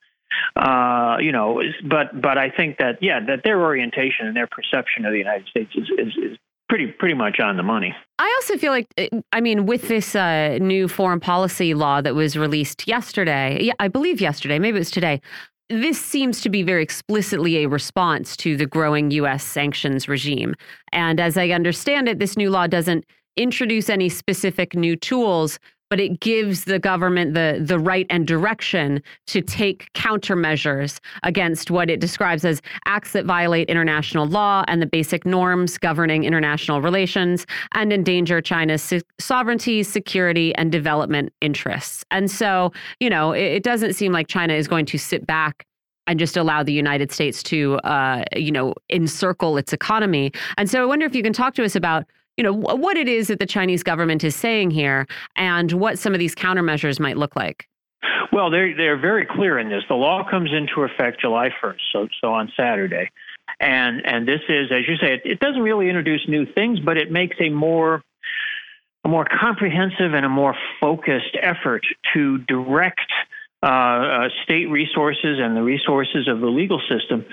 Uh, 0.55 1.17
you 1.19 1.31
know, 1.31 1.61
but 1.87 2.19
but 2.19 2.37
I 2.37 2.49
think 2.49 2.79
that 2.79 2.97
yeah, 3.01 3.19
that 3.27 3.43
their 3.43 3.61
orientation 3.61 4.27
and 4.27 4.35
their 4.35 4.47
perception 4.47 5.05
of 5.05 5.11
the 5.11 5.17
United 5.17 5.47
States 5.47 5.71
is, 5.75 5.89
is, 5.97 6.13
is 6.17 6.37
pretty 6.69 6.87
pretty 6.87 7.13
much 7.13 7.39
on 7.39 7.57
the 7.57 7.63
money. 7.63 7.95
I 8.19 8.33
also 8.39 8.57
feel 8.57 8.71
like, 8.71 8.87
eh, 8.97 9.09
I 9.31 9.41
mean, 9.41 9.65
with 9.65 9.87
this 9.87 10.15
uh, 10.15 10.57
new 10.59 10.87
foreign 10.87 11.19
policy 11.19 11.73
law 11.73 12.01
that 12.01 12.15
was 12.15 12.37
released 12.37 12.87
yesterday, 12.87 13.59
yeah, 13.61 13.73
I 13.79 13.87
believe 13.87 14.19
yesterday, 14.19 14.59
maybe 14.59 14.77
it 14.77 14.79
was 14.79 14.91
today. 14.91 15.21
This 15.69 15.99
seems 15.99 16.41
to 16.41 16.49
be 16.49 16.63
very 16.63 16.81
explicitly 16.81 17.63
a 17.63 17.67
response 17.67 18.37
to 18.37 18.55
the 18.55 18.65
growing 18.65 19.11
U.S. 19.11 19.43
sanctions 19.43 20.07
regime. 20.07 20.55
And 20.93 21.19
as 21.19 21.37
I 21.37 21.49
understand 21.49 22.07
it, 22.07 22.19
this 22.19 22.37
new 22.37 22.49
law 22.49 22.67
doesn't 22.67 23.05
introduce 23.35 23.89
any 23.89 24.09
specific 24.09 24.75
new 24.75 24.95
tools, 24.95 25.59
but 25.89 25.99
it 25.99 26.19
gives 26.19 26.65
the 26.65 26.79
government 26.79 27.33
the 27.33 27.59
the 27.61 27.79
right 27.79 28.05
and 28.09 28.27
direction 28.27 29.01
to 29.27 29.41
take 29.41 29.91
countermeasures 29.93 30.99
against 31.23 31.71
what 31.71 31.89
it 31.89 31.99
describes 31.99 32.45
as 32.45 32.61
acts 32.85 33.13
that 33.13 33.25
violate 33.25 33.69
international 33.69 34.25
law 34.25 34.63
and 34.67 34.81
the 34.81 34.85
basic 34.85 35.25
norms 35.25 35.77
governing 35.77 36.23
international 36.23 36.81
relations 36.81 37.45
and 37.73 37.91
endanger 37.93 38.41
China's 38.41 38.93
sovereignty, 39.19 39.83
security, 39.83 40.53
and 40.55 40.71
development 40.71 41.31
interests. 41.41 42.03
And 42.11 42.29
so, 42.29 42.71
you 42.99 43.09
know, 43.09 43.31
it, 43.31 43.43
it 43.43 43.63
doesn't 43.63 43.93
seem 43.93 44.11
like 44.11 44.27
China 44.27 44.53
is 44.53 44.67
going 44.67 44.85
to 44.87 44.97
sit 44.97 45.25
back 45.25 45.65
and 46.07 46.17
just 46.17 46.37
allow 46.37 46.63
the 46.63 46.73
United 46.73 47.11
States 47.11 47.43
to, 47.43 47.75
uh, 47.79 48.23
you 48.35 48.51
know, 48.51 48.73
encircle 48.89 49.57
its 49.57 49.73
economy. 49.73 50.31
And 50.57 50.69
so 50.69 50.81
I 50.81 50.85
wonder 50.85 51.05
if 51.05 51.13
you 51.13 51.21
can 51.21 51.33
talk 51.33 51.53
to 51.55 51.65
us 51.65 51.75
about 51.75 52.05
you 52.37 52.43
know, 52.43 52.53
what 52.53 52.97
it 52.97 53.07
is 53.07 53.27
that 53.27 53.39
the 53.39 53.45
Chinese 53.45 53.83
government 53.83 54.23
is 54.23 54.35
saying 54.35 54.71
here 54.71 55.07
and 55.35 55.71
what 55.73 55.97
some 55.97 56.13
of 56.13 56.19
these 56.19 56.35
countermeasures 56.35 56.99
might 56.99 57.17
look 57.17 57.35
like. 57.35 57.67
Well, 58.31 58.51
they're, 58.51 58.75
they're 58.77 58.99
very 58.99 59.25
clear 59.25 59.57
in 59.57 59.69
this. 59.69 59.83
The 59.89 59.95
law 59.95 60.23
comes 60.29 60.51
into 60.53 60.83
effect 60.83 61.19
July 61.19 61.49
1st, 61.61 61.79
so, 61.91 62.07
so 62.21 62.33
on 62.33 62.51
Saturday. 62.55 63.09
And, 63.59 64.05
and 64.05 64.27
this 64.27 64.41
is, 64.47 64.71
as 64.71 64.87
you 64.87 64.97
say, 64.97 65.15
it, 65.15 65.21
it 65.25 65.39
doesn't 65.39 65.61
really 65.61 65.89
introduce 65.89 66.21
new 66.27 66.45
things, 66.53 66.79
but 66.79 66.97
it 66.97 67.11
makes 67.11 67.37
a 67.39 67.49
more 67.49 68.03
a 69.05 69.09
more 69.09 69.25
comprehensive 69.25 70.13
and 70.13 70.25
a 70.25 70.29
more 70.29 70.53
focused 70.81 71.37
effort 71.41 71.85
to 72.13 72.39
direct 72.39 73.09
uh, 73.63 73.65
uh, 73.65 74.29
state 74.43 74.65
resources 74.65 75.39
and 75.39 75.55
the 75.55 75.63
resources 75.63 76.27
of 76.27 76.41
the 76.41 76.47
legal 76.47 76.81
system 76.89 77.25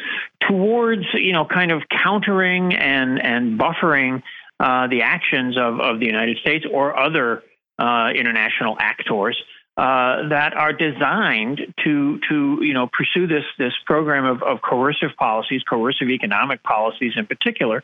towards, 0.47 1.03
you 1.15 1.33
know, 1.33 1.45
kind 1.45 1.73
of 1.73 1.83
countering 1.91 2.75
and 2.75 3.21
and 3.21 3.59
buffering 3.59 4.23
uh, 4.61 4.87
the 4.89 5.03
actions 5.03 5.57
of, 5.59 5.81
of 5.81 6.01
the 6.01 6.07
United 6.07 6.39
States 6.39 6.65
or 6.71 6.99
other 6.99 7.43
uh, 7.79 8.11
international 8.15 8.77
actors 8.79 9.37
uh, 9.77 10.29
that 10.29 10.55
are 10.55 10.73
designed 10.73 11.61
to 11.83 12.21
to 12.29 12.59
you 12.63 12.73
know 12.73 12.87
pursue 12.87 13.27
this 13.27 13.45
this 13.59 13.73
program 13.87 14.25
of, 14.25 14.41
of 14.43 14.63
coercive 14.63 15.11
policies, 15.19 15.63
coercive 15.69 16.11
economic 16.11 16.63
policies 16.63 17.15
in 17.17 17.27
particular, 17.27 17.83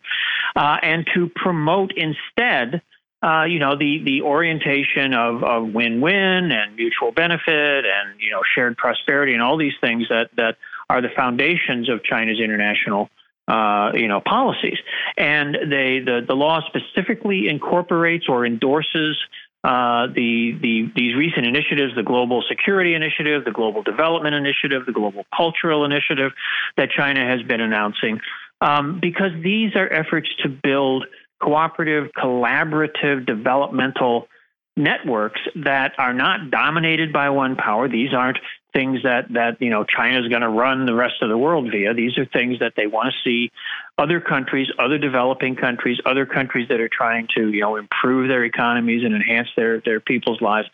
uh, 0.55 0.77
and 0.83 1.07
to 1.15 1.29
promote 1.35 1.93
instead. 1.97 2.83
Uh, 3.23 3.45
you 3.45 3.59
know 3.59 3.77
the 3.77 4.03
the 4.05 4.23
orientation 4.23 5.13
of, 5.13 5.43
of 5.43 5.75
win-win 5.75 6.53
and 6.53 6.75
mutual 6.77 7.13
benefit 7.13 7.85
and 7.85 8.19
you 8.19 8.31
know 8.31 8.41
shared 8.55 8.79
prosperity 8.79 9.35
and 9.35 9.43
all 9.43 9.59
these 9.59 9.75
things 9.81 10.07
that 10.09 10.31
that 10.37 10.57
are 10.89 11.03
the 11.03 11.11
foundations 11.15 11.91
of 11.91 12.03
China's 12.03 12.41
international 12.41 13.11
uh, 13.51 13.91
you 13.95 14.07
know, 14.07 14.21
policies. 14.21 14.79
And 15.17 15.55
they, 15.55 15.99
the, 15.99 16.21
the 16.27 16.35
law 16.35 16.61
specifically 16.69 17.49
incorporates 17.49 18.27
or 18.29 18.47
endorses 18.47 19.17
uh, 19.65 20.07
the, 20.07 20.57
the, 20.63 20.91
these 20.95 21.15
recent 21.17 21.45
initiatives, 21.47 21.95
the 21.97 22.05
Global 22.05 22.43
Security 22.49 22.95
Initiative, 22.95 23.45
the 23.45 23.51
Global 23.51 23.83
Development 23.83 24.35
Initiative, 24.35 24.87
the 24.87 24.93
Global 24.93 25.25
Cultural 25.37 25.85
Initiative 25.85 26.31
that 26.77 26.91
China 26.97 27.27
has 27.27 27.43
been 27.43 27.61
announcing, 27.61 28.21
um, 28.61 29.01
because 29.01 29.33
these 29.43 29.75
are 29.75 29.93
efforts 29.93 30.29
to 30.45 30.49
build 30.49 31.07
cooperative, 31.43 32.11
collaborative, 32.17 33.27
developmental 33.27 34.29
networks 34.77 35.41
that 35.57 35.93
are 35.99 36.15
not 36.15 36.51
dominated 36.51 37.13
by 37.13 37.31
one 37.31 37.57
power. 37.57 37.89
These 37.89 38.15
aren't 38.15 38.39
things 38.73 39.03
that 39.05 39.33
that 39.33 39.61
you 39.61 39.71
know 39.71 39.85
China's 39.85 40.29
going 40.29 40.43
to 40.43 40.49
run 40.49 40.87
the 40.87 40.95
rest 40.95 41.23
of 41.23 41.29
the 41.29 41.39
world 41.39 41.71
via. 41.71 41.95
These 41.95 42.19
are 42.19 42.25
things 42.25 42.59
that 42.61 42.75
they 42.77 42.87
want 42.87 43.13
to 43.13 43.21
see 43.23 43.53
other 43.99 44.21
countries, 44.21 44.69
other 44.79 44.99
developing 44.99 45.57
countries, 45.57 45.99
other 46.07 46.27
countries 46.27 46.69
that 46.69 46.81
are 46.81 46.89
trying 46.89 47.29
to 47.37 47.51
you 47.51 47.61
know 47.61 47.77
improve 47.77 48.29
their 48.29 48.45
economies 48.45 49.05
and 49.05 49.15
enhance 49.15 49.49
their 49.57 49.81
their 49.81 50.01
people's 50.01 50.41
lives. 50.41 50.69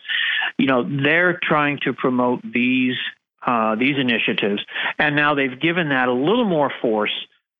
You 0.57 0.67
know 0.67 0.83
they're 0.83 1.39
trying 1.41 1.79
to 1.83 1.93
promote 1.93 2.41
these 2.43 2.95
uh, 3.45 3.75
these 3.75 3.97
initiatives, 3.97 4.61
and 4.99 5.15
now 5.15 5.35
they've 5.35 5.59
given 5.59 5.89
that 5.89 6.07
a 6.07 6.13
little 6.13 6.45
more 6.45 6.71
force 6.81 7.13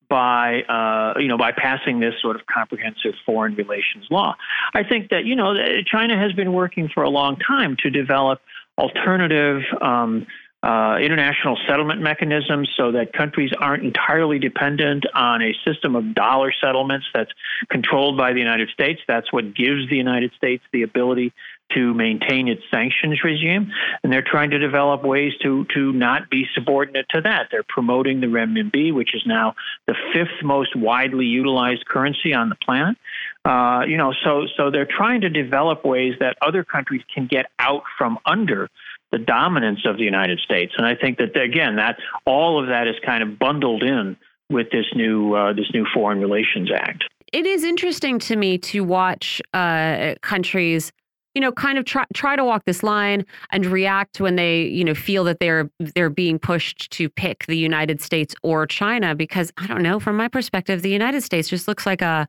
by 0.09 0.61
uh, 0.63 1.19
you 1.19 1.27
know 1.27 1.37
by 1.37 1.51
passing 1.51 1.99
this 1.99 2.13
sort 2.21 2.35
of 2.35 2.45
comprehensive 2.45 3.13
foreign 3.25 3.55
relations 3.55 4.05
law. 4.09 4.35
I 4.73 4.83
think 4.83 5.09
that 5.09 5.25
you 5.25 5.35
know 5.35 5.53
China 5.85 6.17
has 6.17 6.33
been 6.33 6.53
working 6.53 6.89
for 6.93 7.03
a 7.03 7.09
long 7.09 7.37
time 7.37 7.75
to 7.83 7.89
develop 7.89 8.41
alternative 8.77 9.61
um, 9.81 10.27
uh, 10.63 10.97
international 10.99 11.57
settlement 11.67 12.01
mechanisms 12.01 12.69
so 12.75 12.91
that 12.91 13.13
countries 13.13 13.51
aren't 13.59 13.83
entirely 13.83 14.39
dependent 14.39 15.05
on 15.13 15.41
a 15.41 15.53
system 15.65 15.95
of 15.95 16.15
dollar 16.15 16.51
settlements 16.59 17.05
that's 17.13 17.31
controlled 17.69 18.17
by 18.17 18.33
the 18.33 18.39
United 18.39 18.69
States. 18.69 18.99
That's 19.07 19.31
what 19.31 19.55
gives 19.55 19.87
the 19.89 19.95
United 19.95 20.31
States 20.35 20.63
the 20.73 20.81
ability 20.81 21.31
to 21.73 21.93
maintain 21.93 22.47
its 22.47 22.61
sanctions 22.71 23.23
regime, 23.23 23.71
and 24.01 24.11
they're 24.11 24.21
trying 24.21 24.51
to 24.51 24.59
develop 24.59 25.03
ways 25.03 25.33
to 25.43 25.65
to 25.75 25.91
not 25.91 26.29
be 26.29 26.45
subordinate 26.53 27.07
to 27.09 27.21
that. 27.21 27.49
They're 27.51 27.63
promoting 27.67 28.21
the 28.21 28.27
renminbi, 28.27 28.93
which 28.93 29.13
is 29.13 29.23
now 29.25 29.55
the 29.85 29.95
fifth 30.13 30.43
most 30.43 30.75
widely 30.75 31.25
utilized 31.25 31.85
currency 31.85 32.33
on 32.33 32.49
the 32.49 32.55
planet. 32.55 32.97
Uh, 33.47 33.85
you 33.87 33.95
know, 33.95 34.13
so 34.25 34.45
so 34.57 34.69
they're 34.69 34.89
trying 34.89 35.21
to 35.21 35.29
develop 35.29 35.85
ways 35.85 36.15
that 36.19 36.35
other 36.41 36.65
countries 36.65 37.01
can 37.13 37.27
get 37.27 37.45
out 37.59 37.83
from 37.97 38.19
under 38.25 38.69
the 39.13 39.17
dominance 39.17 39.79
of 39.85 39.95
the 39.97 40.03
United 40.03 40.37
States. 40.39 40.73
And 40.77 40.85
I 40.85 40.95
think 40.95 41.17
that 41.19 41.39
again, 41.39 41.77
that 41.77 41.97
all 42.25 42.61
of 42.61 42.67
that 42.67 42.87
is 42.87 42.95
kind 43.05 43.23
of 43.23 43.39
bundled 43.39 43.83
in 43.83 44.17
with 44.49 44.69
this 44.71 44.85
new 44.93 45.33
uh, 45.33 45.53
this 45.53 45.71
new 45.73 45.85
Foreign 45.93 46.19
Relations 46.19 46.69
Act. 46.75 47.05
It 47.31 47.45
is 47.45 47.63
interesting 47.63 48.19
to 48.19 48.35
me 48.35 48.57
to 48.57 48.83
watch 48.83 49.41
uh, 49.53 50.15
countries 50.21 50.91
you 51.35 51.41
know, 51.41 51.51
kind 51.51 51.77
of 51.77 51.85
try 51.85 52.03
try 52.15 52.35
to 52.35 52.43
walk 52.43 52.65
this 52.65 52.81
line 52.81 53.23
and 53.51 53.63
react 53.67 54.19
when 54.19 54.37
they, 54.37 54.63
you 54.63 54.83
know, 54.83 54.95
feel 54.95 55.23
that 55.25 55.39
they're 55.39 55.69
they're 55.93 56.09
being 56.09 56.39
pushed 56.39 56.89
to 56.89 57.09
pick 57.09 57.45
the 57.45 57.55
United 57.55 58.01
States 58.01 58.33
or 58.41 58.65
China 58.65 59.13
because 59.13 59.53
I 59.55 59.67
don't 59.67 59.83
know, 59.83 59.99
from 59.99 60.17
my 60.17 60.29
perspective, 60.29 60.81
the 60.81 60.89
United 60.89 61.21
States 61.21 61.47
just 61.47 61.67
looks 61.67 61.85
like 61.85 62.01
a 62.01 62.27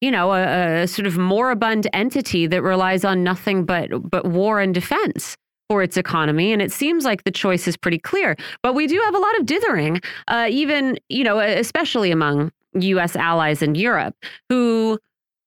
you 0.00 0.10
know, 0.10 0.32
a, 0.32 0.82
a 0.82 0.86
sort 0.86 1.06
of 1.06 1.16
moribund 1.16 1.86
entity 1.92 2.46
that 2.46 2.62
relies 2.62 3.04
on 3.04 3.22
nothing 3.24 3.64
but 3.64 3.90
but 4.10 4.26
war 4.26 4.60
and 4.60 4.74
defense 4.74 5.36
for 5.68 5.82
its 5.82 5.96
economy. 5.96 6.52
And 6.52 6.62
it 6.62 6.72
seems 6.72 7.04
like 7.04 7.24
the 7.24 7.30
choice 7.30 7.66
is 7.66 7.76
pretty 7.76 7.98
clear. 7.98 8.36
But 8.62 8.74
we 8.74 8.86
do 8.86 9.00
have 9.04 9.14
a 9.14 9.18
lot 9.18 9.38
of 9.38 9.46
dithering, 9.46 10.00
uh, 10.28 10.46
even, 10.50 10.98
you 11.08 11.24
know, 11.24 11.40
especially 11.40 12.10
among 12.10 12.52
U.S. 12.74 13.16
allies 13.16 13.62
in 13.62 13.74
Europe, 13.74 14.14
who 14.48 14.98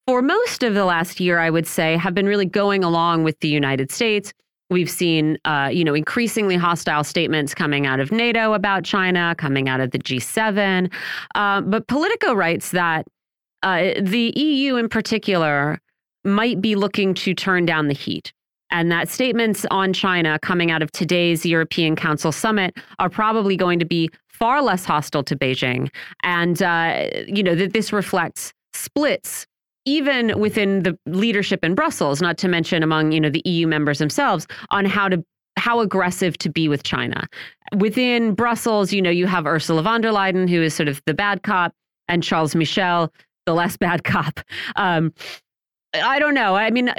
for 0.08 0.22
most 0.22 0.64
of 0.64 0.74
the 0.74 0.86
last 0.86 1.20
year, 1.20 1.40
I 1.40 1.50
would 1.50 1.68
say, 1.68 1.96
have 1.98 2.14
been 2.14 2.26
really 2.26 2.46
going 2.46 2.84
along 2.84 3.24
with 3.24 3.40
the 3.40 3.48
United 3.48 3.92
States. 3.92 4.34
We've 4.72 4.90
seen, 4.90 5.38
uh, 5.46 5.70
you 5.72 5.84
know, 5.84 5.94
increasingly 5.94 6.56
hostile 6.56 7.04
statements 7.04 7.56
coming 7.56 7.86
out 7.86 8.00
of 8.00 8.12
NATO 8.12 8.54
about 8.54 8.84
China, 8.84 9.36
coming 9.38 9.70
out 9.70 9.80
of 9.80 9.92
the 9.92 10.00
G7. 10.00 10.92
Uh, 11.36 11.62
but 11.62 11.88
Politico 11.88 12.34
writes 12.34 12.72
that 12.72 13.08
uh, 13.64 13.94
the 14.02 14.34
EU 14.36 14.76
in 14.76 14.90
particular 14.90 15.80
might 16.24 16.62
be 16.62 16.76
looking 16.76 17.14
to 17.14 17.34
turn 17.34 17.66
down 17.66 17.88
the 17.88 17.94
heat. 17.94 18.34
And 18.72 18.92
that 18.92 19.10
statements 19.10 19.66
on 19.72 19.94
China 19.94 20.38
coming 20.40 20.70
out 20.70 20.84
of 20.84 20.92
today's 20.92 21.46
European 21.46 21.96
Council 21.96 22.32
summit 22.32 22.78
are 23.00 23.10
probably 23.10 23.58
going 23.58 23.80
to 23.80 23.86
be 23.86 24.10
far 24.28 24.62
less 24.62 24.86
hostile 24.86 25.24
to 25.24 25.36
Beijing. 25.36 25.90
And, 26.24 26.62
uh, 26.62 27.10
you 27.28 27.42
know, 27.42 27.56
that 27.56 27.74
this 27.74 27.92
reflects 27.92 28.54
splits 28.74 29.48
even 29.86 30.40
within 30.40 30.84
the 30.84 30.98
leadership 31.08 31.64
in 31.64 31.74
Brussels, 31.74 32.22
not 32.22 32.38
to 32.38 32.48
mention 32.48 32.84
among 32.84 33.12
you 33.12 33.20
know 33.20 33.30
the 33.30 33.42
EU 33.46 33.66
members 33.66 33.98
themselves, 33.98 34.46
on 34.70 34.86
how 34.86 35.10
to 35.10 35.24
how 35.58 35.80
aggressive 35.80 36.38
to 36.38 36.50
be 36.50 36.68
with 36.68 36.84
China. 36.84 37.28
Within 37.78 38.34
Brussels, 38.34 38.94
you 38.94 39.02
know, 39.02 39.10
you 39.10 39.26
have 39.26 39.46
Ursula 39.46 39.82
von 39.82 40.02
der 40.02 40.12
Leyen, 40.12 40.50
who 40.50 40.62
is 40.62 40.74
sort 40.74 40.88
of 40.88 41.02
the 41.06 41.14
bad 41.14 41.44
cop, 41.44 41.74
and 42.08 42.24
Charles 42.24 42.56
Michel, 42.56 43.12
the 43.50 43.56
less 43.56 43.78
bad 43.78 44.04
cop. 44.04 44.40
Um, 44.76 45.12
I 45.96 46.20
don't 46.20 46.36
know. 46.36 46.54
I 46.54 46.70
mean, 46.70 46.94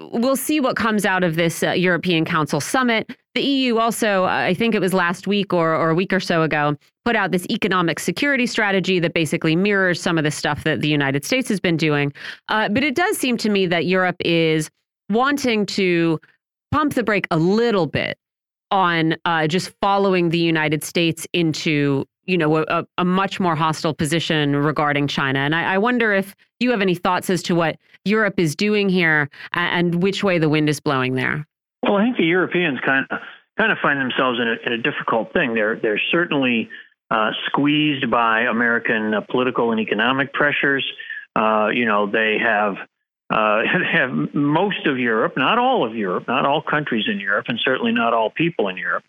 we'll 0.00 0.34
see 0.34 0.58
what 0.58 0.74
comes 0.74 1.06
out 1.06 1.22
of 1.22 1.36
this 1.36 1.62
uh, 1.62 1.70
European 1.70 2.24
Council 2.24 2.60
summit. 2.60 3.08
The 3.36 3.40
EU 3.40 3.78
also, 3.78 4.24
I 4.24 4.52
think 4.52 4.74
it 4.74 4.80
was 4.80 4.92
last 4.92 5.28
week 5.28 5.54
or, 5.54 5.76
or 5.76 5.90
a 5.90 5.94
week 5.94 6.12
or 6.12 6.18
so 6.18 6.42
ago, 6.42 6.76
put 7.04 7.14
out 7.14 7.30
this 7.30 7.46
economic 7.50 8.00
security 8.00 8.46
strategy 8.46 8.98
that 8.98 9.14
basically 9.14 9.54
mirrors 9.54 10.02
some 10.02 10.18
of 10.18 10.24
the 10.24 10.32
stuff 10.32 10.64
that 10.64 10.80
the 10.80 10.88
United 10.88 11.24
States 11.24 11.48
has 11.48 11.60
been 11.60 11.76
doing. 11.76 12.12
Uh, 12.48 12.68
but 12.68 12.82
it 12.82 12.96
does 12.96 13.16
seem 13.16 13.36
to 13.36 13.48
me 13.48 13.64
that 13.66 13.86
Europe 13.86 14.16
is 14.24 14.68
wanting 15.08 15.64
to 15.66 16.18
pump 16.72 16.94
the 16.94 17.04
brake 17.04 17.28
a 17.30 17.36
little 17.36 17.86
bit 17.86 18.18
on 18.72 19.14
uh, 19.24 19.46
just 19.46 19.72
following 19.80 20.30
the 20.30 20.38
United 20.38 20.82
States 20.82 21.28
into 21.32 22.04
you 22.24 22.38
know 22.38 22.58
a, 22.58 22.86
a, 22.98 23.04
much 23.04 23.40
more 23.40 23.56
hostile 23.56 23.94
position 23.94 24.56
regarding 24.56 25.08
China. 25.08 25.40
And 25.40 25.54
I, 25.54 25.74
I, 25.74 25.78
wonder 25.78 26.12
if 26.12 26.34
you 26.60 26.70
have 26.70 26.80
any 26.80 26.94
thoughts 26.94 27.30
as 27.30 27.42
to 27.44 27.54
what 27.54 27.76
Europe 28.04 28.38
is 28.38 28.54
doing 28.54 28.88
here 28.88 29.28
and 29.52 30.02
which 30.02 30.22
way 30.22 30.38
the 30.38 30.48
wind 30.48 30.68
is 30.68 30.80
blowing 30.80 31.14
there. 31.14 31.46
Well, 31.82 31.96
I 31.96 32.04
think 32.04 32.16
the 32.16 32.24
Europeans 32.24 32.78
kind 32.84 33.06
of 33.10 33.18
kind 33.58 33.72
of 33.72 33.78
find 33.82 34.00
themselves 34.00 34.38
in 34.40 34.48
a, 34.48 34.56
in 34.66 34.72
a 34.72 34.82
difficult 34.82 35.32
thing. 35.32 35.54
They're 35.54 35.76
they're 35.76 36.00
certainly 36.10 36.70
uh, 37.10 37.30
squeezed 37.46 38.10
by 38.10 38.42
American 38.42 39.14
uh, 39.14 39.20
political 39.22 39.72
and 39.72 39.80
economic 39.80 40.32
pressures. 40.32 40.84
Uh, 41.34 41.68
you 41.72 41.86
know, 41.86 42.06
they 42.10 42.38
have 42.38 42.76
Uh, 43.32 43.62
have 43.92 44.34
most 44.34 44.86
of 44.86 44.98
Europe, 44.98 45.34
not 45.36 45.58
all 45.58 45.86
of 45.86 45.94
Europe, 45.96 46.24
not 46.28 46.44
all 46.44 46.60
countries 46.60 47.06
in 47.08 47.18
Europe, 47.18 47.46
and 47.48 47.58
certainly 47.64 47.92
not 47.92 48.12
all 48.12 48.28
people 48.28 48.68
in 48.68 48.76
Europe, 48.76 49.04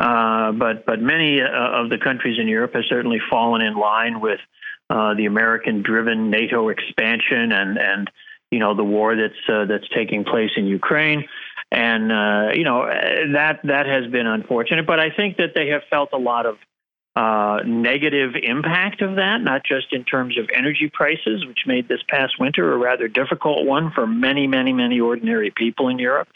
uh, 0.00 0.52
but 0.52 0.86
but 0.86 1.00
many 1.00 1.40
uh, 1.42 1.46
of 1.46 1.90
the 1.90 1.98
countries 1.98 2.38
in 2.40 2.48
Europe 2.48 2.72
have 2.74 2.84
certainly 2.88 3.20
fallen 3.30 3.60
in 3.60 3.74
line 3.74 4.20
with 4.20 4.40
uh, 4.88 5.14
the 5.14 5.26
American-driven 5.26 6.30
NATO 6.30 6.70
expansion 6.70 7.52
and 7.52 7.78
and 7.78 8.10
you 8.50 8.58
know 8.58 8.74
the 8.74 8.84
war 8.84 9.14
that's 9.14 9.48
uh, 9.48 9.66
that's 9.66 9.88
taking 9.94 10.24
place 10.24 10.50
in 10.56 10.66
Ukraine, 10.66 11.28
and 11.70 12.56
you 12.56 12.64
know 12.64 12.86
that 12.86 13.60
that 13.64 13.86
has 13.86 14.10
been 14.10 14.26
unfortunate. 14.26 14.86
But 14.86 15.00
I 15.00 15.10
think 15.10 15.36
that 15.36 15.54
they 15.54 15.68
have 15.68 15.82
felt 15.90 16.10
a 16.14 16.18
lot 16.18 16.46
of 16.46 16.56
uh, 17.14 17.58
negative 17.66 18.30
impact 18.42 19.02
of 19.02 19.16
that, 19.16 19.42
not 19.42 19.64
just 19.64 19.92
in 19.92 20.04
terms 20.04 20.38
of 20.38 20.48
energy 20.54 20.90
prices, 20.92 21.44
which 21.44 21.66
made 21.66 21.88
this 21.88 22.00
past 22.08 22.38
winter 22.38 22.72
a 22.72 22.78
rather 22.78 23.08
difficult 23.08 23.66
one 23.66 23.90
for 23.90 24.06
many, 24.06 24.46
many, 24.46 24.72
many 24.72 25.00
ordinary 25.00 25.52
people 25.54 25.88
in 25.88 25.98
Europe, 25.98 26.28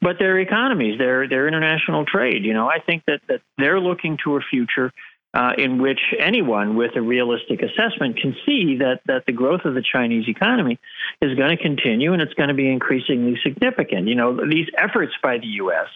but 0.00 0.18
their 0.18 0.38
economies, 0.38 0.98
their 0.98 1.28
their 1.28 1.48
international 1.48 2.04
trade. 2.04 2.44
You 2.44 2.54
know, 2.54 2.68
I 2.68 2.80
think 2.80 3.04
that 3.06 3.20
that 3.28 3.40
they're 3.58 3.80
looking 3.80 4.18
to 4.24 4.36
a 4.36 4.40
future. 4.40 4.92
Uh, 5.32 5.52
in 5.56 5.80
which 5.80 6.00
anyone 6.18 6.74
with 6.74 6.96
a 6.96 7.00
realistic 7.00 7.62
assessment 7.62 8.16
can 8.16 8.34
see 8.44 8.78
that 8.78 8.98
that 9.06 9.24
the 9.26 9.32
growth 9.32 9.60
of 9.64 9.74
the 9.74 9.82
Chinese 9.92 10.24
economy 10.26 10.76
is 11.22 11.38
going 11.38 11.50
to 11.50 11.56
continue 11.56 12.12
and 12.12 12.20
it's 12.20 12.34
going 12.34 12.48
to 12.48 12.54
be 12.54 12.68
increasingly 12.68 13.38
significant. 13.40 14.08
You 14.08 14.16
know, 14.16 14.44
these 14.44 14.66
efforts 14.76 15.12
by 15.22 15.38
the 15.38 15.46
U.S 15.46 15.86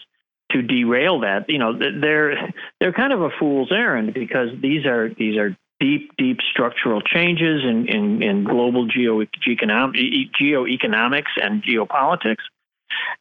to 0.51 0.61
derail 0.61 1.21
that, 1.21 1.49
you 1.49 1.57
know, 1.57 1.77
they're 1.77 2.53
they're 2.79 2.93
kind 2.93 3.11
of 3.11 3.21
a 3.21 3.29
fool's 3.37 3.71
errand 3.71 4.13
because 4.13 4.49
these 4.61 4.85
are 4.85 5.09
these 5.09 5.37
are 5.37 5.57
deep, 5.79 6.11
deep 6.17 6.39
structural 6.51 7.01
changes 7.01 7.63
in, 7.63 7.87
in, 7.87 8.23
in 8.23 8.43
global 8.43 8.87
geo, 8.87 9.23
geoeconomics 9.23 11.23
and 11.41 11.63
geopolitics. 11.63 12.43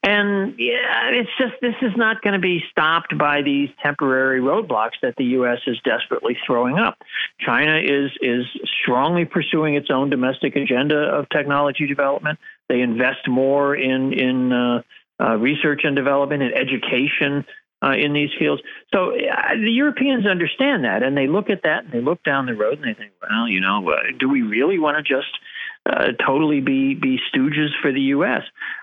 And 0.03 0.55
yeah, 0.59 1.11
it's 1.12 1.31
just 1.39 1.55
this 1.62 1.74
is 1.81 1.93
not 1.97 2.23
going 2.23 2.35
to 2.35 2.41
be 2.41 2.62
stopped 2.70 3.16
by 3.16 3.43
these 3.43 3.70
temporary 3.82 4.41
roadblocks 4.41 5.01
that 5.03 5.15
the 5.16 5.24
U.S. 5.39 5.59
is 5.66 5.78
desperately 5.85 6.36
throwing 6.47 6.78
up. 6.78 6.99
China 7.41 7.78
is 7.78 8.11
is 8.20 8.45
strongly 8.82 9.24
pursuing 9.24 9.77
its 9.77 9.89
own 9.91 10.11
domestic 10.11 10.57
agenda 10.57 10.97
of 10.97 11.27
technology 11.31 11.86
development. 11.86 12.39
They 12.69 12.81
invest 12.81 13.27
more 13.28 13.74
in 13.74 14.12
in 14.12 14.53
uh, 14.53 14.82
uh, 15.20 15.36
research 15.36 15.82
and 15.85 15.97
development 15.97 16.43
and 16.43 16.55
education 16.55 17.47
uh, 17.85 17.93
in 17.93 18.12
these 18.12 18.31
fields. 18.39 18.62
So 18.93 19.12
uh, 19.12 19.55
the 19.55 19.70
Europeans 19.70 20.27
understand 20.27 20.85
that, 20.85 21.03
and 21.03 21.16
they 21.16 21.27
look 21.27 21.51
at 21.51 21.62
that 21.65 21.85
and 21.85 21.93
they 21.93 22.01
look 22.01 22.23
down 22.23 22.47
the 22.47 22.55
road 22.55 22.78
and 22.78 22.85
they 22.85 22.95
think, 22.95 23.12
well, 23.23 23.49
you 23.49 23.61
know, 23.61 23.89
uh, 23.91 23.97
do 24.19 24.28
we 24.28 24.43
really 24.43 24.78
want 24.78 24.97
to 24.97 25.03
just 25.03 25.31
uh, 25.86 26.12
totally 26.24 26.61
be 26.61 26.94
be 26.94 27.19
stooges 27.32 27.69
for 27.82 27.93
the 27.93 28.01
U.S. 28.01 28.43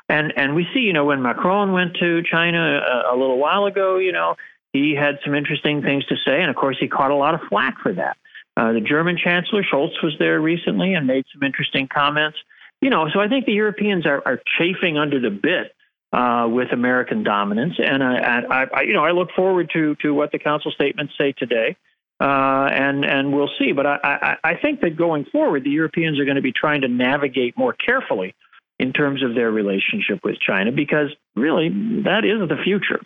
And 0.09 0.33
and 0.35 0.55
we 0.55 0.67
see, 0.73 0.81
you 0.81 0.93
know, 0.93 1.05
when 1.05 1.21
Macron 1.21 1.71
went 1.71 1.95
to 1.99 2.21
China 2.23 2.79
a, 2.79 3.15
a 3.15 3.17
little 3.17 3.37
while 3.37 3.65
ago, 3.65 3.97
you 3.97 4.11
know, 4.11 4.35
he 4.73 4.95
had 4.95 5.19
some 5.25 5.35
interesting 5.35 5.81
things 5.81 6.05
to 6.05 6.15
say, 6.25 6.41
and 6.41 6.49
of 6.49 6.55
course, 6.55 6.77
he 6.79 6.87
caught 6.87 7.11
a 7.11 7.15
lot 7.15 7.33
of 7.33 7.41
flack 7.49 7.79
for 7.81 7.93
that. 7.93 8.17
Uh, 8.55 8.73
the 8.73 8.81
German 8.81 9.17
Chancellor 9.17 9.63
Scholz 9.63 10.01
was 10.03 10.13
there 10.19 10.39
recently 10.39 10.93
and 10.93 11.07
made 11.07 11.25
some 11.33 11.43
interesting 11.43 11.87
comments. 11.87 12.37
You 12.81 12.89
know, 12.89 13.07
so 13.13 13.19
I 13.19 13.27
think 13.27 13.45
the 13.45 13.53
Europeans 13.53 14.05
are, 14.05 14.21
are 14.25 14.41
chafing 14.57 14.97
under 14.97 15.19
the 15.19 15.29
bit 15.29 15.73
uh, 16.13 16.47
with 16.49 16.71
American 16.71 17.23
dominance. 17.23 17.75
And 17.77 18.03
I, 18.03 18.41
I, 18.49 18.65
I, 18.73 18.81
you 18.81 18.93
know, 18.93 19.03
I 19.03 19.11
look 19.11 19.29
forward 19.35 19.69
to 19.73 19.95
to 20.01 20.13
what 20.13 20.31
the 20.31 20.39
council 20.39 20.71
statements 20.71 21.13
say 21.17 21.31
today, 21.31 21.77
uh, 22.21 22.69
and 22.71 23.03
and 23.03 23.33
we'll 23.33 23.49
see. 23.57 23.71
But 23.71 23.87
I, 23.87 23.97
I, 24.03 24.37
I 24.51 24.55
think 24.55 24.81
that 24.81 24.95
going 24.95 25.25
forward, 25.31 25.63
the 25.63 25.71
Europeans 25.71 26.19
are 26.19 26.25
going 26.25 26.35
to 26.35 26.41
be 26.41 26.53
trying 26.53 26.81
to 26.81 26.87
navigate 26.87 27.57
more 27.57 27.73
carefully 27.73 28.35
in 28.79 28.93
terms 28.93 29.23
of 29.23 29.33
their 29.33 29.51
relationship 29.51 30.19
with 30.23 30.35
China, 30.39 30.71
because 30.71 31.07
really 31.35 31.69
that 32.03 32.23
is 32.23 32.47
the 32.47 32.57
future. 32.63 33.01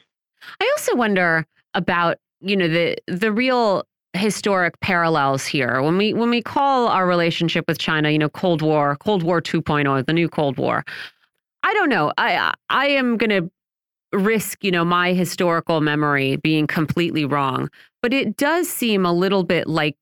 I 0.60 0.70
also 0.76 0.96
wonder 0.96 1.46
about 1.74 2.18
you 2.42 2.58
know 2.58 2.68
the 2.68 2.98
the 3.08 3.32
real 3.32 3.86
historic 4.14 4.80
parallels 4.82 5.46
here 5.46 5.82
when 5.82 5.98
we 5.98 6.14
when 6.14 6.30
we 6.30 6.42
call 6.42 6.88
our 6.88 7.08
relationship 7.08 7.66
with 7.68 7.78
China 7.78 8.10
you 8.10 8.20
know 8.20 8.30
Cold 8.30 8.62
War 8.62 8.96
Cold 8.98 9.24
War 9.24 9.42
2.0 9.42 10.06
the 10.06 10.14
new 10.14 10.30
Cold 10.30 10.58
War 10.58 10.86
I 11.66 11.74
don't 11.74 11.90
know. 11.90 12.14
I 12.18 12.54
I 12.70 12.88
am 12.90 13.18
going 13.18 13.32
to 13.32 13.52
risk, 14.16 14.64
you 14.64 14.72
know, 14.72 14.86
my 14.86 15.14
historical 15.14 15.82
memory 15.82 16.38
being 16.38 16.68
completely 16.68 17.26
wrong, 17.26 17.70
but 18.02 18.14
it 18.14 18.38
does 18.38 18.70
seem 18.70 19.06
a 19.06 19.14
little 19.14 19.44
bit 19.44 19.68
like 19.68 19.96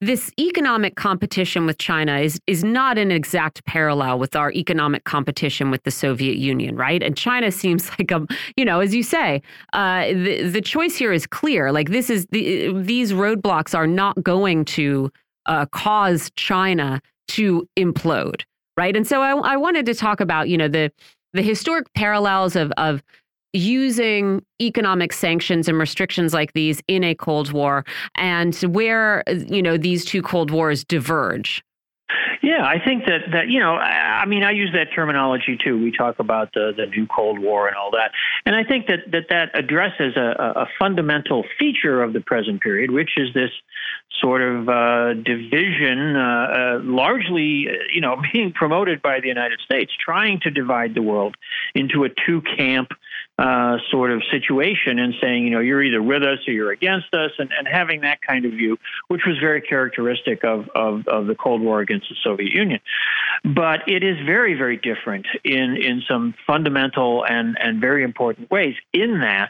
this 0.00 0.32
economic 0.38 0.96
competition 0.96 1.64
with 1.64 1.78
China 1.78 2.18
is 2.18 2.40
is 2.48 2.64
not 2.64 2.98
an 2.98 3.12
exact 3.12 3.64
parallel 3.66 4.18
with 4.18 4.34
our 4.34 4.50
economic 4.52 5.04
competition 5.04 5.70
with 5.70 5.82
the 5.84 5.92
Soviet 5.92 6.36
Union, 6.36 6.74
right? 6.74 7.02
And 7.04 7.16
China 7.16 7.52
seems 7.52 7.88
like 7.98 8.10
a, 8.10 8.26
you 8.56 8.64
know, 8.64 8.80
as 8.80 8.94
you 8.94 9.04
say, 9.04 9.42
uh, 9.72 10.06
the 10.08 10.48
the 10.48 10.60
choice 10.60 10.96
here 10.96 11.12
is 11.12 11.26
clear. 11.26 11.70
Like 11.70 11.90
this 11.90 12.10
is 12.10 12.26
the 12.32 12.72
these 12.72 13.12
roadblocks 13.12 13.76
are 13.76 13.86
not 13.86 14.20
going 14.22 14.64
to 14.66 15.12
uh, 15.46 15.66
cause 15.66 16.30
China 16.36 17.00
to 17.28 17.68
implode 17.78 18.42
right? 18.76 18.96
And 18.96 19.06
so 19.06 19.20
I, 19.20 19.32
I 19.52 19.56
wanted 19.56 19.86
to 19.86 19.94
talk 19.94 20.20
about, 20.20 20.48
you 20.48 20.56
know, 20.56 20.68
the 20.68 20.92
the 21.34 21.42
historic 21.42 21.92
parallels 21.94 22.56
of 22.56 22.72
of 22.76 23.02
using 23.52 24.44
economic 24.60 25.12
sanctions 25.12 25.68
and 25.68 25.78
restrictions 25.78 26.32
like 26.32 26.52
these 26.52 26.82
in 26.88 27.04
a 27.04 27.14
Cold 27.14 27.52
War 27.52 27.84
and 28.16 28.54
where, 28.56 29.22
you 29.28 29.62
know, 29.62 29.76
these 29.76 30.04
two 30.04 30.22
Cold 30.22 30.50
Wars 30.50 30.84
diverge. 30.84 31.62
Yeah, 32.42 32.64
I 32.64 32.84
think 32.84 33.04
that 33.06 33.20
that 33.32 33.48
you 33.48 33.60
know, 33.60 33.76
I, 33.76 34.26
mean, 34.26 34.42
I 34.42 34.50
use 34.50 34.70
that 34.74 34.92
terminology 34.92 35.56
too. 35.62 35.80
We 35.80 35.92
talk 35.92 36.18
about 36.18 36.52
the 36.52 36.72
the 36.76 36.86
new 36.86 37.06
Cold 37.06 37.38
War 37.38 37.68
and 37.68 37.76
all 37.76 37.92
that, 37.92 38.10
and 38.44 38.56
I 38.56 38.64
think 38.64 38.88
that 38.88 39.10
that 39.12 39.26
that 39.30 39.56
addresses 39.56 40.16
a, 40.16 40.34
a 40.56 40.66
fundamental 40.78 41.44
feature 41.56 42.02
of 42.02 42.12
the 42.12 42.20
present 42.20 42.60
period, 42.60 42.90
which 42.90 43.10
is 43.16 43.32
this 43.32 43.50
sort 44.20 44.42
of 44.42 44.68
uh, 44.68 45.14
division, 45.14 46.16
uh, 46.16 46.20
uh, 46.20 46.80
largely, 46.82 47.68
you 47.94 48.00
know, 48.00 48.20
being 48.32 48.52
promoted 48.52 49.02
by 49.02 49.20
the 49.20 49.28
United 49.28 49.60
States, 49.64 49.92
trying 50.04 50.40
to 50.40 50.50
divide 50.50 50.94
the 50.94 51.02
world 51.02 51.36
into 51.76 52.02
a 52.04 52.08
two 52.26 52.42
camp 52.56 52.90
uh, 53.42 53.76
sort 53.90 54.12
of 54.12 54.22
situation 54.30 55.00
and 55.00 55.14
saying, 55.20 55.44
you 55.44 55.50
know, 55.50 55.58
you're 55.58 55.82
either 55.82 56.00
with 56.00 56.22
us 56.22 56.38
or 56.46 56.52
you're 56.52 56.70
against 56.70 57.12
us, 57.12 57.32
and, 57.38 57.50
and 57.58 57.66
having 57.66 58.02
that 58.02 58.18
kind 58.22 58.44
of 58.44 58.52
view, 58.52 58.78
which 59.08 59.22
was 59.26 59.36
very 59.40 59.60
characteristic 59.60 60.44
of, 60.44 60.68
of, 60.76 61.08
of 61.08 61.26
the 61.26 61.34
Cold 61.34 61.60
War 61.60 61.80
against 61.80 62.08
the 62.08 62.14
Soviet 62.22 62.52
Union. 62.52 62.78
But 63.42 63.88
it 63.88 64.04
is 64.04 64.16
very, 64.24 64.54
very 64.54 64.76
different 64.76 65.26
in, 65.42 65.76
in 65.76 66.02
some 66.08 66.34
fundamental 66.46 67.24
and, 67.28 67.56
and 67.60 67.80
very 67.80 68.04
important 68.04 68.48
ways, 68.48 68.76
in 68.92 69.20
that, 69.20 69.48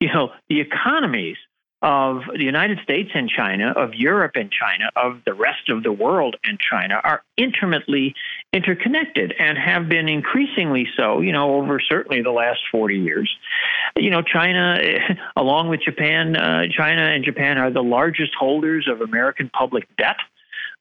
you 0.00 0.08
know, 0.08 0.30
the 0.48 0.60
economies 0.60 1.36
of 1.84 2.22
the 2.34 2.42
United 2.42 2.78
States 2.82 3.10
and 3.14 3.28
China, 3.28 3.74
of 3.76 3.94
Europe 3.94 4.32
and 4.36 4.50
China, 4.50 4.90
of 4.96 5.20
the 5.26 5.34
rest 5.34 5.68
of 5.68 5.82
the 5.82 5.92
world 5.92 6.34
and 6.42 6.58
China 6.58 6.98
are 7.04 7.22
intimately 7.36 8.14
interconnected 8.54 9.34
and 9.38 9.58
have 9.58 9.86
been 9.86 10.08
increasingly 10.08 10.88
so, 10.96 11.20
you 11.20 11.30
know, 11.30 11.56
over 11.56 11.78
certainly 11.78 12.22
the 12.22 12.30
last 12.30 12.60
40 12.72 12.98
years. 12.98 13.30
You 13.96 14.08
know, 14.08 14.22
China, 14.22 14.78
along 15.36 15.68
with 15.68 15.82
Japan, 15.82 16.36
uh, 16.36 16.62
China 16.74 17.02
and 17.02 17.22
Japan 17.22 17.58
are 17.58 17.70
the 17.70 17.82
largest 17.82 18.32
holders 18.34 18.88
of 18.90 19.02
American 19.02 19.50
public 19.50 19.86
debt 19.98 20.16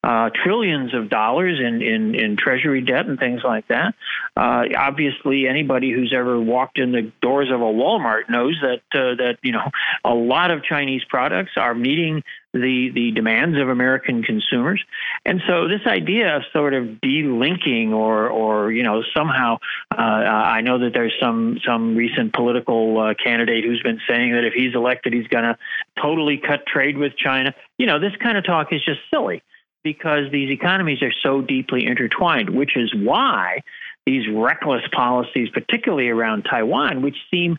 uh, 0.04 0.30
trillions 0.44 0.94
of 0.94 1.10
dollars 1.10 1.60
in, 1.60 1.82
in, 1.82 2.14
in 2.16 2.36
treasury 2.36 2.82
debt 2.82 3.06
and 3.06 3.18
things 3.18 3.42
like 3.44 3.66
that. 3.70 3.96
Uh, 4.36 4.64
obviously, 4.78 5.48
anybody 5.48 5.92
who's 5.92 6.14
ever 6.16 6.40
walked 6.40 6.78
in 6.78 6.92
the 6.92 7.12
doors 7.22 7.50
of 7.50 7.62
a 7.62 7.66
Walmart 7.66 8.30
knows 8.30 8.60
that 8.62 8.82
uh, 8.94 9.16
that 9.16 9.38
you 9.44 9.54
know 9.54 9.70
a 10.04 10.14
lot 10.14 10.52
of 10.52 10.64
Chinese 10.64 11.04
products 11.08 11.52
are 11.56 11.74
meeting 11.74 12.22
the 12.52 12.92
the 12.94 13.12
demands 13.12 13.58
of 13.58 13.70
American 13.70 14.24
consumers, 14.24 14.84
and 15.26 15.42
so 15.48 15.68
this 15.70 15.88
idea 15.88 16.36
of 16.36 16.44
sort 16.52 16.74
of 16.74 16.86
delinking 17.02 17.92
or 17.92 18.28
or 18.28 18.72
you 18.72 18.84
know 18.84 19.04
somehow 19.16 19.58
uh, 19.98 20.02
I 20.02 20.62
know 20.62 20.80
that 20.80 20.94
there's 20.94 21.14
some 21.22 21.60
some 21.66 21.96
recent 21.96 22.34
political 22.34 23.00
uh, 23.00 23.14
candidate 23.24 23.64
who's 23.64 23.82
been 23.82 24.02
saying 24.10 24.34
that 24.34 24.44
if 24.44 24.54
he's 24.54 24.76
elected 24.76 25.14
he's 25.14 25.28
going 25.28 25.46
to 25.46 25.58
totally 26.02 26.38
cut 26.38 26.66
trade 26.66 26.98
with 26.98 27.16
China. 27.16 27.56
You 27.78 27.86
know 27.86 28.00
this 28.00 28.14
kind 28.22 28.38
of 28.38 28.46
talk 28.46 28.74
is 28.74 28.84
just 28.84 29.00
silly 29.10 29.42
because 29.84 30.32
these 30.32 30.50
economies 30.50 31.02
are 31.02 31.12
so 31.12 31.42
deeply 31.42 31.86
intertwined, 31.86 32.50
which 32.50 32.78
is 32.78 32.94
why 32.96 33.62
these 34.06 34.28
reckless 34.30 34.84
policies, 34.92 35.50
particularly 35.50 36.10
around 36.10 36.44
Taiwan, 36.44 37.02
which 37.02 37.18
seem 37.30 37.58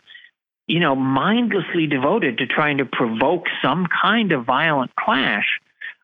you 0.67 0.79
know, 0.79 0.95
mindlessly 0.95 1.87
devoted 1.87 2.39
to 2.39 2.47
trying 2.47 2.77
to 2.77 2.85
provoke 2.85 3.45
some 3.61 3.87
kind 3.87 4.31
of 4.31 4.45
violent 4.45 4.95
clash, 4.95 5.59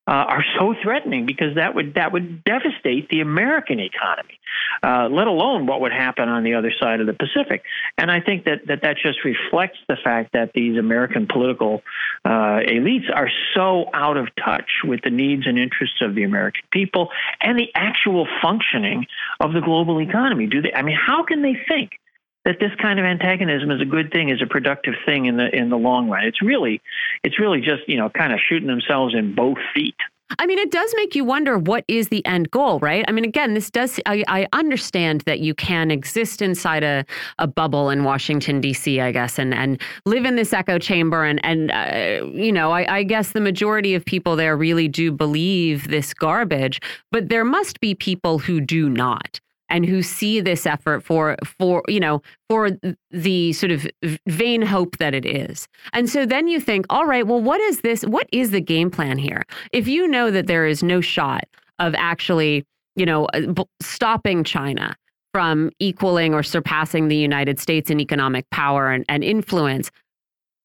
uh, 0.08 0.12
are 0.12 0.44
so 0.60 0.74
threatening 0.82 1.26
because 1.26 1.56
that 1.56 1.76
would 1.76 1.94
that 1.94 2.12
would 2.12 2.44
devastate 2.44 3.08
the 3.10 3.22
American 3.22 3.80
economy, 3.80 4.40
uh, 4.84 5.08
let 5.12 5.28
alone 5.28 5.68
what 5.68 5.82
would 5.82 5.92
happen 5.92 6.28
on 6.28 6.44
the 6.44 6.56
other 6.56 6.74
side 6.82 7.00
of 7.00 7.08
the 7.08 7.14
Pacific. 7.14 7.64
And 7.98 8.10
I 8.10 8.20
think 8.20 8.46
that 8.46 8.66
that, 8.68 8.82
that 8.82 8.98
just 8.98 9.24
reflects 9.24 9.78
the 9.88 9.96
fact 10.04 10.34
that 10.34 10.52
these 10.54 10.78
American 10.78 11.28
political 11.28 11.84
uh, 12.26 12.60
elites 12.68 13.14
are 13.14 13.30
so 13.54 13.86
out 13.94 14.18
of 14.18 14.28
touch 14.44 14.70
with 14.84 15.02
the 15.04 15.12
needs 15.12 15.46
and 15.46 15.60
interests 15.60 16.02
of 16.02 16.16
the 16.16 16.24
American 16.24 16.64
people 16.72 17.10
and 17.40 17.58
the 17.58 17.70
actual 17.76 18.28
functioning 18.42 19.06
of 19.40 19.54
the 19.54 19.62
global 19.62 20.02
economy. 20.02 20.48
Do 20.48 20.62
they? 20.62 20.74
I 20.74 20.82
mean, 20.82 20.98
how 20.98 21.24
can 21.24 21.44
they 21.44 21.56
think? 21.68 22.01
That 22.46 22.58
this 22.60 22.72
kind 22.82 23.00
of 23.00 23.06
antagonism 23.06 23.72
is 23.72 23.82
a 23.82 23.86
good 23.86 24.12
thing, 24.12 24.30
is 24.30 24.42
a 24.42 24.48
productive 24.48 24.96
thing 25.06 25.26
in 25.26 25.38
the 25.38 25.54
in 25.56 25.70
the 25.70 25.78
long 25.78 26.10
run. 26.10 26.26
It's 26.26 26.42
really, 26.42 26.82
it's 27.24 27.40
really 27.40 27.62
just 27.62 27.88
you 27.88 27.98
know 27.98 28.10
kind 28.10 28.34
of 28.34 28.40
shooting 28.48 28.68
themselves 28.68 29.16
in 29.16 29.36
both 29.36 29.58
feet. 29.74 29.96
I 30.40 30.46
mean, 30.46 30.60
it 30.60 30.72
does 30.72 30.94
make 30.96 31.16
you 31.16 31.26
wonder 31.26 31.58
what 31.58 31.84
is 31.88 32.08
the 32.08 32.26
end 32.26 32.52
goal, 32.52 32.80
right? 32.80 33.04
I 33.08 33.12
mean, 33.12 33.26
again, 33.26 33.54
this 33.54 33.70
does, 33.70 34.00
I, 34.06 34.24
I 34.28 34.48
understand 34.54 35.22
that 35.22 35.40
you 35.40 35.54
can 35.54 35.92
exist 35.92 36.42
inside 36.42 36.84
a, 36.84 37.06
a 37.40 37.48
bubble 37.48 37.90
in 37.90 38.04
Washington, 38.04 38.62
D.C., 38.62 39.02
I 39.02 39.12
guess, 39.12 39.38
and, 39.38 39.54
and 39.54 39.82
live 40.06 40.26
in 40.26 40.36
this 40.36 40.54
echo 40.54 40.80
chamber. 40.80 41.26
And, 41.26 41.44
and 41.44 41.72
uh, 41.72 42.26
you 42.34 42.52
know, 42.52 42.72
I, 42.72 43.00
I 43.00 43.04
guess 43.04 43.32
the 43.32 43.42
majority 43.42 43.94
of 43.94 44.06
people 44.06 44.36
there 44.36 44.56
really 44.56 44.88
do 44.88 45.12
believe 45.12 45.90
this 45.90 46.14
garbage, 46.14 46.80
but 47.12 47.30
there 47.30 47.46
must 47.46 47.80
be 47.80 47.94
people 47.94 48.40
who 48.40 48.62
do 48.62 48.90
not 48.90 49.40
and 49.72 49.86
who 49.86 50.04
see 50.04 50.40
this 50.40 50.68
effort 50.68 51.02
for 51.02 51.36
for 51.44 51.82
you 51.88 52.00
know 52.00 52.22
for 52.50 52.72
the 53.10 53.54
sort 53.54 53.72
of 53.72 53.88
vain 54.28 54.62
hope 54.62 54.98
that 54.98 55.16
it 55.16 55.26
is. 55.26 55.68
And 55.94 56.10
so 56.10 56.26
then 56.26 56.48
you 56.48 56.60
think, 56.60 56.86
all 56.90 57.06
right, 57.06 57.26
well, 57.26 57.42
what 57.42 57.60
is 57.62 57.82
this? 57.82 58.04
What 58.04 58.28
is 58.32 58.52
the 58.52 58.62
game 58.62 58.92
plan 58.92 59.18
here? 59.18 59.44
If 59.72 59.88
you 59.88 60.08
know 60.08 60.30
that 60.30 60.46
there 60.46 60.68
is 60.68 60.84
no 60.84 61.02
shot 61.02 61.46
of 61.80 61.96
actually, 61.96 62.66
you 62.96 63.06
know, 63.06 63.26
uh, 63.28 63.64
stopping 63.82 64.44
China 64.44 64.96
from 65.34 65.72
equaling 65.80 66.34
or 66.34 66.44
surpassing 66.44 67.08
the 67.08 67.16
United 67.16 67.58
States 67.60 67.90
in 67.90 68.02
economic 68.02 68.48
power 68.50 68.92
and, 68.92 69.06
and 69.08 69.24
influence, 69.24 69.90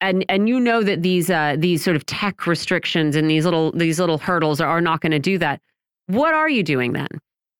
and 0.00 0.24
and 0.28 0.48
you 0.48 0.58
know 0.58 0.82
that 0.82 1.02
these 1.02 1.30
uh, 1.30 1.54
these 1.56 1.82
sort 1.82 1.96
of 1.96 2.04
tech 2.06 2.46
restrictions 2.46 3.14
and 3.14 3.30
these 3.30 3.44
little 3.44 3.70
these 3.72 4.00
little 4.00 4.18
hurdles 4.18 4.60
are, 4.60 4.68
are 4.68 4.80
not 4.80 5.00
going 5.00 5.12
to 5.12 5.20
do 5.20 5.38
that. 5.38 5.60
What 6.08 6.34
are 6.34 6.48
you 6.48 6.62
doing 6.62 6.92
then? 6.92 7.08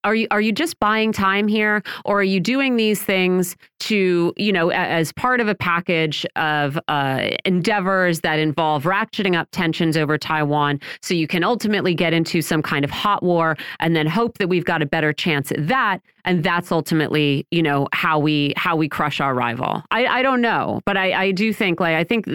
Are 0.07 0.15
you 0.15 0.27
are 0.31 0.41
you 0.41 0.53
just 0.53 0.79
buying 0.79 1.13
time 1.13 1.49
here 1.49 1.83
or 2.05 2.21
are 2.21 2.25
you 2.25 2.41
doing 2.41 2.77
these 2.77 3.03
things 3.03 3.57
to 3.81 4.33
you 4.37 4.53
know 4.53 4.71
as 4.71 5.13
part 5.13 5.41
of 5.41 5.49
a 5.49 5.55
package 5.55 6.25
of 6.37 6.79
uh, 6.89 7.29
endeavors 7.45 8.21
that 8.21 8.39
involve 8.39 8.85
ratcheting 8.85 9.37
up 9.37 9.49
tensions 9.51 9.97
over 9.97 10.17
taiwan 10.17 10.81
so 11.03 11.13
you 11.13 11.27
can 11.27 11.43
ultimately 11.43 11.95
get 11.95 12.15
into 12.15 12.41
some 12.41 12.63
kind 12.63 12.85
of 12.85 12.91
hot 12.91 13.23
war 13.23 13.57
and 13.81 13.95
then 13.97 14.07
hope 14.07 14.39
that 14.39 14.49
we've 14.49 14.65
got 14.65 14.81
a 14.81 14.87
better 14.87 15.13
chance 15.13 15.51
at 15.51 15.67
that 15.67 16.01
and 16.25 16.45
that's 16.45 16.71
ultimately 16.71 17.45
you 17.51 17.63
know 17.63 17.89
how 17.93 18.19
we 18.19 18.55
how 18.57 18.77
we 18.77 18.89
crush 18.89 19.21
our 19.21 19.35
rival 19.35 19.83
i 19.91 20.07
i 20.07 20.23
don't 20.23 20.41
know 20.41 20.81
but 20.87 20.97
i 20.97 21.25
i 21.25 21.31
do 21.33 21.53
think 21.53 21.81
like 21.81 21.97
i 21.97 22.05
think 22.05 22.27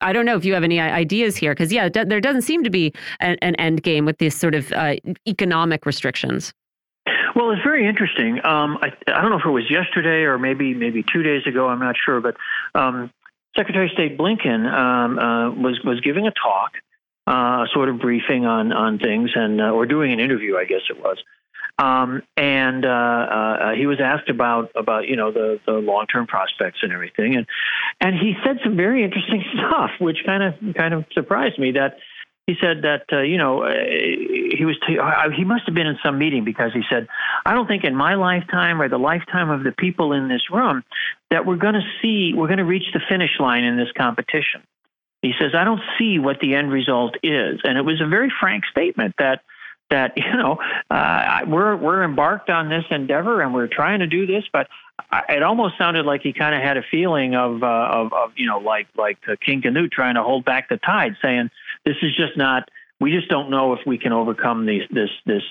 I 0.00 0.12
don't 0.12 0.26
know 0.26 0.36
if 0.36 0.44
you 0.44 0.52
have 0.52 0.64
any 0.64 0.78
ideas 0.78 1.34
here, 1.34 1.52
because 1.52 1.72
yeah, 1.72 1.88
there 1.88 2.20
doesn't 2.20 2.42
seem 2.42 2.62
to 2.64 2.68
be 2.68 2.92
an, 3.20 3.38
an 3.40 3.54
end 3.54 3.82
game 3.82 4.04
with 4.04 4.18
these 4.18 4.36
sort 4.36 4.54
of 4.54 4.70
uh, 4.72 4.96
economic 5.26 5.86
restrictions. 5.86 6.52
Well, 7.34 7.50
it's 7.50 7.62
very 7.62 7.86
interesting. 7.88 8.38
Um, 8.44 8.78
I, 8.80 8.92
I 9.08 9.20
don't 9.20 9.30
know 9.30 9.38
if 9.38 9.44
it 9.44 9.50
was 9.50 9.68
yesterday 9.68 10.22
or 10.22 10.38
maybe 10.38 10.72
maybe 10.72 11.04
two 11.12 11.22
days 11.22 11.46
ago. 11.46 11.68
I'm 11.68 11.80
not 11.80 11.96
sure, 12.04 12.20
but 12.20 12.36
um, 12.74 13.10
Secretary 13.56 13.86
of 13.86 13.92
State 13.92 14.16
Blinken 14.16 14.72
um, 14.72 15.18
uh, 15.18 15.50
was 15.50 15.80
was 15.84 16.00
giving 16.00 16.26
a 16.26 16.32
talk, 16.32 16.72
uh, 17.26 17.66
sort 17.72 17.88
of 17.88 17.98
briefing 17.98 18.46
on 18.46 18.72
on 18.72 18.98
things, 18.98 19.30
and 19.34 19.60
uh, 19.60 19.70
or 19.70 19.84
doing 19.86 20.12
an 20.12 20.20
interview, 20.20 20.56
I 20.56 20.64
guess 20.64 20.82
it 20.88 20.98
was. 21.00 21.18
Um, 21.76 22.22
and 22.36 22.86
uh, 22.86 22.88
uh, 22.88 23.72
he 23.72 23.86
was 23.86 24.00
asked 24.00 24.28
about 24.28 24.70
about 24.76 25.08
you 25.08 25.16
know 25.16 25.32
the 25.32 25.58
the 25.66 25.72
long 25.72 26.06
term 26.06 26.28
prospects 26.28 26.78
and 26.82 26.92
everything, 26.92 27.34
and 27.34 27.46
and 28.00 28.14
he 28.14 28.34
said 28.44 28.58
some 28.62 28.76
very 28.76 29.02
interesting 29.02 29.44
stuff, 29.54 29.90
which 29.98 30.18
kind 30.24 30.42
of 30.42 30.74
kind 30.76 30.94
of 30.94 31.04
surprised 31.12 31.58
me. 31.58 31.72
That 31.72 31.98
he 32.46 32.54
said 32.60 32.82
that 32.82 33.04
uh, 33.12 33.22
you 33.22 33.38
know 33.38 33.62
uh, 33.62 33.72
he 33.72 34.64
was 34.64 34.76
t- 34.86 34.98
uh, 34.98 35.30
he 35.30 35.44
must 35.44 35.64
have 35.66 35.74
been 35.74 35.86
in 35.86 35.98
some 36.04 36.18
meeting 36.18 36.44
because 36.44 36.72
he 36.72 36.82
said 36.90 37.08
I 37.44 37.54
don't 37.54 37.66
think 37.66 37.84
in 37.84 37.94
my 37.94 38.14
lifetime 38.14 38.80
or 38.82 38.88
the 38.88 38.98
lifetime 38.98 39.50
of 39.50 39.64
the 39.64 39.72
people 39.72 40.12
in 40.12 40.28
this 40.28 40.50
room 40.50 40.84
that 41.30 41.46
we're 41.46 41.56
going 41.56 41.74
to 41.74 41.86
see 42.02 42.32
we're 42.34 42.48
going 42.48 42.58
to 42.58 42.64
reach 42.64 42.92
the 42.92 43.00
finish 43.08 43.40
line 43.40 43.64
in 43.64 43.76
this 43.76 43.90
competition. 43.96 44.62
He 45.22 45.32
says 45.40 45.52
I 45.54 45.64
don't 45.64 45.80
see 45.98 46.18
what 46.18 46.40
the 46.40 46.54
end 46.54 46.70
result 46.70 47.16
is, 47.22 47.60
and 47.64 47.78
it 47.78 47.82
was 47.82 48.00
a 48.02 48.06
very 48.06 48.32
frank 48.40 48.64
statement 48.66 49.14
that 49.18 49.40
that 49.90 50.12
you 50.16 50.36
know 50.36 50.58
uh, 50.90 51.40
we're 51.46 51.76
we're 51.76 52.04
embarked 52.04 52.50
on 52.50 52.68
this 52.68 52.84
endeavor 52.90 53.40
and 53.40 53.54
we're 53.54 53.68
trying 53.68 54.00
to 54.00 54.06
do 54.06 54.26
this, 54.26 54.44
but 54.52 54.68
it 55.28 55.42
almost 55.42 55.76
sounded 55.78 56.06
like 56.06 56.22
he 56.22 56.32
kind 56.32 56.54
of 56.54 56.62
had 56.62 56.76
a 56.76 56.82
feeling 56.90 57.34
of, 57.34 57.62
uh, 57.62 57.66
of 57.66 58.12
of 58.12 58.32
you 58.36 58.46
know 58.46 58.58
like 58.58 58.86
like 58.96 59.18
King 59.44 59.62
Canute 59.62 59.92
trying 59.92 60.14
to 60.14 60.22
hold 60.22 60.44
back 60.44 60.68
the 60.68 60.76
tide, 60.76 61.16
saying 61.22 61.50
this 61.84 61.96
is 62.02 62.14
just 62.16 62.36
not. 62.36 62.68
We 63.00 63.10
just 63.10 63.28
don't 63.28 63.50
know 63.50 63.72
if 63.72 63.80
we 63.86 63.98
can 63.98 64.12
overcome 64.12 64.66
these, 64.66 64.82
this 64.90 65.10
this 65.26 65.42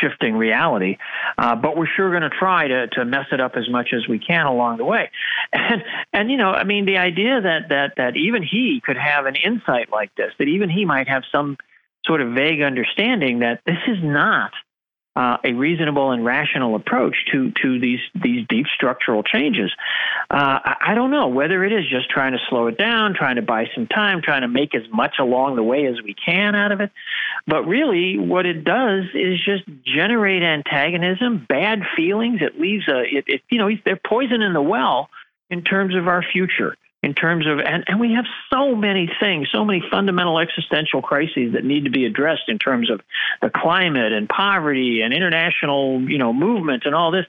shifting 0.00 0.34
reality, 0.34 0.98
uh, 1.36 1.56
but 1.56 1.76
we're 1.76 1.88
sure 1.96 2.10
going 2.10 2.22
to 2.22 2.30
try 2.30 2.68
to 2.68 2.86
to 2.88 3.04
mess 3.04 3.26
it 3.32 3.40
up 3.40 3.52
as 3.56 3.68
much 3.68 3.88
as 3.92 4.06
we 4.08 4.18
can 4.18 4.46
along 4.46 4.78
the 4.78 4.84
way. 4.84 5.10
And 5.52 5.84
and 6.12 6.30
you 6.30 6.36
know, 6.38 6.50
I 6.50 6.64
mean, 6.64 6.86
the 6.86 6.98
idea 6.98 7.40
that 7.40 7.68
that 7.68 7.94
that 7.96 8.16
even 8.16 8.42
he 8.42 8.80
could 8.84 8.96
have 8.96 9.26
an 9.26 9.36
insight 9.36 9.90
like 9.90 10.14
this, 10.14 10.32
that 10.38 10.48
even 10.48 10.70
he 10.70 10.84
might 10.84 11.08
have 11.08 11.24
some 11.30 11.58
sort 12.06 12.20
of 12.20 12.32
vague 12.32 12.62
understanding 12.62 13.40
that 13.40 13.60
this 13.66 13.78
is 13.86 13.98
not 14.02 14.52
uh, 15.14 15.36
a 15.44 15.52
reasonable 15.52 16.10
and 16.10 16.24
rational 16.24 16.74
approach 16.74 17.14
to 17.30 17.52
to 17.62 17.78
these 17.78 18.00
these 18.14 18.46
deep 18.48 18.66
structural 18.74 19.22
changes. 19.22 19.70
Uh, 20.30 20.58
I, 20.80 20.94
don't 20.94 21.10
know 21.10 21.28
whether 21.28 21.62
it 21.64 21.72
is 21.72 21.88
just 21.88 22.08
trying 22.08 22.32
to 22.32 22.38
slow 22.48 22.68
it 22.68 22.78
down, 22.78 23.14
trying 23.14 23.36
to 23.36 23.42
buy 23.42 23.66
some 23.74 23.86
time, 23.86 24.22
trying 24.22 24.40
to 24.40 24.48
make 24.48 24.74
as 24.74 24.82
much 24.90 25.16
along 25.18 25.56
the 25.56 25.62
way 25.62 25.86
as 25.86 26.00
we 26.02 26.14
can 26.14 26.54
out 26.54 26.72
of 26.72 26.80
it. 26.80 26.90
But 27.46 27.64
really, 27.64 28.16
what 28.16 28.46
it 28.46 28.64
does 28.64 29.04
is 29.12 29.38
just 29.44 29.64
generate 29.84 30.42
antagonism, 30.42 31.44
bad 31.46 31.82
feelings. 31.94 32.40
It 32.40 32.58
leaves 32.58 32.88
a 32.88 33.00
it, 33.00 33.24
it 33.26 33.42
you 33.50 33.58
know 33.58 33.68
they're 33.84 34.00
poison 34.02 34.40
in 34.40 34.54
the 34.54 34.62
well 34.62 35.10
in 35.50 35.62
terms 35.62 35.94
of 35.94 36.08
our 36.08 36.22
future 36.22 36.76
in 37.02 37.14
terms 37.14 37.46
of 37.46 37.58
and, 37.58 37.84
and 37.88 37.98
we 37.98 38.14
have 38.14 38.24
so 38.52 38.74
many 38.74 39.10
things 39.20 39.48
so 39.52 39.64
many 39.64 39.82
fundamental 39.90 40.38
existential 40.38 41.02
crises 41.02 41.52
that 41.54 41.64
need 41.64 41.84
to 41.84 41.90
be 41.90 42.06
addressed 42.06 42.48
in 42.48 42.58
terms 42.58 42.90
of 42.90 43.00
the 43.40 43.50
climate 43.50 44.12
and 44.12 44.28
poverty 44.28 45.02
and 45.02 45.12
international 45.12 46.00
you 46.08 46.18
know 46.18 46.32
movement 46.32 46.84
and 46.86 46.94
all 46.94 47.10
this 47.10 47.26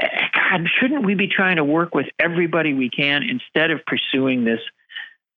god 0.00 0.66
shouldn't 0.80 1.04
we 1.04 1.14
be 1.14 1.28
trying 1.28 1.56
to 1.56 1.64
work 1.64 1.94
with 1.94 2.06
everybody 2.18 2.72
we 2.72 2.88
can 2.88 3.22
instead 3.22 3.70
of 3.70 3.84
pursuing 3.84 4.44
this 4.44 4.60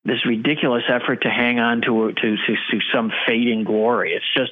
this 0.05 0.25
ridiculous 0.25 0.83
effort 0.89 1.21
to 1.21 1.29
hang 1.29 1.59
on 1.59 1.81
to 1.81 2.11
to, 2.11 2.35
to, 2.35 2.55
to 2.71 2.79
some 2.93 3.11
fading 3.25 3.63
glory. 3.63 4.13
It's 4.13 4.25
just, 4.35 4.51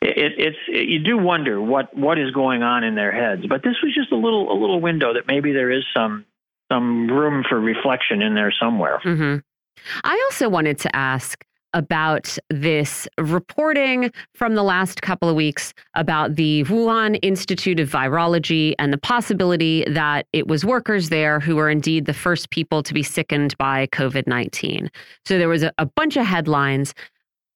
it, 0.00 0.32
it's 0.38 0.56
it, 0.68 0.88
you 0.88 1.00
do 1.00 1.18
wonder 1.18 1.60
what 1.60 1.94
what 1.94 2.18
is 2.18 2.30
going 2.30 2.62
on 2.62 2.82
in 2.82 2.94
their 2.94 3.12
heads. 3.12 3.46
But 3.46 3.62
this 3.62 3.76
was 3.82 3.94
just 3.94 4.10
a 4.10 4.16
little 4.16 4.50
a 4.50 4.56
little 4.58 4.80
window 4.80 5.12
that 5.14 5.26
maybe 5.26 5.52
there 5.52 5.70
is 5.70 5.84
some 5.94 6.24
some 6.70 7.08
room 7.08 7.44
for 7.48 7.60
reflection 7.60 8.22
in 8.22 8.34
there 8.34 8.52
somewhere. 8.52 9.00
Mm 9.04 9.18
-hmm. 9.18 9.42
I 10.04 10.22
also 10.26 10.48
wanted 10.48 10.78
to 10.80 10.88
ask 10.92 11.44
about 11.76 12.38
this 12.48 13.06
reporting 13.18 14.10
from 14.34 14.54
the 14.54 14.62
last 14.62 15.02
couple 15.02 15.28
of 15.28 15.36
weeks 15.36 15.74
about 15.94 16.36
the 16.36 16.64
Wuhan 16.64 17.18
Institute 17.20 17.78
of 17.78 17.90
Virology 17.90 18.74
and 18.78 18.92
the 18.92 18.98
possibility 18.98 19.84
that 19.86 20.26
it 20.32 20.48
was 20.48 20.64
workers 20.64 21.10
there 21.10 21.38
who 21.38 21.54
were 21.54 21.68
indeed 21.68 22.06
the 22.06 22.14
first 22.14 22.48
people 22.48 22.82
to 22.82 22.94
be 22.94 23.02
sickened 23.02 23.56
by 23.58 23.88
COVID 23.88 24.26
19. 24.26 24.90
So 25.26 25.36
there 25.36 25.48
was 25.50 25.62
a, 25.62 25.72
a 25.76 25.84
bunch 25.84 26.16
of 26.16 26.24
headlines 26.24 26.94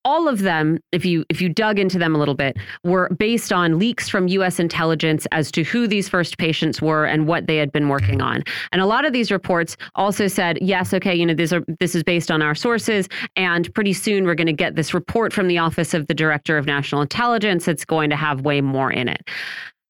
all 0.05 0.28
of 0.28 0.40
them, 0.40 0.78
if 0.93 1.05
you 1.05 1.24
if 1.28 1.40
you 1.43 1.48
dug 1.48 1.78
into 1.78 1.98
them 1.98 2.14
a 2.14 2.18
little 2.18 2.35
bit, 2.35 2.56
were 2.85 3.09
based 3.18 3.52
on 3.52 3.78
leaks 3.78 4.09
from 4.09 4.28
U.S. 4.28 4.59
intelligence 4.59 5.27
as 5.32 5.51
to 5.52 5.62
who 5.62 5.86
these 5.86 6.09
first 6.09 6.39
patients 6.39 6.81
were 6.81 7.05
and 7.05 7.27
what 7.27 7.47
they 7.47 7.56
had 7.56 7.70
been 7.70 7.89
working 7.89 8.22
on. 8.22 8.43
And 8.72 8.81
a 8.81 8.86
lot 8.86 9.05
of 9.05 9.12
these 9.12 9.31
reports 9.31 9.77
also 9.94 10.27
said, 10.27 10.59
yes, 10.62 10.94
okay, 10.94 11.14
you 11.14 11.27
know, 11.27 11.35
these 11.35 11.52
are 11.52 11.62
this 11.81 11.94
is 11.94 12.02
based 12.02 12.31
on 12.31 12.40
our 12.43 12.55
sources, 12.55 13.09
and 13.36 13.72
pretty 13.74 13.93
soon 13.93 14.24
we're 14.24 14.35
going 14.35 14.47
to 14.47 14.52
get 14.52 14.74
this 14.74 14.94
report 14.94 15.32
from 15.32 15.48
the 15.48 15.59
Office 15.59 15.93
of 15.93 16.06
the 16.06 16.14
Director 16.14 16.56
of 16.56 16.66
National 16.66 17.02
Intelligence. 17.02 17.68
It's 17.68 17.85
going 17.85 18.10
to 18.10 18.16
have 18.16 18.40
way 18.43 18.60
more 18.60 18.90
in 18.90 19.09
it. 19.09 19.28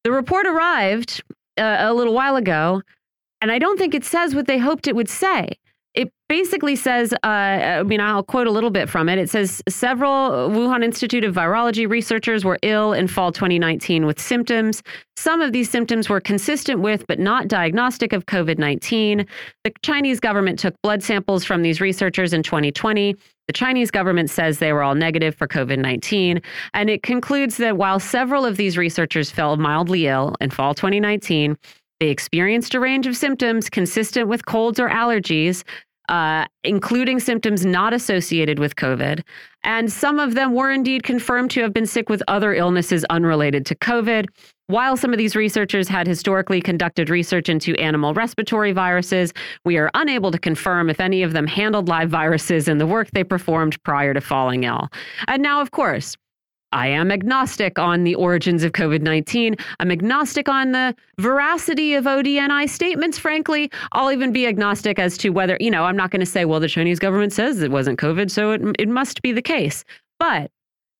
The 0.03 0.11
report 0.11 0.47
arrived 0.47 1.23
uh, 1.59 1.77
a 1.79 1.95
little 1.95 2.15
while 2.15 2.37
ago, 2.37 2.83
and 3.41 3.53
I 3.53 3.59
don't 3.59 3.79
think 3.79 3.95
it 3.95 4.05
says 4.05 4.35
what 4.35 4.47
they 4.47 4.59
hoped 4.59 4.89
it 4.89 4.97
would 4.97 5.09
say. 5.09 5.57
It 5.95 6.13
basically 6.29 6.77
says, 6.77 7.13
uh, 7.13 7.27
I 7.27 7.83
mean, 7.83 8.01
I'll 8.01 8.23
quote 8.23 8.47
a 8.47 8.51
little 8.53 8.71
bit 8.71 8.89
from 8.89 9.09
it. 9.09 9.19
It 9.19 9.29
says 9.29 9.61
several 9.69 10.49
Wuhan 10.51 10.85
Institute 10.85 11.25
of 11.25 11.35
Virology 11.35 11.89
researchers 11.91 12.45
were 12.45 12.59
ill 12.63 12.93
in 12.93 13.09
fall 13.09 13.33
2019 13.33 14.07
with 14.07 14.21
symptoms. 14.21 14.83
Some 15.17 15.41
of 15.41 15.53
these 15.53 15.69
symptoms 15.69 16.09
were 16.09 16.21
consistent 16.21 16.81
with, 16.81 17.05
but 17.09 17.19
not 17.19 17.49
diagnostic 17.49 18.13
of 18.13 18.27
COVID 18.27 18.59
19. 18.59 19.27
The 19.65 19.73
Chinese 19.83 20.21
government 20.21 20.61
took 20.61 20.81
blood 20.83 21.03
samples 21.03 21.45
from 21.45 21.63
these 21.63 21.81
researchers 21.81 22.33
in 22.33 22.45
2020. 22.45 23.17
The 23.49 23.53
Chinese 23.53 23.91
government 23.91 24.31
says 24.31 24.61
they 24.61 24.73
were 24.73 24.85
all 24.85 24.95
negative 24.95 25.35
for 25.35 25.49
COVID 25.49 25.81
19. 25.81 26.41
And 26.73 26.89
it 26.89 27.03
concludes 27.03 27.57
that 27.57 27.77
while 27.77 27.99
several 27.99 28.47
of 28.47 28.57
these 28.57 28.79
researchers 28.79 29.29
fell 29.29 29.57
mildly 29.57 30.07
ill 30.07 30.37
in 30.41 30.51
fall 30.51 30.73
2019, 30.73 31.59
they 32.01 32.09
experienced 32.09 32.75
a 32.75 32.81
range 32.81 33.07
of 33.07 33.17
symptoms 33.17 33.71
consistent 33.71 34.27
with 34.27 34.47
colds 34.47 34.81
or 34.81 34.89
allergies. 34.89 35.63
Uh, 36.09 36.45
including 36.65 37.21
symptoms 37.21 37.65
not 37.65 37.95
associated 37.95 38.59
with 38.59 38.75
COVID. 38.75 39.23
And 39.63 39.93
some 39.93 40.19
of 40.19 40.35
them 40.35 40.55
were 40.55 40.73
indeed 40.73 41.05
confirmed 41.05 41.53
to 41.53 41.61
have 41.61 41.73
been 41.73 41.87
sick 41.87 42.09
with 42.09 42.21
other 42.27 42.53
illnesses 42.53 43.05
unrelated 43.11 43.65
to 43.67 43.77
COVID. 43.77 44.27
While 44.67 44.97
some 44.97 45.13
of 45.13 45.19
these 45.19 45.37
researchers 45.37 45.87
had 45.87 46.09
historically 46.09 46.61
conducted 46.61 47.11
research 47.11 47.49
into 47.49 47.77
animal 47.77 48.13
respiratory 48.13 48.73
viruses, 48.73 49.33
we 49.65 49.79
are 49.79 49.89
unable 49.95 50.33
to 50.33 50.39
confirm 50.39 50.91
if 50.91 50.99
any 50.99 51.23
of 51.23 51.33
them 51.33 51.47
handled 51.47 51.89
live 51.89 52.11
viruses 52.11 52.67
in 52.67 52.79
the 52.79 52.89
work 52.89 53.09
they 53.13 53.23
performed 53.23 53.81
prior 53.85 54.13
to 54.13 54.21
falling 54.21 54.65
ill. 54.65 54.89
And 55.29 55.45
now, 55.45 55.61
of 55.61 55.71
course, 55.71 56.17
I 56.73 56.89
am 56.89 57.11
agnostic 57.11 57.79
on 57.79 58.05
the 58.05 58.15
origins 58.15 58.63
of 58.63 58.73
COVID 58.73 59.03
19. 59.03 59.57
I'm 59.81 59.91
agnostic 59.91 60.49
on 60.49 60.73
the 60.73 60.95
veracity 61.19 61.95
of 61.95 62.05
ODNI 62.05 62.69
statements, 62.69 63.19
frankly. 63.19 63.71
I'll 63.93 64.13
even 64.13 64.33
be 64.33 64.47
agnostic 64.47 64.99
as 64.99 65.19
to 65.19 65.31
whether, 65.31 65.57
you 65.61 65.71
know, 65.71 65.85
I'm 65.85 65.97
not 65.97 66.11
going 66.11 66.21
to 66.21 66.27
say, 66.27 66.45
well, 66.45 66.61
the 66.61 66.69
Chinese 66.69 66.99
government 66.99 67.33
says 67.33 67.63
it 67.63 67.71
wasn't 67.71 67.99
COVID, 67.99 68.31
so 68.31 68.53
it, 68.53 68.63
it 68.79 68.89
must 68.89 69.23
be 69.23 69.33
the 69.33 69.43
case. 69.43 69.85
But, 70.19 70.51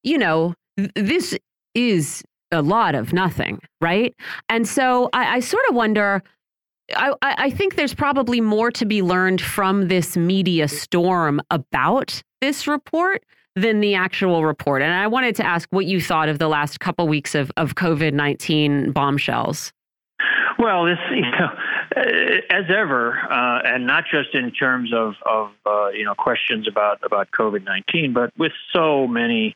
you 0.03 0.17
know, 0.17 0.55
th 0.77 0.91
this 0.95 1.37
is 1.73 2.23
a 2.51 2.61
lot 2.61 2.95
of 2.95 3.13
nothing, 3.13 3.61
right? 3.79 4.13
And 4.49 4.67
so 4.67 5.09
I, 5.13 5.37
I 5.37 5.39
sort 5.39 5.63
of 5.69 5.75
wonder. 5.75 6.21
I, 6.93 7.13
I 7.21 7.49
think 7.49 7.75
there's 7.75 7.93
probably 7.93 8.41
more 8.41 8.69
to 8.71 8.85
be 8.85 9.01
learned 9.01 9.39
from 9.39 9.87
this 9.87 10.17
media 10.17 10.67
storm 10.67 11.39
about 11.49 12.21
this 12.41 12.67
report 12.67 13.23
than 13.55 13.81
the 13.81 13.95
actual 13.95 14.45
report. 14.45 14.81
And 14.81 14.93
I 14.93 15.07
wanted 15.07 15.35
to 15.37 15.45
ask 15.45 15.67
what 15.71 15.85
you 15.85 16.01
thought 16.01 16.29
of 16.29 16.39
the 16.39 16.47
last 16.47 16.79
couple 16.79 17.07
weeks 17.07 17.35
of, 17.35 17.51
of 17.57 17.75
COVID 17.75 18.13
19 18.13 18.91
bombshells. 18.91 19.71
Well, 20.57 20.85
this, 20.85 20.99
you 21.11 21.21
know, 21.21 21.49
as 22.49 22.65
ever, 22.69 23.17
uh, 23.29 23.61
and 23.65 23.85
not 23.85 24.05
just 24.09 24.33
in 24.33 24.51
terms 24.51 24.93
of, 24.93 25.15
of 25.25 25.51
uh, 25.65 25.89
you 25.89 26.05
know, 26.05 26.15
questions 26.15 26.67
about, 26.67 26.99
about 27.03 27.31
COVID 27.31 27.65
19, 27.65 28.13
but 28.13 28.31
with 28.37 28.53
so 28.73 29.07
many 29.07 29.55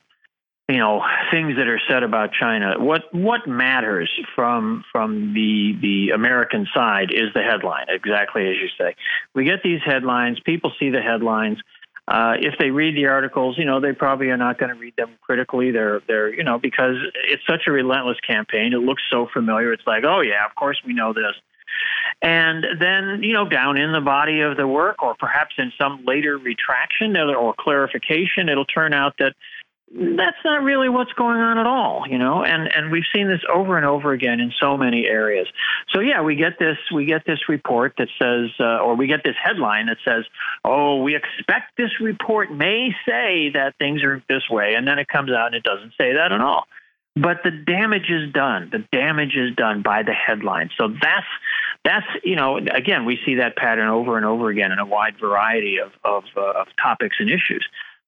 you 0.68 0.78
know 0.78 1.04
things 1.32 1.58
that 1.58 1.68
are 1.68 1.80
said 1.88 2.04
about 2.04 2.32
China. 2.34 2.76
What 2.80 3.14
what 3.14 3.48
matters 3.48 4.10
from 4.36 4.84
from 4.92 5.34
the 5.34 5.78
the 5.80 6.10
American 6.14 6.68
side 6.74 7.12
is 7.12 7.34
the 7.34 7.44
headline, 7.44 7.86
exactly 7.90 8.50
as 8.50 8.56
you 8.56 8.70
say. 8.78 8.96
We 9.36 9.46
get 9.46 9.62
these 9.64 9.82
headlines. 9.86 10.40
People 10.40 10.72
see 10.80 10.90
the 10.90 11.02
headlines. 11.02 11.60
Uh, 12.08 12.36
if 12.40 12.54
they 12.60 12.70
read 12.70 12.96
the 12.96 13.08
articles, 13.08 13.58
you 13.58 13.66
know 13.66 13.80
they 13.80 13.92
probably 13.92 14.30
are 14.30 14.38
not 14.38 14.60
going 14.60 14.72
to 14.72 14.80
read 14.80 14.96
them 14.96 15.18
critically. 15.22 15.72
They're 15.72 16.02
they're 16.08 16.34
you 16.34 16.44
know 16.44 16.60
because 16.60 16.98
it's 17.28 17.44
such 17.50 17.64
a 17.68 17.72
relentless 17.72 18.20
campaign. 18.20 18.74
It 18.74 18.78
looks 18.78 19.04
so 19.10 19.28
familiar. 19.34 19.74
It's 19.74 19.88
like 19.88 20.04
oh 20.06 20.22
yeah, 20.22 20.46
of 20.46 20.54
course 20.56 20.80
we 20.86 20.94
know 20.94 21.14
this. 21.14 21.34
And 22.22 22.66
then, 22.80 23.24
you 23.24 23.34
know, 23.34 23.48
down 23.48 23.78
in 23.78 23.92
the 23.92 24.02
body 24.02 24.42
of 24.42 24.58
the 24.58 24.68
work, 24.68 25.04
or 25.04 25.16
perhaps 25.20 25.56
in 25.58 25.72
some 25.80 26.06
later 26.06 26.38
retraction 26.38 27.18
or 27.18 27.54
clarification, 27.58 28.50
it'll 28.50 28.66
turn 28.66 28.94
out 28.94 29.16
that 29.20 29.36
that's 29.94 30.38
not 30.44 30.64
really 30.64 30.90
what's 30.90 31.14
going 31.14 31.40
on 31.40 31.60
at 31.60 31.68
all, 31.68 32.06
you 32.10 32.18
know, 32.18 32.44
and 32.44 32.74
and 32.76 32.92
we've 32.92 33.06
seen 33.14 33.28
this 33.28 33.42
over 33.54 33.78
and 33.78 33.86
over 33.86 34.14
again 34.14 34.40
in 34.40 34.52
so 34.60 34.78
many 34.78 35.06
areas. 35.06 35.48
So 35.94 36.00
yeah, 36.02 36.22
we 36.22 36.36
get 36.36 36.58
this 36.58 36.78
we 36.94 37.06
get 37.06 37.24
this 37.26 37.48
report 37.48 37.94
that 38.00 38.08
says, 38.20 38.50
uh, 38.60 38.80
or 38.80 38.96
we 38.96 39.06
get 39.08 39.24
this 39.24 39.36
headline 39.42 39.86
that 39.86 39.98
says, 40.04 40.26
oh, 40.64 41.04
we 41.04 41.16
expect 41.16 41.78
this 41.78 42.00
report 42.02 42.52
may 42.52 42.90
say 43.08 43.52
that 43.54 43.76
things 43.80 44.04
are 44.04 44.24
this 44.28 44.50
way, 44.50 44.74
and 44.74 44.88
then 44.88 44.98
it 44.98 45.08
comes 45.08 45.32
out 45.32 45.48
and 45.48 45.56
it 45.56 45.64
doesn't 45.64 45.94
say 45.98 46.14
that 46.14 46.32
at 46.32 46.42
all. 46.42 46.66
But 47.16 47.44
the 47.44 47.52
damage 47.52 48.10
is 48.10 48.34
done. 48.34 48.70
The 48.72 48.84
damage 48.92 49.36
is 49.36 49.56
done 49.56 49.84
by 49.84 50.04
the 50.04 50.14
headline. 50.14 50.72
So 50.78 50.90
that's 50.90 51.28
that's 51.86 52.08
you 52.24 52.36
know 52.36 52.58
again 52.58 53.06
we 53.06 53.20
see 53.24 53.36
that 53.36 53.56
pattern 53.56 53.88
over 53.88 54.18
and 54.18 54.26
over 54.26 54.50
again 54.50 54.72
in 54.72 54.80
a 54.80 54.86
wide 54.86 55.20
variety 55.20 55.78
of 55.78 55.92
of, 56.04 56.24
uh, 56.36 56.60
of 56.60 56.68
topics 56.82 57.18
and 57.20 57.30
issues. 57.30 57.66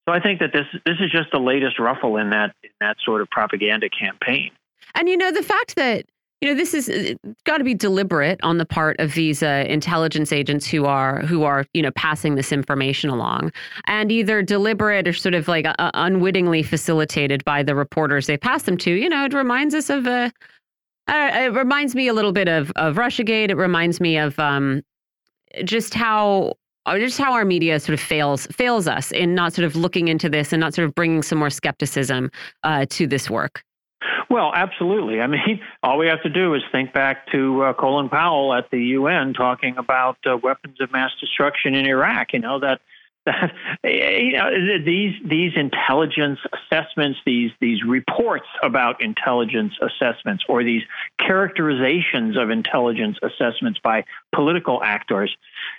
So 0.08 0.14
I 0.14 0.22
think 0.22 0.40
that 0.40 0.54
this 0.54 0.66
this 0.86 0.96
is 1.00 1.12
just 1.12 1.32
the 1.32 1.40
latest 1.40 1.80
ruffle 1.80 2.18
in 2.18 2.30
that 2.30 2.56
in 2.64 2.70
that 2.80 2.98
sort 3.04 3.22
of 3.22 3.30
propaganda 3.30 3.90
campaign. 3.90 4.52
And 4.96 5.10
you 5.10 5.18
know 5.18 5.32
the 5.32 5.44
fact 5.44 5.76
that 5.76 6.06
you 6.40 6.48
know 6.48 6.56
this 6.56 6.74
is 6.74 6.88
uh, 6.88 7.14
got 7.44 7.58
to 7.58 7.66
be 7.66 7.74
deliberate 7.74 8.40
on 8.42 8.58
the 8.58 8.66
part 8.66 8.98
of 9.00 9.16
these 9.16 9.44
uh, 9.44 9.66
intelligence 9.68 10.32
agents 10.32 10.66
who 10.66 10.86
are 10.86 11.22
who 11.22 11.44
are 11.44 11.66
you 11.74 11.82
know 11.82 11.92
passing 11.92 12.36
this 12.36 12.54
information 12.54 13.10
along, 13.10 13.52
and 13.86 14.10
either 14.10 14.42
deliberate 14.42 15.10
or 15.10 15.14
sort 15.14 15.36
of 15.36 15.50
like 15.50 15.66
uh, 15.66 15.92
unwittingly 15.94 16.64
facilitated 16.64 17.44
by 17.44 17.62
the 17.62 17.76
reporters 17.76 18.28
they 18.28 18.38
pass 18.38 18.64
them 18.64 18.78
to. 18.78 18.92
You 18.92 19.10
know, 19.10 19.26
it 19.26 19.34
reminds 19.34 19.76
us 19.76 19.90
of 19.90 20.08
a. 20.08 20.32
Uh, 21.10 21.32
it 21.34 21.54
reminds 21.54 21.96
me 21.96 22.08
a 22.08 22.14
little 22.14 22.34
bit 22.34 22.48
of 22.48 22.72
of 22.78 22.96
RussiaGate. 22.96 23.50
It 23.50 23.58
reminds 23.58 24.00
me 24.00 24.18
of 24.18 24.40
um, 24.40 24.84
just 25.66 25.94
how 25.94 26.50
uh, 26.50 26.54
just 26.96 27.18
how 27.18 27.34
our 27.34 27.46
media 27.46 27.80
sort 27.80 27.94
of 27.94 28.00
fails 28.00 28.48
fails 28.48 28.88
us 28.88 29.12
in 29.12 29.36
not 29.36 29.54
sort 29.54 29.66
of 29.66 29.76
looking 29.76 30.08
into 30.08 30.30
this 30.30 30.54
and 30.54 30.60
not 30.60 30.74
sort 30.74 30.88
of 30.88 30.96
bringing 30.96 31.22
some 31.22 31.38
more 31.38 31.50
skepticism 31.50 32.32
uh, 32.64 32.86
to 32.90 33.08
this 33.08 33.30
work. 33.30 33.64
Well, 34.30 34.52
absolutely. 34.54 35.22
I 35.22 35.28
mean, 35.36 35.60
all 35.84 35.98
we 35.98 36.08
have 36.08 36.22
to 36.24 36.30
do 36.30 36.54
is 36.54 36.62
think 36.72 36.94
back 36.94 37.32
to 37.32 37.64
uh, 37.64 37.74
Colin 37.74 38.10
Powell 38.10 38.54
at 38.54 38.70
the 38.72 38.80
UN 38.80 39.34
talking 39.34 39.78
about 39.78 40.18
uh, 40.26 40.38
weapons 40.38 40.80
of 40.82 40.92
mass 40.92 41.12
destruction 41.20 41.76
in 41.76 41.86
Iraq. 41.86 42.34
You 42.34 42.40
know 42.40 42.60
that 42.60 42.82
you 43.84 44.34
know 44.34 44.50
these 44.84 45.14
these 45.26 45.52
intelligence 45.56 46.40
assessments, 46.54 47.20
these 47.26 47.52
these 47.60 47.84
reports 47.84 48.48
about 48.64 49.02
intelligence 49.02 49.74
assessments, 49.82 50.44
or 50.48 50.64
these 50.64 50.84
characterizations 51.20 52.38
of 52.38 52.50
intelligence 52.50 53.18
assessments 53.22 53.80
by 53.84 54.04
political 54.34 54.82
actors, 54.84 55.36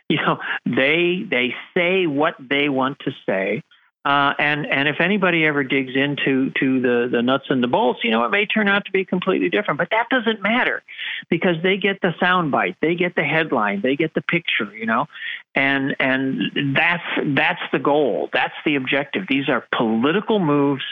you 0.09 0.17
know, 0.17 0.39
they 0.67 1.27
they 1.29 1.55
say 1.75 2.07
what 2.07 2.35
they 2.39 2.69
want 2.69 2.99
to 3.01 3.13
say. 3.27 3.63
Uh, 4.05 4.33
and 4.39 4.65
and 4.67 4.89
if 4.89 5.01
anybody 5.01 5.45
ever 5.45 5.63
digs 5.63 5.93
into 5.95 6.51
to 6.59 6.81
the 6.81 7.09
the 7.11 7.21
nuts 7.21 7.45
and 7.51 7.63
the 7.63 7.67
bolts, 7.67 8.01
you 8.03 8.11
know, 8.11 8.25
it 8.25 8.31
may 8.31 8.47
turn 8.47 8.69
out 8.69 8.85
to 8.85 8.93
be 8.93 9.05
completely 9.05 9.51
different. 9.51 9.77
But 9.77 9.91
that 9.91 10.07
doesn't 10.09 10.41
matter 10.41 10.83
because 11.29 11.57
they 11.63 11.77
get 11.77 12.01
the 12.01 12.15
soundbite, 12.23 12.77
they 12.81 12.95
get 12.95 13.17
the 13.17 13.25
headline, 13.25 13.83
they 13.83 13.97
get 13.97 14.15
the 14.15 14.23
picture, 14.23 14.75
you 14.75 14.87
know, 14.87 15.09
and 15.55 15.97
and 15.99 16.77
that's 16.77 17.03
that's 17.35 17.61
the 17.73 17.79
goal, 17.79 18.29
that's 18.33 18.55
the 18.65 18.77
objective. 18.77 19.25
These 19.29 19.49
are 19.49 19.67
political 19.77 20.39
moves 20.39 20.85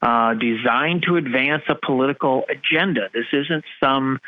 uh, 0.00 0.34
designed 0.34 1.04
to 1.08 1.16
advance 1.16 1.62
a 1.68 1.74
political 1.74 2.44
agenda. 2.48 3.08
This 3.12 3.26
isn't 3.32 3.64
some 3.82 4.18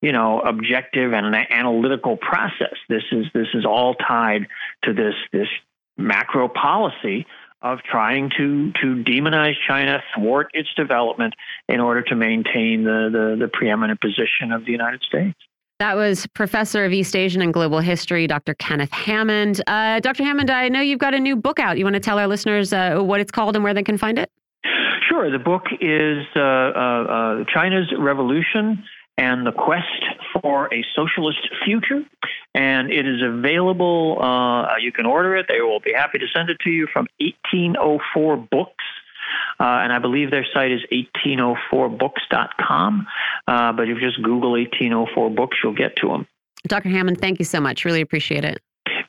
you 0.00 0.12
know 0.12 0.40
objective 0.40 1.12
and 1.12 1.26
an 1.26 1.34
analytical 1.50 2.16
process. 2.16 2.76
This 2.88 3.04
is 3.12 3.26
this 3.32 3.48
is 3.54 3.64
all 3.64 3.94
tied 3.94 4.48
to 4.84 4.92
this 4.92 5.14
this 5.32 5.48
macro 5.96 6.48
policy 6.48 7.26
of 7.62 7.78
trying 7.82 8.30
to 8.36 8.72
to 8.72 9.02
demonize 9.04 9.54
China, 9.66 10.02
thwart 10.14 10.50
its 10.52 10.68
development 10.74 11.34
in 11.68 11.80
order 11.80 12.02
to 12.02 12.14
maintain 12.14 12.84
the 12.84 13.08
the, 13.10 13.36
the 13.46 13.48
preeminent 13.48 14.00
position 14.00 14.52
of 14.52 14.64
the 14.64 14.72
United 14.72 15.02
States. 15.02 15.38
That 15.80 15.96
was 15.96 16.26
Professor 16.28 16.84
of 16.84 16.92
East 16.92 17.16
Asian 17.16 17.42
and 17.42 17.52
Global 17.52 17.80
History, 17.80 18.28
Dr. 18.28 18.54
Kenneth 18.54 18.92
Hammond. 18.92 19.60
Uh, 19.66 19.98
Dr. 19.98 20.22
Hammond, 20.22 20.48
I 20.48 20.68
know 20.68 20.80
you've 20.80 21.00
got 21.00 21.14
a 21.14 21.18
new 21.18 21.34
book 21.34 21.58
out. 21.58 21.78
You 21.78 21.84
want 21.84 21.94
to 21.94 22.00
tell 22.00 22.18
our 22.18 22.28
listeners 22.28 22.72
uh, 22.72 23.00
what 23.00 23.20
it's 23.20 23.32
called 23.32 23.56
and 23.56 23.64
where 23.64 23.74
they 23.74 23.82
can 23.82 23.98
find 23.98 24.16
it? 24.16 24.30
Sure. 25.08 25.30
The 25.32 25.38
book 25.38 25.64
is 25.80 26.24
uh, 26.36 26.40
uh, 26.40 26.42
uh 26.42 27.44
China's 27.52 27.92
Revolution 27.98 28.84
and 29.18 29.44
the 29.44 29.52
Quest 29.52 30.04
for 30.40 30.72
a 30.72 30.84
Socialist 30.94 31.48
Future. 31.64 32.02
And 32.54 32.92
it 32.92 33.06
is 33.06 33.20
available. 33.22 34.18
Uh, 34.22 34.76
you 34.80 34.92
can 34.92 35.06
order 35.06 35.36
it. 35.36 35.46
They 35.48 35.60
will 35.60 35.80
be 35.80 35.92
happy 35.92 36.18
to 36.18 36.26
send 36.32 36.50
it 36.50 36.58
to 36.60 36.70
you 36.70 36.86
from 36.92 37.08
1804 37.18 38.36
Books. 38.36 38.84
Uh, 39.60 39.82
and 39.82 39.92
I 39.92 39.98
believe 39.98 40.30
their 40.30 40.46
site 40.52 40.72
is 40.72 40.80
1804books.com. 41.26 43.06
Uh, 43.46 43.72
but 43.72 43.88
if 43.88 44.00
you 44.00 44.00
just 44.00 44.22
Google 44.22 44.52
1804 44.52 45.30
Books, 45.30 45.56
you'll 45.62 45.74
get 45.74 45.96
to 45.96 46.08
them. 46.08 46.26
Dr. 46.66 46.88
Hammond, 46.88 47.20
thank 47.20 47.38
you 47.38 47.44
so 47.44 47.60
much. 47.60 47.84
Really 47.84 48.00
appreciate 48.00 48.44
it. 48.44 48.60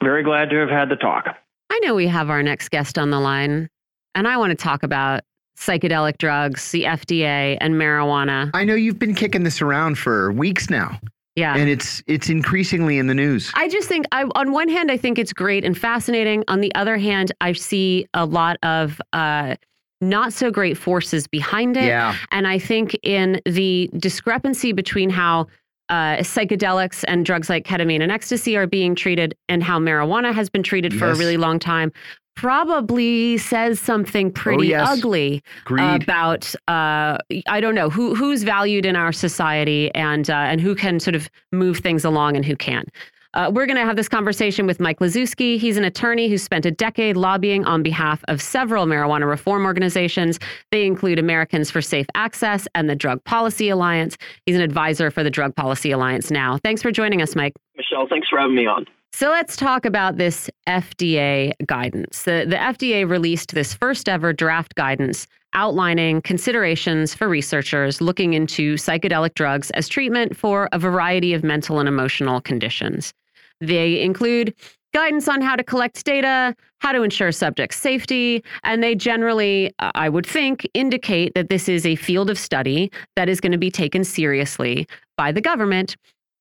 Very 0.04 0.24
glad 0.24 0.50
to 0.50 0.58
have 0.58 0.70
had 0.70 0.90
the 0.90 0.96
talk. 0.98 1.38
I 1.70 1.80
know 1.80 1.96
we 1.96 2.08
have 2.08 2.30
our 2.30 2.44
next 2.44 2.70
guest 2.70 2.98
on 2.98 3.10
the 3.10 3.20
line, 3.20 3.70
and 4.14 4.28
I 4.28 4.38
want 4.38 4.52
to 4.52 4.56
talk 4.56 4.84
about 4.84 5.24
psychedelic 5.58 6.18
drugs, 6.18 6.72
the 6.72 6.84
FDA, 6.84 7.58
and 7.62 7.76
marijuana. 7.76 8.52
I 8.54 8.66
know 8.66 8.76
you've 8.76 9.00
been 9.00 9.16
kicking 9.16 9.44
this 9.44 9.62
around 9.62 9.98
for 9.98 10.32
weeks 10.32 10.70
now. 10.70 11.00
Yeah. 11.36 11.56
And 11.56 11.70
it's 11.70 12.02
it's 12.08 12.30
increasingly 12.30 12.98
in 12.98 13.08
the 13.08 13.14
news. 13.14 13.52
I 13.56 13.68
just 13.68 13.90
think 13.90 14.06
I 14.14 14.24
on 14.36 14.54
one 14.54 14.70
hand 14.70 14.90
I 14.90 14.96
think 14.96 15.20
it's 15.20 15.34
great 15.34 15.66
and 15.66 15.78
fascinating. 15.78 16.46
On 16.48 16.62
the 16.62 16.74
other 16.76 16.98
hand, 16.98 17.34
I 17.42 17.52
see 17.52 18.08
a 18.14 18.26
lot 18.26 18.58
of 18.64 19.02
uh 19.12 19.56
not 20.02 20.34
so 20.34 20.52
great 20.52 20.78
forces 20.78 21.28
behind 21.28 21.78
it. 21.78 21.86
Yeah. 21.86 22.16
And 22.32 22.48
I 22.48 22.60
think 22.60 22.98
in 23.04 23.42
the 23.46 23.90
discrepancy 23.98 24.72
between 24.72 25.10
how 25.10 25.48
uh, 25.90 26.18
psychedelics 26.18 27.04
and 27.08 27.26
drugs 27.26 27.50
like 27.50 27.66
ketamine 27.66 28.02
and 28.02 28.12
ecstasy 28.12 28.58
are 28.58 28.68
being 28.68 28.96
treated 28.96 29.36
and 29.50 29.64
how 29.64 29.80
marijuana 29.80 30.34
has 30.34 30.50
been 30.50 30.64
treated 30.64 30.94
yes. 30.94 31.00
for 31.00 31.10
a 31.10 31.16
really 31.16 31.38
long 31.38 31.60
time 31.60 31.92
probably 32.36 33.38
says 33.38 33.80
something 33.80 34.32
pretty 34.32 34.68
yes. 34.68 34.88
ugly 34.90 35.42
Agreed. 35.66 36.04
about 36.04 36.54
uh, 36.68 37.18
I 37.48 37.62
don't 37.62 37.76
know 37.76 37.90
who 37.90 38.14
who's 38.14 38.44
valued 38.44 38.86
in 38.86 38.96
our 38.96 39.14
society 39.14 39.94
and 39.96 40.30
uh, 40.30 40.34
and 40.34 40.60
who 40.60 40.76
can 40.76 41.00
sort 41.00 41.16
of 41.16 41.30
move 41.52 41.78
things 41.78 42.04
along 42.04 42.36
and 42.36 42.46
who 42.46 42.56
can't. 42.56 42.90
Uh, 43.36 43.52
we're 43.54 43.66
going 43.66 43.78
to 43.78 43.84
have 43.84 43.98
this 43.98 44.08
conversation 44.08 44.66
with 44.66 44.80
Mike 44.80 45.00
Liszewski. 45.00 45.60
He's 45.60 45.76
an 45.76 45.84
attorney 45.84 46.30
who 46.30 46.38
spent 46.38 46.66
a 46.66 46.72
decade 46.72 47.18
lobbying 47.18 47.66
on 47.66 47.84
behalf 47.84 48.24
of 48.30 48.42
several 48.42 48.86
marijuana 48.86 49.28
reform 49.28 49.66
organizations. 49.66 50.40
They 50.72 50.86
include 50.86 51.20
Americans 51.20 51.70
for 51.70 51.82
Safe 51.82 52.06
Access 52.16 52.66
and 52.76 52.90
the 52.90 52.96
Drug 52.96 53.22
Policy 53.26 53.68
Alliance. 53.68 54.18
He's 54.46 54.56
an 54.56 54.62
advisor 54.62 55.12
for 55.12 55.22
the 55.22 55.30
Drug 55.30 55.54
Policy 55.54 55.92
Alliance 55.92 56.32
now. 56.32 56.58
Thanks 56.64 56.82
for 56.82 56.92
joining 56.92 57.22
us, 57.22 57.36
Mike. 57.36 57.54
Michelle, 57.76 58.08
thanks 58.08 58.30
for 58.30 58.40
having 58.40 58.56
me 58.56 58.68
on. 58.68 58.86
So 59.12 59.30
let's 59.30 59.58
talk 59.58 59.86
about 59.86 60.18
this 60.18 60.50
FDA 60.68 61.52
guidance. 61.66 62.24
The, 62.24 62.46
the 62.48 62.58
FDA 62.58 63.10
released 63.10 63.54
this 63.54 63.74
first 63.74 64.08
ever 64.08 64.32
draft 64.32 64.76
guidance 64.76 65.28
outlining 65.54 66.22
considerations 66.22 67.16
for 67.16 67.30
researchers 67.30 68.02
looking 68.02 68.34
into 68.34 68.76
psychedelic 68.76 69.34
drugs 69.34 69.72
as 69.72 69.88
treatment 69.88 70.36
for 70.36 70.68
a 70.74 70.80
variety 70.80 71.34
of 71.34 71.44
mental 71.44 71.80
and 71.80 71.88
emotional 71.88 72.42
conditions. 72.42 73.14
They 73.62 74.02
include 74.02 74.54
guidance 74.94 75.28
on 75.28 75.42
how 75.42 75.56
to 75.56 75.64
collect 75.64 76.06
data, 76.06 76.56
how 76.80 76.94
to 76.94 77.04
ensure 77.04 77.32
subject 77.32 77.74
safety, 77.74 78.44
and 78.64 78.82
they 78.82 78.96
generally, 78.96 79.74
uh, 79.80 79.92
I 79.94 80.08
would 80.08 80.26
think, 80.26 80.68
indicate 80.74 81.34
that 81.36 81.50
this 81.50 81.68
is 81.68 81.86
a 81.86 81.96
field 81.96 82.30
of 82.30 82.40
study 82.40 82.92
that 83.16 83.28
is 83.28 83.42
going 83.42 83.52
to 83.52 83.58
be 83.58 83.72
taken 83.72 84.04
seriously 84.04 84.88
by 85.18 85.32
the 85.32 85.42
government 85.42 85.98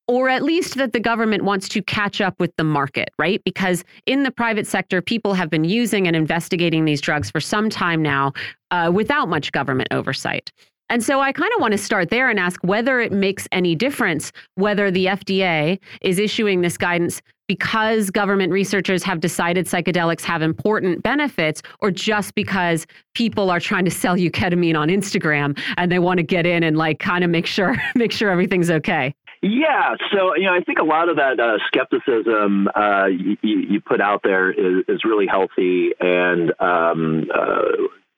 or 0.07 0.29
at 0.29 0.43
least 0.43 0.77
that 0.77 0.93
the 0.93 1.01
government 1.01 1.45
wants 1.45 1.69
to 1.71 1.83
catch 1.83 2.21
up 2.21 2.39
with 2.39 2.55
the 2.57 2.65
market, 2.65 3.11
right? 3.19 3.43
Because 3.45 3.85
in 4.07 4.23
the 4.23 4.31
private 4.31 4.67
sector, 4.67 5.01
people 5.01 5.35
have 5.35 5.49
been 5.49 5.65
using 5.65 6.07
and 6.07 6.15
investigating 6.15 6.85
these 6.85 7.01
drugs 7.01 7.31
for 7.31 7.41
some 7.41 7.71
time 7.71 8.03
now 8.03 8.33
uh, 8.71 8.91
without 8.93 9.29
much 9.29 9.51
government 9.53 9.89
oversight. 9.91 10.53
And 10.91 11.03
so 11.03 11.21
I 11.21 11.33
kind 11.33 11.51
of 11.55 11.61
want 11.61 11.73
to 11.73 11.79
start 11.79 12.11
there 12.11 12.29
and 12.29 12.39
ask 12.39 12.63
whether 12.63 13.01
it 13.01 13.13
makes 13.13 13.49
any 13.53 13.75
difference 13.75 14.33
whether 14.57 14.91
the 14.91 15.07
FDA 15.07 15.79
is 16.03 16.19
issuing 16.19 16.61
this 16.61 16.77
guidance 16.77 17.23
because 17.47 18.11
government 18.11 18.53
researchers 18.53 19.03
have 19.03 19.21
decided 19.21 19.67
psychedelics 19.67 20.23
have 20.23 20.43
important 20.43 21.03
benefits 21.03 21.63
or 21.81 21.91
just 21.91 22.35
because 22.35 22.87
people 23.15 23.51
are 23.51 23.61
trying 23.61 23.85
to 23.85 23.91
sell 23.91 24.17
you 24.17 24.31
ketamine 24.31 24.77
on 24.77 24.89
Instagram 24.89 25.59
and 25.77 25.93
they 25.93 25.99
want 25.99 26.19
to 26.19 26.23
get 26.23 26.47
in 26.47 26.63
and 26.63 26.77
like 26.77 26.99
kind 26.99 27.25
of 27.25 27.31
make 27.31 27.47
sure 27.47 27.77
make 27.95 28.13
sure 28.13 28.31
everything's 28.31 28.71
okay. 28.71 29.15
Yeah, 29.43 29.97
so 30.11 30.35
you 30.37 30.45
know, 30.45 30.55
I 30.55 30.61
think 30.61 30.79
a 30.79 30.85
lot 30.85 31.11
of 31.11 31.17
that 31.17 31.39
uh, 31.39 31.59
skepticism 31.67 32.67
uh, 32.75 33.07
you, 33.07 33.37
you, 33.43 33.81
put 33.83 34.01
out 34.01 34.23
there 34.23 34.51
is, 34.51 34.85
is 34.89 35.05
really 35.05 35.27
healthy, 35.27 35.91
and 36.01 36.51
um, 36.61 37.29
uh, 37.31 37.63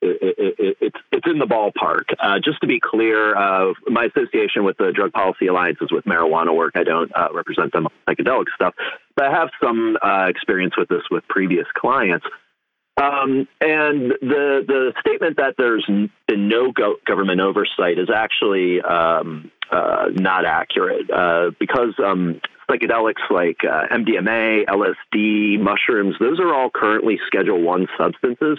it, 0.06 0.54
it, 0.58 0.76
it's 0.80 0.96
it's 1.12 1.26
in 1.26 1.38
the 1.38 1.46
ballpark. 1.46 2.14
Uh, 2.18 2.38
just 2.42 2.60
to 2.60 2.66
be 2.66 2.80
clear, 2.80 3.36
uh, 3.36 3.72
my 3.86 4.04
association 4.04 4.64
with 4.64 4.76
the 4.78 4.92
Drug 4.92 5.12
Policy 5.12 5.46
Alliance 5.46 5.78
is 5.80 5.90
with 5.90 6.04
marijuana 6.04 6.54
work. 6.54 6.72
I 6.76 6.84
don't 6.84 7.10
uh, 7.14 7.28
represent 7.32 7.72
them 7.72 7.86
on 7.86 7.92
psychedelic 8.14 8.46
stuff, 8.54 8.74
but 9.14 9.26
I 9.26 9.30
have 9.30 9.50
some 9.62 9.96
experience 10.28 10.76
with 10.76 10.88
this 10.88 11.02
with 11.10 11.26
previous 11.28 11.66
clients. 11.74 12.26
Um, 12.98 13.46
and 13.60 14.12
the 14.22 14.64
the 14.66 14.94
statement 15.00 15.36
that 15.36 15.56
there's 15.58 15.84
been 16.26 16.48
no 16.48 16.72
go- 16.72 16.96
government 17.04 17.40
oversight 17.40 17.98
is 17.98 18.08
actually 18.08 18.80
um, 18.80 19.50
uh, 19.70 20.06
not 20.12 20.46
accurate 20.46 21.10
uh, 21.10 21.50
because 21.58 21.92
um, 22.02 22.40
psychedelics 22.70 23.28
like 23.28 23.58
uh, 23.64 23.86
MDMA, 23.92 24.64
LSD, 24.64 25.60
mushrooms, 25.60 26.16
those 26.18 26.40
are 26.40 26.54
all 26.54 26.70
currently 26.70 27.18
Schedule 27.26 27.60
One 27.60 27.86
substances. 27.98 28.58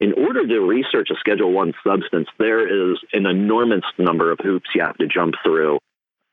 In 0.00 0.12
order 0.12 0.46
to 0.46 0.60
research 0.60 1.08
a 1.10 1.16
Schedule 1.18 1.52
One 1.52 1.74
substance, 1.84 2.28
there 2.38 2.92
is 2.92 2.98
an 3.12 3.26
enormous 3.26 3.84
number 3.98 4.30
of 4.30 4.38
hoops 4.40 4.68
you 4.74 4.82
have 4.82 4.96
to 4.98 5.08
jump 5.08 5.34
through. 5.44 5.78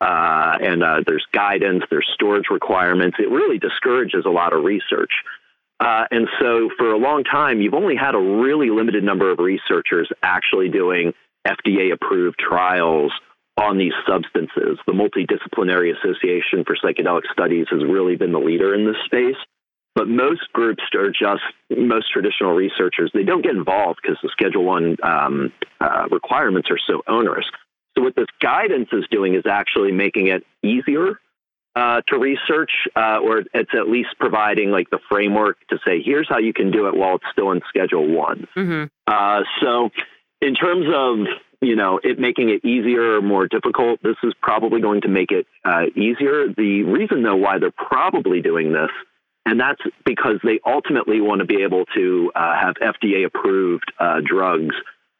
Uh, 0.02 0.58
and 0.62 0.84
uh, 0.84 1.02
there's 1.06 1.26
guidance, 1.32 1.84
there's 1.90 2.08
storage 2.14 2.50
requirements. 2.52 3.18
It 3.20 3.30
really 3.30 3.58
discourages 3.58 4.26
a 4.26 4.30
lot 4.30 4.54
of 4.54 4.64
research. 4.64 5.12
Uh, 5.80 6.06
and 6.12 6.28
so 6.40 6.70
for 6.78 6.92
a 6.92 6.98
long 6.98 7.24
time, 7.24 7.60
you've 7.60 7.74
only 7.74 7.96
had 7.96 8.14
a 8.14 8.20
really 8.20 8.70
limited 8.70 9.04
number 9.04 9.32
of 9.32 9.40
researchers 9.40 10.10
actually 10.22 10.70
doing 10.70 11.14
FDA 11.48 11.92
approved 11.92 12.38
trials 12.40 13.12
on 13.58 13.78
these 13.78 13.94
substances. 14.08 14.78
The 14.86 14.94
Multidisciplinary 14.94 15.94
Association 15.98 16.66
for 16.66 16.76
Psychedelic 16.76 17.24
Studies 17.32 17.68
has 17.72 17.84
really 17.84 18.16
been 18.16 18.32
the 18.32 18.40
leader 18.40 18.74
in 18.74 18.86
this 18.86 18.98
space. 19.06 19.38
But 19.96 20.10
most 20.10 20.52
groups 20.52 20.84
are 20.94 21.10
just 21.10 21.42
most 21.70 22.12
traditional 22.12 22.54
researchers. 22.54 23.12
They 23.14 23.24
don't 23.24 23.42
get 23.42 23.56
involved 23.56 24.00
because 24.02 24.18
the 24.22 24.30
Schedule 24.30 24.66
One 24.66 24.98
um, 25.02 25.54
uh, 25.80 26.08
requirements 26.12 26.70
are 26.70 26.80
so 26.86 27.02
onerous. 27.08 27.46
So 27.98 28.04
what 28.04 28.16
this 28.16 28.28
guidance 28.42 28.90
is 28.92 29.06
doing 29.10 29.36
is 29.36 29.44
actually 29.50 29.94
making 29.94 30.28
it 30.28 30.44
easier 30.62 31.20
uh, 31.76 32.02
to 32.08 32.18
research, 32.18 32.72
uh, 32.96 33.20
or 33.22 33.44
it's 33.54 33.72
at 33.74 33.90
least 33.90 34.10
providing 34.20 34.72
like 34.72 34.90
the 34.90 35.00
framework 35.10 35.58
to 35.70 35.78
say, 35.86 36.02
here's 36.02 36.28
how 36.30 36.38
you 36.38 36.54
can 36.54 36.72
do 36.72 36.88
it 36.88 36.96
while 36.96 37.16
it's 37.16 37.26
still 37.32 37.52
in 37.52 37.62
Schedule 37.68 38.08
One. 38.08 38.48
Mm-hmm. 38.56 38.86
Uh, 39.08 39.42
so, 39.62 39.90
in 40.42 40.56
terms 40.56 40.86
of 40.94 41.28
you 41.62 41.76
know 41.76 42.00
it 42.04 42.20
making 42.20 42.50
it 42.50 42.64
easier 42.66 43.18
or 43.18 43.22
more 43.22 43.48
difficult, 43.48 44.02
this 44.04 44.16
is 44.24 44.34
probably 44.42 44.82
going 44.82 45.02
to 45.02 45.10
make 45.10 45.32
it 45.32 45.48
uh, 45.66 45.86
easier. 45.96 46.48
The 46.56 46.84
reason, 46.84 47.24
though, 47.24 47.36
why 47.36 47.60
they're 47.60 47.72
probably 47.72 48.42
doing 48.42 48.72
this, 48.72 48.92
and 49.46 49.60
that's 49.60 49.82
because 50.06 50.40
they 50.44 50.60
ultimately 50.66 51.22
want 51.22 51.40
to 51.40 51.46
be 51.46 51.62
able 51.64 51.86
to 51.96 52.32
uh, 52.36 52.56
have 52.60 52.76
FDA 52.76 53.26
approved 53.26 53.92
uh, 54.00 54.22
drugs 54.26 54.76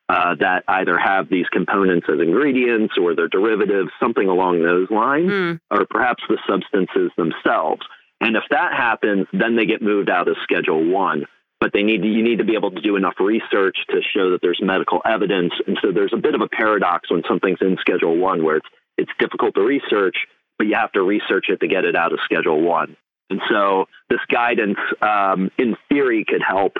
uh, 0.10 0.36
that 0.40 0.64
either 0.68 0.98
have 0.98 1.30
these 1.30 1.48
components 1.52 2.08
as 2.12 2.20
ingredients 2.20 2.96
or 3.00 3.16
their 3.16 3.28
derivatives, 3.28 3.90
something 4.00 4.28
along 4.28 4.62
those 4.62 4.90
lines, 4.90 5.32
mm. 5.32 5.60
or 5.72 5.86
perhaps 5.90 6.24
the 6.30 6.38
substances 6.48 7.12
themselves. 7.18 7.82
And 8.22 8.36
if 8.36 8.44
that 8.50 8.74
happens, 8.74 9.28
then 9.34 9.56
they 9.56 9.66
get 9.66 9.82
moved 9.82 10.10
out 10.10 10.28
of 10.28 10.38
Schedule 10.44 10.90
One. 10.90 11.26
But 11.60 11.72
they 11.74 11.84
need 11.84 12.02
to, 12.02 12.08
you 12.08 12.22
need 12.22 12.40
to 12.40 12.44
be 12.44 12.56
able 12.56 12.72
to 12.72 12.82
do 12.82 12.96
enough 12.96 13.16
research 13.20 13.78
to 13.90 14.02
show 14.16 14.32
that 14.32 14.40
there's 14.42 14.60
medical 14.62 15.02
evidence. 15.06 15.54
And 15.66 15.78
so 15.82 15.92
there's 15.92 16.14
a 16.14 16.18
bit 16.18 16.36
of 16.36 16.42
a 16.42 16.50
paradox 16.50 17.10
when 17.10 17.24
something's 17.28 17.60
in 17.62 17.78
Schedule 17.80 18.18
One, 18.18 18.44
where 18.44 18.58
it's 18.58 18.68
it's 18.98 19.12
difficult 19.20 19.56
to 19.56 19.62
research, 19.62 20.16
but 20.58 20.68
you 20.68 20.76
have 20.76 20.92
to 20.94 21.02
research 21.02 21.46
it 21.50 21.60
to 21.60 21.68
get 21.68 21.84
it 21.84 21.96
out 21.96 22.14
of 22.14 22.20
Schedule 22.24 22.62
One. 22.62 22.96
And 23.30 23.42
so 23.50 23.86
this 24.10 24.20
guidance, 24.30 24.78
um, 25.02 25.52
in 25.58 25.76
theory, 25.90 26.26
could 26.28 26.42
help 26.48 26.78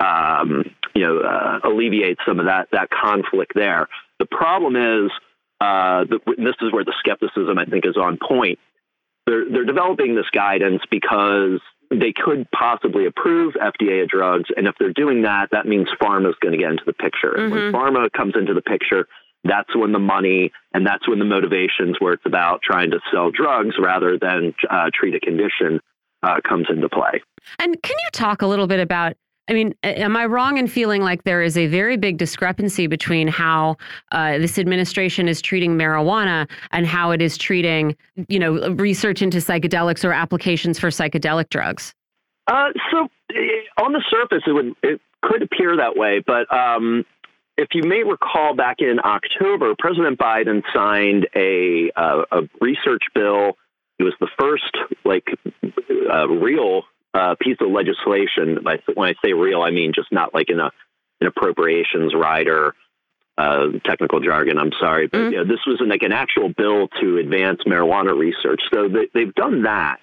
um, 0.00 0.64
you 0.94 1.02
know, 1.02 1.18
uh, 1.18 1.60
alleviate 1.64 2.18
some 2.26 2.38
of 2.40 2.46
that 2.46 2.68
that 2.72 2.88
conflict 2.90 3.52
there. 3.54 3.88
The 4.18 4.26
problem 4.26 4.76
is, 4.76 5.10
uh, 5.60 6.04
the, 6.04 6.20
this 6.36 6.54
is 6.60 6.72
where 6.72 6.84
the 6.84 6.94
skepticism 6.98 7.58
I 7.58 7.64
think 7.64 7.86
is 7.86 7.96
on 7.96 8.18
point. 8.18 8.58
They're 9.26 9.48
they're 9.50 9.64
developing 9.64 10.14
this 10.14 10.28
guidance 10.32 10.82
because 10.90 11.60
they 11.90 12.12
could 12.12 12.48
possibly 12.50 13.06
approve 13.06 13.54
FDA 13.54 14.06
drugs, 14.08 14.50
and 14.56 14.66
if 14.66 14.74
they're 14.78 14.92
doing 14.92 15.22
that, 15.22 15.48
that 15.52 15.66
means 15.66 15.88
pharma 16.00 16.30
is 16.30 16.36
going 16.40 16.52
to 16.52 16.58
get 16.58 16.70
into 16.70 16.84
the 16.86 16.92
picture. 16.92 17.32
And 17.32 17.52
mm-hmm. 17.52 17.72
when 17.72 17.72
pharma 17.72 18.12
comes 18.12 18.34
into 18.36 18.54
the 18.54 18.62
picture, 18.62 19.08
that's 19.44 19.74
when 19.74 19.92
the 19.92 19.98
money 19.98 20.52
and 20.72 20.86
that's 20.86 21.08
when 21.08 21.18
the 21.18 21.24
motivations, 21.24 21.96
where 21.98 22.12
it's 22.12 22.26
about 22.26 22.60
trying 22.62 22.90
to 22.90 23.00
sell 23.12 23.30
drugs 23.30 23.76
rather 23.80 24.18
than 24.18 24.54
uh, 24.70 24.90
treat 24.92 25.14
a 25.14 25.20
condition, 25.20 25.80
uh, 26.22 26.36
comes 26.46 26.66
into 26.68 26.88
play. 26.88 27.22
And 27.58 27.80
can 27.82 27.96
you 27.98 28.08
talk 28.12 28.42
a 28.42 28.46
little 28.46 28.66
bit 28.66 28.80
about 28.80 29.14
I 29.48 29.54
mean, 29.54 29.74
am 29.82 30.14
I 30.14 30.26
wrong 30.26 30.58
in 30.58 30.66
feeling 30.66 31.00
like 31.00 31.24
there 31.24 31.42
is 31.42 31.56
a 31.56 31.66
very 31.68 31.96
big 31.96 32.18
discrepancy 32.18 32.86
between 32.86 33.28
how 33.28 33.78
uh, 34.12 34.36
this 34.36 34.58
administration 34.58 35.26
is 35.26 35.40
treating 35.40 35.72
marijuana 35.72 36.46
and 36.70 36.86
how 36.86 37.12
it 37.12 37.22
is 37.22 37.38
treating, 37.38 37.96
you 38.28 38.38
know, 38.38 38.74
research 38.74 39.22
into 39.22 39.38
psychedelics 39.38 40.04
or 40.04 40.12
applications 40.12 40.78
for 40.78 40.88
psychedelic 40.88 41.48
drugs? 41.48 41.94
Uh, 42.46 42.68
so, 42.90 43.08
eh, 43.30 43.82
on 43.82 43.92
the 43.92 44.04
surface, 44.10 44.42
it 44.46 44.52
would 44.52 44.74
it 44.82 45.00
could 45.22 45.42
appear 45.42 45.76
that 45.76 45.96
way, 45.96 46.22
but 46.24 46.52
um, 46.54 47.06
if 47.58 47.74
you 47.74 47.82
may 47.82 48.04
recall, 48.04 48.54
back 48.54 48.76
in 48.78 49.00
October, 49.04 49.74
President 49.78 50.18
Biden 50.18 50.62
signed 50.72 51.26
a 51.34 51.90
uh, 51.94 52.22
a 52.30 52.40
research 52.60 53.02
bill. 53.14 53.58
It 53.98 54.04
was 54.04 54.14
the 54.20 54.28
first 54.38 54.76
like 55.04 55.26
uh, 56.10 56.28
real 56.28 56.82
uh, 57.12 57.34
piece 57.40 57.56
of 57.60 57.70
legislation. 57.70 58.64
When 58.94 59.08
I 59.08 59.14
say 59.24 59.32
real, 59.32 59.60
I 59.60 59.70
mean 59.70 59.92
just 59.92 60.12
not 60.12 60.32
like 60.32 60.50
in 60.50 60.60
a 60.60 60.70
an 61.20 61.26
appropriations 61.26 62.14
rider. 62.14 62.74
Uh, 63.36 63.78
technical 63.84 64.18
jargon. 64.18 64.58
I'm 64.58 64.72
sorry, 64.80 65.06
but 65.06 65.18
mm-hmm. 65.18 65.32
yeah, 65.32 65.42
this 65.44 65.60
was 65.64 65.80
like 65.86 66.02
an 66.02 66.10
actual 66.10 66.48
bill 66.48 66.88
to 67.00 67.18
advance 67.18 67.60
marijuana 67.64 68.18
research. 68.18 68.60
So 68.74 68.88
they, 68.88 69.20
have 69.20 69.34
done 69.36 69.62
that. 69.62 69.98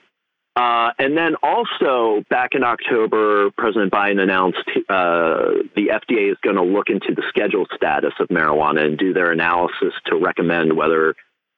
Uh, 0.55 0.91
and 0.97 1.17
then 1.17 1.35
also 1.43 2.23
back 2.29 2.51
in 2.53 2.63
October, 2.63 3.51
President 3.57 3.91
Biden 3.91 4.21
announced 4.21 4.63
uh, 4.87 5.67
the 5.75 5.89
FDA 5.91 6.31
is 6.31 6.37
going 6.41 6.55
to 6.55 6.63
look 6.63 6.89
into 6.89 7.13
the 7.13 7.23
schedule 7.27 7.65
status 7.75 8.13
of 8.21 8.29
marijuana 8.29 8.85
and 8.85 8.97
do 8.97 9.13
their 9.13 9.31
analysis 9.31 9.93
to 10.05 10.15
recommend 10.15 10.77
whether 10.77 11.13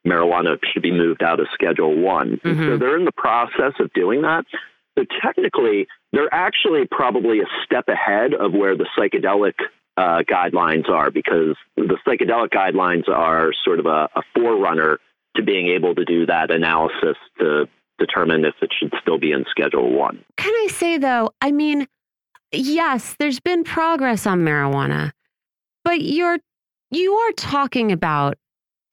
marijuana 0.05 0.57
should 0.73 0.81
be 0.81 0.91
moved 0.91 1.21
out 1.21 1.39
of 1.39 1.47
Schedule 1.53 1.95
One. 2.01 2.39
Mm-hmm. 2.43 2.67
So 2.67 2.77
they're 2.77 2.97
in 2.97 3.05
the 3.05 3.11
process 3.11 3.73
of 3.79 3.93
doing 3.93 4.23
that. 4.23 4.45
So 4.97 5.05
technically, 5.21 5.87
they're 6.11 6.33
actually 6.33 6.87
probably 6.89 7.41
a 7.41 7.45
step 7.65 7.87
ahead 7.87 8.33
of 8.33 8.53
where 8.53 8.75
the 8.75 8.87
psychedelic 8.97 9.53
uh, 9.95 10.23
guidelines 10.23 10.89
are 10.89 11.11
because 11.11 11.55
the 11.75 11.97
psychedelic 12.07 12.49
guidelines 12.49 13.07
are 13.07 13.51
sort 13.63 13.79
of 13.79 13.85
a, 13.85 14.09
a 14.15 14.21
forerunner 14.33 14.99
to 15.35 15.43
being 15.43 15.67
able 15.67 15.93
to 15.93 16.05
do 16.05 16.25
that 16.25 16.49
analysis 16.49 17.17
to 17.39 17.67
determine 17.97 18.45
if 18.45 18.55
it 18.61 18.71
should 18.77 18.93
still 19.01 19.17
be 19.17 19.31
in 19.31 19.45
Schedule 19.49 19.91
One. 19.91 20.23
Can 20.37 20.53
I 20.53 20.67
say 20.71 20.97
though? 20.97 21.31
I 21.41 21.51
mean, 21.51 21.87
yes, 22.51 23.15
there's 23.19 23.39
been 23.39 23.63
progress 23.63 24.25
on 24.25 24.41
marijuana, 24.41 25.11
but 25.83 26.01
you're 26.01 26.39
you 26.91 27.13
are 27.13 27.31
talking 27.33 27.91
about 27.91 28.37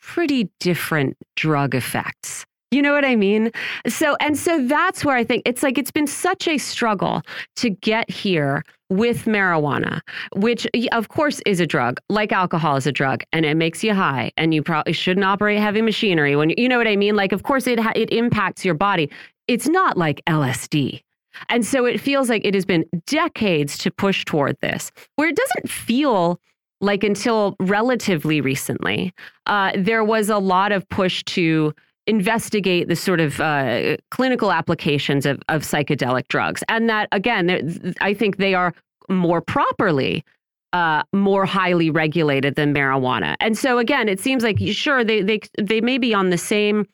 pretty 0.00 0.50
different 0.60 1.16
drug 1.36 1.74
effects. 1.74 2.44
You 2.74 2.82
know 2.82 2.92
what 2.92 3.04
I 3.04 3.14
mean? 3.14 3.52
So, 3.86 4.16
and 4.18 4.36
so 4.36 4.66
that's 4.66 5.04
where 5.04 5.14
I 5.14 5.22
think 5.22 5.44
it's 5.46 5.62
like 5.62 5.78
it's 5.78 5.92
been 5.92 6.08
such 6.08 6.48
a 6.48 6.58
struggle 6.58 7.22
to 7.54 7.70
get 7.70 8.10
here 8.10 8.64
with 8.90 9.26
marijuana, 9.26 10.00
which 10.34 10.66
of 10.90 11.08
course 11.08 11.40
is 11.46 11.60
a 11.60 11.66
drug, 11.66 12.00
like 12.08 12.32
alcohol 12.32 12.74
is 12.74 12.84
a 12.88 12.92
drug, 12.92 13.22
and 13.32 13.46
it 13.46 13.56
makes 13.56 13.84
you 13.84 13.94
high, 13.94 14.32
and 14.36 14.52
you 14.52 14.60
probably 14.60 14.92
shouldn't 14.92 15.24
operate 15.24 15.60
heavy 15.60 15.82
machinery 15.82 16.34
when 16.34 16.50
you, 16.50 16.68
know 16.68 16.76
what 16.76 16.88
I 16.88 16.96
mean? 16.96 17.14
Like, 17.14 17.30
of 17.30 17.44
course, 17.44 17.68
it, 17.68 17.78
it 17.94 18.10
impacts 18.10 18.64
your 18.64 18.74
body. 18.74 19.08
It's 19.46 19.68
not 19.68 19.96
like 19.96 20.20
LSD. 20.26 21.00
And 21.48 21.64
so 21.64 21.84
it 21.84 22.00
feels 22.00 22.28
like 22.28 22.44
it 22.44 22.54
has 22.54 22.64
been 22.64 22.84
decades 23.06 23.78
to 23.78 23.90
push 23.92 24.24
toward 24.24 24.56
this, 24.62 24.90
where 25.14 25.28
it 25.28 25.36
doesn't 25.36 25.70
feel 25.70 26.40
like 26.80 27.04
until 27.04 27.54
relatively 27.60 28.40
recently, 28.40 29.12
uh, 29.46 29.70
there 29.76 30.02
was 30.02 30.28
a 30.28 30.38
lot 30.38 30.72
of 30.72 30.88
push 30.88 31.22
to 31.24 31.72
investigate 32.06 32.88
the 32.88 32.96
sort 32.96 33.20
of 33.20 33.40
uh, 33.40 33.96
clinical 34.10 34.52
applications 34.52 35.26
of, 35.26 35.40
of 35.48 35.62
psychedelic 35.62 36.28
drugs. 36.28 36.62
And 36.68 36.88
that, 36.88 37.08
again, 37.12 37.94
I 38.00 38.14
think 38.14 38.36
they 38.36 38.54
are 38.54 38.74
more 39.08 39.40
properly. 39.40 40.24
Uh, 40.72 41.04
more 41.12 41.46
highly 41.46 41.88
regulated 41.88 42.56
than 42.56 42.74
marijuana, 42.74 43.36
and 43.38 43.56
so 43.56 43.78
again, 43.78 44.08
it 44.08 44.18
seems 44.18 44.42
like 44.42 44.58
sure 44.58 45.04
they 45.04 45.22
they 45.22 45.38
they 45.56 45.80
may 45.80 45.98
be 45.98 46.12
on 46.12 46.30
the 46.30 46.36
same 46.36 46.84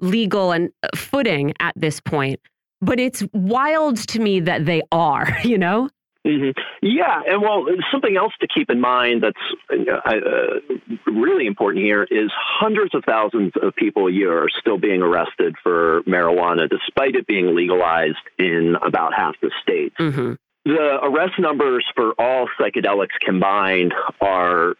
legal 0.00 0.50
and 0.50 0.70
uh, 0.82 0.88
footing 0.96 1.54
at 1.60 1.72
this 1.76 2.00
point, 2.00 2.40
but 2.80 2.98
it's 2.98 3.22
wild 3.32 3.98
to 3.98 4.18
me 4.18 4.40
that 4.40 4.66
they 4.66 4.82
are. 4.90 5.28
You 5.44 5.58
know. 5.58 5.88
Mm-hmm. 6.26 6.58
Yeah, 6.82 7.22
and 7.26 7.40
well, 7.40 7.64
something 7.90 8.16
else 8.16 8.32
to 8.40 8.46
keep 8.46 8.68
in 8.70 8.80
mind 8.80 9.22
that's 9.22 9.88
uh, 9.88 10.10
uh, 10.10 11.10
really 11.10 11.46
important 11.46 11.82
here 11.82 12.02
is 12.02 12.30
hundreds 12.34 12.94
of 12.94 13.04
thousands 13.04 13.52
of 13.60 13.74
people 13.74 14.06
a 14.06 14.12
year 14.12 14.44
are 14.44 14.50
still 14.60 14.78
being 14.78 15.00
arrested 15.00 15.54
for 15.62 16.02
marijuana, 16.02 16.68
despite 16.68 17.14
it 17.14 17.26
being 17.26 17.54
legalized 17.54 18.18
in 18.38 18.76
about 18.86 19.14
half 19.14 19.34
the 19.40 19.50
states. 19.62 19.96
Mm-hmm. 19.98 20.34
The 20.66 20.98
arrest 21.02 21.38
numbers 21.38 21.86
for 21.96 22.12
all 22.18 22.46
psychedelics 22.58 23.18
combined 23.24 23.94
are 24.20 24.74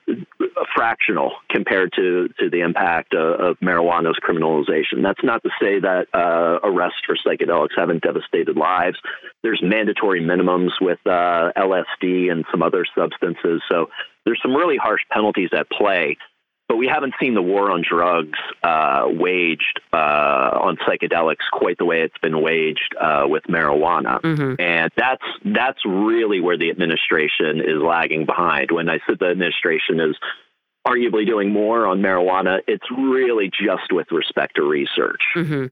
fractional 0.74 1.32
compared 1.48 1.93
to, 1.94 2.28
to 2.39 2.51
the 2.51 2.61
impact 2.61 3.15
of, 3.15 3.40
of 3.40 3.61
marijuana's 3.61 4.19
criminalization. 4.23 5.02
That's 5.02 5.24
not 5.24 5.43
to 5.43 5.48
say 5.61 5.81
that 5.81 6.07
uh, 6.12 6.59
arrests 6.62 7.01
for 7.07 7.16
psychedelics 7.16 7.77
haven't 7.77 8.02
devastated 8.02 8.59
lives. 8.59 8.98
There's 9.43 9.62
mandatory 9.62 10.20
minimums 10.20 10.73
with 10.82 10.98
uh, 11.07 11.52
LSD 11.57 12.31
and 12.31 12.44
some 12.51 12.62
other 12.62 12.85
substances. 12.94 13.62
So 13.70 13.89
there's 14.27 14.40
some 14.43 14.55
really 14.55 14.77
harsh 14.77 15.01
penalties 15.11 15.48
at 15.57 15.70
play 15.70 16.19
but 16.71 16.77
we 16.77 16.87
haven't 16.87 17.15
seen 17.21 17.35
the 17.35 17.43
war 17.43 17.73
on 17.73 17.83
drugs 17.83 18.39
uh, 18.63 19.03
waged 19.09 19.81
uh, 19.93 19.97
on 19.97 20.77
psychedelics 20.77 21.43
quite 21.53 21.77
the 21.79 21.85
way 21.85 22.03
it's 22.03 22.17
been 22.19 22.41
waged 22.41 22.95
uh, 23.01 23.25
with 23.27 23.43
marijuana, 23.49 24.21
mm-hmm. 24.21 24.55
and 24.61 24.89
that's 24.97 25.25
that's 25.45 25.85
really 25.85 26.39
where 26.39 26.57
the 26.57 26.71
administration 26.71 27.59
is 27.59 27.83
lagging 27.83 28.25
behind. 28.25 28.71
When 28.71 28.89
I 28.89 29.01
said 29.05 29.19
the 29.19 29.27
administration 29.27 29.99
is 29.99 30.17
arguably 30.87 31.27
doing 31.27 31.53
more 31.53 31.89
on 31.89 31.99
marijuana, 31.99 32.61
it's 32.69 32.87
really 32.97 33.51
just 33.51 33.91
with 33.93 34.07
respect 34.13 34.55
to 34.55 34.63
research. 34.63 35.23
Mm-hmm. 35.35 35.67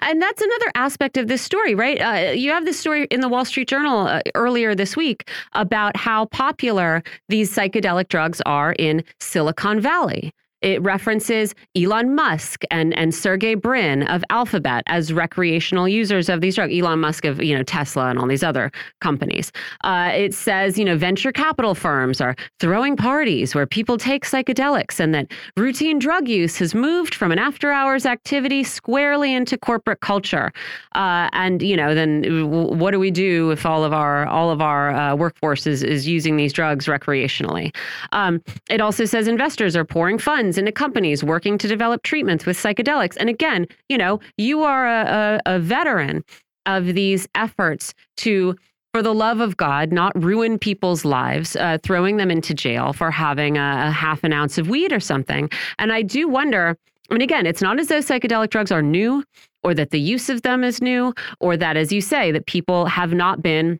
And 0.00 0.22
that's 0.22 0.40
another 0.40 0.72
aspect 0.74 1.16
of 1.16 1.28
this 1.28 1.42
story, 1.42 1.74
right? 1.74 2.00
Uh, 2.00 2.32
you 2.32 2.50
have 2.50 2.64
this 2.64 2.78
story 2.78 3.06
in 3.10 3.20
the 3.20 3.28
Wall 3.28 3.44
Street 3.44 3.68
Journal 3.68 4.06
uh, 4.06 4.20
earlier 4.34 4.74
this 4.74 4.96
week 4.96 5.28
about 5.54 5.96
how 5.96 6.26
popular 6.26 7.02
these 7.28 7.54
psychedelic 7.54 8.08
drugs 8.08 8.40
are 8.46 8.72
in 8.78 9.02
Silicon 9.20 9.80
Valley. 9.80 10.32
It 10.62 10.80
references 10.82 11.54
Elon 11.76 12.14
Musk 12.14 12.62
and, 12.70 12.96
and 12.96 13.14
Sergey 13.14 13.54
Brin 13.54 14.04
of 14.04 14.24
Alphabet 14.30 14.84
as 14.86 15.12
recreational 15.12 15.88
users 15.88 16.28
of 16.28 16.40
these 16.40 16.54
drugs. 16.54 16.72
Elon 16.72 17.00
Musk 17.00 17.24
of 17.24 17.42
you 17.42 17.56
know 17.56 17.62
Tesla 17.62 18.08
and 18.08 18.18
all 18.18 18.26
these 18.26 18.44
other 18.44 18.70
companies. 19.00 19.52
Uh, 19.84 20.10
it 20.14 20.34
says 20.34 20.78
you 20.78 20.84
know 20.84 20.96
venture 20.96 21.32
capital 21.32 21.74
firms 21.74 22.20
are 22.20 22.36
throwing 22.60 22.96
parties 22.96 23.54
where 23.54 23.66
people 23.66 23.98
take 23.98 24.24
psychedelics, 24.24 25.00
and 25.00 25.14
that 25.14 25.32
routine 25.56 25.98
drug 25.98 26.28
use 26.28 26.56
has 26.56 26.74
moved 26.74 27.14
from 27.14 27.32
an 27.32 27.38
after-hours 27.38 28.06
activity 28.06 28.62
squarely 28.62 29.34
into 29.34 29.58
corporate 29.58 30.00
culture. 30.00 30.52
Uh, 30.94 31.28
and 31.32 31.62
you 31.62 31.76
know 31.76 31.94
then 31.94 32.48
what 32.50 32.92
do 32.92 33.00
we 33.00 33.10
do 33.10 33.50
if 33.50 33.66
all 33.66 33.84
of 33.84 33.92
our 33.92 34.26
all 34.26 34.50
of 34.50 34.60
our 34.60 34.90
uh, 34.90 35.14
workforce 35.16 35.66
is, 35.66 35.82
is 35.82 36.06
using 36.06 36.36
these 36.36 36.52
drugs 36.52 36.86
recreationally? 36.86 37.74
Um, 38.12 38.40
it 38.70 38.80
also 38.80 39.04
says 39.04 39.26
investors 39.26 39.74
are 39.74 39.84
pouring 39.84 40.18
funds 40.18 40.51
into 40.58 40.72
companies 40.72 41.22
working 41.24 41.58
to 41.58 41.68
develop 41.68 42.02
treatments 42.02 42.46
with 42.46 42.56
psychedelics. 42.56 43.16
And 43.18 43.28
again, 43.28 43.66
you 43.88 43.98
know, 43.98 44.20
you 44.36 44.62
are 44.62 44.86
a, 44.86 45.40
a, 45.46 45.56
a 45.56 45.58
veteran 45.58 46.24
of 46.66 46.86
these 46.86 47.28
efforts 47.34 47.94
to 48.18 48.56
for 48.92 49.02
the 49.02 49.14
love 49.14 49.40
of 49.40 49.56
God, 49.56 49.90
not 49.90 50.12
ruin 50.22 50.58
people's 50.58 51.04
lives, 51.04 51.56
uh, 51.56 51.78
throwing 51.82 52.18
them 52.18 52.30
into 52.30 52.52
jail 52.52 52.92
for 52.92 53.10
having 53.10 53.56
a, 53.56 53.86
a, 53.86 53.90
half 53.90 54.22
an 54.22 54.34
ounce 54.34 54.58
of 54.58 54.68
weed 54.68 54.92
or 54.92 55.00
something. 55.00 55.48
And 55.78 55.92
I 55.92 56.02
do 56.02 56.28
wonder. 56.28 56.76
I 57.10 57.14
mean, 57.14 57.22
again, 57.22 57.46
it's 57.46 57.62
not 57.62 57.80
as 57.80 57.88
though 57.88 58.00
psychedelic 58.00 58.50
drugs 58.50 58.70
are 58.70 58.82
new, 58.82 59.24
or 59.64 59.74
that 59.74 59.90
the 59.90 60.00
use 60.00 60.28
of 60.28 60.42
them 60.42 60.62
is 60.62 60.82
new, 60.82 61.14
or 61.40 61.56
that, 61.56 61.76
as 61.76 61.90
you 61.90 62.00
say, 62.00 62.32
that 62.32 62.46
people 62.46 62.86
have 62.86 63.12
not 63.12 63.42
been 63.42 63.78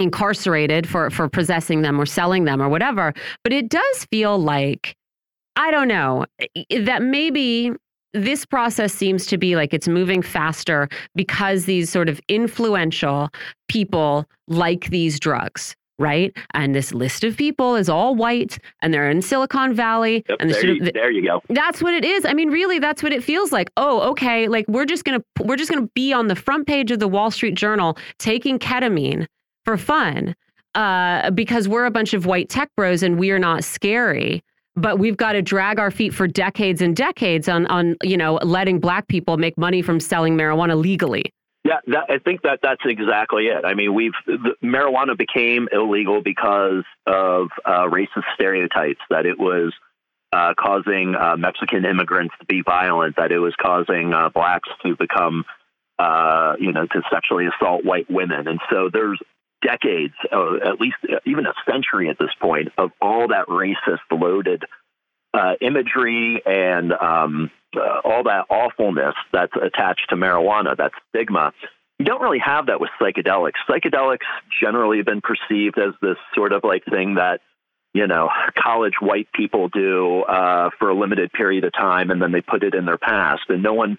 incarcerated 0.00 0.86
for 0.88 1.10
for 1.10 1.28
possessing 1.28 1.82
them 1.82 2.00
or 2.00 2.04
selling 2.04 2.44
them 2.44 2.60
or 2.60 2.68
whatever. 2.68 3.14
But 3.44 3.52
it 3.52 3.68
does 3.68 4.04
feel 4.10 4.38
like 4.38 4.96
I 5.56 5.70
don't 5.70 5.88
know 5.88 6.26
that 6.84 7.02
maybe 7.02 7.72
this 8.14 8.44
process 8.44 8.92
seems 8.92 9.26
to 9.26 9.38
be 9.38 9.56
like 9.56 9.72
it's 9.72 9.88
moving 9.88 10.22
faster 10.22 10.88
because 11.14 11.64
these 11.64 11.90
sort 11.90 12.08
of 12.08 12.20
influential 12.28 13.30
people 13.68 14.26
like 14.48 14.90
these 14.90 15.18
drugs 15.18 15.74
right? 15.98 16.36
And 16.54 16.74
this 16.74 16.92
list 16.92 17.22
of 17.22 17.36
people 17.36 17.76
is 17.76 17.88
all 17.88 18.16
white 18.16 18.58
and 18.80 18.92
they're 18.92 19.08
in 19.08 19.22
Silicon 19.22 19.72
Valley. 19.72 20.24
Yep, 20.28 20.38
and 20.40 20.50
the, 20.50 20.54
there, 20.54 20.66
you, 20.66 20.92
there 20.92 21.10
you 21.10 21.22
go. 21.22 21.42
That's 21.48 21.80
what 21.80 21.94
it 21.94 22.04
is. 22.04 22.24
I 22.24 22.32
mean, 22.32 22.50
really, 22.50 22.80
that's 22.80 23.02
what 23.02 23.12
it 23.12 23.22
feels 23.22 23.52
like. 23.52 23.70
Oh, 23.76 24.10
okay. 24.10 24.48
Like 24.48 24.66
we're 24.68 24.84
just 24.84 25.04
gonna 25.04 25.22
we're 25.40 25.56
just 25.56 25.70
gonna 25.70 25.88
be 25.94 26.12
on 26.12 26.26
the 26.26 26.34
front 26.34 26.66
page 26.66 26.90
of 26.90 26.98
the 26.98 27.06
Wall 27.06 27.30
Street 27.30 27.54
Journal 27.54 27.96
taking 28.18 28.58
ketamine 28.58 29.26
for 29.64 29.76
fun. 29.76 30.34
Uh, 30.74 31.30
because 31.32 31.68
we're 31.68 31.84
a 31.84 31.90
bunch 31.90 32.14
of 32.14 32.24
white 32.24 32.48
tech 32.48 32.70
bros 32.76 33.02
and 33.02 33.18
we 33.18 33.30
are 33.30 33.38
not 33.38 33.62
scary 33.62 34.42
but 34.76 34.98
we've 34.98 35.16
got 35.16 35.32
to 35.32 35.42
drag 35.42 35.78
our 35.78 35.90
feet 35.90 36.14
for 36.14 36.26
decades 36.26 36.80
and 36.80 36.96
decades 36.96 37.48
on 37.48 37.66
on 37.66 37.96
you 38.02 38.16
know 38.16 38.34
letting 38.42 38.80
black 38.80 39.08
people 39.08 39.36
make 39.36 39.56
money 39.58 39.82
from 39.82 40.00
selling 40.00 40.36
marijuana 40.36 40.80
legally. 40.80 41.32
Yeah, 41.64 41.78
that, 41.86 42.10
I 42.10 42.18
think 42.18 42.42
that 42.42 42.58
that's 42.60 42.82
exactly 42.84 43.46
it. 43.46 43.64
I 43.64 43.74
mean, 43.74 43.94
we've 43.94 44.12
the, 44.26 44.54
marijuana 44.64 45.16
became 45.16 45.68
illegal 45.70 46.20
because 46.22 46.84
of 47.06 47.48
uh, 47.64 47.86
racist 47.86 48.24
stereotypes 48.34 49.00
that 49.10 49.26
it 49.26 49.38
was 49.38 49.72
uh, 50.32 50.54
causing 50.58 51.14
uh, 51.14 51.36
Mexican 51.36 51.84
immigrants 51.84 52.34
to 52.40 52.46
be 52.46 52.62
violent, 52.62 53.16
that 53.16 53.30
it 53.30 53.38
was 53.38 53.54
causing 53.60 54.12
uh, 54.12 54.30
blacks 54.30 54.68
to 54.84 54.96
become, 54.96 55.44
uh, 56.00 56.54
you 56.58 56.72
know, 56.72 56.86
to 56.86 57.02
sexually 57.12 57.46
assault 57.46 57.84
white 57.84 58.10
women, 58.10 58.48
and 58.48 58.58
so 58.68 58.88
there's 58.92 59.20
decades, 59.62 60.14
uh, 60.30 60.56
at 60.56 60.80
least 60.80 60.96
uh, 61.04 61.16
even 61.24 61.46
a 61.46 61.54
century 61.70 62.08
at 62.08 62.18
this 62.18 62.34
point, 62.40 62.68
of 62.76 62.90
all 63.00 63.28
that 63.28 63.46
racist 63.46 64.00
loaded 64.10 64.64
uh, 65.34 65.54
imagery 65.60 66.42
and 66.44 66.92
um, 66.92 67.50
uh, 67.76 68.00
all 68.04 68.24
that 68.24 68.46
awfulness 68.50 69.14
that's 69.32 69.54
attached 69.56 70.06
to 70.10 70.16
marijuana, 70.16 70.76
that 70.76 70.92
stigma. 71.08 71.52
You 71.98 72.06
don't 72.06 72.20
really 72.20 72.40
have 72.44 72.66
that 72.66 72.80
with 72.80 72.90
psychedelics. 73.00 73.52
Psychedelics 73.68 74.26
generally 74.60 74.98
have 74.98 75.06
been 75.06 75.22
perceived 75.22 75.78
as 75.78 75.94
this 76.02 76.16
sort 76.34 76.52
of 76.52 76.64
like 76.64 76.84
thing 76.84 77.14
that 77.14 77.40
you 77.94 78.06
know 78.06 78.28
college 78.58 78.94
white 79.00 79.28
people 79.32 79.68
do 79.68 80.22
uh, 80.22 80.70
for 80.78 80.90
a 80.90 80.94
limited 80.94 81.32
period 81.32 81.64
of 81.64 81.72
time, 81.72 82.10
and 82.10 82.20
then 82.20 82.32
they 82.32 82.40
put 82.40 82.64
it 82.64 82.74
in 82.74 82.84
their 82.84 82.98
past, 82.98 83.42
and 83.48 83.62
no 83.62 83.74
one. 83.74 83.98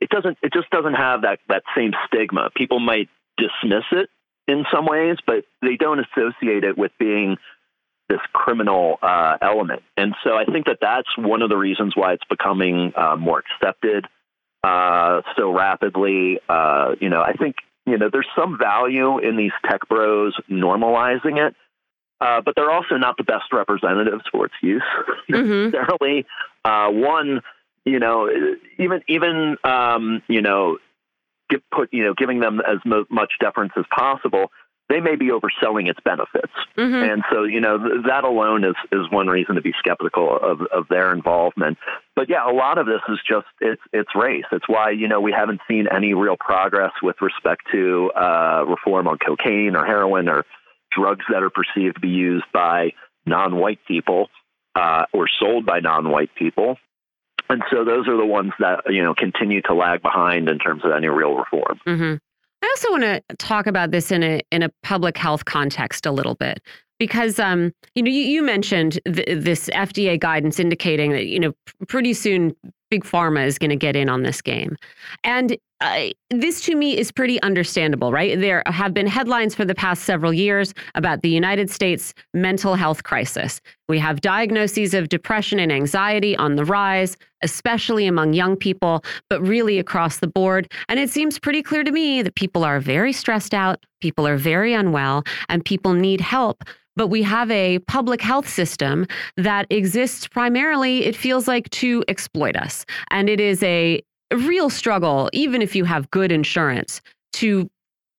It 0.00 0.10
doesn't. 0.10 0.36
It 0.42 0.52
just 0.52 0.68
doesn't 0.70 0.94
have 0.94 1.22
that 1.22 1.38
that 1.48 1.62
same 1.76 1.92
stigma. 2.06 2.50
People 2.54 2.80
might 2.80 3.08
dismiss 3.38 3.84
it 3.92 4.10
in 4.46 4.64
some 4.72 4.86
ways, 4.86 5.16
but 5.26 5.44
they 5.62 5.76
don't 5.76 6.00
associate 6.00 6.64
it 6.64 6.76
with 6.76 6.92
being 6.98 7.36
this 8.08 8.20
criminal 8.32 8.98
uh, 9.02 9.38
element. 9.40 9.82
And 9.96 10.14
so 10.22 10.36
I 10.36 10.44
think 10.44 10.66
that 10.66 10.78
that's 10.80 11.08
one 11.16 11.40
of 11.42 11.48
the 11.48 11.56
reasons 11.56 11.94
why 11.96 12.12
it's 12.12 12.24
becoming 12.28 12.92
uh, 12.96 13.16
more 13.16 13.42
accepted 13.42 14.06
uh, 14.62 15.22
so 15.36 15.52
rapidly. 15.52 16.38
Uh, 16.48 16.94
you 17.00 17.08
know, 17.08 17.22
I 17.22 17.32
think 17.32 17.56
you 17.86 17.98
know, 17.98 18.08
there's 18.10 18.28
some 18.36 18.58
value 18.58 19.18
in 19.18 19.36
these 19.36 19.52
tech 19.68 19.86
bros 19.88 20.34
normalizing 20.50 21.46
it, 21.46 21.54
uh, 22.20 22.40
but 22.40 22.54
they're 22.56 22.70
also 22.70 22.96
not 22.96 23.16
the 23.18 23.24
best 23.24 23.52
representatives 23.52 24.24
for 24.32 24.46
its 24.46 24.54
use 24.62 24.82
Mhm. 25.30 25.70
necessarily. 25.72 26.26
Uh, 26.64 26.88
one, 26.90 27.42
you 27.84 27.98
know, 27.98 28.30
even 28.78 29.02
even 29.08 29.56
um, 29.64 30.22
you 30.28 30.40
know, 30.40 30.78
give, 31.54 31.62
put 31.70 31.88
you 31.92 32.04
know, 32.04 32.14
giving 32.16 32.40
them 32.40 32.60
as 32.60 32.78
mo- 32.84 33.06
much 33.10 33.32
deference 33.40 33.72
as 33.76 33.84
possible. 33.94 34.50
They 34.90 35.00
may 35.00 35.16
be 35.16 35.30
overselling 35.30 35.88
its 35.88 35.98
benefits. 36.04 36.52
Mhm. 36.76 37.10
And 37.10 37.24
so, 37.32 37.44
you 37.44 37.58
know, 37.58 37.78
th- 37.78 38.04
that 38.06 38.24
alone 38.24 38.64
is, 38.64 38.74
is 38.92 39.10
one 39.10 39.28
reason 39.28 39.54
to 39.54 39.62
be 39.62 39.72
skeptical 39.78 40.36
of, 40.36 40.60
of 40.72 40.88
their 40.88 41.10
involvement. 41.10 41.78
But 42.14 42.28
yeah, 42.28 42.48
a 42.48 42.52
lot 42.52 42.76
of 42.76 42.84
this 42.86 43.00
is 43.08 43.18
just 43.26 43.46
it's 43.60 43.80
it's 43.92 44.10
race. 44.14 44.44
It's 44.52 44.68
why 44.68 44.90
you 44.90 45.08
know 45.08 45.20
we 45.20 45.32
haven't 45.32 45.60
seen 45.66 45.86
any 45.90 46.12
real 46.12 46.36
progress 46.38 46.92
with 47.02 47.16
respect 47.22 47.62
to 47.72 48.10
uh, 48.12 48.64
reform 48.68 49.08
on 49.08 49.16
cocaine 49.18 49.74
or 49.74 49.86
heroin 49.86 50.28
or 50.28 50.44
drugs 50.92 51.24
that 51.30 51.42
are 51.42 51.50
perceived 51.50 51.94
to 51.96 52.00
be 52.00 52.08
used 52.08 52.44
by 52.52 52.92
non-white 53.26 53.80
people 53.88 54.28
uh, 54.74 55.06
or 55.12 55.26
sold 55.40 55.64
by 55.64 55.80
non-white 55.80 56.34
people. 56.36 56.76
And 57.48 57.62
so 57.70 57.84
those 57.84 58.08
are 58.08 58.16
the 58.16 58.26
ones 58.26 58.52
that 58.58 58.80
you 58.88 59.02
know 59.02 59.14
continue 59.14 59.62
to 59.62 59.74
lag 59.74 60.02
behind 60.02 60.48
in 60.48 60.58
terms 60.58 60.84
of 60.84 60.92
any 60.92 61.08
real 61.08 61.34
reform. 61.34 61.80
hmm 61.84 62.14
I 62.62 62.66
also 62.66 62.90
want 62.92 63.02
to 63.02 63.22
talk 63.36 63.66
about 63.66 63.90
this 63.90 64.10
in 64.10 64.22
a 64.22 64.40
in 64.50 64.62
a 64.62 64.70
public 64.82 65.18
health 65.18 65.44
context 65.44 66.06
a 66.06 66.12
little 66.12 66.34
bit 66.34 66.60
because 66.98 67.38
um, 67.38 67.72
you 67.94 68.02
know 68.02 68.10
you, 68.10 68.22
you 68.22 68.42
mentioned 68.42 69.00
th 69.04 69.26
this 69.44 69.68
FDA 69.70 70.18
guidance 70.18 70.58
indicating 70.58 71.12
that 71.12 71.26
you 71.26 71.38
know 71.38 71.52
pretty 71.88 72.14
soon 72.14 72.54
big 72.94 73.04
pharma 73.04 73.44
is 73.44 73.58
going 73.58 73.70
to 73.70 73.76
get 73.86 73.96
in 73.96 74.08
on 74.08 74.22
this 74.22 74.40
game, 74.40 74.76
and 75.24 75.56
uh, 75.84 76.08
this 76.30 76.60
to 76.62 76.74
me 76.76 76.96
is 76.96 77.10
pretty 77.10 77.42
understandable, 77.42 78.12
right? 78.12 78.40
There 78.40 78.62
have 78.66 78.94
been 78.94 79.06
headlines 79.06 79.54
for 79.54 79.64
the 79.64 79.74
past 79.74 80.04
several 80.04 80.32
years 80.32 80.72
about 80.94 81.22
the 81.22 81.28
United 81.28 81.68
States 81.68 82.14
mental 82.32 82.74
health 82.74 83.02
crisis. 83.02 83.60
We 83.88 83.98
have 83.98 84.20
diagnoses 84.22 84.94
of 84.94 85.08
depression 85.08 85.58
and 85.58 85.70
anxiety 85.70 86.36
on 86.36 86.56
the 86.56 86.64
rise, 86.64 87.16
especially 87.42 88.06
among 88.06 88.32
young 88.32 88.56
people, 88.56 89.04
but 89.28 89.42
really 89.42 89.78
across 89.78 90.20
the 90.20 90.26
board. 90.26 90.72
And 90.88 90.98
it 90.98 91.10
seems 91.10 91.38
pretty 91.38 91.62
clear 91.62 91.84
to 91.84 91.92
me 91.92 92.22
that 92.22 92.34
people 92.34 92.64
are 92.64 92.80
very 92.80 93.12
stressed 93.12 93.52
out, 93.52 93.84
people 94.00 94.26
are 94.26 94.38
very 94.38 94.72
unwell, 94.72 95.24
and 95.48 95.64
people 95.64 95.92
need 95.92 96.20
help. 96.20 96.64
But 96.96 97.08
we 97.08 97.22
have 97.22 97.50
a 97.50 97.78
public 97.80 98.20
health 98.20 98.48
system 98.48 99.06
that 99.36 99.66
exists 99.70 100.28
primarily, 100.28 101.04
it 101.04 101.16
feels 101.16 101.48
like, 101.48 101.68
to 101.70 102.04
exploit 102.08 102.56
us. 102.56 102.84
And 103.10 103.28
it 103.28 103.40
is 103.40 103.62
a 103.62 104.02
real 104.32 104.70
struggle, 104.70 105.28
even 105.32 105.62
if 105.62 105.74
you 105.74 105.84
have 105.84 106.10
good 106.10 106.32
insurance, 106.32 107.00
to 107.34 107.68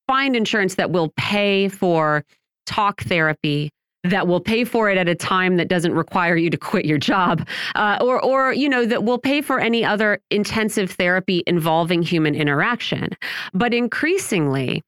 find 0.08 0.36
insurance 0.36 0.76
that 0.76 0.92
will 0.92 1.14
pay 1.18 1.68
for 1.70 2.24
talk 2.66 3.02
therapy 3.04 3.72
that 4.04 4.28
will 4.28 4.40
pay 4.40 4.64
for 4.64 4.90
it 4.90 4.98
at 4.98 5.10
a 5.10 5.16
time 5.16 5.58
that 5.58 5.68
doesn't 5.68 5.94
require 5.94 6.36
you 6.36 6.50
to 6.50 6.58
quit 6.58 6.86
your 6.86 6.98
job 6.98 7.48
uh, 7.76 7.98
or 8.02 8.24
or 8.24 8.54
you 8.54 8.70
know 8.70 8.86
that 8.86 9.04
will 9.04 9.18
pay 9.18 9.42
for 9.42 9.60
any 9.60 9.84
other 9.84 10.20
intensive 10.30 10.92
therapy 10.92 11.44
involving 11.48 12.02
human 12.02 12.36
interaction 12.36 13.10
but 13.54 13.74
increasingly 13.74 14.84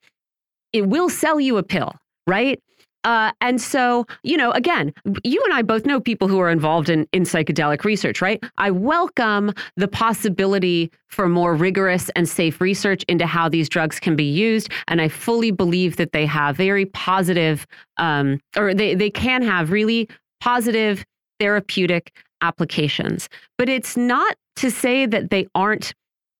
it 0.73 0.87
will 0.87 1.09
sell 1.09 1.39
you 1.39 1.57
a 1.57 1.63
pill 1.63 1.93
right 2.27 2.61
uh, 3.03 3.31
and 3.41 3.61
so, 3.61 4.05
you 4.23 4.35
know, 4.35 4.51
again, 4.51 4.93
you 5.23 5.41
and 5.45 5.53
I 5.53 5.61
both 5.61 5.85
know 5.85 5.99
people 5.99 6.27
who 6.27 6.39
are 6.39 6.49
involved 6.49 6.89
in, 6.89 7.07
in 7.13 7.23
psychedelic 7.23 7.83
research, 7.83 8.21
right? 8.21 8.43
I 8.57 8.71
welcome 8.71 9.53
the 9.75 9.87
possibility 9.87 10.91
for 11.07 11.29
more 11.29 11.55
rigorous 11.55 12.09
and 12.15 12.27
safe 12.27 12.59
research 12.59 13.03
into 13.07 13.25
how 13.25 13.47
these 13.47 13.69
drugs 13.69 13.99
can 13.99 14.15
be 14.15 14.25
used. 14.25 14.69
And 14.87 15.01
I 15.01 15.07
fully 15.07 15.51
believe 15.51 15.95
that 15.97 16.11
they 16.11 16.25
have 16.25 16.57
very 16.57 16.85
positive, 16.85 17.65
um, 17.97 18.41
or 18.57 18.73
they, 18.73 18.93
they 18.93 19.09
can 19.09 19.41
have 19.41 19.71
really 19.71 20.09
positive 20.41 21.05
therapeutic 21.39 22.13
applications. 22.41 23.29
But 23.57 23.69
it's 23.69 23.95
not 23.95 24.35
to 24.57 24.69
say 24.69 25.05
that 25.05 25.29
they 25.29 25.47
aren't 25.55 25.93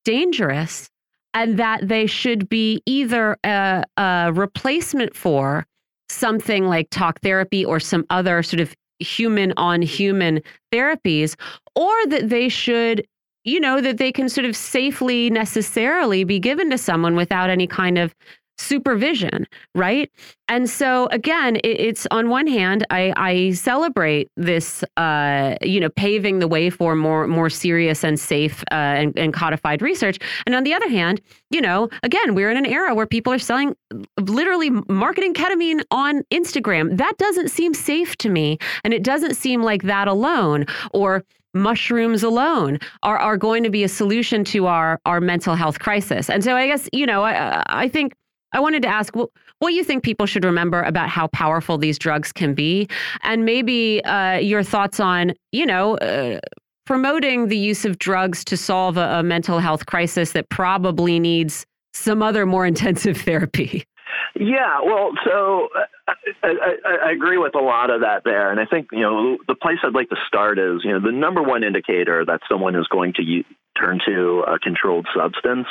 dangerous 0.03 0.89
and 1.33 1.57
that 1.59 1.87
they 1.87 2.07
should 2.07 2.49
be 2.49 2.81
either 2.85 3.37
a, 3.43 3.83
a 3.95 4.31
replacement 4.33 5.15
for 5.15 5.65
something 6.09 6.65
like 6.65 6.89
talk 6.89 7.19
therapy 7.21 7.63
or 7.65 7.79
some 7.79 8.05
other 8.09 8.41
sort 8.43 8.59
of 8.59 8.75
human 8.99 9.53
on 9.57 9.81
human 9.81 10.41
therapies, 10.71 11.35
or 11.75 11.93
that 12.07 12.29
they 12.29 12.49
should, 12.49 13.05
you 13.43 13.59
know, 13.59 13.81
that 13.81 13.97
they 13.97 14.11
can 14.11 14.29
sort 14.29 14.45
of 14.45 14.55
safely 14.55 15.29
necessarily 15.29 16.23
be 16.23 16.39
given 16.39 16.69
to 16.71 16.77
someone 16.77 17.15
without 17.15 17.49
any 17.49 17.67
kind 17.67 17.97
of 17.97 18.15
supervision, 18.57 19.47
right? 19.75 20.11
And 20.47 20.69
so 20.69 21.07
again, 21.07 21.57
it, 21.57 21.79
it's 21.79 22.07
on 22.11 22.29
one 22.29 22.47
hand, 22.47 22.85
I, 22.89 23.13
I 23.15 23.51
celebrate 23.51 24.29
this, 24.37 24.83
uh, 24.97 25.55
you 25.61 25.79
know, 25.79 25.89
paving 25.89 26.39
the 26.39 26.47
way 26.47 26.69
for 26.69 26.95
more 26.95 27.27
more 27.27 27.49
serious 27.49 28.03
and 28.03 28.19
safe 28.19 28.63
uh, 28.71 28.75
and, 28.75 29.17
and 29.17 29.33
codified 29.33 29.81
research. 29.81 30.17
And 30.45 30.55
on 30.55 30.63
the 30.63 30.73
other 30.73 30.89
hand, 30.89 31.21
you 31.49 31.61
know, 31.61 31.89
again, 32.03 32.35
we're 32.35 32.49
in 32.49 32.57
an 32.57 32.65
era 32.65 32.95
where 32.95 33.05
people 33.05 33.31
are 33.33 33.39
selling 33.39 33.75
literally 34.19 34.69
marketing 34.89 35.33
ketamine 35.33 35.81
on 35.91 36.23
Instagram. 36.31 36.97
That 36.97 37.17
doesn't 37.17 37.49
seem 37.49 37.73
safe 37.73 38.15
to 38.17 38.29
me, 38.29 38.57
and 38.83 38.93
it 38.93 39.03
doesn't 39.03 39.35
seem 39.35 39.61
like 39.61 39.83
that 39.83 40.07
alone 40.07 40.65
or 40.93 41.23
mushrooms 41.53 42.23
alone 42.23 42.77
are, 43.03 43.17
are 43.17 43.37
going 43.37 43.63
to 43.63 43.69
be 43.69 43.83
a 43.83 43.87
solution 43.87 44.43
to 44.43 44.67
our 44.67 44.99
our 45.05 45.19
mental 45.19 45.55
health 45.55 45.79
crisis. 45.79 46.29
And 46.29 46.43
so 46.43 46.55
I 46.55 46.67
guess, 46.67 46.87
you 46.93 47.05
know, 47.05 47.23
I, 47.23 47.63
I 47.67 47.87
think 47.87 48.13
I 48.57 48.59
wanted 48.59 48.81
to 48.81 48.87
ask 48.87 49.15
what, 49.15 49.29
what 49.59 49.73
you 49.73 49.83
think 49.83 50.03
people 50.03 50.25
should 50.25 50.43
remember 50.43 50.81
about 50.81 51.09
how 51.09 51.27
powerful 51.27 51.77
these 51.77 51.99
drugs 51.99 52.31
can 52.31 52.55
be, 52.55 52.89
and 53.21 53.45
maybe 53.45 54.03
uh, 54.03 54.39
your 54.39 54.63
thoughts 54.63 54.99
on, 54.99 55.33
you 55.51 55.63
know, 55.63 55.95
uh, 55.97 56.39
promoting 56.87 57.49
the 57.49 57.57
use 57.57 57.85
of 57.85 57.99
drugs 57.99 58.43
to 58.45 58.57
solve 58.57 58.97
a, 58.97 59.19
a 59.19 59.23
mental 59.23 59.59
health 59.59 59.85
crisis 59.85 60.31
that 60.31 60.49
probably 60.49 61.19
needs 61.19 61.67
some 61.93 62.23
other 62.23 62.47
more 62.47 62.65
intensive 62.73 63.17
therapy. 63.17 63.85
Yeah, 64.33 64.81
well, 64.83 65.11
so 65.23 65.69
uh, 65.77 66.13
I, 66.41 66.53
I, 66.83 67.09
I 67.09 67.11
agree 67.11 67.37
with 67.37 67.53
a 67.53 67.61
lot 67.61 67.91
of 67.91 68.01
that 68.01 68.23
there, 68.23 68.49
and 68.49 68.59
I 68.59 68.65
think 68.65 68.87
you 68.91 69.01
know 69.01 69.37
the 69.47 69.53
place 69.53 69.77
I'd 69.83 69.93
like 69.93 70.09
to 70.09 70.17
start 70.27 70.57
is 70.57 70.81
you 70.83 70.93
know 70.93 70.99
the 70.99 71.11
number 71.11 71.43
one 71.43 71.63
indicator 71.63 72.25
that 72.25 72.41
someone 72.49 72.75
is 72.75 72.87
going 72.87 73.13
to 73.17 73.43
turn 73.79 73.99
to 74.07 74.43
a 74.47 74.57
controlled 74.57 75.07
substance 75.15 75.67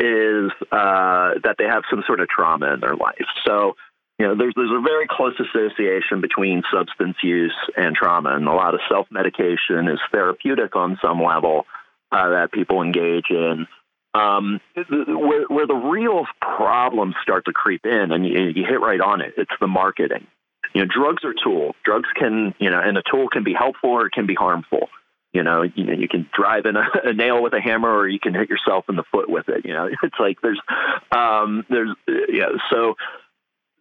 is 0.00 0.50
uh, 0.70 1.34
that 1.42 1.56
they 1.58 1.64
have 1.64 1.82
some 1.90 2.02
sort 2.06 2.20
of 2.20 2.28
trauma 2.28 2.72
in 2.74 2.80
their 2.80 2.96
life. 2.96 3.26
So 3.46 3.74
you 4.18 4.26
know 4.26 4.36
there's 4.36 4.54
there's 4.56 4.70
a 4.70 4.82
very 4.82 5.06
close 5.08 5.34
association 5.38 6.20
between 6.20 6.62
substance 6.72 7.16
use 7.22 7.56
and 7.76 7.94
trauma, 7.94 8.34
and 8.34 8.46
a 8.46 8.52
lot 8.52 8.74
of 8.74 8.80
self 8.90 9.06
medication 9.10 9.88
is 9.88 10.00
therapeutic 10.12 10.76
on 10.76 10.98
some 11.02 11.22
level 11.22 11.66
uh, 12.12 12.30
that 12.30 12.52
people 12.52 12.82
engage 12.82 13.30
in. 13.30 13.66
Um, 14.14 14.60
where, 14.74 15.44
where 15.48 15.66
the 15.66 15.74
real 15.74 16.24
problems 16.40 17.14
start 17.22 17.44
to 17.44 17.52
creep 17.52 17.84
in, 17.84 18.10
and 18.10 18.26
you, 18.26 18.52
you 18.54 18.64
hit 18.64 18.80
right 18.80 19.00
on 19.00 19.20
it, 19.20 19.34
it's 19.36 19.52
the 19.60 19.66
marketing. 19.66 20.26
You 20.74 20.82
know, 20.82 20.88
drugs 20.92 21.24
are 21.24 21.34
tool. 21.44 21.74
Drugs 21.84 22.08
can, 22.16 22.54
you 22.58 22.70
know, 22.70 22.80
and 22.82 22.96
a 22.96 23.02
tool 23.10 23.28
can 23.28 23.44
be 23.44 23.54
helpful 23.54 23.90
or 23.90 24.06
it 24.06 24.12
can 24.12 24.26
be 24.26 24.34
harmful. 24.34 24.88
You 25.32 25.42
know, 25.42 25.62
you 25.62 25.84
know, 25.84 25.92
you 25.92 26.08
can 26.08 26.28
drive 26.34 26.64
in 26.66 26.76
a, 26.76 26.84
a 27.10 27.12
nail 27.12 27.42
with 27.42 27.52
a 27.52 27.60
hammer, 27.60 27.90
or 27.90 28.08
you 28.08 28.18
can 28.18 28.34
hit 28.34 28.48
yourself 28.48 28.86
in 28.88 28.96
the 28.96 29.04
foot 29.12 29.28
with 29.28 29.48
it. 29.48 29.64
You 29.64 29.74
know, 29.74 29.88
it's 30.02 30.16
like 30.18 30.38
there's, 30.42 30.60
um, 31.12 31.64
there's, 31.68 31.94
yeah. 32.06 32.48
So 32.70 32.94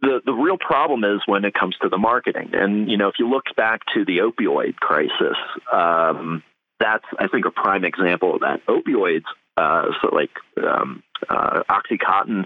the 0.02 0.22
the 0.26 0.34
real 0.34 0.58
problem 0.58 1.04
is 1.04 1.22
when 1.26 1.46
it 1.46 1.54
comes 1.54 1.76
to 1.82 1.90
the 1.90 1.98
marketing. 1.98 2.52
And 2.54 2.90
you 2.90 2.98
know, 2.98 3.08
if 3.08 3.16
you 3.20 3.30
look 3.30 3.46
back 3.56 3.82
to 3.96 4.06
the 4.06 4.20
opioid 4.20 4.76
crisis, 4.76 5.38
um, 5.72 6.44
that's 6.80 7.06
I 7.18 7.28
think 7.28 7.46
a 7.46 7.52
prime 7.52 7.86
example 7.86 8.36
of 8.36 8.42
that. 8.42 8.66
Opioids 8.68 9.26
uh, 9.58 9.88
so 10.02 10.16
like 10.16 10.30
um, 10.64 11.04
uh, 11.28 11.64
OxyContin 11.70 12.46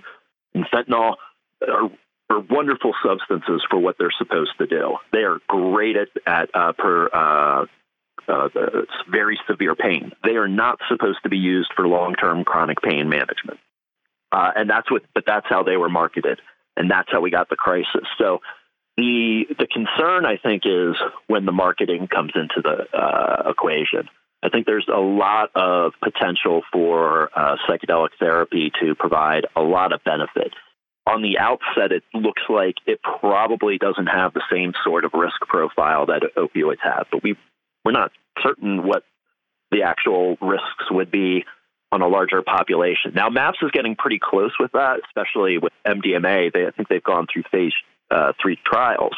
and 0.53 0.65
fentanyl 0.73 1.15
are, 1.67 1.91
are, 2.29 2.39
wonderful 2.49 2.93
substances 3.05 3.61
for 3.69 3.77
what 3.77 3.97
they're 3.99 4.13
supposed 4.17 4.51
to 4.57 4.65
do. 4.65 4.95
They 5.11 5.19
are 5.19 5.39
great 5.47 5.97
at, 5.97 6.07
at 6.25 6.49
uh, 6.55 6.71
per 6.71 7.09
uh, 7.11 7.65
uh, 8.31 8.81
very 9.09 9.39
severe 9.49 9.75
pain. 9.75 10.11
They 10.23 10.35
are 10.35 10.47
not 10.47 10.79
supposed 10.89 11.19
to 11.23 11.29
be 11.29 11.37
used 11.37 11.71
for 11.75 11.87
long-term 11.87 12.43
chronic 12.43 12.81
pain 12.81 13.09
management, 13.09 13.59
uh, 14.31 14.51
and 14.55 14.69
that's 14.69 14.89
what. 14.89 15.03
But 15.13 15.25
that's 15.25 15.47
how 15.49 15.63
they 15.63 15.77
were 15.77 15.89
marketed, 15.89 16.39
and 16.77 16.89
that's 16.89 17.09
how 17.11 17.21
we 17.21 17.31
got 17.31 17.49
the 17.49 17.55
crisis. 17.55 18.07
So. 18.17 18.39
The, 18.97 19.45
the 19.57 19.67
concern, 19.67 20.25
I 20.25 20.35
think, 20.35 20.63
is 20.65 20.95
when 21.25 21.45
the 21.45 21.53
marketing 21.53 22.07
comes 22.07 22.33
into 22.35 22.61
the 22.61 23.49
equation. 23.49 24.09
I 24.43 24.49
think 24.49 24.65
there's 24.65 24.87
a 24.87 24.99
lot 24.99 25.51
of 25.55 25.93
potential 26.03 26.61
for 26.71 27.29
uh, 27.35 27.57
psychedelic 27.67 28.09
therapy 28.19 28.71
to 28.81 28.95
provide 28.95 29.45
a 29.55 29.61
lot 29.61 29.93
of 29.93 30.03
benefit. 30.03 30.53
On 31.07 31.21
the 31.21 31.37
outset, 31.39 31.91
it 31.91 32.03
looks 32.13 32.41
like 32.49 32.75
it 32.87 32.99
probably 33.19 33.77
doesn't 33.77 34.07
have 34.07 34.33
the 34.33 34.43
same 34.51 34.73
sort 34.83 35.05
of 35.05 35.11
risk 35.13 35.39
profile 35.41 36.07
that 36.07 36.23
opioids 36.37 36.81
have, 36.83 37.07
but 37.11 37.23
we 37.23 37.35
we're 37.83 37.91
not 37.91 38.11
certain 38.43 38.85
what 38.85 39.03
the 39.71 39.83
actual 39.83 40.37
risks 40.41 40.91
would 40.91 41.11
be 41.11 41.45
on 41.91 42.01
a 42.01 42.07
larger 42.07 42.41
population. 42.41 43.13
Now, 43.13 43.29
MAPS 43.29 43.59
is 43.61 43.71
getting 43.71 43.95
pretty 43.95 44.19
close 44.21 44.51
with 44.59 44.71
that, 44.71 45.01
especially 45.07 45.57
with 45.57 45.73
MDMA. 45.85 46.53
They, 46.53 46.65
I 46.65 46.71
think 46.71 46.87
they've 46.87 47.03
gone 47.03 47.27
through 47.31 47.43
phase 47.51 47.73
uh, 48.09 48.33
three 48.41 48.57
trials. 48.65 49.15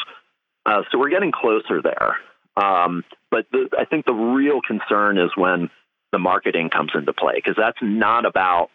Uh, 0.65 0.81
so 0.91 0.97
we're 0.97 1.09
getting 1.09 1.31
closer 1.31 1.81
there. 1.81 2.17
Um, 2.55 3.03
but 3.29 3.45
the, 3.51 3.69
I 3.77 3.85
think 3.85 4.05
the 4.05 4.13
real 4.13 4.61
concern 4.61 5.17
is 5.17 5.31
when 5.35 5.69
the 6.11 6.19
marketing 6.19 6.69
comes 6.69 6.91
into 6.95 7.13
play, 7.13 7.35
because 7.35 7.55
that's 7.57 7.77
not 7.81 8.25
about 8.25 8.69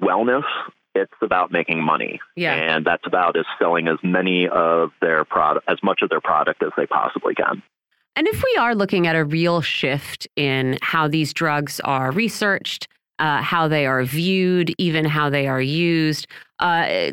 wellness. 0.00 0.44
It's 0.94 1.12
about 1.20 1.52
making 1.52 1.82
money. 1.82 2.20
Yeah. 2.36 2.54
And 2.54 2.86
that's 2.86 3.06
about 3.06 3.36
is 3.36 3.44
selling 3.58 3.86
as 3.86 3.98
many 4.02 4.48
of 4.48 4.92
their 5.00 5.24
product, 5.24 5.68
as 5.68 5.78
much 5.82 6.00
of 6.02 6.08
their 6.08 6.22
product 6.22 6.62
as 6.62 6.70
they 6.76 6.86
possibly 6.86 7.34
can. 7.34 7.62
And 8.16 8.26
if 8.26 8.42
we 8.42 8.56
are 8.58 8.74
looking 8.74 9.06
at 9.06 9.14
a 9.14 9.24
real 9.24 9.60
shift 9.60 10.26
in 10.36 10.78
how 10.80 11.06
these 11.06 11.34
drugs 11.34 11.80
are 11.80 12.10
researched, 12.10 12.88
uh, 13.18 13.42
how 13.42 13.68
they 13.68 13.86
are 13.86 14.04
viewed, 14.04 14.74
even 14.78 15.04
how 15.04 15.28
they 15.28 15.46
are 15.46 15.60
used, 15.60 16.26
uh, 16.58 17.12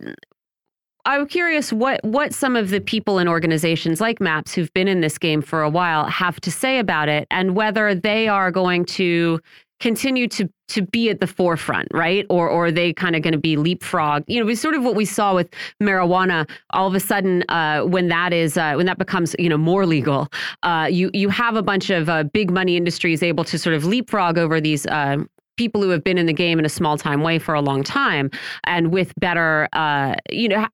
I'm 1.06 1.28
curious 1.28 1.74
what 1.74 2.02
what 2.06 2.34
some 2.34 2.56
of 2.56 2.70
the 2.70 2.80
people 2.80 3.18
and 3.18 3.28
organizations 3.28 4.00
like 4.00 4.22
MAPS 4.22 4.54
who've 4.54 4.74
been 4.74 4.88
in 4.88 5.02
this 5.02 5.18
game 5.18 5.42
for 5.42 5.62
a 5.62 5.70
while 5.70 6.06
have 6.06 6.40
to 6.42 6.52
say 6.52 6.80
about 6.80 7.10
it, 7.10 7.28
and 7.30 7.56
whether 7.58 7.94
they 7.94 8.30
are 8.30 8.52
going 8.52 8.86
to 8.86 9.42
continue 9.84 10.30
to 10.30 10.50
to 10.70 10.82
be 10.82 11.10
at 11.10 11.20
the 11.20 11.28
forefront, 11.28 11.90
right? 11.92 12.26
Or 12.30 12.50
or 12.50 12.68
are 12.68 12.72
they 12.72 12.94
kind 12.94 13.18
of 13.18 13.22
going 13.22 13.34
to 13.34 13.38
be 13.38 13.58
leapfrog? 13.58 14.24
You 14.28 14.42
know, 14.42 14.50
it's 14.50 14.62
sort 14.62 14.76
of 14.76 14.84
what 14.84 14.96
we 14.96 15.04
saw 15.04 15.36
with 15.36 15.50
marijuana. 15.82 16.50
All 16.70 16.88
of 16.88 16.96
a 16.96 17.02
sudden, 17.02 17.44
uh, 17.50 17.82
when 17.82 18.08
that 18.08 18.32
is 18.32 18.58
uh, 18.58 18.76
when 18.76 18.86
that 18.86 18.98
becomes 18.98 19.36
you 19.38 19.50
know 19.50 19.58
more 19.58 19.86
legal, 19.86 20.30
uh, 20.64 20.88
you 20.90 21.12
you 21.14 21.28
have 21.28 21.58
a 21.58 21.62
bunch 21.62 21.90
of 21.90 22.08
uh, 22.08 22.24
big 22.24 22.50
money 22.50 22.78
industries 22.78 23.22
able 23.22 23.44
to 23.44 23.60
sort 23.60 23.76
of 23.76 23.84
leapfrog 23.86 24.38
over 24.38 24.60
these. 24.62 24.88
Uh, 24.88 25.18
people 25.56 25.84
who 25.84 25.90
have 25.90 26.04
been 26.04 26.18
in 26.18 26.26
the 26.26 26.34
game 26.34 26.58
in 26.58 26.66
a 26.66 26.70
small 26.70 26.98
time 26.98 27.22
way 27.22 27.38
for 27.38 27.54
a 27.54 27.62
long 27.62 27.84
time 27.84 28.32
and 28.64 28.92
with 28.92 29.14
better 29.20 29.70
uh, 29.74 30.16
you 30.32 30.50
know 30.50 30.66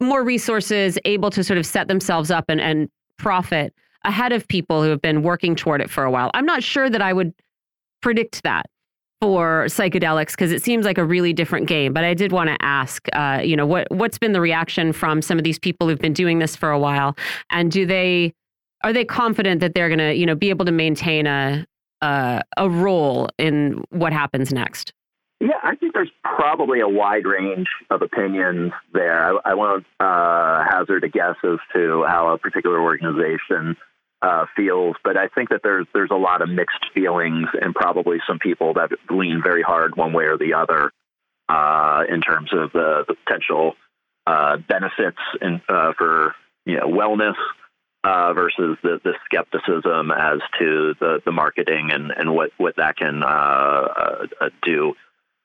more 0.00 0.24
resources 0.24 0.98
able 1.04 1.30
to 1.30 1.44
sort 1.44 1.56
of 1.56 1.64
set 1.64 1.86
themselves 1.86 2.32
up 2.32 2.46
and, 2.48 2.60
and 2.60 2.88
profit 3.16 3.72
ahead 4.02 4.32
of 4.32 4.48
people 4.48 4.82
who 4.82 4.90
have 4.90 5.00
been 5.00 5.22
working 5.22 5.54
toward 5.54 5.80
it 5.80 5.88
for 5.88 6.02
a 6.02 6.10
while 6.10 6.32
i'm 6.34 6.44
not 6.44 6.64
sure 6.64 6.90
that 6.90 7.00
i 7.00 7.12
would 7.12 7.32
predict 8.04 8.42
that 8.42 8.66
for 9.22 9.64
psychedelics 9.68 10.32
because 10.32 10.52
it 10.52 10.62
seems 10.62 10.84
like 10.84 10.98
a 10.98 11.04
really 11.04 11.32
different 11.32 11.66
game. 11.66 11.94
But 11.94 12.04
I 12.04 12.12
did 12.12 12.32
want 12.32 12.50
to 12.50 12.56
ask, 12.60 13.08
uh, 13.14 13.40
you 13.42 13.56
know, 13.56 13.64
what 13.64 13.90
what's 13.90 14.18
been 14.18 14.32
the 14.32 14.42
reaction 14.42 14.92
from 14.92 15.22
some 15.22 15.38
of 15.38 15.44
these 15.44 15.58
people 15.58 15.88
who've 15.88 15.98
been 15.98 16.12
doing 16.12 16.38
this 16.38 16.54
for 16.54 16.70
a 16.70 16.78
while, 16.78 17.16
and 17.50 17.72
do 17.72 17.86
they 17.86 18.34
are 18.84 18.92
they 18.92 19.06
confident 19.06 19.62
that 19.62 19.74
they're 19.74 19.88
going 19.88 20.00
to, 20.00 20.14
you 20.14 20.26
know, 20.26 20.34
be 20.34 20.50
able 20.50 20.66
to 20.66 20.72
maintain 20.72 21.26
a 21.26 21.66
a, 22.02 22.42
a 22.58 22.68
role 22.68 23.30
in 23.38 23.82
what 23.88 24.12
happens 24.12 24.52
next? 24.52 24.92
Yeah, 25.40 25.60
I 25.62 25.74
think 25.74 25.94
there's 25.94 26.12
probably 26.22 26.80
a 26.80 26.88
wide 26.88 27.24
range 27.24 27.68
of 27.90 28.02
opinions 28.02 28.72
there. 28.92 29.24
I, 29.24 29.52
I 29.52 29.54
won't 29.54 29.86
uh, 29.98 30.62
hazard 30.70 31.04
a 31.04 31.08
guess 31.08 31.36
as 31.42 31.58
to 31.74 32.04
how 32.06 32.34
a 32.34 32.38
particular 32.38 32.80
organization 32.82 33.76
uh, 34.24 34.46
feels, 34.56 34.96
but 35.04 35.18
I 35.18 35.28
think 35.28 35.50
that 35.50 35.60
there's 35.62 35.86
there's 35.92 36.10
a 36.10 36.16
lot 36.16 36.40
of 36.40 36.48
mixed 36.48 36.86
feelings 36.94 37.48
and 37.60 37.74
probably 37.74 38.18
some 38.26 38.38
people 38.38 38.72
that 38.74 38.90
lean 39.10 39.42
very 39.42 39.62
hard 39.62 39.96
one 39.96 40.14
way 40.14 40.24
or 40.24 40.38
the 40.38 40.54
other 40.54 40.92
uh, 41.50 42.04
in 42.08 42.22
terms 42.22 42.50
of 42.54 42.72
the, 42.72 43.04
the 43.06 43.14
potential 43.26 43.74
uh, 44.26 44.56
benefits 44.56 45.18
in, 45.42 45.60
uh, 45.68 45.92
for 45.98 46.34
you 46.64 46.78
know 46.78 46.86
wellness 46.88 47.34
uh, 48.02 48.32
versus 48.32 48.78
the, 48.82 48.98
the 49.04 49.12
skepticism 49.26 50.10
as 50.10 50.40
to 50.58 50.94
the, 51.00 51.20
the 51.26 51.32
marketing 51.32 51.90
and, 51.92 52.10
and 52.10 52.34
what, 52.34 52.50
what 52.56 52.76
that 52.76 52.96
can 52.96 53.22
uh, 53.22 54.26
do 54.62 54.94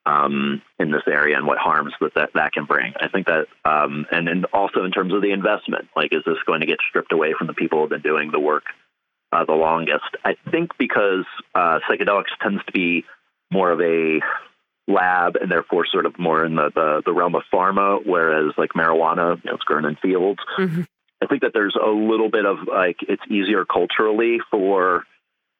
um, 0.09 0.61
in 0.79 0.91
this 0.91 1.03
area 1.07 1.37
and 1.37 1.45
what 1.45 1.57
harms 1.57 1.93
that, 2.01 2.13
that 2.15 2.29
that 2.33 2.51
can 2.53 2.65
bring. 2.65 2.93
I 2.99 3.07
think 3.07 3.27
that, 3.27 3.47
um, 3.65 4.05
and 4.11 4.27
then 4.27 4.45
also 4.53 4.83
in 4.83 4.91
terms 4.91 5.13
of 5.13 5.21
the 5.21 5.31
investment, 5.31 5.87
like 5.95 6.13
is 6.13 6.23
this 6.25 6.37
going 6.45 6.61
to 6.61 6.65
get 6.65 6.79
stripped 6.87 7.11
away 7.11 7.33
from 7.37 7.47
the 7.47 7.53
people 7.53 7.79
who've 7.79 7.89
been 7.89 8.01
doing 8.01 8.31
the 8.31 8.39
work 8.39 8.63
uh, 9.31 9.45
the 9.45 9.53
longest? 9.53 10.09
I 10.25 10.35
think 10.49 10.71
because 10.77 11.25
uh, 11.53 11.79
psychedelics 11.89 12.33
tends 12.41 12.63
to 12.65 12.71
be 12.71 13.05
more 13.51 13.71
of 13.71 13.81
a 13.81 14.19
lab 14.87 15.35
and 15.35 15.51
therefore 15.51 15.85
sort 15.85 16.07
of 16.07 16.17
more 16.17 16.43
in 16.43 16.55
the, 16.55 16.71
the, 16.73 17.03
the 17.05 17.13
realm 17.13 17.35
of 17.35 17.43
pharma, 17.53 18.01
whereas 18.03 18.53
like 18.57 18.71
marijuana, 18.71 19.37
you 19.43 19.51
know, 19.51 19.55
it's 19.55 19.63
grown 19.63 19.85
in 19.85 19.95
fields. 19.97 20.39
Mm-hmm. 20.57 20.81
I 21.21 21.27
think 21.27 21.41
that 21.41 21.51
there's 21.53 21.75
a 21.75 21.89
little 21.89 22.29
bit 22.29 22.45
of 22.45 22.57
like 22.67 22.97
it's 23.07 23.21
easier 23.29 23.65
culturally 23.65 24.39
for 24.49 25.03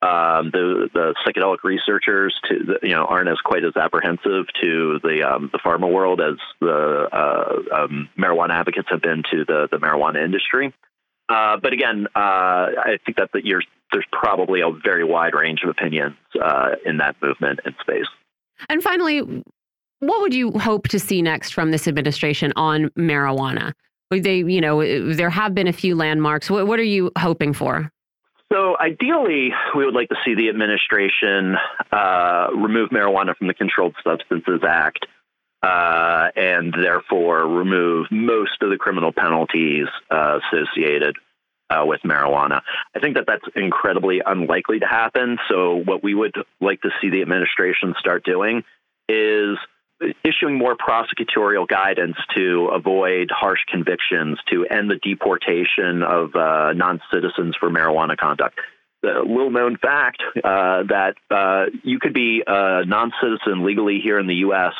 um, 0.01 0.51
the 0.51 0.89
the 0.93 1.13
psychedelic 1.26 1.63
researchers 1.63 2.34
to 2.49 2.80
you 2.81 2.95
know 2.95 3.05
aren't 3.05 3.27
as 3.27 3.38
quite 3.43 3.65
as 3.65 3.76
apprehensive 3.76 4.45
to 4.61 4.99
the 5.03 5.23
um, 5.23 5.49
the 5.51 5.59
pharma 5.59 5.91
world 5.91 6.21
as 6.21 6.38
the 6.61 7.09
uh, 7.11 7.76
um, 7.76 8.09
marijuana 8.17 8.51
advocates 8.51 8.88
have 8.89 9.01
been 9.01 9.23
to 9.31 9.43
the 9.45 9.67
the 9.71 9.77
marijuana 9.77 10.23
industry. 10.23 10.73
Uh, 11.27 11.57
but 11.57 11.73
again, 11.73 12.07
uh, 12.15 12.19
I 12.19 12.97
think 13.05 13.17
that 13.17 13.30
the, 13.34 13.41
there's 13.91 14.05
probably 14.11 14.61
a 14.61 14.71
very 14.71 15.03
wide 15.03 15.35
range 15.35 15.61
of 15.63 15.69
opinions 15.69 16.15
uh, 16.41 16.71
in 16.85 16.97
that 16.97 17.15
movement 17.21 17.59
and 17.65 17.76
space. 17.81 18.07
And 18.67 18.81
finally, 18.81 19.43
what 19.99 20.21
would 20.21 20.34
you 20.34 20.51
hope 20.53 20.88
to 20.88 20.99
see 20.99 21.21
next 21.21 21.51
from 21.51 21.71
this 21.71 21.88
administration 21.88 22.51
on 22.55 22.89
marijuana? 22.97 23.73
They, 24.09 24.38
you 24.38 24.59
know, 24.59 25.13
there 25.13 25.30
have 25.30 25.53
been 25.53 25.67
a 25.67 25.73
few 25.73 25.95
landmarks. 25.95 26.49
What, 26.49 26.65
what 26.65 26.80
are 26.80 26.84
you 26.84 27.11
hoping 27.17 27.53
for? 27.53 27.91
So 28.51 28.76
ideally, 28.80 29.51
we 29.76 29.85
would 29.85 29.93
like 29.93 30.09
to 30.09 30.15
see 30.26 30.34
the 30.34 30.49
administration 30.49 31.55
uh, 31.91 32.47
remove 32.55 32.89
marijuana 32.89 33.35
from 33.38 33.47
the 33.47 33.53
Controlled 33.53 33.95
Substances 34.03 34.61
Act 34.67 35.05
uh, 35.61 36.30
and 36.35 36.73
therefore 36.73 37.45
remove 37.45 38.07
most 38.11 38.61
of 38.61 38.69
the 38.69 38.77
criminal 38.77 39.11
penalties 39.11 39.88
uh, 40.09 40.39
associated 40.51 41.15
uh, 41.69 41.84
with 41.85 42.01
marijuana. 42.01 42.61
I 42.95 42.99
think 42.99 43.15
that 43.15 43.26
that's 43.27 43.45
incredibly 43.55 44.21
unlikely 44.26 44.80
to 44.80 44.88
happen. 44.88 45.38
So, 45.47 45.76
what 45.76 46.01
we 46.03 46.15
would 46.15 46.35
like 46.59 46.81
to 46.81 46.89
see 47.01 47.09
the 47.09 47.21
administration 47.21 47.93
start 47.99 48.23
doing 48.23 48.63
is 49.07 49.57
issuing 50.23 50.57
more 50.57 50.76
prosecutorial 50.76 51.67
guidance 51.67 52.15
to 52.35 52.69
avoid 52.73 53.30
harsh 53.31 53.59
convictions, 53.69 54.39
to 54.51 54.65
end 54.65 54.89
the 54.89 54.95
deportation 54.95 56.03
of 56.03 56.35
uh, 56.35 56.73
non 56.73 57.01
citizens 57.13 57.55
for 57.59 57.69
marijuana 57.69 58.17
conduct. 58.17 58.59
The 59.01 59.23
little 59.26 59.51
known 59.51 59.77
fact 59.77 60.21
uh, 60.38 60.84
that 60.89 61.15
uh, 61.31 61.65
you 61.84 61.99
could 61.99 62.13
be 62.13 62.43
a 62.45 62.85
non 62.85 63.11
citizen 63.21 63.65
legally 63.65 63.99
here 64.03 64.19
in 64.19 64.27
the 64.27 64.35
U.S. 64.35 64.73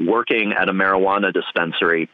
working 0.00 0.52
at 0.52 0.68
a 0.68 0.72
marijuana 0.72 1.32
dispensary. 1.32 2.08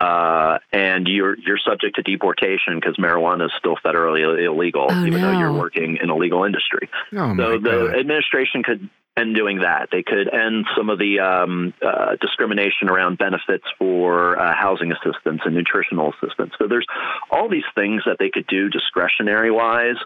Uh, 0.00 0.58
and 0.72 1.08
you're 1.08 1.36
you're 1.40 1.58
subject 1.58 1.96
to 1.96 2.02
deportation 2.02 2.76
because 2.76 2.96
marijuana 2.98 3.46
is 3.46 3.50
still 3.58 3.74
federally 3.84 4.46
illegal, 4.46 4.86
oh, 4.88 5.04
even 5.04 5.20
no. 5.20 5.32
though 5.32 5.38
you're 5.38 5.52
working 5.52 5.98
in 6.00 6.08
a 6.08 6.16
legal 6.16 6.44
industry. 6.44 6.88
Oh, 7.12 7.36
so 7.36 7.58
the 7.58 7.88
God. 7.88 7.98
administration 7.98 8.62
could 8.62 8.88
end 9.18 9.34
doing 9.34 9.60
that. 9.60 9.88
They 9.90 10.02
could 10.02 10.32
end 10.32 10.66
some 10.76 10.90
of 10.90 10.98
the 10.98 11.20
um, 11.20 11.74
uh, 11.84 12.16
discrimination 12.20 12.88
around 12.88 13.18
benefits 13.18 13.64
for 13.78 14.38
uh, 14.38 14.54
housing 14.54 14.92
assistance 14.92 15.42
and 15.44 15.54
nutritional 15.54 16.12
assistance. 16.12 16.52
So 16.58 16.68
there's 16.68 16.86
all 17.30 17.48
these 17.48 17.68
things 17.74 18.02
that 18.06 18.16
they 18.18 18.30
could 18.30 18.46
do 18.46 18.68
discretionary 18.68 19.50
wise 19.50 19.96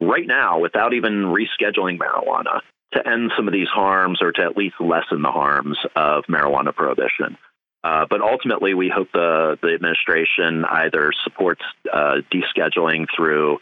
right 0.00 0.26
now 0.26 0.58
without 0.60 0.94
even 0.94 1.24
rescheduling 1.24 1.98
marijuana 1.98 2.60
to 2.92 3.06
end 3.06 3.32
some 3.36 3.48
of 3.48 3.52
these 3.52 3.68
harms 3.68 4.20
or 4.22 4.32
to 4.32 4.42
at 4.42 4.56
least 4.56 4.76
lessen 4.80 5.22
the 5.22 5.30
harms 5.30 5.78
of 5.96 6.24
marijuana 6.28 6.74
prohibition. 6.74 7.36
Uh, 7.84 8.06
but 8.08 8.20
ultimately, 8.20 8.74
we 8.74 8.90
hope 8.94 9.08
the, 9.12 9.56
the 9.62 9.74
administration 9.74 10.64
either 10.64 11.12
supports 11.22 11.62
uh, 11.92 12.16
descheduling 12.32 13.06
through 13.14 13.58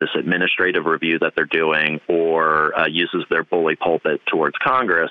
this 0.00 0.10
administrative 0.14 0.86
review 0.86 1.18
that 1.18 1.34
they're 1.36 1.44
doing 1.44 2.00
or 2.08 2.78
uh, 2.78 2.86
uses 2.86 3.24
their 3.30 3.44
bully 3.44 3.76
pulpit 3.76 4.20
towards 4.26 4.56
Congress 4.62 5.10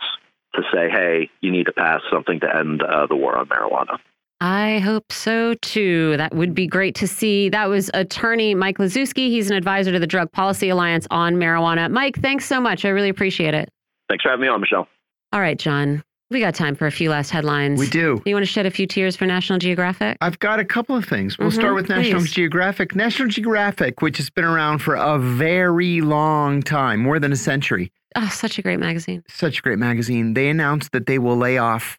to 0.56 0.64
say, 0.74 0.90
hey, 0.90 1.30
you 1.42 1.52
need 1.52 1.66
to 1.66 1.74
pass 1.74 2.02
something 2.12 2.40
to 2.40 2.56
end 2.56 2.82
uh, 2.82 3.06
the 3.08 3.16
war 3.16 3.38
on 3.38 3.48
marijuana. 3.48 4.00
I 4.42 4.80
hope 4.80 5.12
so 5.12 5.54
too. 5.56 6.16
That 6.18 6.34
would 6.34 6.56
be 6.56 6.66
great 6.66 6.96
to 6.96 7.08
see. 7.08 7.50
That 7.50 7.68
was 7.68 7.92
attorney 7.94 8.56
Mike 8.56 8.78
Liszewski. 8.78 9.28
He's 9.28 9.52
an 9.52 9.58
advisor 9.58 9.92
to 9.92 10.00
the 10.00 10.08
Drug 10.08 10.32
Policy 10.32 10.70
Alliance 10.70 11.06
on 11.12 11.36
marijuana. 11.36 11.92
Mike, 11.92 12.18
thanks 12.22 12.46
so 12.46 12.62
much. 12.62 12.86
I 12.86 12.90
really 12.90 13.10
appreciate 13.10 13.54
it. 13.54 13.70
Thanks 14.08 14.24
for 14.24 14.30
having 14.30 14.44
me 14.44 14.48
on, 14.48 14.62
Michelle. 14.62 14.88
All 15.34 15.42
right, 15.42 15.60
John. 15.60 16.04
We 16.32 16.40
got 16.40 16.54
time 16.54 16.76
for 16.76 16.86
a 16.86 16.92
few 16.92 17.10
last 17.10 17.32
headlines. 17.32 17.80
We 17.80 17.90
do. 17.90 18.22
You 18.24 18.36
want 18.36 18.46
to 18.46 18.52
shed 18.52 18.68
a 18.68 18.72
few 18.72 18.86
tears 18.86 19.16
for 19.16 19.26
National 19.26 19.58
Geographic? 19.58 20.16
I've 20.22 20.38
got 20.38 20.60
a 20.60 20.66
couple 20.66 20.96
of 20.96 21.06
things. 21.06 21.40
We'll 21.40 21.50
Mhm, 21.50 21.54
start 21.56 21.74
with 21.76 21.90
National 21.90 22.20
please. 22.22 22.32
Geographic. 22.32 22.96
National 22.96 23.30
Geographic, 23.30 24.04
which 24.04 24.18
has 24.18 24.30
been 24.30 24.46
around 24.46 24.78
for 24.80 24.94
a 24.94 25.18
very 25.18 26.02
long 26.02 26.62
time, 26.62 27.00
more 27.00 27.18
than 27.18 27.32
a 27.32 27.36
century. 27.36 27.92
Oh, 28.16 28.28
such 28.28 28.60
a 28.60 28.62
great 28.62 28.80
magazine. 28.80 29.24
Such 29.28 29.60
a 29.60 29.62
great 29.64 29.80
magazine. 29.80 30.36
They 30.36 30.50
announced 30.50 30.92
that 30.92 31.08
they 31.08 31.18
will 31.18 31.38
lay 31.38 31.58
off 31.58 31.98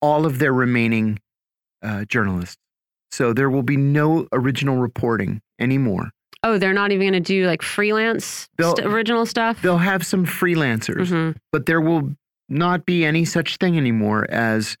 all 0.00 0.24
of 0.24 0.38
their 0.38 0.52
remaining 0.54 1.18
uh, 1.82 2.04
journalists. 2.06 2.56
So 3.10 3.32
there 3.34 3.50
will 3.50 3.62
be 3.62 3.76
no 3.76 4.26
original 4.32 4.78
reporting 4.78 5.42
anymore. 5.60 6.08
Oh, 6.42 6.56
they're 6.56 6.72
not 6.72 6.90
even 6.90 7.02
going 7.10 7.22
to 7.22 7.26
do 7.26 7.46
like 7.46 7.62
freelance 7.62 8.48
st- 8.58 8.80
original 8.80 9.26
stuff? 9.26 9.60
They'll 9.60 9.78
have 9.78 10.06
some 10.06 10.24
freelancers, 10.24 11.08
Mhm. 11.08 11.36
but 11.52 11.66
there 11.66 11.80
will 11.80 12.14
not 12.48 12.86
be 12.86 13.04
any 13.04 13.24
such 13.24 13.56
thing 13.56 13.76
anymore 13.76 14.26
as 14.30 14.76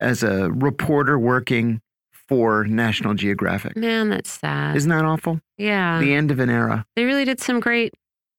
as 0.00 0.22
a 0.22 0.50
reporter 0.52 1.18
working 1.18 1.80
for 2.28 2.64
National 2.64 3.14
Geographic. 3.14 3.76
Man, 3.76 4.10
that's 4.10 4.30
sad. 4.30 4.76
Isn't 4.76 4.90
that 4.90 5.04
awful? 5.04 5.40
yeah. 5.56 5.98
The 6.00 6.14
end 6.14 6.30
of 6.30 6.38
an 6.38 6.50
era. 6.50 6.86
They 6.94 7.04
really 7.04 7.24
did 7.24 7.40
some 7.40 7.58
great, 7.58 7.94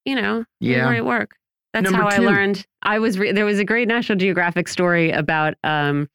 you 0.06 0.16
know, 0.16 0.46
Yeah. 0.60 0.88
great 0.88 1.02
work. 1.06 1.36
That's 1.74 1.84
Number 1.90 2.02
how 2.02 2.08
I 2.10 2.18
learned. 2.20 2.66
I 2.84 3.00
was 3.00 3.20
re- 3.20 3.32
there 3.32 3.46
was 3.46 3.60
a 3.60 3.66
great 3.66 3.88
National 3.88 4.18
Geographic 4.18 4.68
story 4.68 5.12
about 5.12 5.56
um, 5.64 6.08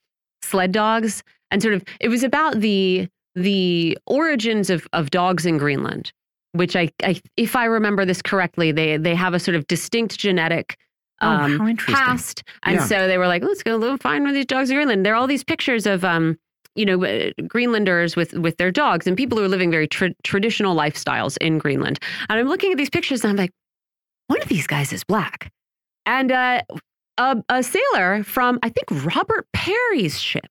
sled 0.42 0.72
dogs, 0.72 1.22
and 1.50 1.60
sort 1.62 1.74
of 1.74 1.84
it 2.00 2.08
was 2.08 2.22
about 2.22 2.60
the 2.60 3.08
the 3.36 3.98
origins 4.06 4.70
of 4.70 4.86
of 4.92 5.10
dogs 5.10 5.44
in 5.46 5.58
Greenland, 5.58 6.12
which 6.52 6.74
I, 6.76 6.90
I 7.04 7.20
if 7.36 7.54
I 7.54 7.66
remember 7.66 8.04
this 8.04 8.22
correctly, 8.22 8.72
they 8.72 8.96
they 8.96 9.14
have 9.14 9.34
a 9.34 9.38
sort 9.38 9.54
of 9.56 9.66
distinct 9.68 10.18
genetic 10.18 10.76
um, 11.20 11.58
how 11.58 11.66
interesting. 11.66 11.94
past, 12.06 12.42
and 12.64 12.76
Yeah. 12.76 12.86
so 12.86 13.06
they 13.08 13.18
were 13.18 13.26
like, 13.28 13.42
let's 13.42 13.62
go 13.62 13.76
live 13.76 14.00
find 14.00 14.24
one 14.24 14.30
of 14.30 14.34
these 14.34 14.46
dogs 14.46 14.70
in 14.70 14.76
Greenland. 14.76 15.04
There 15.06 15.12
are 15.14 15.16
all 15.16 15.26
these 15.26 15.44
pictures 15.44 15.86
of 15.86 16.04
um, 16.04 16.38
you 16.74 16.84
know, 16.84 17.04
uh, 17.04 17.30
Greenlanders 17.46 18.16
with 18.16 18.32
with 18.34 18.56
their 18.56 18.70
dogs 18.72 19.06
and 19.06 19.16
people 19.16 19.38
who 19.38 19.44
are 19.44 19.48
living 19.48 19.70
very 19.70 19.86
tra- 19.86 20.14
traditional 20.24 20.74
lifestyles 20.76 21.36
in 21.38 21.58
Greenland. 21.58 21.98
And 22.28 22.38
I'm 22.38 22.48
looking 22.48 22.72
at 22.72 22.78
these 22.78 22.90
pictures 22.90 23.22
and 23.24 23.30
I'm 23.30 23.36
like, 23.36 23.52
one 24.26 24.40
of 24.42 24.48
these 24.48 24.66
guys 24.66 24.92
is 24.92 25.04
black. 25.04 25.50
And 26.06 26.32
uh, 26.32 26.62
a, 27.18 27.36
a 27.48 27.62
sailor 27.62 28.24
from 28.24 28.58
I 28.62 28.70
think 28.70 29.04
Robert 29.14 29.46
Peary's 29.52 30.18
ship. 30.20 30.46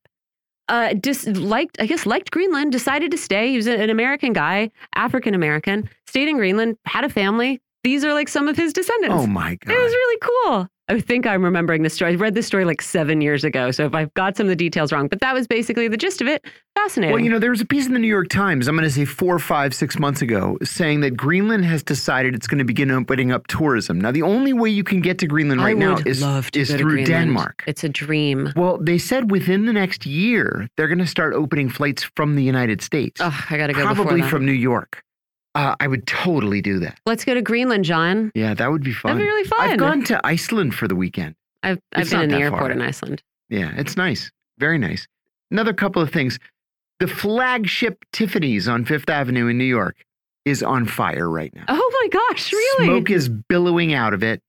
Uh, 0.69 0.93
just 0.93 1.27
liked, 1.27 1.75
I 1.81 1.85
guess, 1.85 2.05
liked 2.05 2.31
Greenland, 2.31 2.71
decided 2.71 3.11
to 3.11 3.17
stay. 3.17 3.49
He 3.49 3.57
was 3.57 3.67
an 3.67 3.89
American 3.89 4.31
guy, 4.31 4.71
African 4.95 5.33
American, 5.33 5.89
stayed 6.07 6.29
in 6.29 6.37
Greenland, 6.37 6.77
had 6.85 7.03
a 7.03 7.09
family. 7.09 7.59
These 7.83 8.05
are 8.05 8.13
like 8.13 8.29
some 8.29 8.47
of 8.47 8.55
his 8.55 8.71
descendants. 8.73 9.15
Oh 9.17 9.27
my 9.27 9.55
God. 9.55 9.73
It 9.73 9.79
was 9.79 9.91
really 9.91 10.19
cool. 10.21 10.67
I 10.89 10.99
think 10.99 11.25
I'm 11.25 11.43
remembering 11.43 11.83
this 11.83 11.93
story. 11.93 12.11
I 12.11 12.15
read 12.15 12.35
this 12.35 12.45
story 12.45 12.65
like 12.65 12.81
seven 12.81 13.21
years 13.21 13.45
ago. 13.45 13.71
So 13.71 13.85
if 13.85 13.95
I've 13.95 14.13
got 14.15 14.35
some 14.35 14.47
of 14.47 14.49
the 14.49 14.55
details 14.55 14.91
wrong, 14.91 15.07
but 15.07 15.21
that 15.21 15.33
was 15.33 15.47
basically 15.47 15.87
the 15.87 15.95
gist 15.95 16.21
of 16.21 16.27
it. 16.27 16.45
Fascinating. 16.75 17.13
Well, 17.13 17.23
you 17.23 17.29
know, 17.29 17.39
there 17.39 17.51
was 17.51 17.61
a 17.61 17.65
piece 17.65 17.85
in 17.87 17.93
the 17.93 17.99
New 17.99 18.07
York 18.07 18.27
Times, 18.27 18.67
I'm 18.67 18.75
going 18.75 18.83
to 18.87 18.93
say 18.93 19.05
four, 19.05 19.39
five, 19.39 19.73
six 19.73 19.97
months 19.97 20.21
ago, 20.21 20.57
saying 20.61 20.99
that 20.99 21.11
Greenland 21.15 21.63
has 21.63 21.83
decided 21.83 22.35
it's 22.35 22.47
going 22.47 22.59
to 22.59 22.65
begin 22.65 22.91
opening 22.91 23.31
up 23.31 23.47
tourism. 23.47 23.99
Now, 23.99 24.11
the 24.11 24.23
only 24.23 24.51
way 24.51 24.69
you 24.69 24.83
can 24.83 24.99
get 24.99 25.19
to 25.19 25.27
Greenland 25.27 25.61
right 25.61 25.77
now 25.77 25.97
is, 26.05 26.21
is 26.53 26.69
through 26.75 27.05
Denmark. 27.05 27.63
It's 27.65 27.85
a 27.85 27.89
dream. 27.89 28.51
Well, 28.57 28.77
they 28.77 28.97
said 28.97 29.31
within 29.31 29.65
the 29.65 29.73
next 29.73 30.05
year, 30.05 30.67
they're 30.75 30.89
going 30.89 30.99
to 30.99 31.07
start 31.07 31.33
opening 31.33 31.69
flights 31.69 32.03
from 32.17 32.35
the 32.35 32.43
United 32.43 32.81
States, 32.81 33.21
Oh, 33.23 33.45
I 33.49 33.57
got 33.57 33.67
to 33.67 33.73
go 33.73 33.87
before 33.87 34.05
probably 34.05 34.21
from 34.21 34.45
New 34.45 34.51
York. 34.51 35.01
Uh, 35.55 35.75
I 35.79 35.87
would 35.87 36.07
totally 36.07 36.61
do 36.61 36.79
that. 36.79 36.99
Let's 37.05 37.23
go 37.25 37.33
to 37.35 37.41
Greenland, 37.41 37.85
John. 37.85 38.31
Yeah, 38.33 38.53
that 38.55 38.71
would 38.71 38.83
be 38.83 38.93
fun. 38.93 39.11
That'd 39.15 39.21
be 39.21 39.31
really 39.31 39.47
fun. 39.47 39.59
I've 39.59 39.77
gone 39.77 40.03
to 40.05 40.19
Iceland 40.25 40.73
for 40.73 40.87
the 40.87 40.95
weekend. 40.95 41.35
I've, 41.61 41.79
I've 41.93 42.01
It's 42.03 42.11
been 42.11 42.21
in 42.21 42.29
the 42.29 42.37
airport 42.37 42.61
far. 42.63 42.71
in 42.71 42.81
Iceland. 42.81 43.21
Yeah, 43.49 43.71
it's 43.77 43.95
nice. 43.95 44.31
Very 44.57 44.77
nice. 44.79 45.07
Another 45.51 45.73
couple 45.73 46.01
of 46.01 46.11
things. 46.11 46.39
The 46.99 47.07
flagship 47.07 48.03
Tiffany's 48.11 48.67
on 48.67 48.85
Fifth 48.85 49.09
Avenue 49.09 49.47
in 49.47 49.57
New 49.57 49.63
York 49.65 49.95
is 50.45 50.63
on 50.63 50.85
fire 50.85 51.29
right 51.29 51.53
now. 51.55 51.65
Oh 51.67 51.91
my 52.01 52.07
gosh, 52.31 52.51
really? 52.51 52.85
Smoke 52.87 53.09
is 53.11 53.29
billowing 53.29 53.93
out 53.93 54.13
of 54.13 54.23
it. 54.23 54.41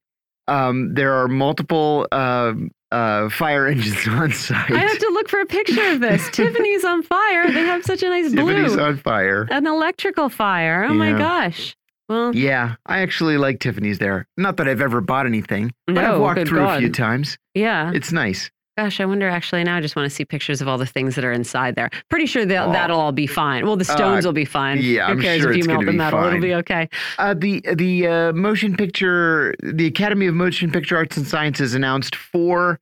Um, 0.48 0.94
there 0.94 1.12
are 1.14 1.28
multiple 1.28 2.06
uh, 2.12 2.54
uh, 2.94 3.28
fire 3.30 3.66
engines 3.66 4.06
on 4.08 4.32
site. 4.32 4.70
I 4.70 4.78
have 4.78 4.98
to 4.98 5.08
look 5.12 5.28
for 5.28 5.40
a 5.40 5.46
picture 5.46 5.84
of 5.92 6.00
this. 6.00 6.28
Tiffany's 6.32 6.84
on 6.84 7.02
fire. 7.02 7.50
They 7.50 7.64
have 7.64 7.84
such 7.84 8.02
a 8.02 8.08
nice 8.08 8.30
Tiffany's 8.30 8.44
blue. 8.44 8.54
Tiffany's 8.54 8.76
on 8.78 8.96
fire. 8.98 9.48
An 9.50 9.66
electrical 9.66 10.28
fire. 10.28 10.84
Oh 10.84 10.94
my 10.94 11.12
gosh. 11.12 11.76
Well, 12.08 12.34
Yeah, 12.36 12.76
I 12.86 12.98
actually 13.00 13.38
like 13.38 13.60
Tiffany's 13.60 13.98
there. 13.98 14.26
Not 14.36 14.58
that 14.58 14.68
I've 14.68 14.80
ever 14.82 15.00
bought 15.00 15.26
anything, 15.26 15.72
but 15.86 15.98
I've 15.98 16.20
walked 16.20 16.46
through 16.46 16.64
a 16.68 16.78
few 16.78 16.90
times. 16.90 17.38
yeah. 17.54 17.90
It's 17.94 18.12
nice. 18.12 18.50
Gosh, 18.76 18.98
I 19.00 19.04
wonder 19.04 19.28
actually 19.28 19.62
now 19.62 19.76
I 19.76 19.80
just 19.80 19.94
want 19.94 20.08
to 20.08 20.14
see 20.14 20.24
pictures 20.24 20.60
of 20.60 20.66
all 20.66 20.78
the 20.78 20.86
things 20.86 21.14
that 21.14 21.24
are 21.24 21.30
inside 21.30 21.76
there. 21.76 21.90
Pretty 22.10 22.26
sure 22.26 22.42
Oh. 22.42 22.46
that'll 22.46 22.98
all 22.98 23.12
be 23.12 23.26
fine. 23.28 23.64
Well, 23.66 23.76
the 23.76 23.84
stones 23.84 24.24
Uh, 24.24 24.28
will 24.28 24.32
be 24.32 24.44
fine. 24.44 24.78
yeah, 24.80 25.06
Who 25.06 25.12
I'm 25.12 25.20
cares 25.20 25.42
sure 25.42 25.52
if 25.52 25.58
you 25.58 25.64
melt 25.64 25.84
the 25.84 25.92
be 25.92 25.96
metal? 25.96 26.18
It'll 26.18 26.30
fine. 26.32 26.40
be 26.40 26.54
okay. 26.56 26.88
Uh, 27.18 27.34
the 27.34 27.60
the 27.74 28.06
uh, 28.08 28.32
motion 28.32 28.76
picture, 28.76 29.54
the 29.62 29.86
Academy 29.86 30.26
of 30.26 30.34
Motion 30.34 30.72
Picture 30.72 30.96
Arts 30.96 31.16
and 31.16 31.24
Sciences 31.26 31.74
announced 31.74 32.16
four 32.16 32.80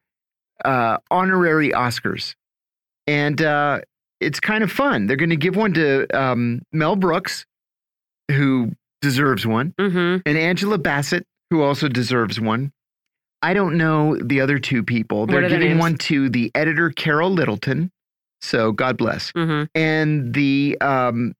uh, 0.64 0.96
honorary 1.10 1.70
Oscars, 1.70 2.34
and 3.06 3.42
uh, 3.42 3.80
it's 4.20 4.40
kind 4.40 4.64
of 4.64 4.72
fun. 4.72 5.06
They're 5.08 5.16
going 5.16 5.30
to 5.30 5.36
give 5.36 5.56
one 5.56 5.74
to 5.74 6.06
um, 6.18 6.62
Mel 6.72 6.96
Brooks, 6.96 7.44
who 8.30 8.72
deserves 9.02 9.46
one, 9.46 9.74
Mm-hmm. 9.78 10.22
and 10.24 10.38
Angela 10.38 10.78
Bassett, 10.78 11.26
who 11.50 11.60
also 11.62 11.88
deserves 11.88 12.40
one. 12.40 12.72
I 13.42 13.54
don't 13.54 13.76
know 13.76 14.16
the 14.16 14.40
other 14.40 14.58
two 14.58 14.82
people. 14.82 15.26
They're 15.26 15.48
giving 15.48 15.70
names? 15.70 15.80
one 15.80 15.96
to 15.98 16.28
the 16.28 16.50
editor 16.54 16.90
Carol 16.90 17.30
Littleton, 17.30 17.90
so 18.40 18.72
God 18.72 18.96
bless 18.96 19.32
Mm-hmm. 19.32 19.64
and 19.74 20.32
the 20.34 20.76
um, 20.80 21.34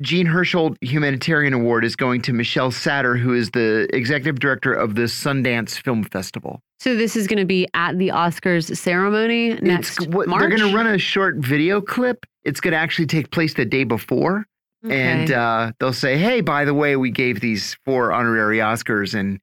Jean 0.00 0.26
Hersholt 0.26 0.76
Humanitarian 0.80 1.52
Award 1.52 1.84
is 1.84 1.94
going 1.94 2.22
to 2.22 2.32
Michelle 2.32 2.70
Satter, 2.72 3.18
who 3.18 3.34
is 3.34 3.50
the 3.50 3.88
executive 3.94 4.40
director 4.40 4.72
of 4.72 4.94
the 4.94 5.02
Sundance 5.02 5.80
Film 5.80 6.02
Festival. 6.04 6.60
So 6.80 6.96
this 6.96 7.14
is 7.14 7.28
going 7.28 7.38
to 7.38 7.44
be 7.44 7.68
at 7.74 7.96
the 7.98 8.08
Oscars 8.08 8.76
ceremony 8.76 9.54
next 9.60 9.98
it's, 9.98 10.06
what, 10.08 10.26
March. 10.26 10.40
they're 10.40 10.48
going 10.48 10.68
to 10.68 10.76
run 10.76 10.86
a 10.88 10.98
short 10.98 11.36
video 11.36 11.80
clip. 11.80 12.26
It's 12.42 12.60
going 12.60 12.72
to 12.72 12.78
actually 12.78 13.06
take 13.06 13.30
place 13.30 13.54
the 13.54 13.64
day 13.64 13.84
before, 13.84 14.46
and 14.82 15.30
uh, 15.30 15.72
they'll 15.78 15.92
say, 15.92 16.18
"Hey, 16.18 16.40
by 16.40 16.64
the 16.64 16.74
way, 16.74 16.96
we 16.96 17.12
gave 17.12 17.38
these 17.40 17.76
four 17.84 18.10
honorary 18.12 18.58
Oscars, 18.58 19.14
and 19.14 19.38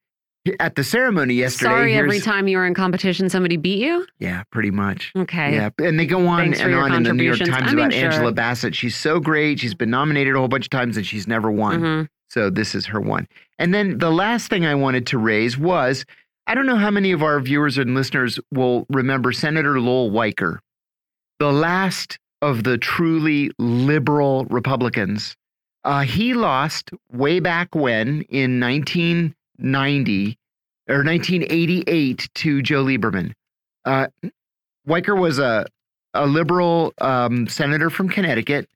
at 0.59 0.76
the 0.76 0.84
ceremony 0.84 1.34
yesterday, 1.35 1.69
Sorry, 1.69 1.93
every 1.95 2.19
time 2.19 2.47
you 2.47 2.57
were 2.57 2.65
in 2.65 2.73
competition, 2.73 3.30
somebody 3.30 3.57
beat 3.57 3.80
you. 3.80 4.05
yeah, 4.19 4.43
pretty 4.51 4.71
much." 4.71 5.11
Okay. 5.15 5.53
Yeah, 5.55 5.69
and 5.80 5.99
they 5.99 6.05
go 6.05 6.27
on 6.27 6.39
Thanks 6.45 6.59
and 6.59 6.73
on 6.76 6.91
in 6.93 7.03
the 7.03 7.13
New 7.13 7.23
York. 7.23 7.39
Times 7.39 7.51
I 7.51 7.59
mean, 7.61 7.80
about 7.80 7.93
sure. 7.93 8.05
Angela 8.05 8.31
Bassett. 8.31 8.76
She's 8.76 8.95
so 8.95 9.19
great. 9.19 9.59
She's 9.59 9.73
been 9.73 9.89
nominated 9.89 10.35
a 10.35 10.39
whole 10.39 10.47
bunch 10.47 10.65
of 10.65 10.69
times 10.69 10.97
and 10.97 11.05
she's 11.05 11.27
never 11.27 11.49
won. 11.51 11.81
Mhm. 11.81 12.07
So 12.30 12.49
this 12.49 12.76
is 12.76 12.85
her 12.88 12.99
one. 13.01 13.27
And 13.57 13.73
then 13.73 13.97
the 13.97 14.11
last 14.11 14.49
thing 14.49 14.65
I 14.65 14.76
wanted 14.76 15.05
to 15.07 15.17
raise 15.17 15.57
was 15.57 16.05
I 16.47 16.55
don't 16.55 16.65
know 16.65 16.77
how 16.77 16.89
many 16.91 17.11
of 17.11 17.21
our 17.23 17.39
viewers 17.39 17.77
and 17.77 17.93
listeners 17.95 18.39
will 18.51 18.85
remember 18.89 19.31
Senator 19.31 19.80
Lowell 19.80 20.09
Weicker, 20.11 20.57
the 21.39 21.51
last 21.51 22.17
of 22.41 22.63
the 22.63 22.77
truly 22.77 23.51
liberal 23.59 24.45
Republicans. 24.45 25.35
Uh, 25.84 26.01
he 26.01 26.34
lost 26.34 26.89
way 27.11 27.39
back 27.39 27.73
when 27.76 28.21
in 28.30 28.59
1990 28.59 30.38
or 30.90 31.03
1988 31.03 32.30
to 32.34 32.61
Joe 32.61 32.84
Lieberman. 32.84 33.34
Uh, 33.86 34.07
Weicker 34.88 35.20
was 35.20 35.40
a, 35.40 35.66
a 36.14 36.26
liberal 36.26 36.94
um, 36.99 37.48
senator 37.48 37.90
from 37.90 38.10
Connecticut. 38.10 38.68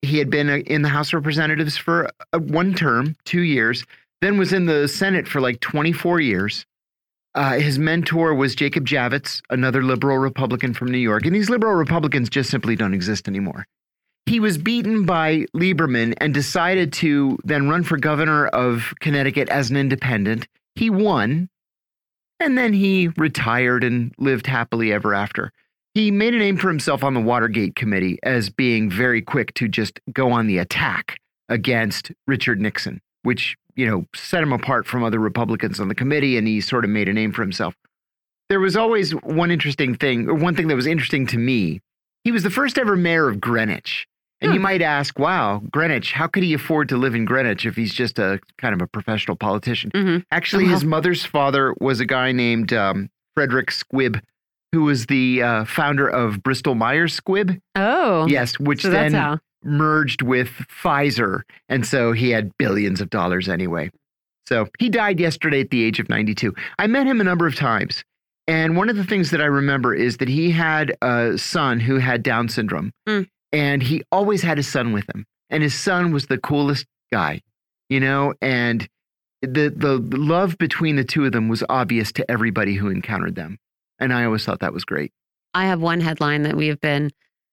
He 0.00 0.18
had 0.18 0.30
been 0.30 0.48
uh, 0.48 0.56
in 0.66 0.82
the 0.82 0.88
House 0.88 1.08
of 1.08 1.14
Representatives 1.14 1.76
for 1.76 2.08
uh, 2.32 2.38
one 2.38 2.74
term, 2.74 3.14
two 3.24 3.42
years, 3.42 3.84
then 4.20 4.38
was 4.38 4.52
in 4.52 4.66
the 4.66 4.88
Senate 4.88 5.28
for 5.28 5.40
like 5.40 5.60
24 5.60 6.20
years. 6.20 6.66
Uh, 7.34 7.58
his 7.58 7.78
mentor 7.78 8.34
was 8.34 8.54
Jacob 8.54 8.86
Javits, 8.86 9.40
another 9.48 9.82
liberal 9.82 10.18
Republican 10.18 10.74
from 10.74 10.90
New 10.90 10.98
York. 10.98 11.24
And 11.24 11.34
these 11.34 11.48
liberal 11.48 11.74
Republicans 11.74 12.28
just 12.28 12.50
simply 12.50 12.76
don't 12.76 12.94
exist 12.94 13.26
anymore. 13.26 13.66
He 14.26 14.38
was 14.38 14.58
beaten 14.58 15.04
by 15.04 15.46
Lieberman 15.54 16.14
and 16.18 16.32
decided 16.32 16.92
to 16.94 17.38
then 17.44 17.68
run 17.68 17.82
for 17.82 17.96
governor 17.96 18.46
of 18.48 18.94
Connecticut 19.00 19.48
as 19.48 19.70
an 19.70 19.76
independent. 19.76 20.46
He 20.74 20.90
won, 20.90 21.48
and 22.40 22.56
then 22.56 22.72
he 22.72 23.08
retired 23.16 23.84
and 23.84 24.12
lived 24.18 24.46
happily 24.46 24.92
ever 24.92 25.14
after. 25.14 25.52
He 25.94 26.10
made 26.10 26.34
a 26.34 26.38
name 26.38 26.56
for 26.56 26.68
himself 26.68 27.04
on 27.04 27.14
the 27.14 27.20
Watergate 27.20 27.76
Committee 27.76 28.18
as 28.22 28.48
being 28.48 28.90
very 28.90 29.20
quick 29.20 29.52
to 29.54 29.68
just 29.68 30.00
go 30.12 30.32
on 30.32 30.46
the 30.46 30.58
attack 30.58 31.18
against 31.50 32.10
Richard 32.26 32.60
Nixon, 32.60 33.00
which, 33.22 33.56
you 33.76 33.86
know, 33.86 34.06
set 34.14 34.42
him 34.42 34.54
apart 34.54 34.86
from 34.86 35.04
other 35.04 35.18
Republicans 35.18 35.78
on 35.78 35.88
the 35.88 35.94
committee, 35.94 36.38
and 36.38 36.48
he 36.48 36.62
sort 36.62 36.84
of 36.84 36.90
made 36.90 37.08
a 37.08 37.12
name 37.12 37.32
for 37.32 37.42
himself. 37.42 37.74
There 38.48 38.60
was 38.60 38.76
always 38.76 39.12
one 39.12 39.50
interesting 39.50 39.94
thing, 39.94 40.28
or 40.28 40.34
one 40.34 40.56
thing 40.56 40.68
that 40.68 40.76
was 40.76 40.86
interesting 40.86 41.26
to 41.28 41.38
me. 41.38 41.80
He 42.24 42.32
was 42.32 42.42
the 42.42 42.50
first 42.50 42.78
ever 42.78 42.96
mayor 42.96 43.28
of 43.28 43.40
Greenwich. 43.40 44.06
And 44.42 44.52
you 44.52 44.58
Hmm. 44.58 44.62
might 44.64 44.82
ask, 44.82 45.18
wow, 45.18 45.62
Greenwich, 45.70 46.12
how 46.12 46.26
could 46.26 46.42
he 46.42 46.52
afford 46.52 46.88
to 46.90 46.96
live 46.96 47.14
in 47.14 47.24
Greenwich 47.24 47.64
if 47.64 47.76
he's 47.76 47.94
just 47.94 48.18
a 48.18 48.40
kind 48.58 48.74
of 48.74 48.82
a 48.82 48.86
professional 48.86 49.36
politician? 49.36 49.90
Mhm. 49.92 50.24
Actually, 50.32 50.64
Oh, 50.64 50.68
wow. 50.68 50.72
his 50.74 50.84
mother's 50.84 51.24
father 51.24 51.74
was 51.80 52.00
a 52.00 52.04
guy 52.06 52.32
named 52.32 52.72
um, 52.72 53.08
Frederick 53.34 53.70
Squibb, 53.70 54.20
who 54.72 54.82
was 54.82 55.06
the 55.06 55.42
uh, 55.42 55.64
founder 55.64 56.08
of 56.08 56.42
Bristol 56.42 56.74
Myers 56.74 57.18
Squibb. 57.18 57.60
Oh. 57.76 58.26
Yes, 58.26 58.58
which 58.58 58.82
So 58.82 58.90
then 58.90 59.38
merged 59.64 60.22
with 60.22 60.48
Pfizer. 60.68 61.42
And 61.68 61.86
so 61.86 62.12
he 62.12 62.30
had 62.30 62.50
billions 62.58 63.00
of 63.00 63.10
dollars 63.10 63.48
anyway. 63.48 63.90
So 64.48 64.66
he 64.80 64.88
died 64.88 65.20
yesterday 65.20 65.60
at 65.60 65.70
the 65.70 65.84
age 65.84 66.00
of 66.00 66.08
92. 66.08 66.52
I 66.78 66.88
met 66.88 67.06
him 67.06 67.20
a 67.20 67.24
number 67.24 67.46
of 67.46 67.54
times. 67.54 68.02
And 68.48 68.76
one 68.76 68.88
of 68.88 68.96
the 68.96 69.04
things 69.04 69.30
that 69.30 69.40
I 69.40 69.44
remember 69.44 69.94
is 69.94 70.16
that 70.16 70.28
he 70.28 70.50
had 70.50 70.96
a 71.00 71.38
son 71.38 71.78
who 71.78 71.98
had 71.98 72.24
Down 72.24 72.48
syndrome. 72.48 72.90
Mm. 73.08 73.28
And 73.52 73.82
he 73.82 74.02
always 74.10 74.42
had 74.42 74.56
his 74.56 74.68
son 74.68 74.92
with 74.92 75.04
him. 75.14 75.26
And 75.50 75.62
his 75.62 75.74
son 75.74 76.12
was 76.12 76.26
the 76.26 76.38
coolest 76.38 76.86
guy, 77.12 77.42
you 77.90 78.00
know, 78.00 78.32
and 78.40 78.88
the, 79.42 79.72
the 79.74 79.98
love 80.16 80.56
between 80.56 80.96
the 80.96 81.04
two 81.04 81.24
of 81.26 81.32
them 81.32 81.48
was 81.48 81.62
obvious 81.68 82.12
to 82.12 82.30
everybody 82.30 82.74
who 82.74 82.88
encountered 82.88 83.34
them. 83.34 83.58
and 83.98 84.12
I 84.12 84.24
always 84.24 84.44
thought 84.44 84.60
that 84.60 84.72
was 84.72 84.84
great. 84.84 85.12
I 85.54 85.66
have 85.66 85.80
one 85.82 86.00
headline 86.00 86.42
that 86.42 86.56
we 86.56 86.68
have 86.68 86.80
been 86.80 87.10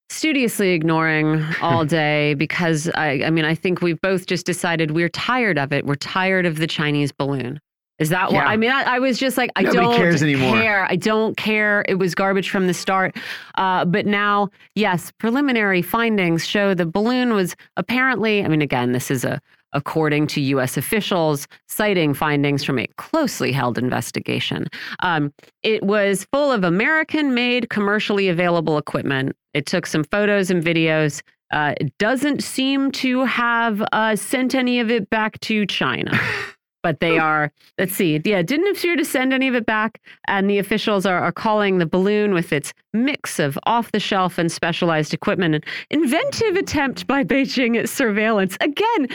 studiously 0.10 0.70
ignoring 0.70 1.44
all 1.62 1.86
day 1.86 2.34
because 2.36 2.90
I, 2.96 3.24
I 3.26 3.30
mean, 3.30 3.46
I 3.46 3.56
think 3.56 3.82
we've 3.82 4.00
both 4.02 4.26
just 4.26 4.46
decided 4.46 4.92
we're 4.92 5.10
tired 5.10 5.58
of 5.58 5.74
it. 5.74 5.86
We're 5.86 5.96
tired 5.96 6.46
of 6.46 6.58
the 6.58 6.68
Chinese 6.68 7.12
balloon. 7.12 7.60
Is 8.00 8.10
that 8.10 8.32
what 8.32 8.44
Yeah. 8.44 8.46
I 8.48 8.58
mean? 8.58 8.72
I, 8.72 8.96
I 8.96 9.00
was 9.00 9.18
just 9.18 9.38
like, 9.38 9.52
I 9.56 9.62
Nobody 9.64 9.80
don't 9.86 9.96
cares 9.96 10.24
anymore. 10.24 10.54
care. 10.58 10.86
I 10.90 10.96
don't 10.96 11.36
care. 11.38 11.84
It 11.88 11.96
was 11.96 12.16
garbage 12.16 12.50
from 12.50 12.68
the 12.68 12.74
start. 12.74 13.16
Uh, 13.56 13.86
but 13.86 14.06
now, 14.06 14.50
yes, 14.76 15.12
preliminary 15.20 15.82
findings 15.82 16.46
show 16.48 16.74
the 16.74 16.86
balloon 16.86 17.34
was 17.34 17.56
apparently, 17.78 18.44
I 18.44 18.48
mean, 18.48 18.62
again, 18.62 18.94
this 18.94 19.12
is 19.12 19.24
a 19.26 19.40
according 19.74 20.26
to 20.26 20.42
U.S. 20.42 20.78
officials, 20.78 21.48
citing 21.68 22.16
findings 22.16 22.64
from 22.64 22.80
a 22.80 22.88
closely 22.98 23.52
held 23.52 23.78
investigation. 23.78 24.66
Um, 25.04 25.32
it 25.62 25.84
was 25.84 26.26
full 26.34 26.52
of 26.52 26.64
American 26.64 27.36
made, 27.36 27.70
commercially 27.70 28.30
available 28.30 28.80
equipment. 28.80 29.36
It 29.54 29.68
took 29.68 29.86
some 29.86 30.04
photos 30.06 30.50
and 30.50 30.64
videos. 30.64 31.22
Uh, 31.52 31.76
it 31.80 31.96
doesn't 32.00 32.44
seem 32.44 32.92
to 32.94 33.26
have 33.26 33.84
uh, 33.92 34.16
sent 34.16 34.56
any 34.56 34.80
of 34.80 34.90
it 34.90 35.08
back 35.12 35.40
to 35.42 35.68
China. 35.68 36.20
But 36.82 37.02
they 37.02 37.18
are, 37.18 37.52
let's 37.78 37.94
see, 37.94 38.22
yeah, 38.24 38.42
didn't 38.42 38.76
appear 38.76 38.96
to 38.96 39.04
send 39.04 39.34
any 39.34 39.48
of 39.48 39.56
it 39.56 39.66
back. 39.66 40.00
And 40.28 40.50
the 40.50 40.60
officials 40.60 41.06
are, 41.06 41.20
are 41.20 41.32
calling 41.32 41.78
the 41.78 41.86
balloon 41.86 42.34
with 42.34 42.54
its 42.54 42.74
mix 42.94 43.38
of 43.38 43.60
off 43.64 43.92
the 43.92 44.00
shelf 44.00 44.38
and 44.38 44.52
specialized 44.52 45.14
equipment 45.14 45.56
an 45.56 45.64
inventive 45.90 46.56
attempt 46.56 47.06
by 47.06 47.24
Beijing 47.24 47.78
at 47.78 47.90
surveillance. 47.90 48.58
Again, 48.62 49.08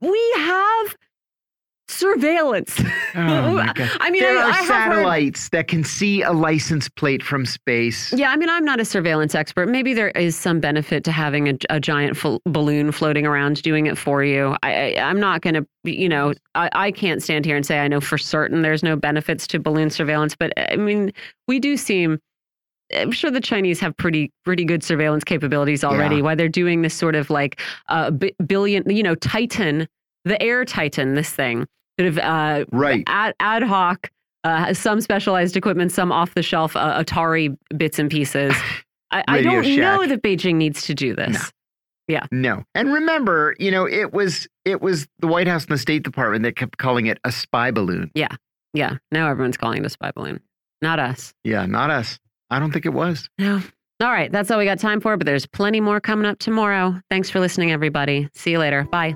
we 0.00 0.32
have 0.36 0.96
surveillance. 1.90 2.80
Oh 3.14 3.52
my 3.54 3.72
God. 3.74 3.90
I 4.00 4.10
mean, 4.10 4.22
there 4.22 4.38
I, 4.38 4.42
are 4.42 4.44
I 4.44 4.50
have 4.52 4.66
heard- 4.66 4.92
satellites 4.94 5.48
that 5.50 5.68
can 5.68 5.84
see 5.84 6.22
a 6.22 6.32
license 6.32 6.88
plate 6.88 7.22
from 7.22 7.44
space. 7.44 8.12
Yeah, 8.12 8.30
I 8.30 8.36
mean, 8.36 8.48
I'm 8.48 8.64
not 8.64 8.80
a 8.80 8.84
surveillance 8.84 9.34
expert. 9.34 9.68
Maybe 9.68 9.94
there 9.94 10.10
is 10.10 10.36
some 10.36 10.60
benefit 10.60 11.04
to 11.04 11.12
having 11.12 11.48
a, 11.48 11.54
a 11.68 11.80
giant 11.80 12.16
fl- 12.16 12.36
balloon 12.44 12.92
floating 12.92 13.26
around 13.26 13.62
doing 13.62 13.86
it 13.86 13.98
for 13.98 14.22
you. 14.24 14.56
I, 14.62 14.94
I, 14.96 15.02
I'm 15.02 15.20
not 15.20 15.42
going 15.42 15.54
to, 15.54 15.66
you 15.84 16.08
know, 16.08 16.32
I, 16.54 16.70
I 16.72 16.90
can't 16.90 17.22
stand 17.22 17.44
here 17.44 17.56
and 17.56 17.66
say 17.66 17.78
I 17.80 17.88
know 17.88 18.00
for 18.00 18.18
certain 18.18 18.62
there's 18.62 18.82
no 18.82 18.96
benefits 18.96 19.46
to 19.48 19.58
balloon 19.58 19.90
surveillance. 19.90 20.34
But 20.36 20.52
I 20.56 20.76
mean, 20.76 21.12
we 21.48 21.58
do 21.60 21.76
seem. 21.76 22.18
I'm 22.92 23.12
sure 23.12 23.30
the 23.30 23.40
Chinese 23.40 23.78
have 23.80 23.96
pretty 23.96 24.32
pretty 24.44 24.64
good 24.64 24.82
surveillance 24.82 25.22
capabilities 25.22 25.84
already. 25.84 26.16
Yeah. 26.16 26.22
Why 26.22 26.34
they're 26.34 26.48
doing 26.48 26.82
this 26.82 26.92
sort 26.92 27.14
of 27.14 27.30
like 27.30 27.60
uh, 27.88 28.10
billion, 28.10 28.90
you 28.90 29.04
know, 29.04 29.14
Titan, 29.14 29.86
the 30.24 30.42
Air 30.42 30.64
Titan, 30.64 31.14
this 31.14 31.30
thing, 31.30 31.68
sort 32.00 32.08
of 32.08 32.18
uh, 32.18 32.64
Right. 32.72 33.04
ad, 33.06 33.34
ad 33.40 33.62
hoc, 33.62 34.10
uh, 34.44 34.72
some 34.74 35.00
specialized 35.00 35.56
equipment, 35.56 35.92
some 35.92 36.10
off 36.12 36.34
the 36.34 36.42
shelf 36.42 36.74
uh, 36.76 37.02
Atari 37.02 37.56
bits 37.76 37.98
and 37.98 38.10
pieces. 38.10 38.54
I, 39.10 39.24
I 39.28 39.42
don't 39.42 39.76
know 39.76 40.06
that 40.06 40.22
Beijing 40.22 40.54
needs 40.54 40.82
to 40.86 40.94
do 40.94 41.14
this. 41.16 41.52
Yeah. 42.06 42.26
No. 42.30 42.64
And 42.74 42.92
remember, 42.92 43.54
you 43.58 43.70
know, 43.70 43.86
it 43.86 44.12
was 44.12 44.46
it 44.64 44.80
was 44.80 45.06
the 45.18 45.26
White 45.26 45.46
House 45.48 45.64
and 45.64 45.72
the 45.74 45.78
State 45.78 46.02
Department 46.04 46.42
that 46.44 46.56
kept 46.56 46.78
calling 46.78 47.06
it 47.06 47.18
a 47.24 47.30
spy 47.32 47.70
balloon. 47.70 48.10
Yeah. 48.14 48.28
Yeah, 48.72 48.98
now 49.10 49.28
everyone's 49.28 49.56
calling 49.56 49.78
it 49.82 49.86
a 49.86 49.90
spy 49.90 50.12
balloon. 50.14 50.40
Not 50.80 51.00
us. 51.00 51.34
Yeah, 51.42 51.66
not 51.66 51.90
us. 51.90 52.20
I 52.50 52.60
don't 52.60 52.70
think 52.72 52.86
it 52.86 52.92
was. 52.92 53.28
No. 53.38 53.60
All 54.00 54.10
right, 54.12 54.30
that's 54.30 54.50
all 54.50 54.58
we 54.58 54.64
got 54.64 54.78
time 54.78 55.00
for, 55.00 55.16
but 55.16 55.26
there's 55.26 55.44
plenty 55.44 55.80
more 55.80 56.00
coming 56.00 56.24
up 56.24 56.38
tomorrow. 56.38 57.00
Thanks 57.10 57.28
for 57.28 57.40
listening, 57.40 57.72
everybody. 57.72 58.28
See 58.34 58.52
you 58.52 58.58
later. 58.60 58.84
Bye. 58.84 59.14